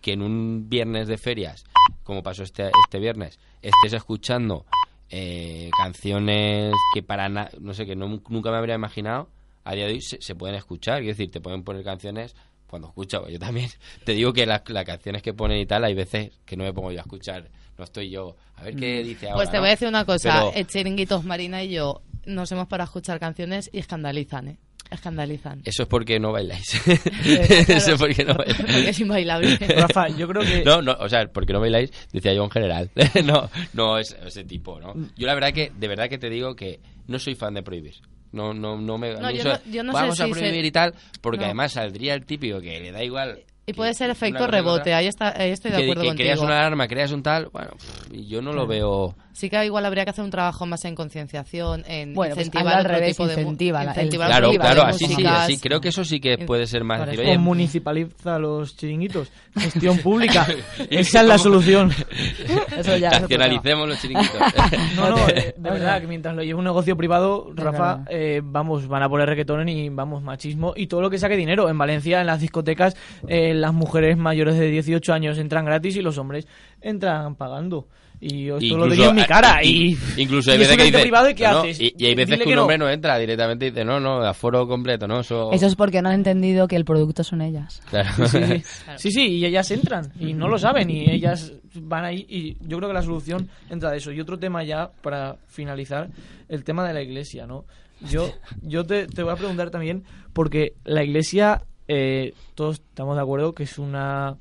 que 0.00 0.12
en 0.12 0.22
un 0.22 0.68
viernes 0.68 1.08
de 1.08 1.16
ferias, 1.18 1.64
como 2.02 2.22
pasó 2.22 2.42
este, 2.42 2.70
este 2.84 2.98
viernes, 2.98 3.38
estés 3.62 3.92
escuchando 3.94 4.66
eh, 5.10 5.70
canciones 5.76 6.72
que 6.92 7.02
para 7.02 7.28
nada, 7.28 7.50
no 7.60 7.72
sé, 7.74 7.86
que 7.86 7.96
no, 7.96 8.20
nunca 8.28 8.50
me 8.50 8.56
habría 8.58 8.74
imaginado, 8.74 9.28
a 9.64 9.74
día 9.74 9.86
de 9.86 9.94
hoy 9.94 10.00
se, 10.02 10.20
se 10.20 10.34
pueden 10.34 10.56
escuchar, 10.56 11.00
es 11.02 11.06
decir, 11.16 11.30
te 11.30 11.40
pueden 11.40 11.62
poner 11.64 11.82
canciones 11.84 12.34
cuando 12.74 12.88
escucho, 12.88 13.28
yo 13.28 13.38
también 13.38 13.70
te 14.04 14.12
digo 14.14 14.32
que 14.32 14.44
las, 14.46 14.62
las 14.68 14.84
canciones 14.84 15.22
que 15.22 15.32
ponen 15.32 15.58
y 15.58 15.66
tal, 15.66 15.84
hay 15.84 15.94
veces 15.94 16.32
que 16.44 16.56
no 16.56 16.64
me 16.64 16.72
pongo 16.72 16.90
yo 16.90 16.98
a 16.98 17.02
escuchar, 17.02 17.48
no 17.78 17.84
estoy 17.84 18.10
yo, 18.10 18.34
a 18.56 18.64
ver 18.64 18.74
qué 18.74 19.04
dice 19.04 19.26
ahora. 19.28 19.36
Pues 19.36 19.50
te 19.50 19.58
¿no? 19.58 19.60
voy 19.60 19.68
a 19.68 19.70
decir 19.70 19.86
una 19.86 20.04
cosa, 20.04 20.32
Pero- 20.32 20.52
el 20.56 20.66
Chiringuitos 20.66 21.24
Marina 21.24 21.62
y 21.62 21.70
yo 21.70 22.02
nos 22.26 22.50
hemos 22.50 22.66
para 22.66 22.82
escuchar 22.82 23.20
canciones 23.20 23.70
y 23.72 23.78
escandalizan, 23.78 24.48
¿eh? 24.48 24.56
Escandalizan. 24.90 25.62
Eso 25.64 25.84
es 25.84 25.88
porque 25.88 26.18
no 26.18 26.32
bailáis. 26.32 26.82
claro. 27.22 27.54
Eso 27.68 27.92
es 27.94 27.98
porque 27.98 28.24
no 28.24 28.34
bailáis. 28.34 28.60
Porque 28.60 28.88
es 28.88 29.00
inbailable. 29.00 29.56
Rafa, 29.56 30.08
yo 30.08 30.26
creo 30.26 30.42
que... 30.42 30.64
No, 30.64 30.82
no, 30.82 30.96
o 30.98 31.08
sea, 31.08 31.26
porque 31.32 31.52
no 31.52 31.60
bailáis, 31.60 31.92
decía 32.12 32.34
yo 32.34 32.42
en 32.42 32.50
general. 32.50 32.90
no, 33.24 33.48
no 33.72 33.98
es 33.98 34.16
ese 34.26 34.42
tipo, 34.44 34.80
¿no? 34.80 34.94
Yo 35.16 35.26
la 35.28 35.34
verdad 35.34 35.52
que, 35.52 35.70
de 35.76 35.88
verdad 35.88 36.08
que 36.08 36.18
te 36.18 36.28
digo 36.28 36.56
que 36.56 36.80
no 37.06 37.18
soy 37.20 37.36
fan 37.36 37.54
de 37.54 37.62
prohibir. 37.62 37.94
No, 38.34 38.52
no, 38.52 38.76
no 38.80 38.98
me. 38.98 39.14
No, 39.14 39.28
mí 39.28 39.34
yo 39.34 39.40
eso- 39.40 39.48
no- 39.64 39.72
yo 39.72 39.82
no 39.84 39.92
sé 39.92 39.98
vamos 40.00 40.20
a 40.20 40.26
prohibir 40.28 40.64
y 40.64 40.70
tal, 40.72 40.94
porque 41.20 41.44
además 41.44 41.72
saldría 41.72 42.14
el 42.14 42.26
típico 42.26 42.60
que 42.60 42.80
le 42.80 42.90
da 42.92 43.02
igual. 43.02 43.40
Y 43.66 43.72
puede 43.72 43.94
ser 43.94 44.10
efecto 44.10 44.46
rebote, 44.46 44.92
ahí, 44.92 45.06
está, 45.06 45.40
ahí 45.40 45.50
estoy 45.52 45.70
de 45.70 45.78
que, 45.78 45.82
acuerdo 45.84 46.02
que 46.02 46.08
contigo. 46.08 46.24
creas 46.26 46.40
una 46.40 46.58
alarma, 46.58 46.86
creas 46.86 47.12
un 47.12 47.22
tal, 47.22 47.46
bueno, 47.46 47.70
pff, 47.78 48.10
yo 48.28 48.42
no 48.42 48.52
lo 48.52 48.66
veo. 48.66 49.16
Sí 49.34 49.50
que 49.50 49.64
igual 49.66 49.84
habría 49.84 50.04
que 50.04 50.10
hacer 50.10 50.24
un 50.24 50.30
trabajo 50.30 50.64
más 50.64 50.84
en 50.84 50.94
concienciación, 50.94 51.82
en 51.88 52.14
Bueno, 52.14 52.36
pues 52.36 52.46
incentivar 52.46 52.66
hazlo 52.68 52.78
al 52.78 52.84
otro 52.86 52.94
revés, 52.94 53.16
tipo 53.16 53.26
de 53.26 53.34
mu- 53.34 53.40
incentiva 53.42 53.78
la- 53.84 53.90
el- 53.90 53.96
incentivar 53.98 54.28
Claro, 54.28 54.50
claro, 54.52 54.82
de 54.84 54.90
así 54.90 55.06
sí, 55.06 55.26
así. 55.26 55.58
Creo 55.58 55.80
que 55.80 55.88
eso 55.88 56.04
sí 56.04 56.20
que 56.20 56.38
puede 56.38 56.66
ser 56.68 56.84
más 56.84 57.04
decir, 57.04 57.20
oye, 57.20 57.36
municipaliza 57.36 58.38
los 58.38 58.76
chiringuitos. 58.76 59.32
Gestión 59.56 59.98
pública. 59.98 60.46
Esa 60.90 61.20
es 61.22 61.26
la 61.26 61.36
solución. 61.38 61.90
Eso 62.78 62.96
ya 62.96 63.10
nacionalicemos 63.10 63.88
los 63.88 64.00
chiringuitos. 64.00 64.40
No, 64.96 65.10
no, 65.10 65.28
eh, 65.28 65.54
de 65.56 65.70
verdad, 65.70 66.00
que 66.00 66.06
mientras 66.06 66.34
lo 66.36 66.42
lleve 66.42 66.54
un 66.58 66.64
negocio 66.64 66.96
privado, 66.96 67.50
Rafa, 67.54 68.04
eh, 68.08 68.40
vamos, 68.42 68.86
van 68.86 69.02
a 69.02 69.08
poner 69.08 69.28
reggaetón 69.28 69.68
y 69.68 69.88
vamos, 69.88 70.22
machismo 70.22 70.74
y 70.76 70.86
todo 70.86 71.00
lo 71.00 71.10
que 71.10 71.18
saque 71.18 71.36
dinero. 71.36 71.68
En 71.68 71.76
Valencia, 71.76 72.20
en 72.20 72.26
las 72.28 72.40
discotecas, 72.40 72.96
eh, 73.26 73.52
las 73.54 73.74
mujeres 73.74 74.16
mayores 74.16 74.56
de 74.56 74.68
18 74.70 75.12
años 75.12 75.38
entran 75.38 75.64
gratis 75.64 75.96
y 75.96 76.02
los 76.02 76.18
hombres 76.18 76.46
entran 76.80 77.34
pagando. 77.34 77.88
Y 78.26 78.44
yo 78.44 78.56
esto 78.56 78.78
lo 78.78 78.88
digo 78.88 79.04
en 79.04 79.16
mi 79.16 79.24
cara. 79.24 79.60
eh, 79.62 79.66
Y, 79.66 79.98
incluso 80.16 80.50
hay 80.52 80.58
y 80.58 80.62
es 80.62 80.68
veces 80.68 80.76
que 80.78 80.84
dice, 80.84 81.02
privado 81.02 81.28
y 81.28 81.34
¿qué 81.34 81.44
no, 81.44 81.58
haces? 81.60 81.80
Y, 81.80 81.94
y 81.98 82.06
hay 82.06 82.14
veces 82.14 82.30
Dile 82.38 82.44
que, 82.44 82.52
un 82.54 82.58
hombre 82.60 82.78
no 82.78 82.88
entra 82.88 83.18
directamente 83.18 83.66
y 83.66 83.70
dice, 83.70 83.84
no, 83.84 84.00
no, 84.00 84.24
aforo 84.24 84.66
completo, 84.66 85.06
¿no? 85.06 85.20
Eso, 85.20 85.52
Eso 85.52 85.66
es 85.66 85.76
porque 85.76 86.00
no 86.00 86.08
han 86.08 86.14
entendido 86.14 86.66
que 86.66 86.76
el 86.76 86.84
producto 86.84 87.22
son 87.22 87.42
ellas. 87.42 87.82
Claro. 87.90 88.26
Sí, 88.26 88.38
sí. 88.38 88.62
sí, 88.96 89.10
sí, 89.10 89.26
y 89.38 89.44
ellas 89.44 89.70
entran 89.70 90.12
y 90.18 90.32
no 90.32 90.48
lo 90.48 90.58
saben 90.58 90.88
y 90.88 91.10
ellas 91.10 91.52
van 91.74 92.04
ahí 92.04 92.24
y 92.28 92.56
yo 92.66 92.78
creo 92.78 92.88
que 92.88 92.94
la 92.94 93.02
solución 93.02 93.48
entra 93.68 93.90
de 93.90 93.98
eso. 93.98 94.10
Y 94.10 94.20
otro 94.20 94.38
tema 94.38 94.64
ya 94.64 94.90
para 95.02 95.36
finalizar, 95.48 96.08
el 96.48 96.64
tema 96.64 96.86
de 96.86 96.94
la 96.94 97.02
iglesia, 97.02 97.46
¿no? 97.46 97.64
Yo, 98.10 98.30
yo 98.62 98.84
te, 98.84 99.06
te 99.06 99.22
voy 99.22 99.32
a 99.32 99.36
preguntar 99.36 99.70
también 99.70 100.04
porque 100.32 100.74
la 100.84 101.02
iglesia, 101.04 101.62
eh, 101.88 102.32
todos 102.54 102.76
estamos 102.76 103.16
de 103.16 103.22
acuerdo 103.22 103.54
que 103.54 103.62
es 103.64 103.78
una 103.78 104.36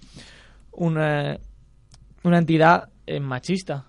una, 0.72 1.38
una 2.24 2.38
entidad 2.38 2.90
eh, 3.06 3.20
machista 3.20 3.86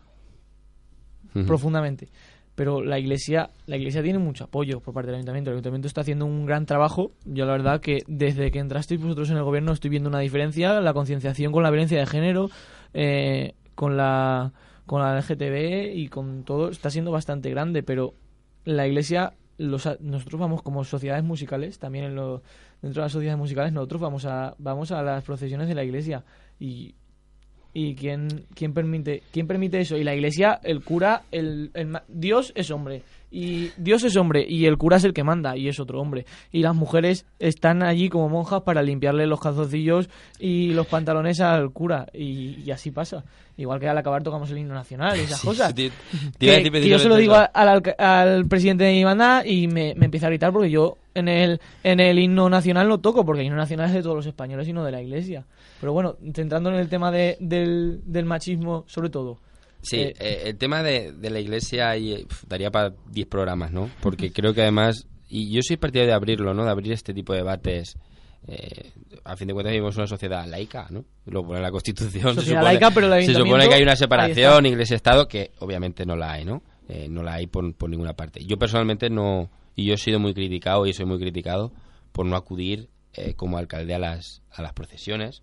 profundamente. 1.46 2.08
Pero 2.54 2.82
la 2.82 2.98
iglesia, 3.00 3.50
la 3.66 3.76
iglesia 3.76 4.02
tiene 4.02 4.20
mucho 4.20 4.44
apoyo 4.44 4.80
por 4.80 4.94
parte 4.94 5.08
del 5.08 5.16
ayuntamiento. 5.16 5.50
El 5.50 5.56
ayuntamiento 5.56 5.88
está 5.88 6.02
haciendo 6.02 6.24
un 6.24 6.46
gran 6.46 6.66
trabajo. 6.66 7.10
Yo 7.24 7.46
la 7.46 7.52
verdad 7.52 7.80
que 7.80 8.04
desde 8.06 8.52
que 8.52 8.60
entrasteis 8.60 9.00
vosotros 9.00 9.30
en 9.30 9.38
el 9.38 9.42
gobierno 9.42 9.72
estoy 9.72 9.90
viendo 9.90 10.08
una 10.08 10.20
diferencia, 10.20 10.80
la 10.80 10.94
concienciación 10.94 11.52
con 11.52 11.64
la 11.64 11.70
violencia 11.70 11.98
de 11.98 12.06
género, 12.06 12.50
eh, 12.92 13.54
con 13.74 13.96
la 13.96 14.52
con 14.86 15.00
la 15.00 15.18
LGTB 15.18 15.96
y 15.96 16.08
con 16.08 16.44
todo 16.44 16.68
está 16.68 16.90
siendo 16.90 17.10
bastante 17.10 17.50
grande. 17.50 17.82
Pero 17.82 18.14
la 18.64 18.86
iglesia, 18.86 19.32
los, 19.58 19.88
nosotros 20.00 20.40
vamos 20.40 20.62
como 20.62 20.84
sociedades 20.84 21.24
musicales, 21.24 21.80
también 21.80 22.04
en 22.04 22.14
lo, 22.14 22.42
dentro 22.82 23.00
de 23.00 23.06
las 23.06 23.12
sociedades 23.12 23.38
musicales 23.38 23.72
nosotros 23.72 24.00
vamos 24.00 24.26
a 24.26 24.54
vamos 24.58 24.92
a 24.92 25.02
las 25.02 25.24
procesiones 25.24 25.66
de 25.66 25.74
la 25.74 25.82
iglesia 25.82 26.24
y 26.60 26.94
¿Y 27.76 27.96
quién, 27.96 28.46
quién, 28.54 28.72
permite, 28.72 29.22
quién 29.32 29.48
permite 29.48 29.80
eso? 29.80 29.96
Y 29.96 30.04
la 30.04 30.14
iglesia, 30.14 30.60
el 30.62 30.82
cura, 30.82 31.24
el, 31.32 31.72
el 31.74 31.98
Dios 32.06 32.52
es 32.54 32.70
hombre. 32.70 33.02
Y 33.36 33.72
Dios 33.76 34.04
es 34.04 34.16
hombre 34.16 34.46
y 34.48 34.66
el 34.66 34.78
cura 34.78 34.98
es 34.98 35.04
el 35.04 35.12
que 35.12 35.24
manda 35.24 35.56
y 35.56 35.66
es 35.68 35.80
otro 35.80 36.00
hombre. 36.00 36.24
Y 36.52 36.60
las 36.62 36.72
mujeres 36.76 37.26
están 37.40 37.82
allí 37.82 38.08
como 38.08 38.28
monjas 38.28 38.62
para 38.62 38.80
limpiarle 38.80 39.26
los 39.26 39.40
calzoncillos 39.40 40.08
y 40.38 40.72
los 40.72 40.86
pantalones 40.86 41.40
al 41.40 41.72
cura. 41.72 42.06
Y, 42.14 42.60
y 42.64 42.70
así 42.70 42.92
pasa. 42.92 43.24
Igual 43.56 43.80
que 43.80 43.88
al 43.88 43.98
acabar 43.98 44.22
tocamos 44.22 44.48
el 44.52 44.58
himno 44.58 44.74
nacional 44.74 45.16
y 45.18 45.22
esas 45.22 45.40
cosas. 45.40 45.70
A 45.70 45.74
Que, 46.38 46.62
yo 46.88 46.98
se 47.00 47.08
lo 47.08 47.16
digo 47.16 47.34
al, 47.34 47.68
alca- 47.68 47.96
al 47.98 48.46
presidente 48.46 48.84
de 48.84 48.92
mi 48.92 49.02
banda 49.02 49.42
y 49.44 49.66
me, 49.66 49.94
me 49.96 50.04
empieza 50.04 50.26
a 50.26 50.30
gritar 50.30 50.52
porque 50.52 50.70
yo 50.70 50.96
en 51.14 51.26
el, 51.28 51.60
en 51.82 51.98
el 52.00 52.18
himno 52.20 52.48
nacional 52.48 52.88
no 52.88 52.98
toco, 52.98 53.24
porque 53.24 53.40
el 53.40 53.46
himno 53.48 53.56
nacional 53.58 53.88
es 53.88 53.94
de 53.94 54.02
todos 54.02 54.14
los 54.16 54.26
españoles 54.26 54.68
y 54.68 54.72
no 54.72 54.84
de 54.84 54.92
la 54.92 55.02
iglesia. 55.02 55.44
Pero 55.80 55.92
bueno, 55.92 56.16
centrando 56.34 56.70
en 56.70 56.76
el 56.76 56.88
tema 56.88 57.10
de, 57.10 57.36
del, 57.40 58.00
del 58.06 58.24
machismo 58.26 58.84
sobre 58.86 59.10
todo. 59.10 59.38
Sí, 59.84 59.96
Eh, 60.00 60.14
eh, 60.18 60.42
el 60.46 60.56
tema 60.56 60.82
de, 60.82 61.12
de 61.12 61.30
la 61.30 61.40
iglesia 61.40 61.96
y, 61.96 62.12
eh, 62.12 62.26
pf, 62.28 62.46
daría 62.48 62.70
para 62.70 62.94
10 63.10 63.26
programas, 63.28 63.70
¿no? 63.72 63.90
Porque 64.00 64.32
creo 64.32 64.52
que 64.54 64.62
además, 64.62 65.06
y 65.28 65.52
yo 65.52 65.60
soy 65.62 65.76
partidario 65.76 66.10
de 66.10 66.16
abrirlo, 66.16 66.54
¿no? 66.54 66.64
De 66.64 66.70
abrir 66.70 66.92
este 66.92 67.14
tipo 67.14 67.32
de 67.32 67.40
debates. 67.40 67.96
eh, 68.46 68.92
a 69.24 69.36
fin 69.36 69.48
de 69.48 69.54
cuentas 69.54 69.72
vivimos 69.72 69.96
una 69.96 70.06
sociedad 70.06 70.46
laica, 70.46 70.86
¿no? 70.90 71.04
Lo 71.26 71.42
pone 71.46 71.60
la 71.60 71.70
Constitución. 71.70 72.34
se 72.34 72.42
supone, 72.42 72.62
laica, 72.62 72.90
pero 72.90 73.14
el 73.14 73.24
se 73.24 73.32
supone 73.34 73.68
que 73.68 73.74
hay 73.74 73.82
una 73.82 73.96
separación 73.96 74.66
iglesia-estado 74.66 75.26
que 75.28 75.52
obviamente 75.60 76.04
no 76.04 76.14
la 76.16 76.32
hay, 76.32 76.44
¿no? 76.44 76.62
Eh, 76.88 77.06
no 77.08 77.22
la 77.22 77.34
hay 77.34 77.46
por, 77.46 77.74
por 77.74 77.88
ninguna 77.88 78.12
parte. 78.14 78.44
Yo 78.44 78.58
personalmente 78.58 79.08
no, 79.08 79.48
y 79.74 79.86
yo 79.86 79.94
he 79.94 79.96
sido 79.96 80.18
muy 80.20 80.34
criticado 80.34 80.84
y 80.86 80.92
soy 80.92 81.06
muy 81.06 81.18
criticado 81.18 81.72
por 82.12 82.26
no 82.26 82.36
acudir 82.36 82.90
eh, 83.14 83.32
como 83.34 83.56
alcalde 83.56 83.94
a 83.94 83.98
las, 83.98 84.42
a 84.50 84.60
las 84.60 84.74
procesiones. 84.74 85.42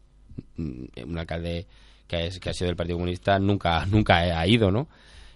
Mm, 0.58 0.86
Un 1.08 1.18
alcalde 1.18 1.66
que, 2.12 2.28
es, 2.28 2.40
que 2.42 2.50
ha 2.50 2.54
sido 2.54 2.68
del 2.68 2.76
Partido 2.76 2.98
Comunista 2.98 3.40
nunca, 3.40 3.86
nunca 3.86 4.18
ha 4.18 4.46
ido, 4.46 4.70
¿no? 4.70 4.90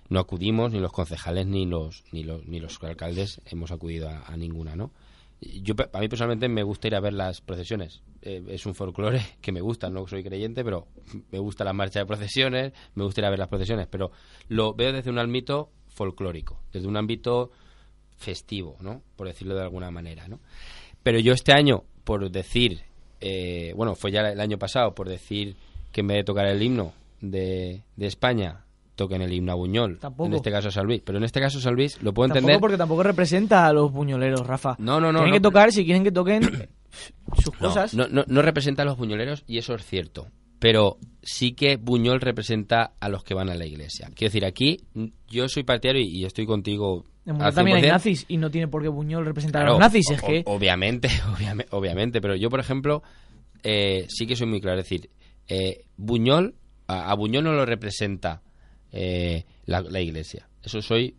No 0.10 0.20
acudimos, 0.20 0.74
ni 0.74 0.80
los 0.80 0.92
concejales 0.92 1.48
ni 1.48 1.66
los, 1.66 2.04
ni 2.12 2.24
los, 2.24 2.46
ni 2.46 2.60
los 2.60 2.84
alcaldes 2.84 3.42
hemos 3.46 3.72
acudido 3.72 4.10
a, 4.10 4.26
a 4.28 4.36
ninguna, 4.36 4.76
¿no? 4.76 4.92
Yo, 5.40 5.74
a 5.94 6.00
mí 6.00 6.08
personalmente 6.10 6.50
me 6.50 6.64
gusta 6.64 6.88
ir 6.88 6.96
a 6.96 7.00
ver 7.00 7.14
las 7.14 7.40
procesiones. 7.40 8.02
Eh, 8.22 8.44
es 8.50 8.66
un 8.66 8.76
folclore 8.76 9.22
que 9.42 9.54
me 9.54 9.62
gusta, 9.62 9.90
no 9.90 10.06
soy 10.06 10.24
creyente, 10.24 10.66
pero 10.66 10.88
me 11.32 11.40
gusta 11.40 11.64
la 11.64 11.72
marcha 11.72 12.00
de 12.00 12.06
procesiones, 12.06 12.74
me 12.94 13.06
gusta 13.06 13.22
ir 13.22 13.26
a 13.26 13.30
ver 13.30 13.40
las 13.40 13.48
procesiones, 13.48 13.88
pero 13.88 14.12
lo 14.50 14.74
veo 14.74 14.92
desde 14.92 15.10
un 15.10 15.20
ámbito 15.20 15.70
folclórico, 15.88 16.60
desde 16.74 16.88
un 16.88 16.98
ámbito 16.98 17.52
festivo, 18.18 18.76
¿no? 18.82 19.02
Por 19.16 19.28
decirlo 19.28 19.56
de 19.56 19.62
alguna 19.62 19.92
manera, 19.92 20.28
¿no? 20.28 20.40
Pero 21.04 21.20
yo 21.20 21.32
este 21.32 21.54
año, 21.54 21.84
por 22.04 22.30
decir, 22.30 22.82
eh, 23.22 23.72
bueno, 23.76 23.96
fue 23.96 24.12
ya 24.12 24.22
el 24.30 24.42
año 24.42 24.58
pasado, 24.58 24.94
por 24.94 25.08
decir 25.08 25.56
que 25.96 26.02
en 26.02 26.08
vez 26.08 26.18
de 26.18 26.24
tocar 26.26 26.46
el 26.46 26.62
himno 26.62 26.92
de, 27.22 27.82
de 27.96 28.06
España, 28.06 28.66
toquen 28.96 29.22
el 29.22 29.32
himno 29.32 29.54
a 29.54 29.56
Buñol, 29.56 29.98
Tampoco. 29.98 30.28
en 30.28 30.34
este 30.36 30.52
caso 30.52 30.68
a 30.68 30.72
San 30.72 30.86
Luis. 30.86 31.02
Pero 31.06 31.18
en 31.20 31.24
este 31.24 31.40
caso 31.40 31.62
San 31.62 31.74
Luis 31.74 32.02
lo 32.04 32.14
puedo 32.14 32.28
Tampoco 32.28 32.40
entender. 32.40 32.60
porque 32.60 32.76
tampoco 32.78 33.04
representa 33.04 33.66
a 33.66 33.72
los 33.72 33.94
buñoleros, 33.94 34.46
Rafa. 34.46 34.76
No, 34.78 35.00
no, 35.00 35.14
no, 35.14 35.20
Tienen 35.20 35.30
no, 35.30 35.36
que 35.38 35.42
tocar, 35.42 35.72
si 35.72 35.86
quieren 35.86 36.04
que 36.04 36.12
toquen, 36.12 36.44
sus 37.42 37.54
No, 37.62 37.68
cosas. 37.70 37.94
No, 37.94 38.08
no, 38.10 38.26
no 38.28 38.42
representa 38.42 38.82
a 38.82 38.86
los 38.86 38.98
buñoleros 38.98 39.44
y 39.48 39.58
eso 39.58 39.74
es 39.76 39.86
cierto. 39.86 40.28
Pero 40.60 40.98
sí 41.22 41.54
que 41.54 41.76
Buñol 41.78 42.22
representa 42.22 42.94
a 43.00 43.10
los 43.10 43.24
que 43.24 43.34
van 43.34 43.50
a 43.50 43.56
la 43.56 43.66
iglesia. 43.66 44.08
Quiero 44.16 44.30
decir, 44.32 44.46
aquí 44.46 44.80
yo 45.30 45.48
soy 45.50 45.64
partidario 45.64 46.02
y, 46.02 46.08
y 46.22 46.26
estoy 46.26 46.46
contigo. 46.46 47.04
En 47.26 47.38
Buñol 47.38 47.54
también 47.54 47.78
hay 47.78 47.84
100%. 47.84 47.88
nazis 47.90 48.26
y 48.30 48.38
no 48.38 48.50
tiene 48.50 48.68
por 48.70 48.82
qué 48.82 48.88
Buñol 48.88 49.26
representar 49.26 49.64
a 49.66 49.70
los 49.72 49.80
nazis. 49.80 50.10
o- 50.10 50.14
Es 50.14 50.22
que 50.22 50.44
obviamente, 50.46 51.10
obviamente, 51.36 51.76
obviamente, 51.76 52.22
pero 52.22 52.36
yo, 52.36 52.50
por 52.50 52.60
ejemplo, 52.62 53.04
eh, 53.64 54.06
sí 54.10 54.26
que 54.26 54.36
soy 54.36 54.48
muy 54.48 54.62
claro. 54.62 54.80
Es 54.80 54.86
decir, 54.90 55.10
eh, 55.48 55.86
Buñol, 55.98 56.56
a, 56.88 57.14
Buñol 57.16 57.44
no 57.44 57.54
lo 57.54 57.66
representa 57.66 58.42
eh, 58.92 59.46
la, 59.66 60.02
iglesia. 60.02 60.48
Eso 60.64 60.82
soy. 60.82 61.16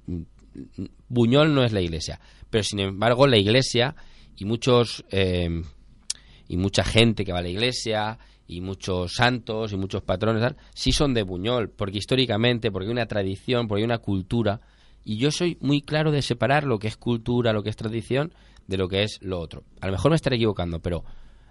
Buñol 1.09 1.55
no 1.55 1.65
es 1.65 1.73
la 1.73 1.81
iglesia. 1.81 2.21
Pero 2.51 2.65
sin 2.65 2.81
embargo, 2.81 3.27
la 3.27 3.39
iglesia 3.39 3.95
y 4.37 4.45
muchos. 4.45 5.05
eh, 5.11 5.63
y 6.49 6.57
mucha 6.57 6.85
gente 6.85 7.25
que 7.25 7.33
va 7.33 7.41
a 7.41 7.43
la 7.43 7.49
iglesia 7.49 8.19
y 8.47 8.61
muchos 8.61 9.15
santos 9.15 9.73
y 9.73 9.77
muchos 9.77 10.03
patrones 10.03 10.43
tal, 10.43 10.57
sí 10.75 10.93
son 10.93 11.15
de 11.15 11.23
Buñol, 11.23 11.71
porque 11.71 11.99
históricamente, 11.99 12.71
porque 12.71 12.87
hay 12.87 12.93
una 12.93 13.07
tradición, 13.07 13.67
porque 13.67 13.81
hay 13.81 13.85
una 13.85 13.99
cultura, 13.99 14.61
y 15.05 15.17
yo 15.17 15.31
soy 15.31 15.57
muy 15.61 15.83
claro 15.83 16.13
de 16.13 16.23
separar 16.23 16.65
lo 16.65 16.79
que 16.79 16.89
es 16.89 16.97
cultura, 16.97 17.53
lo 17.53 17.63
que 17.63 17.71
es 17.71 17.77
tradición, 17.77 18.33
de 18.67 18.77
lo 18.77 18.89
que 18.89 19.03
es 19.03 19.19
lo 19.21 19.41
otro. 19.41 19.65
A 19.81 19.87
lo 19.87 19.93
mejor 19.93 20.11
me 20.11 20.17
estaré 20.17 20.37
equivocando, 20.37 20.81
pero 20.81 21.05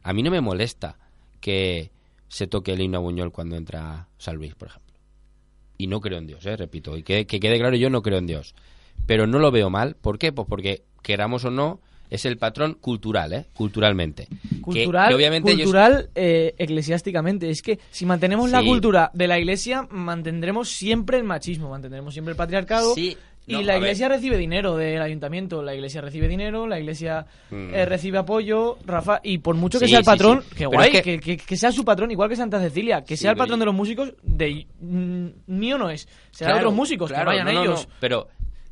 a 0.04 0.14
mí 0.14 0.24
no 0.24 0.32
me 0.32 0.42
molesta 0.42 0.98
que 1.42 1.92
se 2.36 2.48
toque 2.48 2.74
el 2.74 2.82
himno 2.82 2.98
a 2.98 3.00
Buñol 3.00 3.32
cuando 3.32 3.56
entra 3.56 4.10
San 4.18 4.36
Luis, 4.36 4.56
por 4.56 4.68
ejemplo. 4.68 4.94
Y 5.78 5.88
no 5.88 6.02
creo 6.02 6.18
en 6.18 6.28
Dios, 6.28 6.46
¿eh? 6.46 6.58
repito, 6.58 6.98
y 6.98 7.02
que, 7.02 7.26
que 7.26 7.40
quede 7.40 7.58
claro, 7.58 7.78
yo 7.78 7.90
no 7.90 8.02
creo 8.02 8.18
en 8.18 8.28
Dios. 8.28 8.56
Pero 9.06 9.26
no 9.26 9.40
lo 9.40 9.52
veo 9.52 9.70
mal, 9.70 9.96
¿por 9.96 10.20
qué? 10.20 10.34
Pues 10.34 10.46
porque, 10.50 10.84
queramos 11.02 11.46
o 11.46 11.50
no, 11.50 11.80
es 12.10 12.26
el 12.26 12.38
patrón 12.38 12.74
cultural, 12.74 13.32
¿eh? 13.32 13.46
Culturalmente. 13.54 14.28
Cultural, 14.60 15.08
que 15.08 15.16
obviamente 15.16 15.52
ellos- 15.54 15.64
cultural 15.64 16.10
eh, 16.14 16.54
eclesiásticamente. 16.58 17.50
Es 17.50 17.62
que 17.62 17.80
si 17.90 18.06
mantenemos 18.06 18.52
la 18.52 18.62
cultura 18.62 19.12
de 19.14 19.28
la 19.30 19.40
iglesia, 19.40 19.88
mantendremos 19.90 20.68
siempre 20.68 21.16
el 21.18 21.24
machismo, 21.24 21.70
mantendremos 21.70 22.14
siempre 22.14 22.34
el 22.34 22.36
patriarcado. 22.36 22.94
Sí, 22.96 23.16
y 23.48 23.64
la 23.64 23.74
ver. 23.74 23.84
iglesia 23.84 24.08
recibe 24.10 24.38
dinero 24.38 24.76
del 24.76 25.02
ayuntamiento, 25.02 25.62
la 25.62 25.74
iglesia 25.76 26.02
recibe 26.02 26.28
dinero, 26.28 26.66
la 26.68 26.80
iglesia 26.80 27.26
Mm. 27.52 27.74
eh, 27.74 27.86
recibe 27.86 28.18
apoyo, 28.18 28.78
Rafa, 28.86 29.20
y 29.24 29.38
por 29.38 29.56
mucho 29.56 29.80
que 29.80 29.86
Sí, 29.86 29.92
sea 29.92 30.00
el 30.00 30.06
patrón, 30.06 30.42
sí. 30.50 30.56
que 30.56 30.66
guay, 30.66 30.90
es 30.96 31.02
que... 31.02 31.20
que- 31.20 31.20
que- 31.20 31.38
que 31.46 31.58
sea 31.58 31.72
su 31.72 31.86
patrón, 31.86 32.10
igual 32.12 32.30
que 32.30 32.36
Santa 32.36 32.60
Cecilia, 32.60 33.04
que 33.04 33.16
sea 33.18 33.32
el 33.32 33.38
patrón 33.38 33.60
de 33.60 33.66
los 33.66 33.76
músicos, 33.76 34.14
de 34.24 34.66
mm, 34.80 35.28
mío 35.48 35.78
no 35.78 35.90
es, 35.90 36.08
será 36.32 36.50
de 36.50 36.54
Claro, 36.56 36.68
otros 36.70 36.74
músicos, 36.76 37.10
claro, 37.12 37.32
que 37.32 37.38
vayan 37.38 37.54
no, 37.54 37.62
ellos. 37.64 37.88
no, 37.88 37.94
pero 38.00 38.28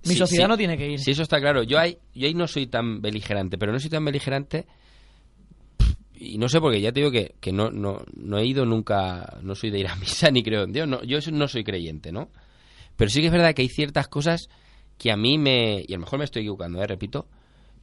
Mi 0.06 0.16
sociedad 0.16 0.48
no 0.48 0.58
tiene 0.58 0.78
que 0.78 0.90
ir. 0.92 1.00
Sí, 1.00 1.12
eso 1.12 1.22
está 1.24 1.40
claro. 1.40 1.64
Yo 1.64 1.80
ahí, 1.80 1.98
yo 2.14 2.28
ahí 2.28 2.34
no 2.34 2.46
soy 2.48 2.68
tan 2.68 3.02
beligerante, 3.02 3.58
pero 3.58 3.72
no 3.72 3.80
soy 3.80 3.90
tan 3.90 4.04
beligerante 4.04 4.66
y 6.16 6.38
no 6.38 6.48
sé 6.48 6.60
porque 6.62 6.80
ya 6.80 6.92
te 6.92 7.00
digo 7.02 7.12
que, 7.12 7.36
que 7.40 7.52
no, 7.52 7.70
no, 7.72 8.02
no 8.16 8.38
he 8.38 8.46
ido 8.46 8.66
nunca, 8.66 9.38
no 9.42 9.56
soy 9.56 9.72
de 9.72 9.80
ir 9.80 9.88
a 9.88 9.96
misa 9.96 10.30
ni 10.32 10.44
creo 10.44 10.64
en 10.64 10.72
Dios, 10.74 10.88
no, 10.88 11.02
yo 11.04 11.20
no 11.32 11.48
soy 11.48 11.64
creyente, 11.64 12.12
¿no? 12.12 12.30
Pero 12.96 13.10
sí 13.10 13.20
que 13.22 13.28
es 13.28 13.32
verdad 13.34 13.54
que 13.54 13.62
hay 13.64 13.70
ciertas 13.70 14.08
cosas 14.08 14.48
que 14.98 15.12
a 15.12 15.18
mí 15.18 15.38
me, 15.38 15.84
y 15.88 15.94
a 15.94 15.98
lo 15.98 16.02
mejor 16.02 16.20
me 16.20 16.26
estoy 16.26 16.42
equivocando, 16.44 16.82
¿eh? 16.82 16.88
repito, 16.88 17.28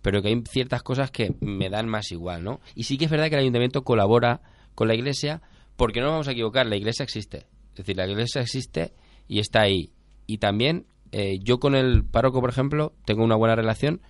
pero 0.02 0.22
que 0.22 0.28
hay 0.28 0.42
ciertas 0.48 0.82
cosas 0.82 1.10
que 1.10 1.34
me 1.40 1.68
dan 1.68 1.88
más 1.88 2.10
igual, 2.12 2.42
¿no? 2.44 2.60
Y 2.74 2.84
sí 2.84 2.96
que 2.96 3.04
es 3.06 3.10
verdad 3.10 3.28
que 3.28 3.34
el 3.34 3.40
ayuntamiento 3.42 3.82
colabora 3.82 4.40
con 4.74 4.88
la 4.88 4.94
iglesia, 4.94 5.42
porque 5.76 6.00
no 6.00 6.06
nos 6.06 6.12
vamos 6.14 6.28
a 6.28 6.32
equivocar, 6.32 6.66
la 6.66 6.76
iglesia 6.76 7.02
existe. 7.02 7.46
Es 7.72 7.76
decir, 7.76 7.96
la 7.96 8.06
iglesia 8.06 8.40
existe 8.40 8.92
y 9.28 9.40
está 9.40 9.62
ahí. 9.62 9.90
Y 10.26 10.38
también 10.38 10.86
eh, 11.12 11.38
yo 11.42 11.58
con 11.58 11.74
el 11.74 12.04
párroco, 12.04 12.40
por 12.40 12.50
ejemplo, 12.50 12.94
tengo 13.04 13.24
una 13.24 13.36
buena 13.36 13.56
relación, 13.56 14.00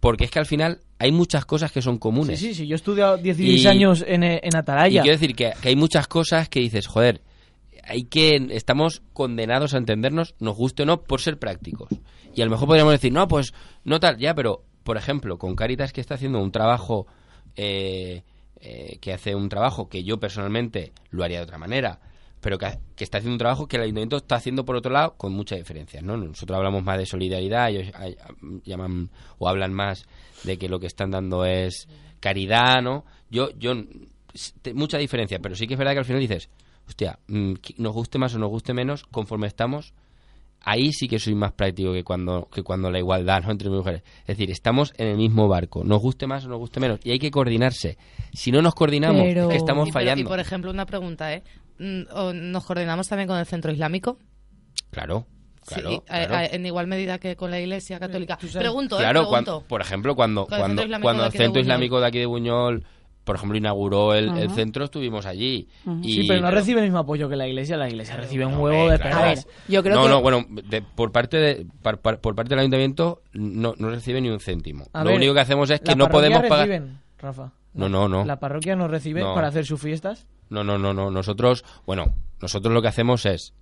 porque 0.00 0.24
es 0.24 0.30
que 0.30 0.38
al 0.38 0.46
final 0.46 0.80
hay 0.98 1.12
muchas 1.12 1.44
cosas 1.44 1.70
que 1.72 1.82
son 1.82 1.94
Sí, 1.96 2.00
comunes. 2.00 2.40
sí, 2.40 2.54
sí, 2.54 2.66
yo 2.66 2.74
he 2.74 2.76
estudiado 2.76 3.16
16 3.18 3.64
Y- 3.64 3.66
años 3.68 4.04
en, 4.06 4.22
en 4.22 4.40
Y 4.42 4.56
Atalaya. 4.56 5.02
quiero 5.02 5.16
decir 5.18 5.36
que, 5.36 5.52
que 5.60 5.68
hay 5.68 5.76
muchas 5.76 6.08
cosas 6.08 6.48
que 6.48 6.60
dices, 6.60 6.86
joder, 6.86 7.20
hay 7.88 8.04
que 8.04 8.36
estamos 8.50 9.02
condenados 9.12 9.74
a 9.74 9.78
entendernos, 9.78 10.34
nos 10.38 10.56
guste 10.56 10.82
o 10.82 10.86
no, 10.86 11.02
por 11.02 11.20
ser 11.20 11.38
prácticos. 11.38 11.88
Y 12.34 12.42
a 12.42 12.44
lo 12.44 12.50
mejor 12.50 12.68
podríamos 12.68 12.92
decir, 12.92 13.12
no, 13.12 13.26
pues 13.26 13.54
no 13.84 13.98
tal, 13.98 14.18
ya, 14.18 14.34
pero 14.34 14.62
por 14.84 14.96
ejemplo, 14.96 15.38
con 15.38 15.56
Caritas 15.56 15.92
que 15.92 16.00
está 16.00 16.14
haciendo 16.14 16.40
un 16.40 16.52
trabajo, 16.52 17.06
eh, 17.56 18.22
eh, 18.60 18.98
que 19.00 19.12
hace 19.12 19.34
un 19.34 19.48
trabajo 19.48 19.88
que 19.88 20.04
yo 20.04 20.18
personalmente 20.18 20.92
lo 21.10 21.24
haría 21.24 21.38
de 21.38 21.44
otra 21.44 21.58
manera, 21.58 22.00
pero 22.40 22.58
que, 22.58 22.78
está 22.98 23.18
haciendo 23.18 23.34
un 23.34 23.38
trabajo 23.38 23.66
que 23.66 23.76
el 23.76 23.82
ayuntamiento 23.82 24.16
está 24.16 24.36
haciendo 24.36 24.64
por 24.64 24.76
otro 24.76 24.92
lado 24.92 25.14
con 25.16 25.32
muchas 25.32 25.58
diferencias, 25.58 26.02
¿no? 26.02 26.16
Nosotros 26.16 26.56
hablamos 26.56 26.82
más 26.84 26.98
de 26.98 27.06
solidaridad, 27.06 27.70
ellos 27.70 27.92
ay, 27.94 28.16
llaman 28.64 29.10
o 29.38 29.48
hablan 29.48 29.72
más 29.72 30.06
de 30.44 30.56
que 30.58 30.68
lo 30.68 30.78
que 30.78 30.86
están 30.86 31.10
dando 31.10 31.44
es 31.44 31.88
caridad, 32.20 32.82
¿no? 32.82 33.04
Yo, 33.30 33.50
yo, 33.58 33.74
mucha 34.74 34.98
diferencia, 34.98 35.38
pero 35.40 35.54
sí 35.54 35.66
que 35.66 35.74
es 35.74 35.78
verdad 35.78 35.92
que 35.92 35.98
al 35.98 36.04
final 36.04 36.20
dices, 36.20 36.48
hostia, 36.88 37.18
mm, 37.28 37.52
nos 37.76 37.92
guste 37.92 38.18
más 38.18 38.34
o 38.34 38.38
nos 38.38 38.48
guste 38.48 38.72
menos, 38.74 39.04
conforme 39.04 39.46
estamos, 39.46 39.92
ahí 40.60 40.92
sí 40.92 41.06
que 41.06 41.18
soy 41.20 41.34
más 41.34 41.52
práctico 41.52 41.92
que 41.92 42.02
cuando, 42.02 42.48
que 42.52 42.62
cuando 42.62 42.90
la 42.90 42.98
igualdad 42.98 43.42
¿no? 43.44 43.52
entre 43.52 43.70
mujeres. 43.70 44.02
Es 44.22 44.36
decir, 44.38 44.50
estamos 44.50 44.92
en 44.96 45.08
el 45.08 45.16
mismo 45.16 45.46
barco, 45.48 45.84
nos 45.84 46.00
guste 46.00 46.26
más 46.26 46.44
o 46.46 46.48
nos 46.48 46.58
guste 46.58 46.80
menos, 46.80 46.98
y 47.04 47.10
hay 47.12 47.18
que 47.18 47.30
coordinarse. 47.30 47.96
Si 48.32 48.50
no 48.50 48.60
nos 48.62 48.74
coordinamos, 48.74 49.22
Pero- 49.22 49.42
es 49.44 49.48
que 49.50 49.56
estamos 49.56 49.88
Y, 49.88 49.92
pero- 49.92 50.02
y, 50.02 50.04
fallando. 50.06 50.28
por 50.30 50.40
ejemplo, 50.40 50.70
una 50.70 50.86
pregunta, 50.86 51.32
¿eh? 51.32 51.42
Mm, 51.78 52.02
¿o 52.12 52.32
¿Nos 52.32 52.64
coordinamos 52.64 53.06
también 53.06 53.28
con 53.28 53.38
el 53.38 53.46
centro 53.46 53.70
islámico? 53.70 54.18
Claro, 54.90 55.26
Sí, 55.62 55.74
claro. 55.74 56.02
a- 56.08 56.38
a- 56.38 56.46
en 56.46 56.64
igual 56.64 56.86
medida 56.86 57.18
que 57.18 57.36
con 57.36 57.50
la 57.50 57.60
Iglesia 57.60 58.00
Católica. 58.00 58.38
Pregunto, 58.38 58.96
¿eh? 58.96 59.00
Claro, 59.00 59.20
Pregunto. 59.20 59.28
cuando- 59.30 59.60
por 59.68 59.80
ejemplo, 59.82 60.16
cuando, 60.16 60.46
cuando, 60.46 60.82
cuando 61.02 61.26
el 61.26 61.32
Centro. 61.32 61.60
Islámico 61.60 62.00
de 62.00 62.06
aquí 62.06 62.18
de 62.18 62.26
Buñol, 62.26 62.84
por 63.28 63.36
ejemplo, 63.36 63.58
inauguró 63.58 64.14
el, 64.14 64.50
centro, 64.52 64.86
estuvimos 64.86 65.26
allí. 65.26 65.68
y, 66.02 66.22
Sí, 66.22 66.24
pero 66.26 66.40
no 66.40 66.50
recibe 66.50 66.80
el 66.80 66.86
mismo 66.86 66.98
apoyo 67.00 67.28
que 67.28 67.36
la 67.36 67.46
iglesia. 67.46 67.76
La 67.76 67.86
iglesia 67.86 68.16
recibe 68.16 68.46
un 68.46 68.52
No, 68.54 68.60
huevo 68.62 68.88
de 68.90 68.98
claro. 68.98 69.16
A 69.18 69.22
ver, 69.22 69.28
perlas. 69.36 69.46
yo 69.68 69.82
creo 69.82 69.96
no, 69.96 70.02
que... 70.04 70.08
no, 70.08 70.22
bueno, 70.22 70.46
de- 70.48 70.80
por 70.80 71.12
parte 71.12 71.36
de 71.36 71.66
par- 71.82 72.00
par- 72.00 72.20
por 72.22 72.34
parte 72.34 72.48
del 72.48 72.60
ayuntamiento 72.60 73.20
no, 73.34 73.74
no 73.76 73.90
recibe 73.90 74.22
ni 74.22 74.30
un 74.30 74.40
céntimo. 74.40 74.86
A 74.94 75.04
Lo 75.04 75.10
ver, 75.10 75.18
único 75.18 75.34
que 75.34 75.40
hacemos 75.40 75.68
es 75.68 75.80
que 75.82 75.94
no 75.94 76.08
podemos 76.08 76.40
pagar. 76.48 76.66
reciben, 76.68 76.98
Rafa. 77.18 77.52
No, 77.74 77.90
no, 77.90 78.08
no. 78.08 78.24
La 78.24 78.40
parroquia 78.40 78.74
no 78.74 78.88
recibe 78.88 79.20
No. 79.20 79.34
para 79.34 79.48
hacer 79.48 79.66
sus 79.66 79.78
fiestas. 79.78 80.26
No, 80.48 80.64
no, 80.64 80.78
no, 80.78 80.94
no. 80.94 81.10
Nosotros, 81.10 81.64
bueno, 81.86 82.14
nosotros 82.40 82.72
lo 82.72 82.80
que 82.80 82.88
hacemos 82.88 83.26
es 83.26 83.52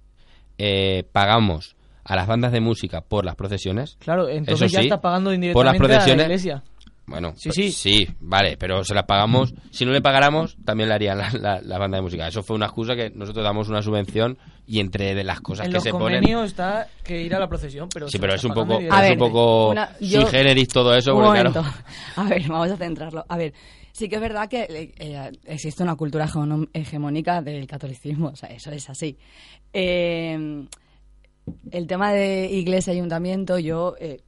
eh, 0.59 1.05
pagamos 1.13 1.77
a 2.05 2.15
las 2.15 2.27
bandas 2.29 2.53
de 2.53 2.61
música 2.61 3.01
por 3.01 3.25
las 3.25 3.35
procesiones. 3.35 3.97
Claro, 3.99 4.29
entonces 4.29 4.67
Eso 4.69 4.73
ya 4.75 4.81
sí, 4.81 4.87
está 4.87 5.01
pagando 5.01 5.31
por 5.31 5.35
las 5.35 5.75
indirectamente 5.75 5.77
a 5.77 5.89
la 5.89 5.95
procesiones. 6.05 6.25
iglesia. 6.27 6.63
Bueno, 7.09 7.35
Sí, 7.37 7.51
pues 7.55 7.77
sí. 7.77 8.09
vale, 8.21 8.57
pero 8.57 8.83
se 8.83 8.93
las 8.93 9.05
pagamos. 9.05 9.55
Si 9.71 9.85
no 9.85 9.93
le 9.93 10.01
pagáramos, 10.03 10.57
también 10.65 10.89
le 10.89 10.95
harían 10.97 11.19
la, 11.19 11.31
la- 11.31 11.61
la 11.61 11.79
banda 11.79 11.99
de 11.99 12.03
música. 12.03 12.27
Eso 12.27 12.43
fue 12.43 12.57
una 12.57 12.67
excusa 12.67 12.97
que 12.97 13.11
nosotros 13.11 13.45
damos 13.45 13.69
una 13.69 13.81
subvención 13.81 14.37
y 14.67 14.81
entre 14.81 15.15
de 15.15 15.23
las 15.23 15.41
cosas 15.41 15.67
En 15.67 15.71
que 15.71 15.77
los 15.77 15.85
se 15.85 15.91
ponen. 15.93 16.19
convenios 16.19 16.47
está 16.47 16.89
que 17.05 17.23
ir 17.23 17.33
a 17.35 17.39
la 17.39 17.49
procesión, 17.49 17.89
pero 17.95 18.09
Sí, 18.09 18.19
pero 18.19 18.35
es 18.35 18.43
un 18.43 18.53
poco, 18.55 18.81
es 18.81 18.91
A 18.91 19.13
un 19.13 19.19
poco 19.19 19.69
una- 19.71 19.97
sui 19.99 20.09
yo- 20.09 20.27
generis 20.27 20.67
todo 20.69 20.93
eso, 20.97 21.15
Un 21.15 21.23
momento. 21.23 21.53
claro. 21.63 21.69
A 22.17 22.25
ver, 22.25 22.43
vamos 22.49 22.71
a 22.73 22.77
centrarlo. 22.77 23.25
A 23.29 23.37
ver, 23.37 23.53
sí 23.93 24.09
que 24.09 24.17
es 24.17 24.21
verdad 24.21 24.49
que 24.49 24.63
eh, 24.69 24.93
eh, 24.99 25.33
existe 25.45 25.85
una 25.85 25.95
cultura 25.95 26.29
hegemónica 26.73 27.41
del 27.41 27.69
catolicismo, 27.69 28.31
o 28.31 28.37
sea, 28.37 28.49
eso 28.49 28.73
es 28.73 28.91
así. 28.91 29.17
Eh, 29.73 30.67
el 31.71 31.87
tema 31.87 32.13
de 32.13 32.47
iglesia 32.51 32.93
y 32.93 32.97
ayuntamiento, 32.97 33.61
yo, 33.61 33.95
eh, 34.01 34.23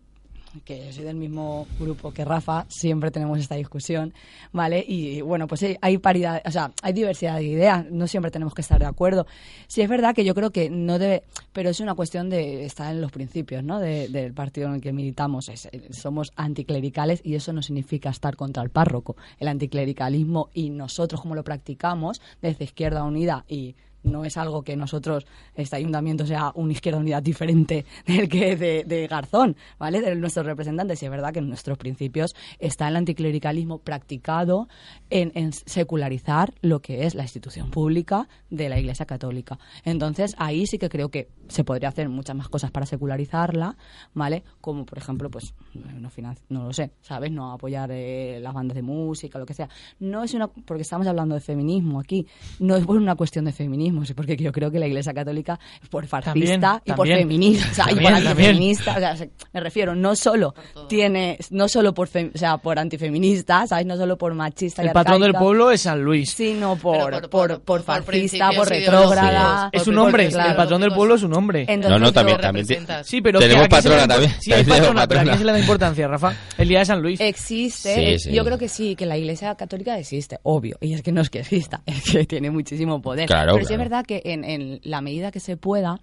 que 0.64 0.92
soy 0.92 1.04
del 1.04 1.16
mismo 1.16 1.66
grupo 1.78 2.12
que 2.12 2.24
Rafa, 2.24 2.64
siempre 2.68 3.10
tenemos 3.10 3.38
esta 3.38 3.54
discusión, 3.54 4.12
¿vale? 4.52 4.84
Y 4.86 5.20
bueno, 5.20 5.46
pues 5.46 5.60
sí, 5.60 5.76
hay 5.80 5.98
paridad, 5.98 6.42
o 6.44 6.50
sea, 6.50 6.72
hay 6.82 6.92
diversidad 6.92 7.36
de 7.36 7.44
ideas, 7.44 7.86
no 7.90 8.06
siempre 8.06 8.30
tenemos 8.30 8.54
que 8.54 8.62
estar 8.62 8.78
de 8.78 8.86
acuerdo. 8.86 9.26
Sí 9.66 9.82
es 9.82 9.88
verdad 9.88 10.14
que 10.14 10.24
yo 10.24 10.34
creo 10.34 10.50
que 10.50 10.70
no 10.70 10.98
debe, 10.98 11.22
pero 11.52 11.70
es 11.70 11.80
una 11.80 11.94
cuestión 11.94 12.30
de 12.30 12.64
estar 12.64 12.92
en 12.94 13.00
los 13.00 13.12
principios, 13.12 13.62
¿no? 13.62 13.78
De- 13.78 14.08
del 14.08 14.32
partido 14.32 14.68
en 14.68 14.74
el 14.76 14.80
que 14.80 14.92
militamos. 14.92 15.48
Es- 15.48 15.68
somos 15.90 16.32
anticlericales 16.36 17.20
y 17.24 17.34
eso 17.34 17.52
no 17.52 17.62
significa 17.62 18.10
estar 18.10 18.36
contra 18.36 18.62
el 18.62 18.70
párroco. 18.70 19.16
El 19.38 19.48
anticlericalismo 19.48 20.48
y 20.54 20.70
nosotros 20.70 21.20
como 21.20 21.34
lo 21.34 21.44
practicamos 21.44 22.20
desde 22.42 22.64
Izquierda 22.64 23.04
Unida 23.04 23.44
y 23.48 23.74
no 24.02 24.24
es 24.24 24.36
algo 24.36 24.62
que 24.62 24.76
nosotros, 24.76 25.26
este 25.54 25.76
ayuntamiento, 25.76 26.26
sea 26.26 26.52
una 26.54 26.72
izquierda 26.72 27.00
unidad 27.00 27.22
diferente 27.22 27.84
del 28.06 28.28
que 28.28 28.56
de, 28.56 28.84
de 28.84 29.06
Garzón, 29.06 29.56
¿vale? 29.78 30.00
De 30.00 30.14
nuestros 30.14 30.46
representantes. 30.46 31.02
Y 31.02 31.06
es 31.06 31.10
verdad 31.10 31.32
que 31.32 31.40
en 31.40 31.48
nuestros 31.48 31.78
principios 31.78 32.34
está 32.58 32.88
el 32.88 32.96
anticlericalismo 32.96 33.78
practicado 33.78 34.68
en 35.10 35.52
secularizar 35.52 36.54
lo 36.60 36.80
que 36.80 37.06
es 37.06 37.14
la 37.14 37.22
institución 37.22 37.70
pública 37.70 38.28
de 38.50 38.68
la 38.68 38.78
Iglesia 38.78 39.06
Católica. 39.06 39.58
Entonces, 39.84 40.34
ahí 40.38 40.66
sí 40.66 40.78
que 40.78 40.88
creo 40.88 41.10
que 41.10 41.28
se 41.48 41.64
podría 41.64 41.88
hacer 41.88 42.08
muchas 42.08 42.36
más 42.36 42.48
cosas 42.48 42.70
para 42.70 42.86
secularizarla, 42.86 43.76
¿vale? 44.14 44.44
Como, 44.60 44.84
por 44.84 44.98
ejemplo, 44.98 45.30
pues, 45.30 45.54
no, 45.74 46.10
financi- 46.10 46.42
no 46.50 46.64
lo 46.64 46.72
sé, 46.72 46.90
¿sabes? 47.00 47.30
No 47.32 47.52
apoyar 47.52 47.90
eh, 47.92 48.38
las 48.42 48.52
bandas 48.54 48.74
de 48.74 48.82
música, 48.82 49.38
lo 49.38 49.46
que 49.46 49.54
sea. 49.54 49.68
No 50.00 50.22
es 50.24 50.34
una... 50.34 50.48
Porque 50.48 50.82
estamos 50.82 51.06
hablando 51.06 51.34
de 51.34 51.40
feminismo 51.40 52.00
aquí. 52.00 52.26
No 52.58 52.76
es 52.76 52.84
por 52.84 52.96
una 52.96 53.14
cuestión 53.16 53.44
de 53.46 53.52
feminismo 53.52 54.04
sí, 54.04 54.14
porque 54.14 54.36
yo 54.36 54.52
creo 54.52 54.70
que 54.70 54.78
la 54.78 54.86
Iglesia 54.86 55.14
Católica 55.14 55.58
es 55.82 55.88
por 55.88 56.06
fascista 56.06 56.32
También, 56.32 56.60
y 56.84 56.90
por 56.92 56.96
también. 57.08 57.18
feminista, 57.18 57.68
o 57.70 57.74
sea, 57.74 57.84
y 57.84 57.94
por 57.94 58.02
También, 58.04 58.24
también. 58.24 58.28
antifeminista, 58.50 58.96
o 58.96 58.98
sea, 58.98 59.16
se- 59.16 59.30
me 59.52 59.60
refiero, 59.60 59.94
no 59.94 60.14
solo 60.16 60.54
tiene, 60.88 61.38
no 61.50 61.68
solo 61.68 61.94
por, 61.94 62.08
fem- 62.08 62.30
o 62.34 62.38
sea, 62.38 62.58
por 62.58 62.78
antifeminista, 62.78 63.66
¿sabes? 63.66 63.86
No 63.86 63.96
solo 63.96 64.18
por 64.18 64.34
machista 64.34 64.82
y 64.84 64.88
El 64.88 64.92
patrón 64.92 65.20
del 65.22 65.32
pueblo 65.34 65.70
es 65.70 65.80
San 65.82 66.02
Luis. 66.02 66.30
sino 66.30 66.76
por, 66.76 67.10
por, 67.28 67.30
por- 67.30 67.60
por, 67.62 67.82
fascista, 67.82 68.50
por 68.54 68.68
retrógrada. 68.68 69.70
Es 69.72 69.86
un 69.86 69.98
hombre, 69.98 70.26
el 70.26 70.56
patrón 70.56 70.80
del 70.82 70.92
pueblo 70.92 71.14
es 71.14 71.22
un 71.22 71.32
hombre. 71.32 71.37
Entonces, 71.68 71.90
No, 71.90 71.98
no, 71.98 72.12
también, 72.12 72.38
también. 72.40 72.66
Sí, 73.04 73.20
pero 73.20 73.38
Tenemos 73.38 73.64
que 73.64 73.68
patrona 73.68 74.06
también. 74.08 74.32
Sí, 74.40 74.52
hay 74.52 74.58
También 74.64 74.82
tenemos 74.82 74.94
patrona, 74.94 75.06
pero 75.08 75.20
¿a 75.20 75.24
patrona. 75.24 75.38
se 75.38 75.44
le 75.44 75.52
da 75.52 75.58
importancia, 75.58 76.08
Rafa? 76.08 76.36
El 76.58 76.68
día 76.68 76.78
de 76.80 76.84
San 76.84 77.02
Luis. 77.02 77.20
Existe, 77.20 78.18
Sí, 78.18 78.28
sí. 78.30 78.32
yo 78.34 78.44
creo 78.44 78.58
que 78.58 78.68
sí, 78.68 78.96
que 78.96 79.06
la 79.06 79.16
Iglesia 79.16 79.54
Católica 79.54 79.98
existe, 79.98 80.38
obvio, 80.42 80.76
y 80.80 80.94
es 80.94 81.02
que 81.02 81.12
no 81.12 81.20
es 81.20 81.30
que 81.30 81.40
exista, 81.40 81.80
es 81.86 82.02
que 82.04 82.24
tiene 82.24 82.50
muchísimo 82.50 83.00
poder. 83.02 83.26
Claro, 83.26 83.52
Pero 83.54 83.66
sí 83.66 83.72
es 83.74 83.76
claro. 83.78 83.82
verdad 83.90 84.04
que 84.06 84.22
en, 84.24 84.44
en 84.44 84.80
la 84.82 85.00
medida 85.00 85.30
que 85.30 85.40
se 85.40 85.56
pueda, 85.56 86.00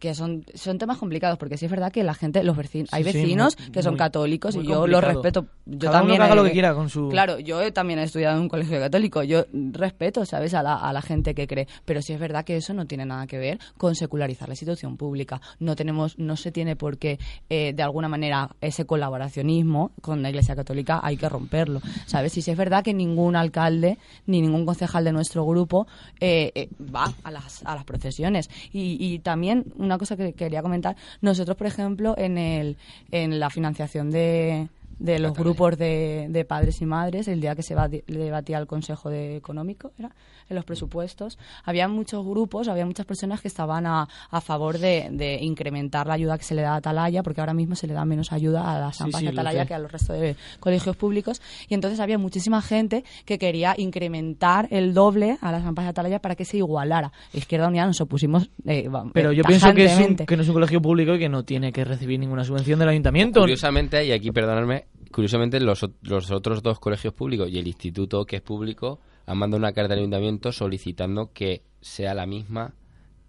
que 0.00 0.14
son, 0.14 0.44
son 0.54 0.78
temas 0.78 0.98
complicados, 0.98 1.38
porque 1.38 1.56
sí 1.58 1.66
es 1.66 1.70
verdad 1.70 1.92
que 1.92 2.02
la 2.04 2.14
gente, 2.14 2.42
los 2.42 2.56
vecinos, 2.56 2.88
hay 2.92 3.04
sí, 3.04 3.12
vecinos 3.12 3.56
muy- 3.58 3.70
que 3.70 3.82
son 3.82 3.92
muy- 3.92 3.98
católicos 3.98 4.54
y 4.54 4.58
yo 4.58 4.86
los 4.86 5.00
complicado. 5.00 5.12
respeto. 5.12 5.46
Yo 5.66 5.78
Cada 5.78 5.90
uno 5.90 5.98
también 6.00 6.18
que 6.18 6.24
haga 6.24 6.34
lo 6.34 6.44
que 6.44 6.52
quiera 6.52 6.74
con 6.74 6.88
su- 6.90 7.08
Claro, 7.08 7.38
yo 7.38 7.72
también 7.72 7.98
he 7.98 8.04
estudiado 8.04 8.36
en 8.36 8.42
un 8.42 8.48
colegio 8.48 8.78
católico, 8.80 9.22
yo 9.22 9.44
respeto, 9.72 10.24
¿sabes?, 10.24 10.54
a 10.54 10.62
la, 10.62 10.74
a 10.76 10.92
la 10.92 11.02
gente 11.02 11.34
que 11.34 11.46
cree, 11.46 11.68
pero 11.84 12.02
sí 12.02 12.12
es 12.12 12.20
verdad 12.20 12.44
que 12.44 12.56
eso 12.56 12.72
no 12.74 12.86
tiene 12.86 13.04
nada 13.06 13.26
que 13.26 13.38
ver 13.38 13.58
con 13.76 13.94
secularizar 13.94 14.48
la 14.48 14.52
institución 14.54 14.96
pública. 14.96 15.40
No 15.58 15.76
tenemos, 15.76 16.18
no 16.18 16.36
se 16.36 16.50
tiene 16.52 16.76
por 16.76 16.98
qué, 16.98 17.18
eh, 17.50 17.72
de 17.74 17.82
alguna 17.82 18.08
manera, 18.08 18.50
ese 18.60 18.84
colaboracionismo 18.86 19.92
con 20.00 20.22
la 20.22 20.30
Iglesia 20.30 20.54
Católica 20.56 21.00
hay 21.02 21.16
que 21.16 21.28
romperlo, 21.28 21.80
¿sabes? 22.06 22.36
Y 22.36 22.42
sí 22.42 22.50
es 22.50 22.56
verdad 22.56 22.84
que 22.84 22.94
ningún 22.94 23.36
alcalde 23.36 23.98
ni 24.26 24.40
ningún 24.40 24.66
concejal 24.66 25.04
de 25.04 25.12
nuestro 25.12 25.44
grupo 25.44 25.86
eh, 26.20 26.52
eh, 26.54 26.68
va 26.94 27.12
a 27.22 27.30
las, 27.30 27.62
a 27.64 27.74
las 27.74 27.84
procesiones. 27.84 28.50
Y, 28.72 28.96
y 29.00 29.18
también 29.20 29.64
una 29.76 29.98
cosa 29.98 30.16
que 30.16 30.32
quería 30.32 30.62
comentar, 30.62 30.96
nosotros, 31.20 31.56
por 31.56 31.66
ejemplo, 31.66 32.14
en, 32.16 32.38
el, 32.38 32.76
en 33.10 33.38
la 33.40 33.50
financiación 33.50 34.10
de 34.10 34.68
de 34.98 35.18
los 35.18 35.32
grupos 35.34 35.76
de, 35.78 36.26
de 36.30 36.44
padres 36.44 36.80
y 36.82 36.86
madres 36.86 37.28
el 37.28 37.40
día 37.40 37.54
que 37.54 37.62
se 37.62 37.74
debatía 38.06 38.58
el 38.58 38.66
Consejo 38.66 39.10
de 39.10 39.36
Económico 39.36 39.92
era 39.98 40.10
en 40.48 40.56
los 40.56 40.64
presupuestos. 40.64 41.38
Había 41.64 41.88
muchos 41.88 42.24
grupos 42.24 42.68
había 42.68 42.84
muchas 42.86 43.06
personas 43.06 43.40
que 43.40 43.48
estaban 43.48 43.86
a, 43.86 44.08
a 44.30 44.40
favor 44.40 44.78
de, 44.78 45.08
de 45.10 45.38
incrementar 45.42 46.06
la 46.06 46.14
ayuda 46.14 46.36
que 46.38 46.44
se 46.44 46.54
le 46.54 46.62
da 46.62 46.74
a 46.74 46.76
Atalaya 46.76 47.22
porque 47.22 47.40
ahora 47.40 47.54
mismo 47.54 47.74
se 47.74 47.86
le 47.86 47.94
da 47.94 48.04
menos 48.04 48.32
ayuda 48.32 48.74
a 48.74 48.78
las 48.78 49.00
AMPAs 49.00 49.20
sí, 49.20 49.26
de 49.26 49.32
Atalaya 49.32 49.66
que 49.66 49.74
a 49.74 49.78
los 49.78 49.90
restos 49.90 50.18
de 50.20 50.36
colegios 50.60 50.96
públicos. 50.96 51.40
Y 51.68 51.74
entonces 51.74 52.00
había 52.00 52.18
muchísima 52.18 52.60
gente 52.62 53.04
que 53.24 53.38
quería 53.38 53.74
incrementar 53.76 54.68
el 54.70 54.94
doble 54.94 55.38
a 55.40 55.50
las 55.52 55.64
AMPAs 55.64 55.84
de 55.86 55.88
Atalaya 55.90 56.18
para 56.20 56.34
que 56.36 56.44
se 56.44 56.58
igualara. 56.58 57.12
Izquierda 57.32 57.68
Unida 57.68 57.86
nos 57.86 58.00
opusimos 58.00 58.50
eh, 58.66 58.88
va- 58.88 59.04
Pero 59.12 59.32
yo 59.32 59.44
pienso 59.44 59.72
que, 59.74 59.84
es 59.86 59.98
un, 59.98 60.16
que 60.16 60.36
no 60.36 60.42
es 60.42 60.48
un 60.48 60.54
colegio 60.54 60.80
público 60.82 61.14
y 61.14 61.18
que 61.18 61.28
no 61.28 61.44
tiene 61.44 61.72
que 61.72 61.84
recibir 61.84 62.20
ninguna 62.20 62.44
subvención 62.44 62.78
del 62.78 62.88
ayuntamiento. 62.90 63.40
Curiosamente, 63.40 64.04
y 64.04 64.12
aquí 64.12 64.30
perdonadme, 64.30 64.83
curiosamente 65.14 65.60
los, 65.60 65.86
los 66.02 66.30
otros 66.32 66.62
dos 66.62 66.80
colegios 66.80 67.14
públicos 67.14 67.48
y 67.48 67.58
el 67.58 67.66
instituto 67.68 68.26
que 68.26 68.36
es 68.36 68.42
público 68.42 69.00
han 69.26 69.38
mandado 69.38 69.58
una 69.58 69.72
carta 69.72 69.94
al 69.94 70.00
ayuntamiento 70.00 70.50
solicitando 70.52 71.32
que 71.32 71.62
sea 71.80 72.14
la 72.14 72.26
misma 72.26 72.74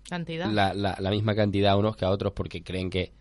Cantidad. 0.10 0.52
la, 0.52 0.74
la, 0.74 0.98
la 1.00 1.10
misma 1.12 1.36
cantidad 1.36 1.72
a 1.74 1.78
unos 1.78 1.96
que 1.96 2.06
a 2.06 2.10
otros 2.10 2.34
porque 2.34 2.64
creen 2.64 2.90
que 2.90 3.14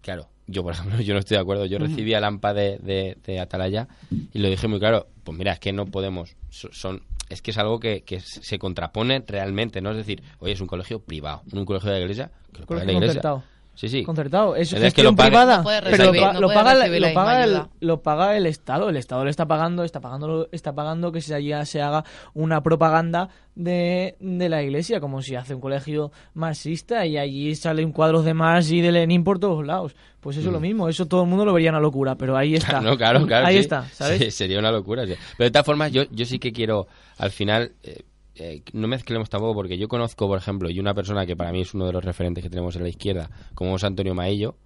claro 0.00 0.28
yo 0.46 0.62
por 0.62 0.72
ejemplo 0.74 1.00
yo 1.00 1.14
no 1.14 1.20
estoy 1.20 1.36
de 1.36 1.40
acuerdo 1.42 1.66
yo 1.66 1.78
recibí 1.78 2.14
a 2.14 2.20
Lampa 2.20 2.54
de, 2.54 2.78
de, 2.78 3.16
de 3.24 3.40
Atalaya 3.40 3.88
y 4.32 4.38
lo 4.38 4.48
dije 4.48 4.68
muy 4.68 4.78
claro 4.78 5.08
pues 5.24 5.36
mira 5.36 5.52
es 5.52 5.60
que 5.60 5.72
no 5.72 5.86
podemos 5.86 6.36
so- 6.50 6.72
son 6.72 7.02
es 7.28 7.42
que 7.42 7.50
es 7.50 7.58
algo 7.58 7.80
que, 7.80 8.02
que 8.04 8.20
se 8.20 8.58
contrapone 8.58 9.24
realmente 9.26 9.80
no 9.80 9.90
es 9.90 9.96
decir 9.96 10.22
oye 10.38 10.52
es 10.52 10.60
un 10.60 10.68
colegio 10.68 11.00
privado 11.00 11.42
un 11.52 11.64
colegio 11.64 11.90
de 11.90 11.96
la 11.96 12.02
iglesia 12.02 12.30
que 12.52 12.60
lo 12.60 12.66
Colegio 12.66 12.86
la 12.86 12.92
iglesia. 13.06 13.20
Sí 13.76 13.88
sí 13.88 14.02
Concertado, 14.02 14.56
es 14.56 14.72
Es 14.72 14.78
que 14.78 14.86
gestión 14.86 15.06
lo 15.06 15.14
privada, 15.14 15.58
No 15.58 15.64
pero 15.64 16.12
lo, 16.12 16.12
no 16.12 16.48
paga, 16.48 16.74
lo, 16.88 17.14
paga 17.14 17.44
el, 17.44 17.62
lo 17.78 18.02
paga 18.02 18.36
el 18.36 18.46
Estado, 18.46 18.88
el 18.88 18.96
Estado 18.96 19.24
le 19.24 19.30
está 19.30 19.46
pagando, 19.46 19.84
está 19.84 20.00
pagando, 20.00 20.48
está 20.50 20.74
pagando 20.74 21.12
que 21.12 21.20
se, 21.20 21.34
allí 21.34 21.52
se 21.64 21.80
haga 21.80 22.04
una 22.34 22.62
propaganda 22.62 23.28
de, 23.54 24.16
de 24.18 24.48
la 24.48 24.62
iglesia, 24.62 25.00
como 25.00 25.22
si 25.22 25.34
hace 25.34 25.54
un 25.54 25.60
colegio 25.60 26.10
marxista 26.34 27.06
y 27.06 27.16
allí 27.16 27.54
salen 27.54 27.92
cuadros 27.92 28.24
de 28.24 28.34
Marx 28.34 28.70
y 28.70 28.80
de 28.80 28.92
Lenin 28.92 29.24
por 29.24 29.38
todos 29.38 29.64
lados. 29.64 29.94
Pues 30.20 30.36
eso 30.36 30.48
es 30.48 30.52
lo 30.52 30.60
mismo, 30.60 30.88
eso 30.88 31.06
todo 31.06 31.22
el 31.22 31.28
mundo 31.28 31.44
lo 31.44 31.52
vería 31.52 31.70
una 31.70 31.80
locura, 31.80 32.16
pero 32.16 32.36
ahí 32.36 32.54
está. 32.56 32.80
Mm. 32.80 32.82
Claro, 32.82 32.96
claro, 32.96 33.26
claro. 33.26 33.46
Ahí 33.46 33.54
sí. 33.54 33.60
está, 33.60 33.88
¿sabes? 33.90 34.18
Sí, 34.18 34.30
sería 34.30 34.58
una 34.58 34.72
locura. 34.72 35.06
sí. 35.06 35.14
Pero 35.36 35.46
de 35.46 35.50
todas 35.50 35.66
formas, 35.66 35.92
yo, 35.92 36.04
yo 36.10 36.24
sí 36.26 36.38
que 36.38 36.52
quiero, 36.52 36.86
al 37.18 37.30
final, 37.30 37.72
eh, 37.82 38.02
eh, 38.38 38.62
no 38.72 38.88
mezclemos 38.88 39.28
tampoco, 39.30 39.54
porque 39.54 39.78
yo 39.78 39.88
conozco, 39.88 40.26
por 40.28 40.38
ejemplo, 40.38 40.70
y 40.70 40.78
una 40.80 40.94
persona 40.94 41.26
que 41.26 41.36
para 41.36 41.52
mí 41.52 41.60
es 41.62 41.74
uno 41.74 41.86
de 41.86 41.92
los 41.92 42.04
referentes 42.04 42.42
que 42.44 42.50
tenemos 42.50 42.76
en 42.76 42.82
la 42.82 42.88
izquierda, 42.88 43.30
como 43.54 43.76
es 43.76 43.84
Antonio 43.84 44.14
Maillo, 44.14 44.56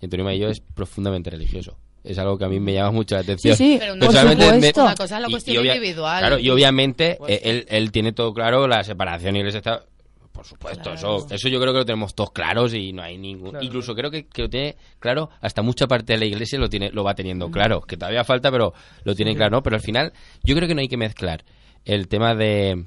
y 0.00 0.06
Antonio 0.06 0.24
Maillo 0.24 0.48
es 0.48 0.60
profundamente 0.60 1.30
religioso. 1.30 1.76
Es 2.04 2.18
algo 2.18 2.38
que 2.38 2.44
a 2.44 2.48
mí 2.48 2.60
me 2.60 2.72
llama 2.72 2.92
mucho 2.92 3.16
la 3.16 3.22
atención. 3.22 3.56
Sí, 3.56 3.72
sí, 3.72 3.76
Pero 3.80 3.96
no- 3.96 4.06
por 4.06 4.14
me-. 4.60 4.72
Una 4.76 4.94
cosa 4.94 5.16
es 5.16 5.22
la 5.22 5.28
cuestión 5.28 5.56
obvia- 5.64 5.74
individual. 5.74 6.20
Claro, 6.20 6.38
y 6.38 6.50
obviamente 6.50 7.16
Pues 7.18 7.32
eh, 7.32 7.40
él, 7.44 7.66
él 7.68 7.90
tiene 7.90 8.12
todo 8.12 8.32
claro, 8.32 8.68
la 8.68 8.84
separación 8.84 9.34
iglesia-estado. 9.36 9.86
Por 10.30 10.44
supuesto, 10.44 10.82
Claro. 10.92 10.96
eso, 11.16 11.26
eso 11.34 11.48
yo 11.48 11.58
creo 11.58 11.72
que 11.72 11.78
lo 11.78 11.84
tenemos 11.86 12.14
todos 12.14 12.30
claros 12.30 12.74
y 12.74 12.92
no 12.92 13.02
hay 13.02 13.16
ningún. 13.16 13.50
Claro. 13.52 13.64
Incluso 13.64 13.94
creo 13.94 14.10
que, 14.10 14.26
que 14.26 14.42
lo 14.42 14.50
tiene 14.50 14.76
claro, 15.00 15.30
hasta 15.40 15.62
mucha 15.62 15.86
parte 15.88 16.12
de 16.12 16.18
la 16.18 16.26
iglesia 16.26 16.58
lo 16.58 16.68
tiene, 16.68 16.90
lo 16.92 17.02
va 17.02 17.14
teniendo 17.14 17.50
claro. 17.50 17.80
Que 17.80 17.96
todavía 17.96 18.22
falta, 18.22 18.50
pero 18.52 18.74
lo 19.02 19.14
tienen 19.14 19.34
claro, 19.34 19.50
¿no? 19.52 19.62
Pero 19.62 19.76
al 19.76 19.82
final, 19.82 20.12
yo 20.44 20.54
creo 20.54 20.68
que 20.68 20.74
no 20.74 20.82
hay 20.82 20.88
que 20.88 20.98
mezclar 20.98 21.42
el 21.86 22.06
tema 22.06 22.34
de, 22.34 22.84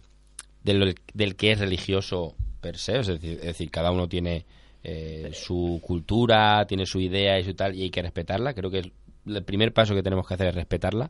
de 0.64 0.74
lo- 0.74 0.94
del 1.14 1.36
que 1.36 1.52
es 1.52 1.60
religioso 1.60 2.36
per 2.62 2.78
se, 2.78 3.00
es 3.00 3.08
decir, 3.08 3.38
es 3.40 3.46
decir 3.46 3.72
cada 3.72 3.92
uno 3.92 4.08
tiene 4.08 4.46
eh, 4.84 5.32
su 5.34 5.80
cultura, 5.84 6.66
tiene 6.68 6.86
su 6.86 7.00
idea 7.00 7.38
y 7.40 7.44
su 7.44 7.54
tal, 7.54 7.76
y 7.76 7.84
hay 7.84 7.90
que 7.90 8.02
respetarla. 8.02 8.54
Creo 8.54 8.70
que 8.72 8.80
el, 8.80 8.94
el 9.28 9.44
primer 9.44 9.74
paso 9.74 9.94
que 9.94 10.04
tenemos 10.04 10.28
que 10.28 10.34
hacer 10.34 10.48
es 10.48 10.56
respetarla, 10.56 11.10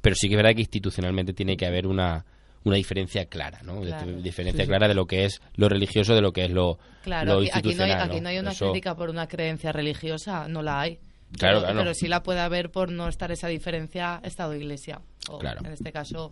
pero 0.00 0.14
sí 0.16 0.28
que 0.28 0.34
es 0.34 0.36
verdad 0.38 0.54
que 0.54 0.60
institucionalmente 0.62 1.32
tiene 1.32 1.56
que 1.56 1.66
haber 1.66 1.86
una, 1.86 2.24
una 2.64 2.76
diferencia 2.76 3.24
clara, 3.26 3.60
¿no? 3.62 3.80
Claro. 3.80 4.12
Diferencia 4.20 4.64
clara 4.66 4.86
de 4.88 4.94
lo 4.94 5.06
que 5.06 5.24
es 5.24 5.40
lo 5.56 5.68
religioso 5.68 6.14
de 6.14 6.20
lo 6.20 6.32
que 6.32 6.44
es 6.44 6.50
lo, 6.50 6.78
Claro, 7.02 7.34
lo 7.34 7.38
aquí, 7.40 7.50
aquí 7.52 7.74
no 7.74 7.84
hay, 7.84 7.90
institucional. 7.90 8.10
aquí 8.10 8.20
no 8.20 8.28
hay 8.28 8.38
una 8.38 8.50
Eso- 8.52 8.70
crítica 8.70 8.94
por 8.96 9.10
una 9.10 9.26
creencia 9.26 9.72
religiosa, 9.72 10.46
no 10.48 10.62
la 10.62 10.80
hay. 10.80 10.98
Claro, 11.32 11.58
pero, 11.58 11.60
claro. 11.60 11.78
pero 11.80 11.94
sí 11.94 12.08
la 12.08 12.22
puede 12.22 12.40
haber 12.40 12.70
por 12.70 12.90
no 12.90 13.06
estar 13.08 13.30
esa 13.32 13.48
diferencia 13.48 14.20
Estado-Iglesia. 14.22 15.00
O, 15.28 15.38
Claro. 15.38 15.60
En 15.64 15.72
este 15.72 15.92
caso, 15.92 16.30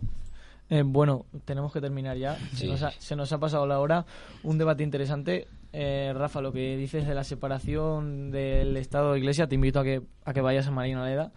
Eh, 0.69 0.83
bueno, 0.85 1.25
tenemos 1.45 1.71
que 1.71 1.79
terminar 1.81 2.17
ya. 2.17 2.37
Se, 2.53 2.67
nos 2.67 2.83
ha, 2.83 2.91
se 2.91 3.15
nos 3.15 3.31
ha 3.31 3.37
pasado 3.39 3.65
la 3.65 3.79
hora. 3.79 4.05
Un 4.43 4.57
debate 4.57 4.83
interesante. 4.83 5.47
Eh, 5.73 6.11
Rafa, 6.15 6.41
lo 6.41 6.51
que 6.51 6.75
dices 6.77 7.07
de 7.07 7.13
la 7.13 7.23
separación 7.23 8.31
del 8.31 8.77
Estado 8.77 9.15
e 9.15 9.19
Iglesia, 9.19 9.47
te 9.47 9.55
invito 9.55 9.79
a 9.79 9.83
que, 9.83 10.01
a 10.25 10.33
que 10.33 10.41
vayas 10.41 10.67
a 10.67 10.71
Marina 10.71 11.05
Leda 11.05 11.31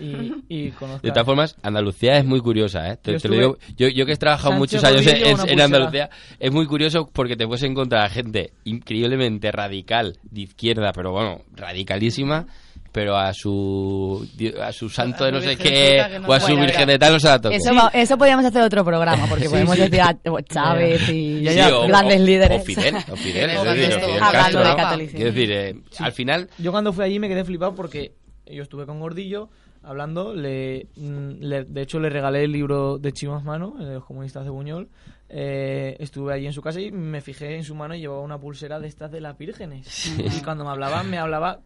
y, 0.00 0.32
y 0.48 0.70
conozcas. 0.78 1.02
De 1.02 1.10
todas 1.10 1.26
formas, 1.26 1.56
Andalucía 1.62 2.16
es 2.16 2.24
muy 2.24 2.40
curiosa, 2.40 2.90
¿eh? 2.90 2.96
Te, 2.96 3.12
Yo 3.12 3.18
te 3.18 3.28
lo 3.28 3.34
estuve- 3.34 3.36
digo, 3.38 3.58
yo, 3.76 3.88
yo 3.88 4.06
que 4.06 4.12
he 4.12 4.16
trabajado 4.16 4.52
Sánchez 4.54 4.58
muchos 4.80 4.84
años 4.84 5.06
en, 5.06 5.48
en. 5.50 5.60
Andalucía, 5.60 6.10
es 6.38 6.52
muy 6.52 6.66
curioso 6.66 7.10
porque 7.12 7.36
te 7.36 7.46
puedes 7.46 7.62
encontrar 7.64 8.04
a 8.06 8.08
gente 8.08 8.52
increíblemente 8.64 9.50
radical 9.52 10.16
de 10.22 10.40
izquierda, 10.42 10.92
pero 10.92 11.10
bueno, 11.12 11.42
radicalísima, 11.54 12.46
pero 12.92 13.16
a 13.16 13.32
su 13.32 14.28
a 14.60 14.70
su 14.72 14.88
santo 14.90 15.24
A 15.24 15.26
de 15.26 15.32
no 15.32 15.40
sé 15.40 15.56
qué, 15.56 16.18
no 16.20 16.28
o 16.28 16.32
a 16.32 16.40
su 16.40 16.54
virgen 16.54 16.86
de 16.86 16.98
tal 16.98 17.14
no 17.14 17.18
se 17.20 17.26
la 17.28 17.40
tocó. 17.40 17.54
Eso, 17.54 17.74
va- 17.74 17.90
eso 17.94 18.16
podríamos 18.18 18.44
hacer 18.44 18.62
otro 18.62 18.84
programa, 18.84 19.26
porque 19.28 19.48
podemos 19.50 19.76
decir 19.76 20.00
a 20.00 20.14
Chávez 20.44 21.08
y 21.08 21.46
Sí, 21.48 21.60
o- 21.72 21.86
grandes 21.88 22.20
o- 22.20 22.24
líderes. 22.24 22.62
O 22.62 22.64
Fidel, 22.64 22.96
o 23.10 23.16
Fidel, 23.16 23.50
decir, 23.64 23.64
o 23.64 23.64
Castro. 23.64 23.74
Fidel 23.74 24.22
Hablando 24.22 24.30
Castro, 24.32 24.60
de 24.68 24.76
catolicismo. 24.76 25.16
Quiero 25.16 25.32
decir, 25.32 25.52
eh, 25.52 25.74
al 25.98 26.12
final, 26.12 26.48
Yo 26.58 26.70
cuando 26.70 26.92
fui 26.92 27.04
allí 27.04 27.18
me 27.18 27.28
quedé 27.28 27.44
flipado 27.44 27.74
porque 27.74 28.12
yo 28.46 28.62
estuve 28.62 28.84
con 28.86 29.00
Gordillo 29.00 29.48
hablando, 29.84 30.34
le, 30.34 30.86
mm, 30.96 31.30
le- 31.40 31.64
de 31.64 31.82
hecho 31.82 31.98
le 31.98 32.08
regalé 32.10 32.44
el 32.44 32.52
libro 32.52 32.98
de 32.98 33.12
Chimas 33.12 33.42
Mano, 33.42 33.74
de 33.78 33.94
los 33.94 34.04
comunistas 34.04 34.44
de 34.44 34.50
Buñol. 34.50 34.88
Eh, 35.34 35.96
estuve 35.98 36.34
allí 36.34 36.46
en 36.46 36.52
su 36.52 36.60
casa 36.60 36.78
y 36.80 36.90
me 36.92 37.20
fijé 37.22 37.56
en 37.56 37.64
su 37.64 37.74
mano 37.74 37.94
y 37.94 38.00
llevaba 38.00 38.20
una 38.20 38.38
pulsera 38.38 38.78
de 38.78 38.86
estas 38.86 39.10
de 39.10 39.20
las 39.22 39.36
vírgenes. 39.38 40.12
Y 40.18 40.42
cuando 40.42 40.62
me 40.64 40.70
hablaba, 40.70 41.02
me 41.02 41.16
hablaba 41.18 41.60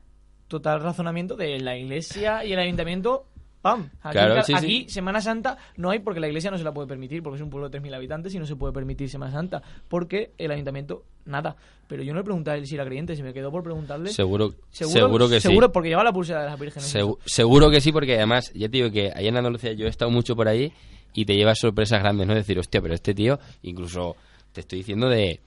total 0.49 0.81
razonamiento 0.81 1.37
de 1.37 1.59
la 1.61 1.77
iglesia 1.77 2.45
y 2.45 2.53
el 2.53 2.59
ayuntamiento. 2.59 3.27
¡Pam! 3.63 3.91
Aquí, 4.03 4.13
Claro, 4.13 4.43
sí, 4.45 4.53
sí. 4.61 4.87
Semana 4.89 5.21
Santa 5.21 5.57
no 5.77 5.91
hay 5.91 5.99
porque 5.99 6.21
la 6.21 6.29
iglesia 6.29 6.53
no 6.53 6.59
se 6.59 6.63
la 6.63 6.73
puede 6.73 6.87
permitir, 6.87 7.21
porque 7.21 7.37
es 7.37 7.43
un 7.43 7.51
pueblo 7.51 7.69
de 7.69 7.81
3.000 7.81 7.95
habitantes 7.97 8.33
y 8.33 8.39
no 8.39 8.47
se 8.47 8.55
puede 8.55 8.73
permitir 8.73 9.11
Semana 9.11 9.33
Santa, 9.33 9.61
porque 9.89 10.31
el 10.39 10.53
ayuntamiento 10.53 11.03
nada. 11.25 11.57
Pero 11.89 12.05
yo 12.05 12.13
no 12.13 12.21
le 12.21 12.25
pregunté 12.25 12.51
a 12.53 12.55
él 12.55 12.65
si 12.67 12.77
era 12.77 12.85
creyente, 12.85 13.17
se 13.17 13.25
me 13.25 13.33
quedó 13.33 13.51
por 13.51 13.65
preguntarle. 13.65 14.11
seguro, 14.11 14.53
Seguro, 14.71 15.01
seguro 15.01 15.29
que 15.29 15.41
sí. 15.41 15.49
Seguro, 15.49 15.73
porque 15.73 15.89
lleva 15.89 16.05
la 16.05 16.13
pulsera 16.13 16.43
de 16.45 16.47
las 16.51 16.61
vírgenes. 16.61 16.95
Segu- 16.95 17.19
seguro 17.25 17.69
que 17.69 17.81
sí, 17.81 17.91
porque 17.91 18.15
además, 18.15 18.53
ya 18.55 18.69
te 18.69 18.77
digo 18.77 18.91
que 18.93 19.11
ahí 19.13 19.27
en 19.27 19.37
Andalucía 19.37 19.73
yo 19.73 19.87
he 19.87 19.91
estado 19.91 20.13
mucho 20.13 20.37
por 20.37 20.47
ahí 20.47 20.73
y 21.13 21.25
te 21.25 21.35
llevas 21.35 21.59
sorpresas 21.59 21.99
grandes, 21.99 22.25
¿no? 22.29 22.35
Decir, 22.37 22.57
hostia, 22.61 22.81
pero 22.81 22.95
este 22.95 23.15
tío, 23.15 23.41
incluso 23.63 24.15
te 24.53 24.61
estoy 24.61 24.79
diciendo 24.79 25.09
de, 25.09 25.41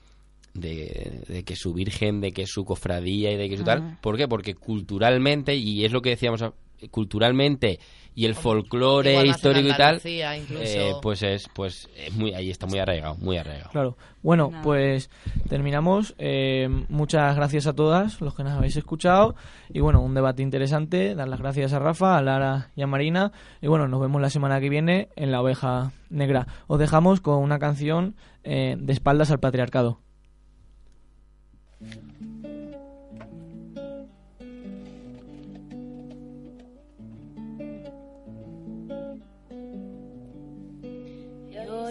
de, 0.59 1.23
de 1.27 1.43
que 1.43 1.55
su 1.55 1.73
virgen, 1.73 2.21
de 2.21 2.31
que 2.31 2.45
su 2.47 2.65
cofradía 2.65 3.31
y 3.31 3.37
de 3.37 3.49
que 3.49 3.57
su 3.57 3.63
tal. 3.63 3.97
¿Por 4.01 4.17
qué? 4.17 4.27
Porque 4.27 4.55
culturalmente, 4.55 5.55
y 5.55 5.85
es 5.85 5.91
lo 5.91 6.01
que 6.01 6.11
decíamos 6.11 6.41
a- 6.41 6.53
culturalmente 6.91 7.79
y 8.15 8.25
el 8.25 8.35
folclore 8.35 9.25
histórico 9.27 9.67
y 9.69 9.73
tal, 9.77 10.01
eh, 10.05 10.93
pues 11.01 11.23
es 11.23 11.47
pues 11.53 11.89
es 11.95 12.13
muy 12.13 12.33
ahí 12.33 12.49
está 12.49 12.67
muy 12.67 12.79
arraigado, 12.79 13.15
muy 13.15 13.37
arraigado. 13.37 13.69
Claro. 13.71 13.97
Bueno, 14.23 14.49
Nada. 14.51 14.63
pues 14.63 15.09
terminamos. 15.47 16.15
Eh, 16.17 16.67
muchas 16.89 17.35
gracias 17.35 17.67
a 17.67 17.73
todas 17.73 18.19
los 18.21 18.33
que 18.35 18.43
nos 18.43 18.53
habéis 18.53 18.75
escuchado. 18.77 19.35
Y 19.73 19.79
bueno, 19.79 20.01
un 20.01 20.13
debate 20.13 20.41
interesante. 20.41 21.15
Dar 21.15 21.27
las 21.27 21.39
gracias 21.39 21.71
a 21.73 21.79
Rafa, 21.79 22.17
a 22.17 22.21
Lara 22.21 22.71
y 22.75 22.81
a 22.81 22.87
Marina. 22.87 23.31
Y 23.61 23.67
bueno, 23.67 23.87
nos 23.87 24.01
vemos 24.01 24.21
la 24.21 24.29
semana 24.29 24.59
que 24.59 24.69
viene 24.69 25.09
en 25.15 25.31
La 25.31 25.41
Oveja 25.41 25.91
Negra. 26.09 26.47
Os 26.67 26.79
dejamos 26.79 27.21
con 27.21 27.39
una 27.43 27.59
canción 27.59 28.15
eh, 28.43 28.75
de 28.77 28.93
espaldas 28.93 29.31
al 29.31 29.39
patriarcado. 29.39 29.99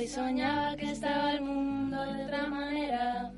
Soñaba 0.09 0.75
que 0.75 0.91
estaba 0.93 1.33
el 1.33 1.43
mundo 1.43 2.03
de 2.03 2.25
otra 2.25 2.47
manera. 2.47 3.31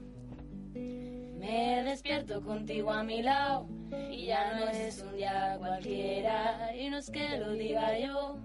Me 0.73 1.83
despierto 1.83 2.41
contigo 2.43 2.93
a 2.93 3.03
mi 3.03 3.23
lado 3.23 3.67
y 4.09 4.27
ya 4.27 4.55
no 4.55 4.69
es 4.69 5.03
un 5.03 5.17
día 5.17 5.57
cualquiera. 5.59 6.71
Y 6.77 6.89
no 6.89 6.99
es 6.99 7.11
que 7.11 7.39
lo 7.39 7.53
diga 7.53 7.99
yo 7.99 8.39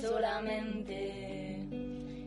solamente. 0.00 1.66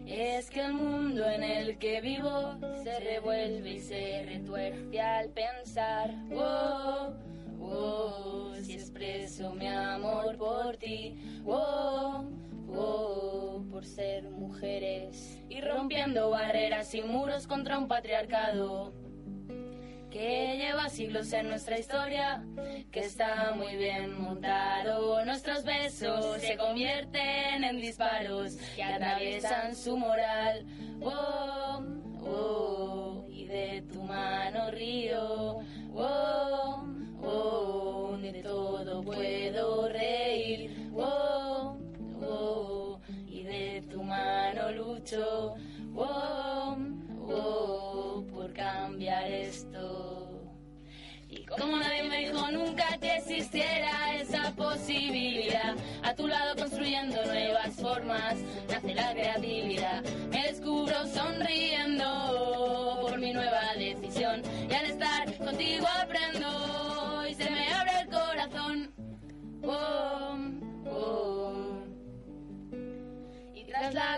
Es 0.06 0.50
que 0.50 0.60
el 0.66 0.74
mundo 0.74 1.26
en 1.26 1.44
el 1.44 1.78
que 1.78 2.02
vivo 2.02 2.58
se 2.84 3.00
revuelve 3.00 3.72
y 3.72 3.80
se 3.80 4.26
retuerce 4.28 5.00
al 5.00 5.30
pensar. 5.30 6.14
Oh, 6.36 7.14
oh, 7.62 8.54
si 8.62 8.74
expreso 8.74 9.54
mi 9.54 9.68
amor 9.68 10.36
por 10.36 10.76
ti. 10.76 11.16
Oh, 11.46 12.26
oh, 12.76 13.64
por 13.70 13.86
ser 13.86 14.24
mujeres 14.24 15.40
y 15.50 15.62
rompiendo 15.62 16.30
barreras 16.30 16.94
y 16.94 17.02
muros 17.02 17.48
contra 17.48 17.78
un 17.78 17.88
patriarcado 17.88 18.94
que 20.12 20.58
lleva 20.58 20.90
siglos 20.90 21.32
en 21.32 21.48
nuestra 21.48 21.80
historia, 21.80 22.44
que 22.92 23.00
está 23.00 23.54
muy 23.56 23.78
bien 23.78 24.22
montado. 24.22 25.24
Nuestros 25.26 25.64
besos 25.64 26.42
se 26.42 26.58
convierten 26.58 27.64
en 27.64 27.78
disparos 27.80 28.58
que 28.76 28.84
atraviesan 28.84 29.74
su 29.74 29.98
moral. 29.98 30.66
Oh, 31.02 31.82
oh, 32.24 33.26
y 33.30 33.46
de 33.46 33.84
tu 33.84 34.04
mano 34.04 34.70
río. 34.72 35.60
Oh, 35.96 36.86
oh, 37.24 38.18
de 38.22 38.44
todo 38.44 39.02
puedo 39.02 39.88
reír. 39.88 40.90
Oh, 40.94 41.78
y 43.28 43.44
de 43.44 43.84
tu 43.90 44.04
mano 44.04 44.72
lucho. 44.72 45.56
Oh, 45.96 46.78
oh, 47.28 48.26
por 48.32 48.54
cambiar 48.54 49.32
esto. 49.32 50.42
Y 51.30 51.46
como 51.46 51.78
nadie 51.78 52.04
me 52.04 52.28
dijo 52.28 52.52
nunca 52.52 52.98
que 53.00 53.16
existiera 53.16 54.16
esa 54.16 54.52
posibilidad, 54.52 55.76
a 56.04 56.14
tu 56.14 56.28
lado 56.28 56.56
construyendo 56.58 57.24
nuevas 57.26 57.74
formas, 57.76 58.36
nace 58.70 58.94
la 58.94 59.14
creatividad. 59.14 60.04
Me 60.30 60.44
descubro 60.48 61.08
sonriendo 61.08 61.61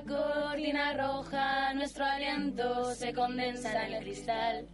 cortina 0.05 0.93
roja, 0.93 1.73
nuestro 1.73 2.05
aliento 2.05 2.93
se 2.93 3.13
condensa 3.13 3.85
en 3.85 3.93
el 3.93 4.03
cristal. 4.03 4.67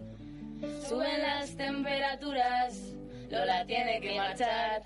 Suben 0.88 1.22
las 1.22 1.56
temperaturas, 1.56 2.94
Lola 3.30 3.66
tiene 3.66 4.02
que 4.02 4.18
marchar. 4.18 4.82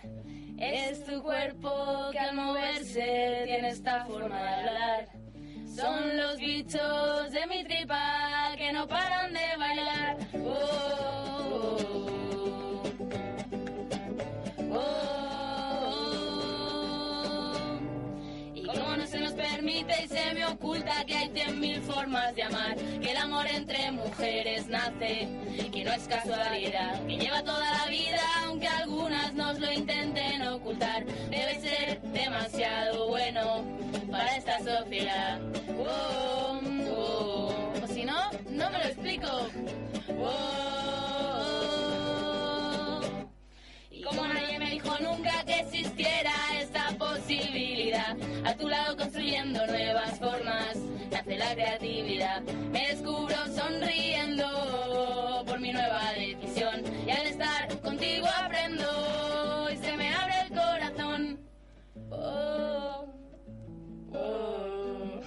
Es 0.57 1.03
tu 1.03 1.21
cuerpo 1.21 2.09
que 2.11 2.19
al 2.19 2.35
moverse 2.35 3.43
tiene 3.45 3.69
esta 3.69 4.05
forma 4.05 4.41
de 4.41 4.49
hablar. 4.49 5.07
Son 5.75 6.17
los 6.17 6.37
bichos 6.37 7.31
de 7.31 7.47
mi 7.47 7.63
tripa 7.63 8.53
que 8.57 8.71
no 8.71 8.87
paran 8.87 9.33
de 9.33 9.57
bailar. 9.57 10.17
Oh, 10.45 11.02
y 20.03 20.07
se 20.07 20.33
me 20.33 20.45
oculta 20.45 21.03
que 21.05 21.15
hay 21.15 21.29
cien 21.33 21.59
mil 21.59 21.81
formas 21.81 22.33
de 22.35 22.43
amar, 22.43 22.75
que 22.75 23.11
el 23.11 23.17
amor 23.17 23.45
entre 23.47 23.91
mujeres 23.91 24.67
nace, 24.67 25.27
que 25.71 25.83
no 25.83 25.91
es 25.91 26.07
casualidad, 26.07 27.05
que 27.05 27.17
lleva 27.17 27.43
toda 27.43 27.69
la 27.71 27.87
vida, 27.87 28.21
aunque 28.45 28.67
algunas 28.67 29.33
nos 29.33 29.59
lo 29.59 29.71
intenten 29.71 30.41
ocultar, 30.47 31.05
debe 31.05 31.59
ser 31.59 32.01
demasiado 32.01 33.09
bueno 33.09 33.65
para 34.09 34.37
esta 34.37 34.59
sociedad. 34.59 35.41
Oh, 35.77 36.61
oh. 36.95 37.73
O 37.83 37.87
si 37.87 38.05
no, 38.05 38.31
no 38.49 38.69
me 38.69 38.77
lo 38.77 38.85
explico. 38.85 39.49
Oh, 40.21 40.91
y 43.91 44.01
como 44.01 44.27
nadie 44.27 44.59
me 44.59 44.69
dijo 44.71 44.97
nunca 44.99 45.43
que 45.45 45.59
existiera 45.59 46.33
a 48.53 48.55
tu 48.55 48.67
lado 48.67 48.95
construyendo 48.95 49.65
nuevas 49.65 50.19
formas, 50.19 50.77
nace 51.11 51.37
la 51.37 51.53
creatividad. 51.55 52.43
Me 52.71 52.87
descubro 52.87 53.35
sonriendo 53.47 55.43
por 55.47 55.59
mi 55.59 55.73
nueva 55.73 56.11
decisión 56.13 56.83
y 57.07 57.09
al 57.09 57.25
estar 57.25 57.79
contigo 57.81 58.27
aprendo 58.27 59.69
y 59.71 59.77
se 59.77 59.97
me 59.97 60.13
abre 60.13 60.33
el 60.41 60.49
corazón. 60.49 61.39
Oh, 62.11 63.07
oh. 64.13 65.21